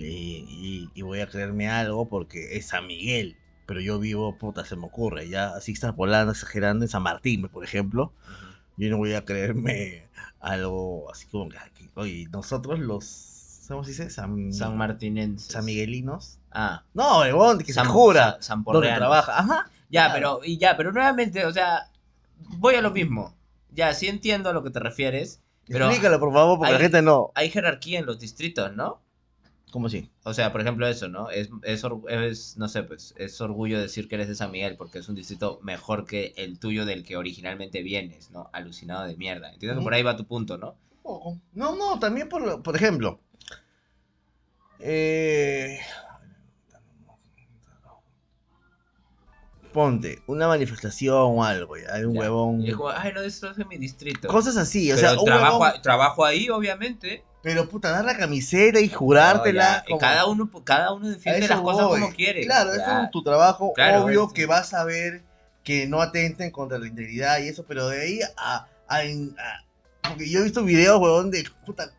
y- 0.48 0.90
y 0.94 1.02
voy 1.02 1.20
a 1.20 1.28
creerme 1.28 1.68
algo 1.68 2.08
porque 2.08 2.56
es 2.56 2.66
San 2.68 2.86
Miguel. 2.86 3.36
Pero 3.68 3.82
yo 3.82 3.98
vivo, 3.98 4.34
puta, 4.38 4.64
se 4.64 4.76
me 4.76 4.86
ocurre, 4.86 5.28
ya 5.28 5.50
así 5.50 5.72
extrapolando, 5.72 6.32
exagerando 6.32 6.86
en 6.86 6.88
San 6.88 7.02
Martín, 7.02 7.46
por 7.48 7.64
ejemplo. 7.64 8.14
Yo 8.78 8.88
no 8.88 8.96
voy 8.96 9.12
a 9.12 9.26
creerme 9.26 10.08
algo 10.40 11.10
así 11.12 11.26
como 11.26 11.50
que, 11.50 11.58
oye, 11.94 12.26
nosotros 12.32 12.78
los, 12.78 13.66
¿cómo 13.68 13.84
se 13.84 13.90
dice? 13.90 14.08
San, 14.08 14.54
San 14.54 14.78
Martinenses. 14.78 15.52
San 15.52 15.66
Miguelinos. 15.66 16.38
Ah, 16.50 16.82
No, 16.94 17.18
huevón, 17.18 17.58
que 17.58 17.74
San, 17.74 17.84
se 17.84 17.92
jura. 17.92 18.38
San, 18.40 18.42
San 18.42 18.64
donde 18.64 18.90
trabaja. 18.94 19.38
Ajá. 19.38 19.70
Ya, 19.90 20.14
pero, 20.14 20.40
y 20.42 20.56
ya, 20.56 20.74
pero 20.78 20.90
nuevamente, 20.90 21.44
o 21.44 21.52
sea, 21.52 21.90
voy 22.56 22.76
a 22.76 22.80
lo 22.80 22.90
mismo. 22.90 23.34
Ya, 23.72 23.92
sí 23.92 24.08
entiendo 24.08 24.48
a 24.48 24.54
lo 24.54 24.62
que 24.64 24.70
te 24.70 24.80
refieres, 24.80 25.42
pero 25.66 25.88
Explícalo, 25.90 26.18
por 26.18 26.32
favor, 26.32 26.56
porque 26.56 26.72
la 26.72 26.78
gente 26.78 27.02
no. 27.02 27.32
hay 27.34 27.50
jerarquía 27.50 27.98
en 27.98 28.06
los 28.06 28.18
distritos, 28.18 28.74
¿no? 28.74 29.02
¿Cómo 29.70 29.88
así? 29.88 30.10
O 30.24 30.32
sea, 30.32 30.50
por 30.50 30.60
ejemplo, 30.62 30.86
eso, 30.86 31.08
¿no? 31.08 31.30
Es, 31.30 31.50
es, 31.62 31.84
or- 31.84 32.10
es, 32.10 32.56
no 32.56 32.68
sé, 32.68 32.82
pues, 32.84 33.14
es 33.18 33.38
orgullo 33.40 33.78
decir 33.78 34.08
que 34.08 34.14
eres 34.14 34.28
de 34.28 34.34
San 34.34 34.50
Miguel 34.50 34.76
porque 34.76 34.98
es 34.98 35.08
un 35.08 35.14
distrito 35.14 35.60
mejor 35.62 36.06
que 36.06 36.32
el 36.36 36.58
tuyo 36.58 36.86
del 36.86 37.04
que 37.04 37.16
originalmente 37.16 37.82
vienes, 37.82 38.30
¿no? 38.30 38.48
Alucinado 38.52 39.04
de 39.06 39.16
mierda. 39.16 39.52
Entiendo 39.52 39.78
que 39.80 39.84
por 39.84 39.92
ahí 39.94 40.02
va 40.02 40.16
tu 40.16 40.24
punto, 40.26 40.56
¿no? 40.56 40.74
Poco. 41.02 41.38
No, 41.52 41.76
no, 41.76 41.98
también 41.98 42.28
por, 42.28 42.62
por 42.62 42.76
ejemplo. 42.76 43.20
Eh, 44.80 45.78
ponte, 49.72 50.22
una 50.26 50.48
manifestación 50.48 51.14
o 51.38 51.44
algo, 51.44 51.76
ya, 51.76 51.92
hay 51.94 52.04
un 52.04 52.14
Ya. 52.14 52.20
huevón. 52.20 52.62
Y 52.62 52.70
es 52.70 52.76
como, 52.76 52.88
ay, 52.90 53.12
no, 53.12 53.20
esto 53.20 53.50
es 53.50 53.58
en 53.58 53.68
mi 53.68 53.76
distrito. 53.76 54.28
Cosas 54.28 54.56
así, 54.56 54.90
o 54.90 54.96
pero 54.96 55.08
sea, 55.08 55.18
un 55.18 55.24
trabajo, 55.26 55.58
huevón- 55.60 55.82
trabajo 55.82 56.24
ahí, 56.24 56.48
obviamente. 56.48 57.22
Pero 57.42 57.68
puta, 57.68 57.90
dar 57.90 58.04
la 58.04 58.16
camiseta 58.16 58.80
y 58.80 58.88
jurártela. 58.88 59.78
No, 59.78 59.84
como- 59.86 59.98
Cada 60.00 60.26
uno, 60.26 60.50
cada 60.64 60.92
uno 60.92 61.08
defiende 61.08 61.48
las 61.48 61.60
cosas 61.60 61.86
voy. 61.86 62.00
como 62.00 62.12
quiere. 62.14 62.44
Claro, 62.44 62.74
Ya. 62.74 62.82
eso 62.82 63.02
es 63.04 63.10
tu 63.10 63.22
trabajo. 63.22 63.72
Claro, 63.74 64.04
Obvio 64.04 64.26
es- 64.26 64.32
que 64.32 64.46
vas 64.46 64.74
a 64.74 64.84
ver 64.84 65.22
que 65.64 65.86
no 65.86 66.00
atenten 66.00 66.50
contra 66.50 66.78
la 66.78 66.86
integridad 66.86 67.38
y 67.40 67.48
eso, 67.48 67.64
pero 67.66 67.88
de 67.88 68.00
ahí 68.00 68.20
a. 68.36 68.66
a- 68.88 68.98
a- 68.98 70.08
porque 70.08 70.28
yo 70.30 70.40
he 70.40 70.44
visto 70.44 70.64
videos, 70.64 70.98
huevón, 71.00 71.30
de 71.30 71.44
puta. 71.66 71.90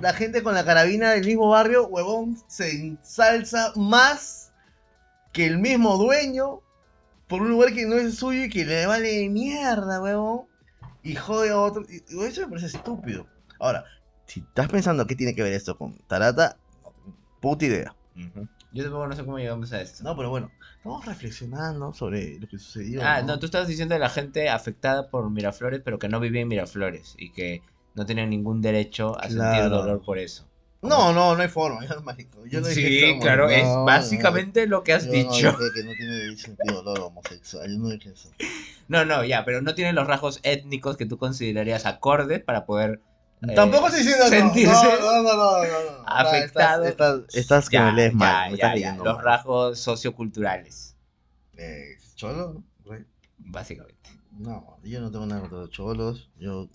La 0.00 0.12
gente 0.12 0.42
con 0.42 0.54
la 0.54 0.64
carabina 0.64 1.10
del 1.12 1.24
mismo 1.24 1.48
barrio, 1.48 1.86
huevón, 1.86 2.36
se 2.46 2.70
ensalza 2.70 3.72
más 3.76 4.52
que 5.32 5.46
el 5.46 5.58
mismo 5.58 5.96
dueño 5.96 6.60
por 7.28 7.42
un 7.42 7.48
lugar 7.50 7.72
que 7.72 7.86
no 7.86 7.96
es 7.96 8.16
suyo 8.16 8.44
y 8.44 8.48
que 8.50 8.64
le 8.64 8.86
vale 8.86 9.28
mierda, 9.28 10.00
huevón. 10.00 10.42
Y 11.02 11.14
jode 11.14 11.50
a 11.50 11.58
otro. 11.58 11.84
Y 11.88 11.96
eso 12.24 12.42
me 12.42 12.48
parece 12.48 12.66
estúpido. 12.76 13.26
Ahora, 13.58 13.84
si 14.26 14.40
estás 14.40 14.68
pensando 14.68 15.06
qué 15.06 15.16
tiene 15.16 15.34
que 15.34 15.42
ver 15.42 15.52
esto 15.52 15.76
con 15.76 15.96
Tarata, 16.06 16.58
puta 17.40 17.64
idea. 17.64 17.94
Yo 18.72 18.82
tampoco 18.82 19.06
no 19.06 19.16
sé 19.16 19.24
cómo 19.24 19.38
llegamos 19.38 19.72
a 19.72 19.80
esto. 19.80 20.02
No, 20.04 20.16
pero 20.16 20.30
bueno, 20.30 20.50
estamos 20.76 21.04
reflexionando 21.06 21.92
sobre 21.94 22.38
lo 22.38 22.48
que 22.48 22.58
sucedió. 22.58 23.00
Ah, 23.02 23.20
¿no? 23.22 23.28
no, 23.28 23.38
tú 23.38 23.46
estabas 23.46 23.68
diciendo 23.68 23.94
de 23.94 24.00
la 24.00 24.10
gente 24.10 24.48
afectada 24.48 25.08
por 25.08 25.30
Miraflores, 25.30 25.80
pero 25.84 25.98
que 25.98 26.08
no 26.08 26.20
vivía 26.20 26.42
en 26.42 26.48
Miraflores 26.48 27.14
y 27.18 27.32
que 27.32 27.62
no 27.94 28.04
tenían 28.04 28.30
ningún 28.30 28.60
derecho 28.60 29.18
a 29.18 29.28
sentir 29.28 29.70
dolor 29.70 30.02
por 30.04 30.18
eso. 30.18 30.44
no, 30.82 31.12
no, 31.12 31.34
no 31.34 31.42
hay 31.42 31.48
forma, 31.48 31.84
yo 31.88 31.94
no, 31.94 32.02
marico, 32.02 32.44
yo 32.46 32.60
no 32.60 32.68
dije 32.68 32.88
sí, 32.88 33.18
claro, 33.20 33.48
es 33.48 33.64
no, 33.64 33.84
básicamente 33.84 34.66
lo 34.66 34.82
que 34.84 34.92
has 34.92 35.06
yo 35.06 35.12
dicho. 35.12 35.52
No 35.52 35.58
dije 35.58 35.70
que 35.74 35.84
no 35.84 35.92
tiene 35.92 36.36
sentido 36.36 36.82
dolor 36.82 37.00
homosexual, 37.00 37.70
yo 37.70 37.78
no 37.78 37.88
dije 37.88 38.10
eso. 38.10 38.30
No, 38.88 39.04
no, 39.04 39.24
ya, 39.24 39.44
pero 39.44 39.62
no 39.62 39.74
tienen 39.74 39.96
los 39.96 40.06
rasgos 40.06 40.38
étnicos 40.44 40.96
que 40.96 41.06
tú 41.06 41.18
considerarías 41.18 41.86
acordes 41.86 42.40
para 42.44 42.66
poder. 42.66 43.00
Eh, 43.42 43.54
Tampoco 43.54 43.86
estoy 43.88 44.02
diciendo 44.02 44.26
sentirse 44.28 44.72
No, 44.72 44.82
no, 45.00 45.22
no, 45.22 45.36
no, 45.36 45.64
no, 45.64 45.98
no. 46.02 46.04
afectado. 46.06 46.84
Estás, 47.32 47.68
que 47.68 47.78
me 47.80 47.92
lees 47.92 48.14
mal, 48.14 48.58
Los 49.02 49.22
rasgos 49.22 49.78
socioculturales, 49.78 50.96
Eh, 51.56 51.96
cholo, 52.14 52.62
básicamente. 53.38 53.96
No, 54.38 54.78
yo 54.84 55.00
no 55.00 55.10
tengo 55.10 55.24
nada 55.24 55.40
contra 55.40 55.60
los 55.60 55.70
cholos, 55.70 56.28
yo, 56.38 56.68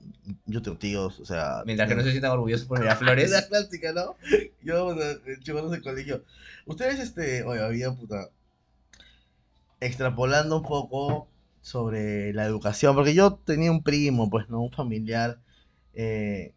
yo 0.48 0.64
tengo 0.64 0.78
tíos, 0.80 1.20
o 1.20 1.26
sea... 1.26 1.62
Mientras 1.64 1.88
que 1.88 1.96
no 1.96 2.02
se 2.02 2.10
sientan 2.10 2.32
orgullosos 2.32 2.66
por 2.66 2.78
Es 2.80 2.84
Miraflores. 2.84 3.30
la 3.32 3.48
clásica, 3.48 3.94
¿no? 3.94 4.16
Yo, 4.64 4.88
o 4.88 4.96
sea, 4.96 5.16
chivolos 5.44 5.70
de 5.72 5.80
colegio. 5.82 6.24
Ustedes, 6.66 7.00
este, 7.00 7.44
oye, 7.44 7.62
había 7.62 7.92
puta. 7.92 8.30
Extrapolando 9.80 10.58
un 10.58 10.64
poco 10.64 11.28
sobre 11.62 12.34
la 12.34 12.46
educación, 12.46 12.96
porque 12.96 13.14
yo 13.14 13.36
tenía 13.36 13.72
un 13.72 13.84
primo, 13.84 14.30
pues, 14.30 14.50
¿no? 14.50 14.62
Un 14.62 14.72
familiar. 14.72 15.38
Eh, 15.94 16.54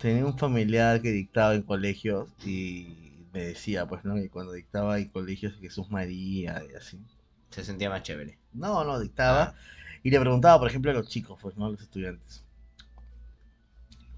tenía 0.00 0.24
un 0.26 0.36
familiar 0.38 1.00
que 1.02 1.10
dictaba 1.10 1.54
en 1.54 1.62
colegios 1.62 2.28
y 2.44 3.26
me 3.32 3.44
decía, 3.44 3.86
pues, 3.86 4.04
¿no? 4.04 4.14
Que 4.14 4.28
cuando 4.30 4.52
dictaba 4.52 4.98
en 4.98 5.08
colegios 5.08 5.54
Jesús 5.60 5.90
María 5.90 6.62
y 6.70 6.74
así. 6.74 6.98
Se 7.50 7.64
sentía 7.64 7.90
más 7.90 8.02
chévere. 8.02 8.38
No, 8.52 8.84
no, 8.84 8.98
dictaba. 9.00 9.54
Y 10.02 10.10
le 10.10 10.20
preguntaba, 10.20 10.58
por 10.58 10.68
ejemplo, 10.68 10.90
a 10.90 10.94
los 10.94 11.08
chicos, 11.08 11.38
pues, 11.40 11.56
¿no? 11.56 11.66
A 11.66 11.70
los 11.70 11.80
estudiantes. 11.80 12.44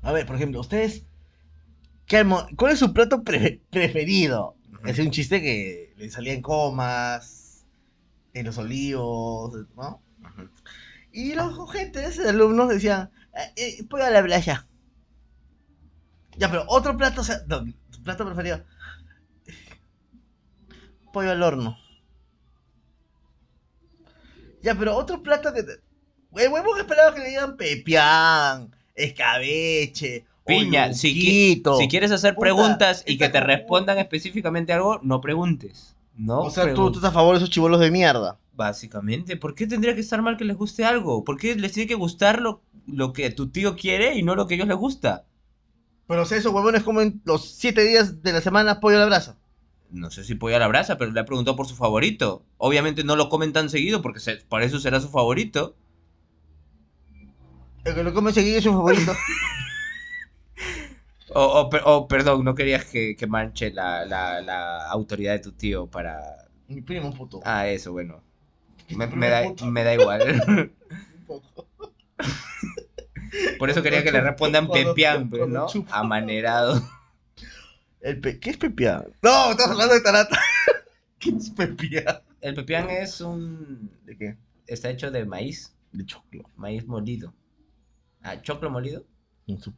A 0.02 0.12
ver, 0.12 0.26
por 0.26 0.36
ejemplo, 0.36 0.60
ustedes. 0.60 1.05
¿qué 2.06 2.24
¿Cuál 2.56 2.72
es 2.72 2.78
su 2.78 2.93
plato 2.93 3.22
pre- 3.22 3.60
preferido? 3.70 4.56
Es 4.84 4.98
un 4.98 5.10
chiste 5.10 5.40
que 5.40 5.94
le 5.97 6.10
salía 6.10 6.32
en 6.32 6.43
comas, 6.43 7.64
en 8.34 8.47
los 8.47 8.59
olivos, 8.59 9.55
¿no? 9.76 10.02
Y 11.12 11.34
los 11.34 11.70
gente, 11.70 12.05
esos 12.05 12.26
alumnos 12.26 12.68
decían, 12.68 13.10
eh, 13.35 13.53
eh, 13.57 13.85
pollo 13.89 14.05
a 14.05 14.11
la 14.11 14.23
playa. 14.23 14.67
Ya, 16.37 16.51
pero 16.51 16.65
otro 16.69 16.97
plato, 16.97 17.21
o 17.21 17.25
sea, 17.25 17.43
no, 17.47 17.65
tu 17.91 18.03
plato 18.03 18.25
preferido. 18.25 18.63
Pollo 21.13 21.31
al 21.31 21.43
horno. 21.43 21.77
Ya, 24.63 24.75
pero 24.77 24.97
otro 24.97 25.23
plato 25.23 25.53
que... 25.53 25.61
El 25.61 26.49
huevo 26.51 26.75
que 26.75 26.81
esperaba 26.81 27.15
que 27.15 27.21
le 27.21 27.29
digan 27.29 27.57
pepián, 27.59 28.75
escabeche, 28.95 30.25
Piña, 30.47 30.95
si, 30.95 31.15
qui- 31.15 31.79
si 31.79 31.89
quieres 31.89 32.11
hacer 32.11 32.35
Puta, 32.35 32.47
preguntas 32.47 33.05
y 33.07 33.19
que 33.19 33.29
te 33.29 33.39
como- 33.39 33.47
respondan 33.49 33.99
específicamente 33.99 34.73
algo, 34.73 34.99
no 35.03 35.21
preguntes. 35.21 35.95
No 36.17 36.41
O 36.41 36.51
sea, 36.51 36.73
tú, 36.73 36.91
tú 36.91 36.99
estás 36.99 37.11
a 37.11 37.15
favor 37.15 37.35
de 37.35 37.39
esos 37.39 37.51
chivolos 37.51 37.81
de 37.81 37.91
mierda. 37.91 38.39
Básicamente, 38.55 39.37
¿por 39.37 39.55
qué 39.55 39.67
tendría 39.67 39.95
que 39.95 40.01
estar 40.01 40.23
mal 40.23 40.37
que 40.39 40.45
les 40.45 40.57
guste 40.57 40.85
algo? 40.87 41.23
¿Por 41.23 41.37
qué 41.39 41.55
les 41.55 41.73
tiene 41.73 41.87
que 41.87 41.95
gustar 41.95 42.41
lo, 42.41 42.63
lo 42.87 43.13
que 43.13 43.31
tu 43.31 43.51
tío 43.51 43.77
quiere 43.77 44.15
y 44.17 44.23
no 44.23 44.35
lo 44.35 44.47
que 44.47 44.55
a 44.55 44.57
ellos 44.57 44.69
les 44.69 44.77
gusta? 44.77 45.25
Pero 46.09 46.23
o 46.23 46.25
sea, 46.27 46.39
esos 46.39 46.53
huevones 46.53 46.83
comen 46.83 47.21
los 47.25 47.55
siete 47.55 47.83
días 47.85 48.23
de 48.23 48.33
la 48.33 48.41
semana 48.41 48.81
pollo 48.81 48.97
a 48.97 49.01
la 49.01 49.07
brasa. 49.07 49.39
No 49.91 50.11
sé 50.11 50.25
si 50.25 50.35
pollo 50.35 50.57
a 50.57 50.59
la 50.59 50.69
brasa, 50.69 50.97
pero 50.99 51.11
le 51.11 51.21
ha 51.21 51.25
preguntado 51.25 51.57
por 51.57 51.67
su 51.67 51.77
favorito. 51.77 52.45
Obviamente 52.59 53.05
no 53.05 53.15
lo 53.17 53.29
comen 53.29 53.53
tan 53.53 53.69
seguido 53.71 54.03
porque 54.03 54.21
se- 54.21 54.37
por 54.37 54.63
eso 54.63 54.81
será 54.81 55.01
su 55.01 55.09
favorito. 55.09 55.77
El 57.85 57.95
que 57.95 58.03
lo 58.03 58.15
come 58.15 58.33
seguido 58.33 58.59
es 58.59 58.65
su 58.65 58.73
favorito. 58.73 59.13
O, 61.35 61.45
o 61.61 61.71
per- 61.71 61.83
o, 61.87 62.07
perdón, 62.09 62.45
no 62.45 62.55
querías 62.55 62.85
que, 62.85 63.17
que 63.17 63.27
manche 63.27 63.71
la, 63.73 64.05
la- 64.05 64.43
la 64.43 64.87
autoridad 64.91 65.33
de 65.33 65.39
tu 65.39 65.53
tío 65.53 65.87
para... 65.87 66.21
Mi 66.69 66.83
primo 66.83 67.11
puto. 67.15 67.41
Ah, 67.45 67.69
eso, 67.69 67.93
bueno. 67.93 68.23
Me, 68.91 69.07
me 69.07 69.29
da, 69.31 69.43
me 69.65 69.83
da 69.85 69.95
igual. 69.95 70.21
Un 70.51 71.25
poco. 71.27 71.67
Por 73.59 73.70
eso 73.70 73.82
quería 73.82 74.03
que 74.05 74.12
le 74.12 74.20
respondan 74.20 74.70
pepián, 74.70 75.31
pues, 75.31 75.40
cuando 75.40 75.66
¿no? 75.74 75.86
Amanerado. 75.90 76.82
El 78.01 78.20
pe- 78.20 78.39
¿Qué 78.40 78.51
es 78.51 78.57
pepián? 78.57 79.05
No, 79.23 79.51
estamos 79.53 79.73
hablando 79.73 79.94
de 79.94 80.01
tarata. 80.01 80.39
¿Qué 81.19 81.31
es 81.31 81.51
pepián? 81.51 82.20
El 82.40 82.55
pepián 82.55 82.90
es 82.90 83.20
un... 83.20 83.90
¿De 84.05 84.16
qué? 84.16 84.36
Está 84.66 84.90
hecho 84.90 85.11
de 85.11 85.24
maíz, 85.24 85.73
De 85.93 86.05
choclo. 86.05 86.43
maíz 86.57 86.85
molido. 86.86 87.32
Ah, 88.23 88.40
choclo 88.43 88.70
molido. 88.70 89.05
En 89.47 89.61
su 89.61 89.73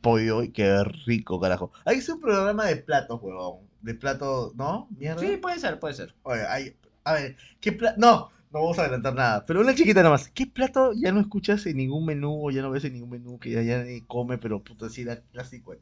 pollo 0.00 0.42
y 0.42 0.50
qué 0.50 0.82
rico, 1.06 1.40
carajo. 1.40 1.70
Hay 1.84 1.96
que 1.96 2.02
hacer 2.02 2.16
un 2.16 2.20
programa 2.20 2.66
de 2.66 2.76
platos, 2.76 3.20
huevón. 3.22 3.60
De 3.80 3.94
platos, 3.94 4.54
¿no? 4.56 4.88
Mierda. 4.98 5.20
Sí, 5.20 5.36
puede 5.36 5.58
ser, 5.60 5.78
puede 5.78 5.94
ser. 5.94 6.14
Oye, 6.24 6.42
hay, 6.48 6.76
a 7.04 7.12
ver, 7.14 7.36
¿qué 7.60 7.70
plato? 7.72 7.96
No, 8.00 8.30
no 8.52 8.60
vamos 8.60 8.78
a 8.78 8.82
adelantar 8.82 9.14
nada. 9.14 9.46
Pero 9.46 9.60
una 9.60 9.74
chiquita 9.74 10.00
nada 10.00 10.10
más. 10.10 10.28
¿Qué 10.28 10.46
plato 10.46 10.92
ya 10.94 11.12
no 11.12 11.20
escuchas 11.20 11.64
en 11.66 11.76
ningún 11.78 12.04
menú 12.04 12.46
o 12.46 12.50
ya 12.50 12.62
no 12.62 12.70
ves 12.70 12.84
en 12.84 12.94
ningún 12.94 13.10
menú 13.10 13.38
que 13.38 13.50
ya, 13.50 13.62
ya 13.62 13.82
ni 13.82 14.00
come, 14.02 14.38
pero 14.38 14.62
puta, 14.62 14.88
sí 14.88 15.04
la 15.04 15.20
clásico? 15.20 15.74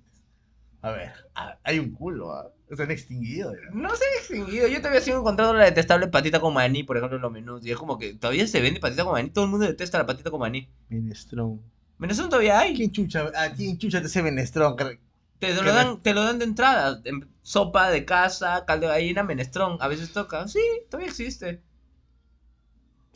A 0.83 0.93
ver, 0.93 1.13
hay 1.63 1.79
un 1.79 1.91
culo, 1.91 2.33
¿ah? 2.33 2.51
Se 2.75 2.83
han 2.83 2.91
extinguido. 2.91 3.53
ya. 3.53 3.71
No 3.75 3.91
se 3.95 4.05
ha 4.05 4.19
extinguido. 4.19 4.69
Yo 4.69 4.79
todavía 4.79 5.01
sigo 5.01 5.19
encontrando 5.19 5.53
la 5.55 5.65
detestable 5.65 6.09
patita 6.09 6.41
con 6.41 6.55
maní, 6.55 6.85
por 6.85 6.97
ejemplo, 6.97 7.17
en 7.17 7.23
los 7.23 7.33
menús. 7.33 7.67
Y 7.67 7.73
es 7.73 7.77
como 7.77 7.99
que 7.99 8.15
todavía 8.15 8.47
se 8.47 8.61
vende 8.61 8.81
patita 8.81 9.05
con 9.05 9.13
maní. 9.13 9.31
Todo 9.31 9.45
el 9.45 9.51
mundo 9.51 9.67
detesta 9.67 9.99
la 9.99 10.07
patita 10.07 10.31
con 10.31 10.41
maní. 10.41 10.69
Minestrón. 10.89 11.61
Venezuela 11.99 12.31
todavía 12.31 12.61
hay. 12.61 12.75
¿Quién 12.75 12.93
chucha? 12.93 13.31
¿A 13.37 13.53
quién 13.53 13.77
chucha 13.77 14.01
te 14.01 14.07
hace 14.07 14.23
menestrón? 14.23 14.77
Te 14.77 15.55
lo, 15.55 15.63
¿Qué 15.63 15.71
dan, 15.71 16.01
te 16.03 16.15
lo 16.15 16.23
dan 16.23 16.39
de 16.39 16.45
entrada. 16.47 17.01
en 17.05 17.29
sopa 17.43 17.91
de 17.91 18.05
casa, 18.05 18.65
caldo 18.67 18.87
de 18.87 18.93
gallina, 18.95 19.23
menestrón. 19.23 19.77
A 19.81 19.89
veces 19.89 20.13
toca. 20.13 20.49
Sí, 20.49 20.61
todavía 20.89 21.11
existe. 21.11 21.63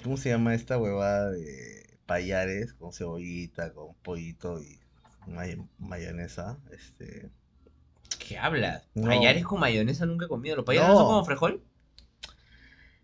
¿Cómo 0.05 0.17
se 0.19 0.29
llama 0.29 0.55
esta 0.55 0.79
huevada 0.79 1.31
de 1.31 1.99
payares 2.07 2.75
con 2.75 2.93
cebollita, 2.93 3.73
con 3.73 3.95
pollito 4.03 4.61
y 4.61 4.79
may- 5.27 5.67
mayonesa? 5.79 6.59
Este. 6.71 7.31
¿Qué 8.19 8.39
hablas? 8.39 8.87
No. 8.95 9.09
Payares 9.09 9.45
con 9.45 9.59
mayonesa 9.61 10.05
nunca 10.07 10.27
he 10.27 10.29
comido. 10.29 10.57
¿Los 10.57 10.65
payares 10.67 10.89
No. 10.89 10.95
no 10.95 11.01
son 11.01 11.09
como 11.09 11.25
frejol? 11.25 11.63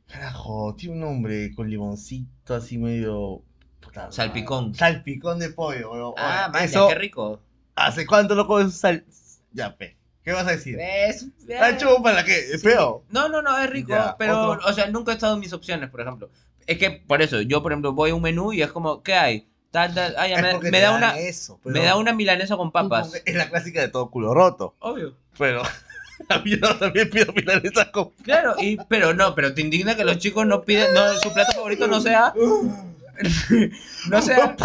Carajo, 0.08 0.74
tiene 0.76 0.94
un 0.94 1.00
nombre 1.00 1.54
con 1.54 1.70
limoncito 1.70 2.54
así 2.54 2.78
medio. 2.78 3.42
puta 3.80 4.12
Salpicón. 4.12 4.74
Salpicón 4.74 5.38
de 5.38 5.50
pollo, 5.50 5.92
huevón. 5.92 6.14
Ah, 6.18 6.50
Oye, 6.54 6.64
eso. 6.64 6.88
qué 6.88 6.94
rico. 6.96 7.40
¿Hace 7.76 8.06
cuánto 8.06 8.34
no 8.34 8.46
comes 8.46 8.74
sal? 8.74 9.04
Ya, 9.52 9.76
pe. 9.76 9.96
¿Qué 10.22 10.32
vas 10.32 10.46
a 10.46 10.50
decir? 10.50 10.78
Es, 10.78 11.26
¿Ah, 11.58 11.76
chupo 11.78 12.02
para 12.02 12.24
qué? 12.24 12.36
¿Es 12.52 12.62
feo? 12.62 13.04
No, 13.08 13.28
no, 13.30 13.40
no, 13.40 13.56
es 13.58 13.70
rico. 13.70 13.88
Ya, 13.90 14.16
pero, 14.18 14.50
otro. 14.50 14.68
o 14.68 14.72
sea, 14.74 14.88
nunca 14.90 15.12
he 15.12 15.14
estado 15.14 15.34
en 15.34 15.40
mis 15.40 15.52
opciones, 15.54 15.88
por 15.88 16.00
ejemplo. 16.02 16.30
Es 16.70 16.78
que, 16.78 16.92
por 16.92 17.20
eso, 17.20 17.40
yo, 17.40 17.64
por 17.64 17.72
ejemplo, 17.72 17.92
voy 17.94 18.10
a 18.10 18.14
un 18.14 18.22
menú 18.22 18.52
y 18.52 18.62
es 18.62 18.70
como, 18.70 19.02
¿qué 19.02 19.14
hay? 19.14 19.48
Tal, 19.72 19.92
me, 20.62 20.78
da 20.78 20.92
una, 20.92 21.18
Eso, 21.18 21.58
me 21.64 21.82
da 21.82 21.96
una 21.96 22.12
milanesa 22.12 22.56
con 22.56 22.70
papas. 22.70 23.20
Es 23.24 23.34
la 23.34 23.48
clásica 23.48 23.80
de 23.80 23.88
todo 23.88 24.08
culo 24.08 24.34
roto. 24.34 24.76
Obvio. 24.78 25.16
Pero. 25.36 25.62
A 26.28 26.38
mí 26.38 26.50
yo 26.50 26.78
también 26.78 27.10
pido 27.10 27.32
milanesa 27.32 27.90
con. 27.90 28.10
Claro, 28.22 28.54
y, 28.60 28.76
pero 28.88 29.12
no, 29.14 29.34
pero 29.34 29.52
te 29.52 29.62
indigna 29.62 29.96
que 29.96 30.04
los 30.04 30.18
chicos 30.18 30.46
no 30.46 30.62
piden, 30.62 30.94
no, 30.94 31.12
su 31.14 31.32
plato 31.32 31.52
favorito 31.54 31.88
no 31.88 32.00
sea, 32.00 32.32
no 34.10 34.22
sea 34.22 34.56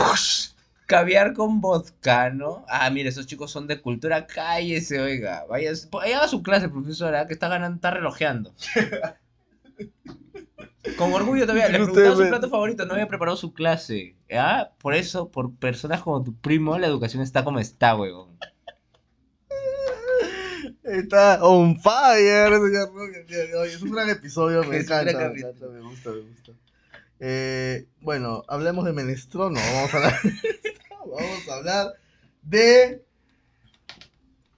caviar 0.86 1.34
con 1.34 1.62
vodka, 1.62 2.30
¿no? 2.30 2.66
Ah, 2.68 2.88
mire, 2.92 3.10
esos 3.10 3.26
chicos 3.26 3.50
son 3.50 3.66
de 3.66 3.82
cultura, 3.82 4.28
cállese, 4.28 5.00
oiga. 5.00 5.46
Vaya, 5.50 5.72
vaya 5.92 6.22
a 6.22 6.28
su 6.28 6.44
clase, 6.44 6.70
profesora, 6.70 7.26
que 7.26 7.34
está 7.34 7.48
ganando, 7.48 7.78
está 7.78 7.90
relojeando. 7.90 8.54
Con 10.98 11.14
orgullo 11.14 11.44
todavía, 11.44 11.68
le 11.70 11.80
preguntaba 11.84 12.16
su 12.16 12.28
plato 12.30 12.50
favorito, 12.50 12.86
no 12.86 12.94
había 12.94 13.08
preparado 13.08 13.38
su 13.38 13.54
clase. 13.54 14.16
¿Ah? 14.32 14.70
Por 14.80 14.94
eso, 14.94 15.30
por 15.30 15.54
personas 15.56 16.02
como 16.02 16.24
tu 16.24 16.36
primo, 16.36 16.78
la 16.78 16.88
educación 16.88 17.22
está 17.24 17.44
como 17.44 17.60
está, 17.60 17.96
weón. 17.96 18.38
Está 20.84 21.44
on 21.44 21.80
fire, 21.80 22.54
señor. 22.54 22.92
Oye, 23.62 23.74
Es 23.74 23.82
un 23.82 23.92
gran 23.92 24.10
episodio, 24.10 24.64
me 24.64 24.78
encanta, 24.82 25.30
me 25.30 25.40
encanta, 25.40 25.68
me 25.68 25.82
gusta, 25.82 26.12
me 26.12 26.20
gusta. 26.22 26.52
Eh, 27.20 27.88
bueno, 28.02 28.44
hablemos 28.48 28.86
de 28.86 28.94
Menestrón, 28.94 29.54
no, 29.54 29.60
vamos 29.60 29.94
a 29.94 29.98
hablar, 29.98 30.20
vamos 31.00 31.50
a 31.50 31.56
hablar 31.56 31.94
de... 32.44 33.04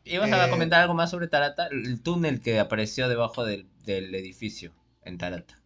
¿Ibas 0.03 0.31
a 0.31 0.47
Eh, 0.47 0.49
comentar 0.49 0.81
algo 0.81 0.93
más 0.93 1.11
sobre 1.11 1.27
Tarata? 1.27 1.67
El 1.67 2.01
túnel 2.01 2.41
que 2.41 2.59
apareció 2.59 3.07
debajo 3.09 3.45
del, 3.45 3.67
del 3.85 4.13
edificio 4.15 4.73
en 5.03 5.17
Tarata. 5.17 5.61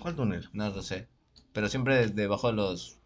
¿Cuál 0.00 0.14
túnel? 0.14 0.48
No 0.52 0.68
lo 0.70 0.82
sé. 0.82 1.08
Pero 1.52 1.68
siempre 1.68 2.08
debajo 2.08 2.48
de 2.48 2.54
los... 2.54 2.98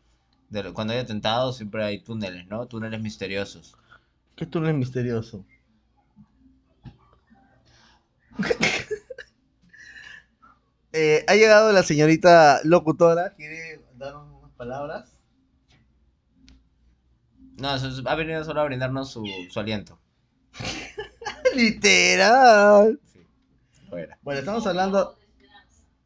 de 0.48 0.72
cuando 0.72 0.92
hay 0.92 1.00
atentados 1.00 1.56
siempre 1.56 1.84
hay 1.84 2.00
túneles, 2.00 2.46
¿no? 2.48 2.66
Túneles 2.66 3.00
misteriosos. 3.00 3.76
¿Qué 4.36 4.46
túnel 4.46 4.74
misterioso? 4.74 5.44
Eh, 10.92 11.24
ha 11.28 11.36
llegado 11.36 11.70
la 11.70 11.84
señorita 11.84 12.62
locutora, 12.64 13.34
¿quiere 13.36 13.80
dar 13.94 14.16
unas 14.16 14.50
palabras? 14.56 15.16
No, 17.58 17.68
ha 17.68 18.14
venido 18.16 18.42
solo 18.42 18.60
a 18.60 18.64
brindarnos 18.64 19.12
su, 19.12 19.24
su 19.50 19.60
aliento. 19.60 20.00
Literal. 21.54 22.98
Sí. 23.12 23.20
Bueno, 24.22 24.40
estamos 24.40 24.66
hablando 24.66 25.16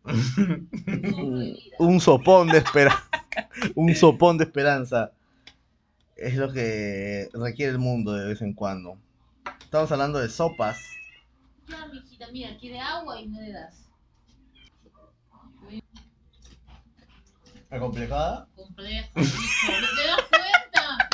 un 1.79 2.01
sopón 2.01 2.49
de 2.49 2.59
esperanza. 2.59 3.09
un 3.75 3.95
sopón 3.95 4.39
de 4.39 4.45
esperanza. 4.45 5.13
Es 6.17 6.37
lo 6.37 6.53
que 6.53 7.29
requiere 7.33 7.73
el 7.73 7.79
mundo 7.79 8.13
de 8.13 8.29
vez 8.29 8.43
en 8.43 8.53
cuando. 8.53 8.99
Estamos 9.61 9.91
hablando 9.91 10.19
de 10.19 10.29
sopas. 10.29 10.79
Ya, 11.69 11.87
mijita, 11.87 12.29
mira, 12.33 12.57
quiere 12.59 12.79
agua 12.79 13.21
y 13.21 13.29
no 13.29 13.41
le 13.41 13.53
das. 13.53 13.85
¿La 17.71 17.81
complicada? 17.81 18.47
Complejo, 18.55 19.09
hijo, 19.21 19.73
¿no 19.81 19.87
te 19.97 20.07
das 20.07 20.23
cuenta? 20.31 21.09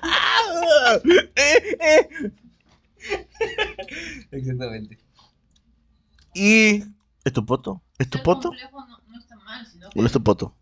Eh, 1.36 1.76
eh. 1.80 2.32
Exactamente. 4.30 4.98
Y. 6.34 6.82
¿Es 7.28 7.34
tu 7.34 7.44
poto? 7.44 7.82
¿Es 7.98 8.08
tu 8.08 8.22
poto? 8.22 8.48
complejo 8.48 8.86
no, 8.86 8.98
no 9.06 9.18
está 9.18 9.36
mal, 9.36 9.66
sino 9.66 9.90
que 9.90 9.98
¿O 9.98 10.02
no 10.02 10.06
es 10.06 10.12
tu 10.14 10.22
poto? 10.24 10.54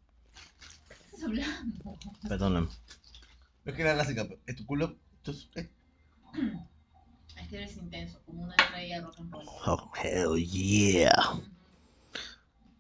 ¿qué 0.88 0.94
estás 1.05 1.22
hablando? 1.22 1.98
Perdóname. 2.28 2.68
Es 3.64 3.74
que 3.74 3.84
la 3.84 3.94
clásica. 3.94 4.26
¿Es 4.47 4.56
tu 4.56 4.66
culo? 4.66 4.97
Entonces, 5.18 5.48
eh. 5.55 5.70
Es 7.40 7.48
que 7.48 7.56
eres 7.59 7.76
intenso, 7.76 8.18
como 8.26 8.43
una 8.43 8.56
estrella 8.56 8.97
de 8.97 9.02
rock 9.02 9.14
and 9.20 9.32
roll. 9.32 9.44
Oh, 9.66 9.93
hell 10.02 10.44
yeah. 10.44 11.12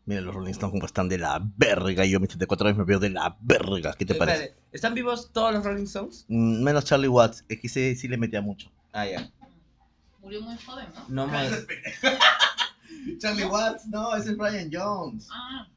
Mira, 0.04 0.20
los 0.22 0.34
Rolling 0.34 0.50
Stones 0.50 0.72
como 0.72 0.86
están 0.86 1.08
de 1.08 1.18
la 1.18 1.40
verga. 1.56 2.04
y 2.04 2.10
Yo 2.10 2.18
mis 2.18 2.30
74 2.30 2.66
años 2.66 2.78
me 2.78 2.84
veo 2.84 2.98
de 2.98 3.10
la 3.10 3.36
verga. 3.40 3.92
¿Qué 3.96 4.04
te 4.04 4.16
parece? 4.16 4.46
Espérate, 4.46 4.62
¿Están 4.72 4.94
vivos 4.94 5.30
todos 5.32 5.54
los 5.54 5.62
Rolling 5.64 5.84
Stones? 5.84 6.24
Mm, 6.26 6.64
Menos 6.64 6.84
Charlie 6.86 7.06
Watts. 7.06 7.44
Es 7.48 7.60
que 7.60 7.68
ese 7.68 7.94
sí 7.94 8.08
le 8.08 8.16
metía 8.16 8.40
mucho. 8.40 8.68
Ah, 8.92 9.06
ya. 9.06 9.30
Murió 10.20 10.40
muy 10.42 10.56
joven, 10.56 10.86
¿no? 11.08 11.26
No 11.26 11.26
más. 11.32 11.52
Charlie 13.18 13.44
Watts, 13.44 13.86
no, 13.86 14.14
ese 14.16 14.30
es 14.32 14.36
Brian 14.36 14.70
Jones. 14.72 15.28
Ah, 15.32 15.68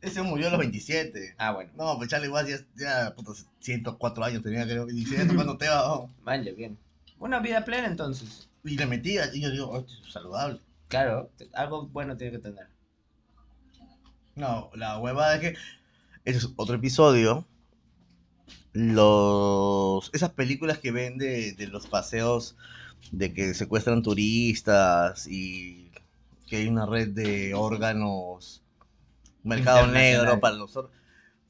Ese 0.00 0.22
murió 0.22 0.48
a 0.48 0.50
los 0.50 0.58
27. 0.60 1.34
Ah, 1.38 1.52
bueno. 1.52 1.70
No, 1.76 1.96
pues 1.96 2.10
Charlie 2.10 2.28
Watts 2.28 2.48
ya, 2.48 2.58
ya 2.76 3.14
puta, 3.14 3.32
104 3.60 4.24
años 4.24 4.42
tenía, 4.42 4.64
creo. 4.64 4.88
Y 4.88 5.04
sigue 5.04 5.24
tocando 5.24 5.56
tema. 5.58 5.82
oh. 5.92 6.10
Vale, 6.24 6.52
bien. 6.52 6.78
Una 7.18 7.40
vida 7.40 7.64
plena 7.64 7.86
entonces. 7.86 8.48
Y 8.64 8.76
le 8.76 8.86
metía. 8.86 9.34
Y 9.34 9.40
yo 9.40 9.50
digo, 9.50 9.68
oh, 9.70 9.80
esto 9.80 9.92
es 10.06 10.12
saludable. 10.12 10.60
Claro, 10.88 11.30
te- 11.36 11.48
algo 11.54 11.86
bueno 11.88 12.16
tiene 12.16 12.32
que 12.32 12.38
tener. 12.42 12.68
No, 14.34 14.70
la 14.74 14.98
huevada 14.98 15.36
es 15.36 15.40
que. 15.40 15.56
Ese 16.24 16.38
es 16.38 16.48
otro 16.56 16.76
episodio. 16.76 17.46
Los. 18.72 20.10
Esas 20.12 20.30
películas 20.30 20.78
que 20.78 20.90
ven 20.92 21.18
de, 21.18 21.52
de 21.52 21.66
los 21.68 21.86
paseos 21.86 22.56
de 23.12 23.32
que 23.32 23.54
secuestran 23.54 24.02
turistas 24.02 25.26
y 25.28 25.83
que 26.46 26.56
hay 26.56 26.68
una 26.68 26.86
red 26.86 27.08
de 27.08 27.54
órganos. 27.54 28.62
Mercado 29.42 29.86
negro 29.86 30.40
para 30.40 30.54
los 30.56 30.76
órganos. 30.76 30.98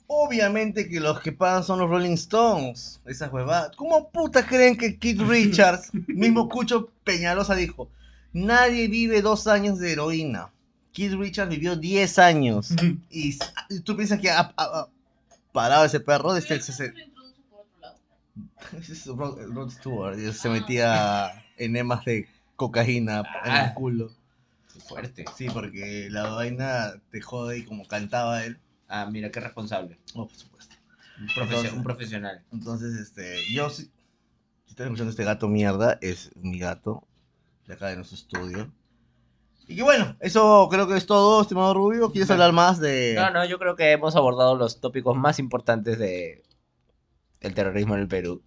Obviamente 0.07 0.89
que 0.89 1.01
los 1.01 1.21
que 1.21 1.33
pagan 1.33 1.65
son 1.65 1.79
los 1.79 1.89
Rolling 1.89 2.13
Stones. 2.15 3.01
Esas 3.07 3.33
huevadas. 3.33 3.75
¿Cómo 3.77 4.11
puta 4.11 4.47
creen 4.47 4.77
que 4.77 4.99
Keith 4.99 5.21
Richards, 5.27 5.91
mismo 6.07 6.49
Cucho 6.49 6.91
Peñalosa, 7.05 7.55
dijo: 7.55 7.89
Nadie 8.33 8.89
vive 8.89 9.23
dos 9.23 9.47
años 9.47 9.79
de 9.79 9.93
heroína. 9.93 10.51
Keith 10.93 11.13
Richards 11.15 11.51
vivió 11.51 11.75
10 11.75 12.19
años. 12.21 12.71
Y 13.11 13.37
tú 13.83 13.97
piensas 13.97 14.21
que 14.21 14.31
ha, 14.31 14.41
ha- 14.41 14.53
ha 14.57 14.89
parado 15.53 15.85
ese 15.85 15.99
perro 16.01 16.33
desde 16.35 16.55
el 16.55 16.61
pero 16.61 16.65
60. 16.73 16.99
lo 17.01 17.05
introduce 17.05 17.43
por 17.51 17.61
otro 17.61 17.81
lado. 17.81 17.97
Ese 18.81 18.93
es 18.93 19.07
Rod, 19.07 19.71
Stewart. 19.71 20.19
Se 20.33 20.49
metía 20.49 21.45
enemas 21.57 22.05
de 22.05 22.29
cocaína 22.57 23.21
en 23.45 23.51
Ah. 23.53 23.65
el 23.67 23.75
culo. 23.75 24.11
Fuerte. 24.87 25.25
Sí, 25.37 25.49
porque 25.53 26.09
la 26.11 26.29
vaina 26.31 26.95
te 27.11 27.21
jode 27.21 27.59
y 27.59 27.65
como 27.65 27.87
cantaba 27.87 28.45
él. 28.45 28.59
Ah, 28.89 29.09
mira, 29.11 29.31
qué 29.31 29.41
responsable. 29.41 29.99
Oh, 30.15 30.27
por 30.29 30.37
supuesto. 30.37 30.75
Un, 31.19 31.29
Entonces- 31.29 31.73
un 31.73 31.83
profesional. 31.83 32.45
Entonces, 32.53 32.95
este, 32.95 33.39
yo 33.53 33.71
sí. 33.71 33.91
Si 34.65 34.71
están 34.71 34.87
escuchando 34.87 35.11
este 35.11 35.25
gato 35.25 35.49
mierda, 35.49 35.99
es 36.01 36.31
mi 36.37 36.59
gato. 36.59 37.07
De 37.67 37.75
acá 37.75 37.89
de 37.89 37.97
nuestro 37.97 38.17
estudio. 38.17 38.73
Y 39.67 39.77
que 39.77 39.83
bueno, 39.83 40.17
eso 40.21 40.69
creo 40.71 40.87
que 40.87 40.97
es 40.97 41.07
todo, 41.07 41.41
estimado 41.41 41.73
Rubio. 41.73 42.11
¿Quieres 42.13 42.31
hablar 42.31 42.53
más 42.53 42.79
de.? 42.81 43.15
No, 43.17 43.31
no, 43.31 43.45
yo 43.47 43.59
creo 43.59 43.77
que 43.77 43.93
hemos 43.93 44.15
abordado 44.17 44.57
los 44.57 44.81
tópicos 44.81 45.17
más 45.17 45.39
importantes 45.39 45.99
de 45.99 46.43
el 47.41 47.55
terrorismo 47.55 47.95
en 47.95 48.01
el 48.03 48.09
Perú. 48.09 48.43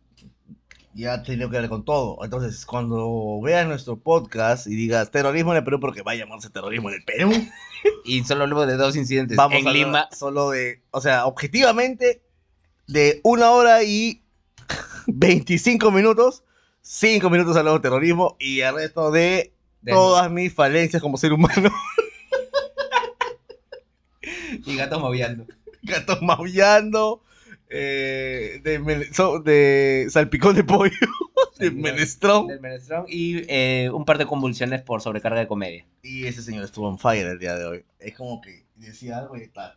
Ya 0.98 1.22
tengo 1.22 1.48
que 1.52 1.60
ver 1.60 1.70
con 1.70 1.86
todo. 1.86 2.18
Entonces, 2.24 2.66
cuando 2.66 3.40
veas 3.44 3.68
nuestro 3.68 3.98
podcast 4.00 4.66
y 4.66 4.74
digas 4.74 5.12
terrorismo 5.12 5.52
en 5.52 5.58
el 5.60 5.64
Perú, 5.64 5.80
porque 5.80 6.02
va 6.02 6.14
a 6.14 6.16
llamarse 6.16 6.50
terrorismo 6.50 6.90
en 6.90 6.96
el 6.96 7.04
Perú, 7.04 7.32
Y 8.04 8.24
solo 8.24 8.44
hablamos 8.44 8.66
de 8.66 8.76
dos 8.78 8.96
incidentes 8.96 9.38
vamos 9.38 9.60
en 9.60 9.68
a 9.68 9.72
Lima. 9.72 10.10
solo 10.12 10.50
de. 10.50 10.82
O 10.90 11.00
sea, 11.00 11.28
objetivamente, 11.28 12.24
de 12.88 13.22
una 13.24 13.52
hora 13.52 13.84
y 13.84 14.24
25 15.08 15.92
minutos. 15.92 16.44
5 16.82 17.30
minutos 17.30 17.56
hablamos 17.58 17.80
de 17.82 17.90
terrorismo 17.90 18.36
y 18.40 18.62
el 18.62 18.74
resto 18.74 19.12
de 19.12 19.54
de- 19.82 19.92
todas 19.92 20.32
mis 20.32 20.52
falencias 20.54 21.02
como 21.02 21.18
ser 21.18 21.32
humano. 21.34 21.70
Y 24.66 24.76
gatos 24.76 25.00
moviendo. 25.00 25.46
Gatos 25.84 26.22
maullando. 26.22 27.22
Eh, 27.70 28.60
de, 28.64 29.10
so- 29.14 29.40
de 29.40 30.08
salpicón 30.10 30.56
de 30.56 30.64
pollo. 30.64 30.92
De 31.60 31.72
menestrón. 31.72 32.48
Del 32.48 32.60
menestrón 32.60 33.06
y 33.10 33.38
eh, 33.52 33.90
un 33.92 34.06
par 34.06 34.20
de 34.20 34.28
convulsiones 34.28 34.84
por 34.84 35.02
sobrecarga 35.02 35.40
de 35.40 35.48
comedia. 35.48 35.88
Y 36.04 36.28
ese 36.28 36.44
señor 36.44 36.64
estuvo 36.64 36.88
on 36.88 37.00
fire 37.00 37.26
el 37.26 37.40
día 37.40 37.56
de 37.56 37.66
hoy. 37.66 37.86
Es 38.00 38.16
como 38.16 38.42
que 38.42 38.64
decía 38.76 39.18
algo 39.18 39.36
y 39.38 39.48
tal. 39.48 39.76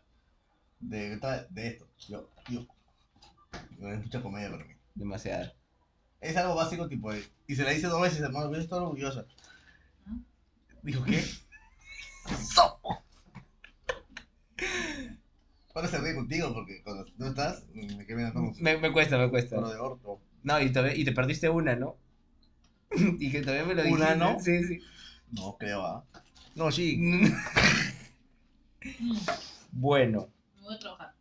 De, 0.79 1.17
tal- 1.17 1.47
de 1.49 1.69
esto. 1.69 1.87
Yo, 2.07 2.29
yo. 2.51 2.67
No 3.79 3.91
es 3.91 3.99
mucha 3.99 4.21
comedia 4.21 4.51
para 4.51 4.65
mí. 4.65 4.75
Demasiado. 4.95 5.51
Es 6.21 6.37
algo 6.37 6.55
básico, 6.55 6.87
tipo 6.87 7.11
de. 7.15 7.25
Y 7.47 7.55
se 7.57 7.65
le 7.65 7.73
dice 7.75 7.87
dos 7.87 8.03
veces, 8.03 8.21
hermano, 8.21 8.53
yo 8.53 8.61
estoy 8.61 8.79
orgullosa. 8.81 9.25
Dijo, 10.83 11.03
¿qué? 11.05 11.23
Sopo. 12.55 13.00
Ahora 15.75 15.89
se 15.89 15.99
ríe 15.99 16.15
contigo 16.15 16.53
porque 16.53 16.83
cuando 16.83 17.07
no 17.17 17.29
estás, 17.29 17.65
me 17.73 17.87
Me, 18.61 18.79
me 18.79 18.93
cuesta, 18.93 19.19
me 19.19 19.31
cuesta. 19.31 19.61
Lo 19.61 19.71
de 19.71 19.79
orto. 19.79 20.21
No, 20.43 20.61
y, 20.61 20.73
todavía- 20.73 20.97
y 20.97 21.05
te 21.05 21.13
perdiste 21.13 21.49
una, 21.49 21.77
¿no? 21.77 21.97
y 23.19 23.31
que 23.31 23.41
todavía 23.43 23.65
me 23.65 23.75
lo 23.75 23.83
dijiste. 23.83 24.03
¿Una, 24.05 24.15
no? 24.17 24.41
Sí, 24.41 24.65
sí. 24.65 24.81
No, 25.33 25.57
creo, 25.59 25.83
¿ah? 25.85 26.05
No, 26.57 26.71
sí. 26.73 27.01
Bueno. 29.73 30.29
me 30.57 30.63
voy 30.63 30.75
a 30.75 30.79
trabajar. 30.79 31.15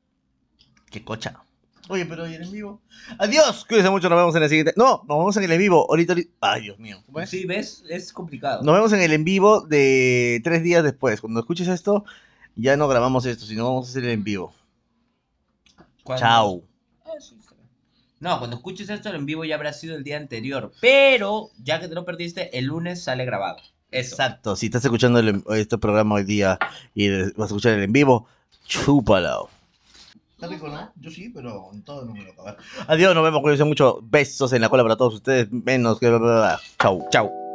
Qué 0.89 1.03
cocha. 1.03 1.39
Oye, 1.87 2.05
pero 2.05 2.27
¿y 2.27 2.35
el 2.35 2.43
en 2.43 2.51
vivo? 2.51 2.81
Adiós. 3.17 3.65
Cuídense 3.65 3.89
mucho, 3.89 4.09
nos 4.09 4.17
vemos 4.17 4.35
en 4.35 4.43
el 4.43 4.49
siguiente. 4.49 4.73
No, 4.75 5.03
nos 5.07 5.17
vemos 5.17 5.37
en 5.37 5.43
el 5.43 5.51
en 5.51 5.59
vivo. 5.59 5.85
Ahorita, 5.89 6.13
ahorita. 6.13 6.31
Ay, 6.41 6.61
Dios 6.63 6.79
mío. 6.79 7.01
¿Cómo 7.05 7.19
es? 7.19 7.29
Sí, 7.29 7.45
¿ves? 7.45 7.83
Es 7.89 8.13
complicado. 8.13 8.63
Nos 8.63 8.75
vemos 8.75 8.93
en 8.93 9.01
el 9.01 9.11
en 9.11 9.23
vivo 9.23 9.61
de 9.61 10.39
tres 10.43 10.63
días 10.63 10.83
después. 10.83 11.19
Cuando 11.21 11.39
escuches 11.39 11.67
esto, 11.67 12.05
ya 12.59 12.77
no 12.77 12.87
grabamos 12.87 13.25
esto, 13.25 13.45
sino 13.45 13.65
vamos 13.65 13.87
a 13.87 13.89
hacer 13.91 14.03
el 14.05 14.11
en 14.11 14.23
vivo. 14.23 14.53
Cuando- 16.03 16.21
Chao. 16.25 16.63
No, 18.19 18.37
cuando 18.39 18.57
escuches 18.57 18.89
esto 18.89 19.13
en 19.13 19.25
vivo 19.25 19.45
ya 19.45 19.55
habrá 19.55 19.71
sido 19.71 19.95
el 19.95 20.03
día 20.03 20.17
anterior. 20.17 20.73
Pero, 20.81 21.51
ya 21.63 21.79
que 21.79 21.87
te 21.87 21.95
lo 21.95 22.03
perdiste, 22.03 22.57
el 22.57 22.65
lunes 22.65 23.01
sale 23.03 23.23
grabado. 23.25 23.57
Eso. 23.91 24.15
Exacto. 24.15 24.55
Si 24.55 24.65
estás 24.65 24.83
escuchando 24.83 25.19
el 25.19 25.41
este 25.51 25.77
programa 25.77 26.15
hoy 26.15 26.23
día 26.25 26.59
y 26.93 27.09
vas 27.09 27.39
a 27.39 27.45
escuchar 27.45 27.73
el 27.73 27.83
en 27.83 27.93
vivo, 27.93 28.27
chúpalo. 28.67 29.49
Está 30.31 30.47
rico, 30.47 30.67
¿no? 30.67 30.91
Yo 30.97 31.09
sí, 31.11 31.29
pero 31.29 31.69
en 31.73 31.81
todo 31.83 32.05
no 32.05 32.13
me 32.13 32.23
lo 32.23 32.31
acabo. 32.33 32.55
Adiós, 32.87 33.15
nos 33.15 33.23
vemos, 33.23 33.41
cuídense 33.41 33.63
mucho. 33.63 33.99
Besos 34.03 34.51
en 34.53 34.61
la 34.61 34.69
cola 34.69 34.83
para 34.83 34.95
todos 34.97 35.15
ustedes, 35.15 35.51
menos 35.51 35.99
que... 35.99 36.07
Chau. 36.77 37.07
Chao. 37.09 37.48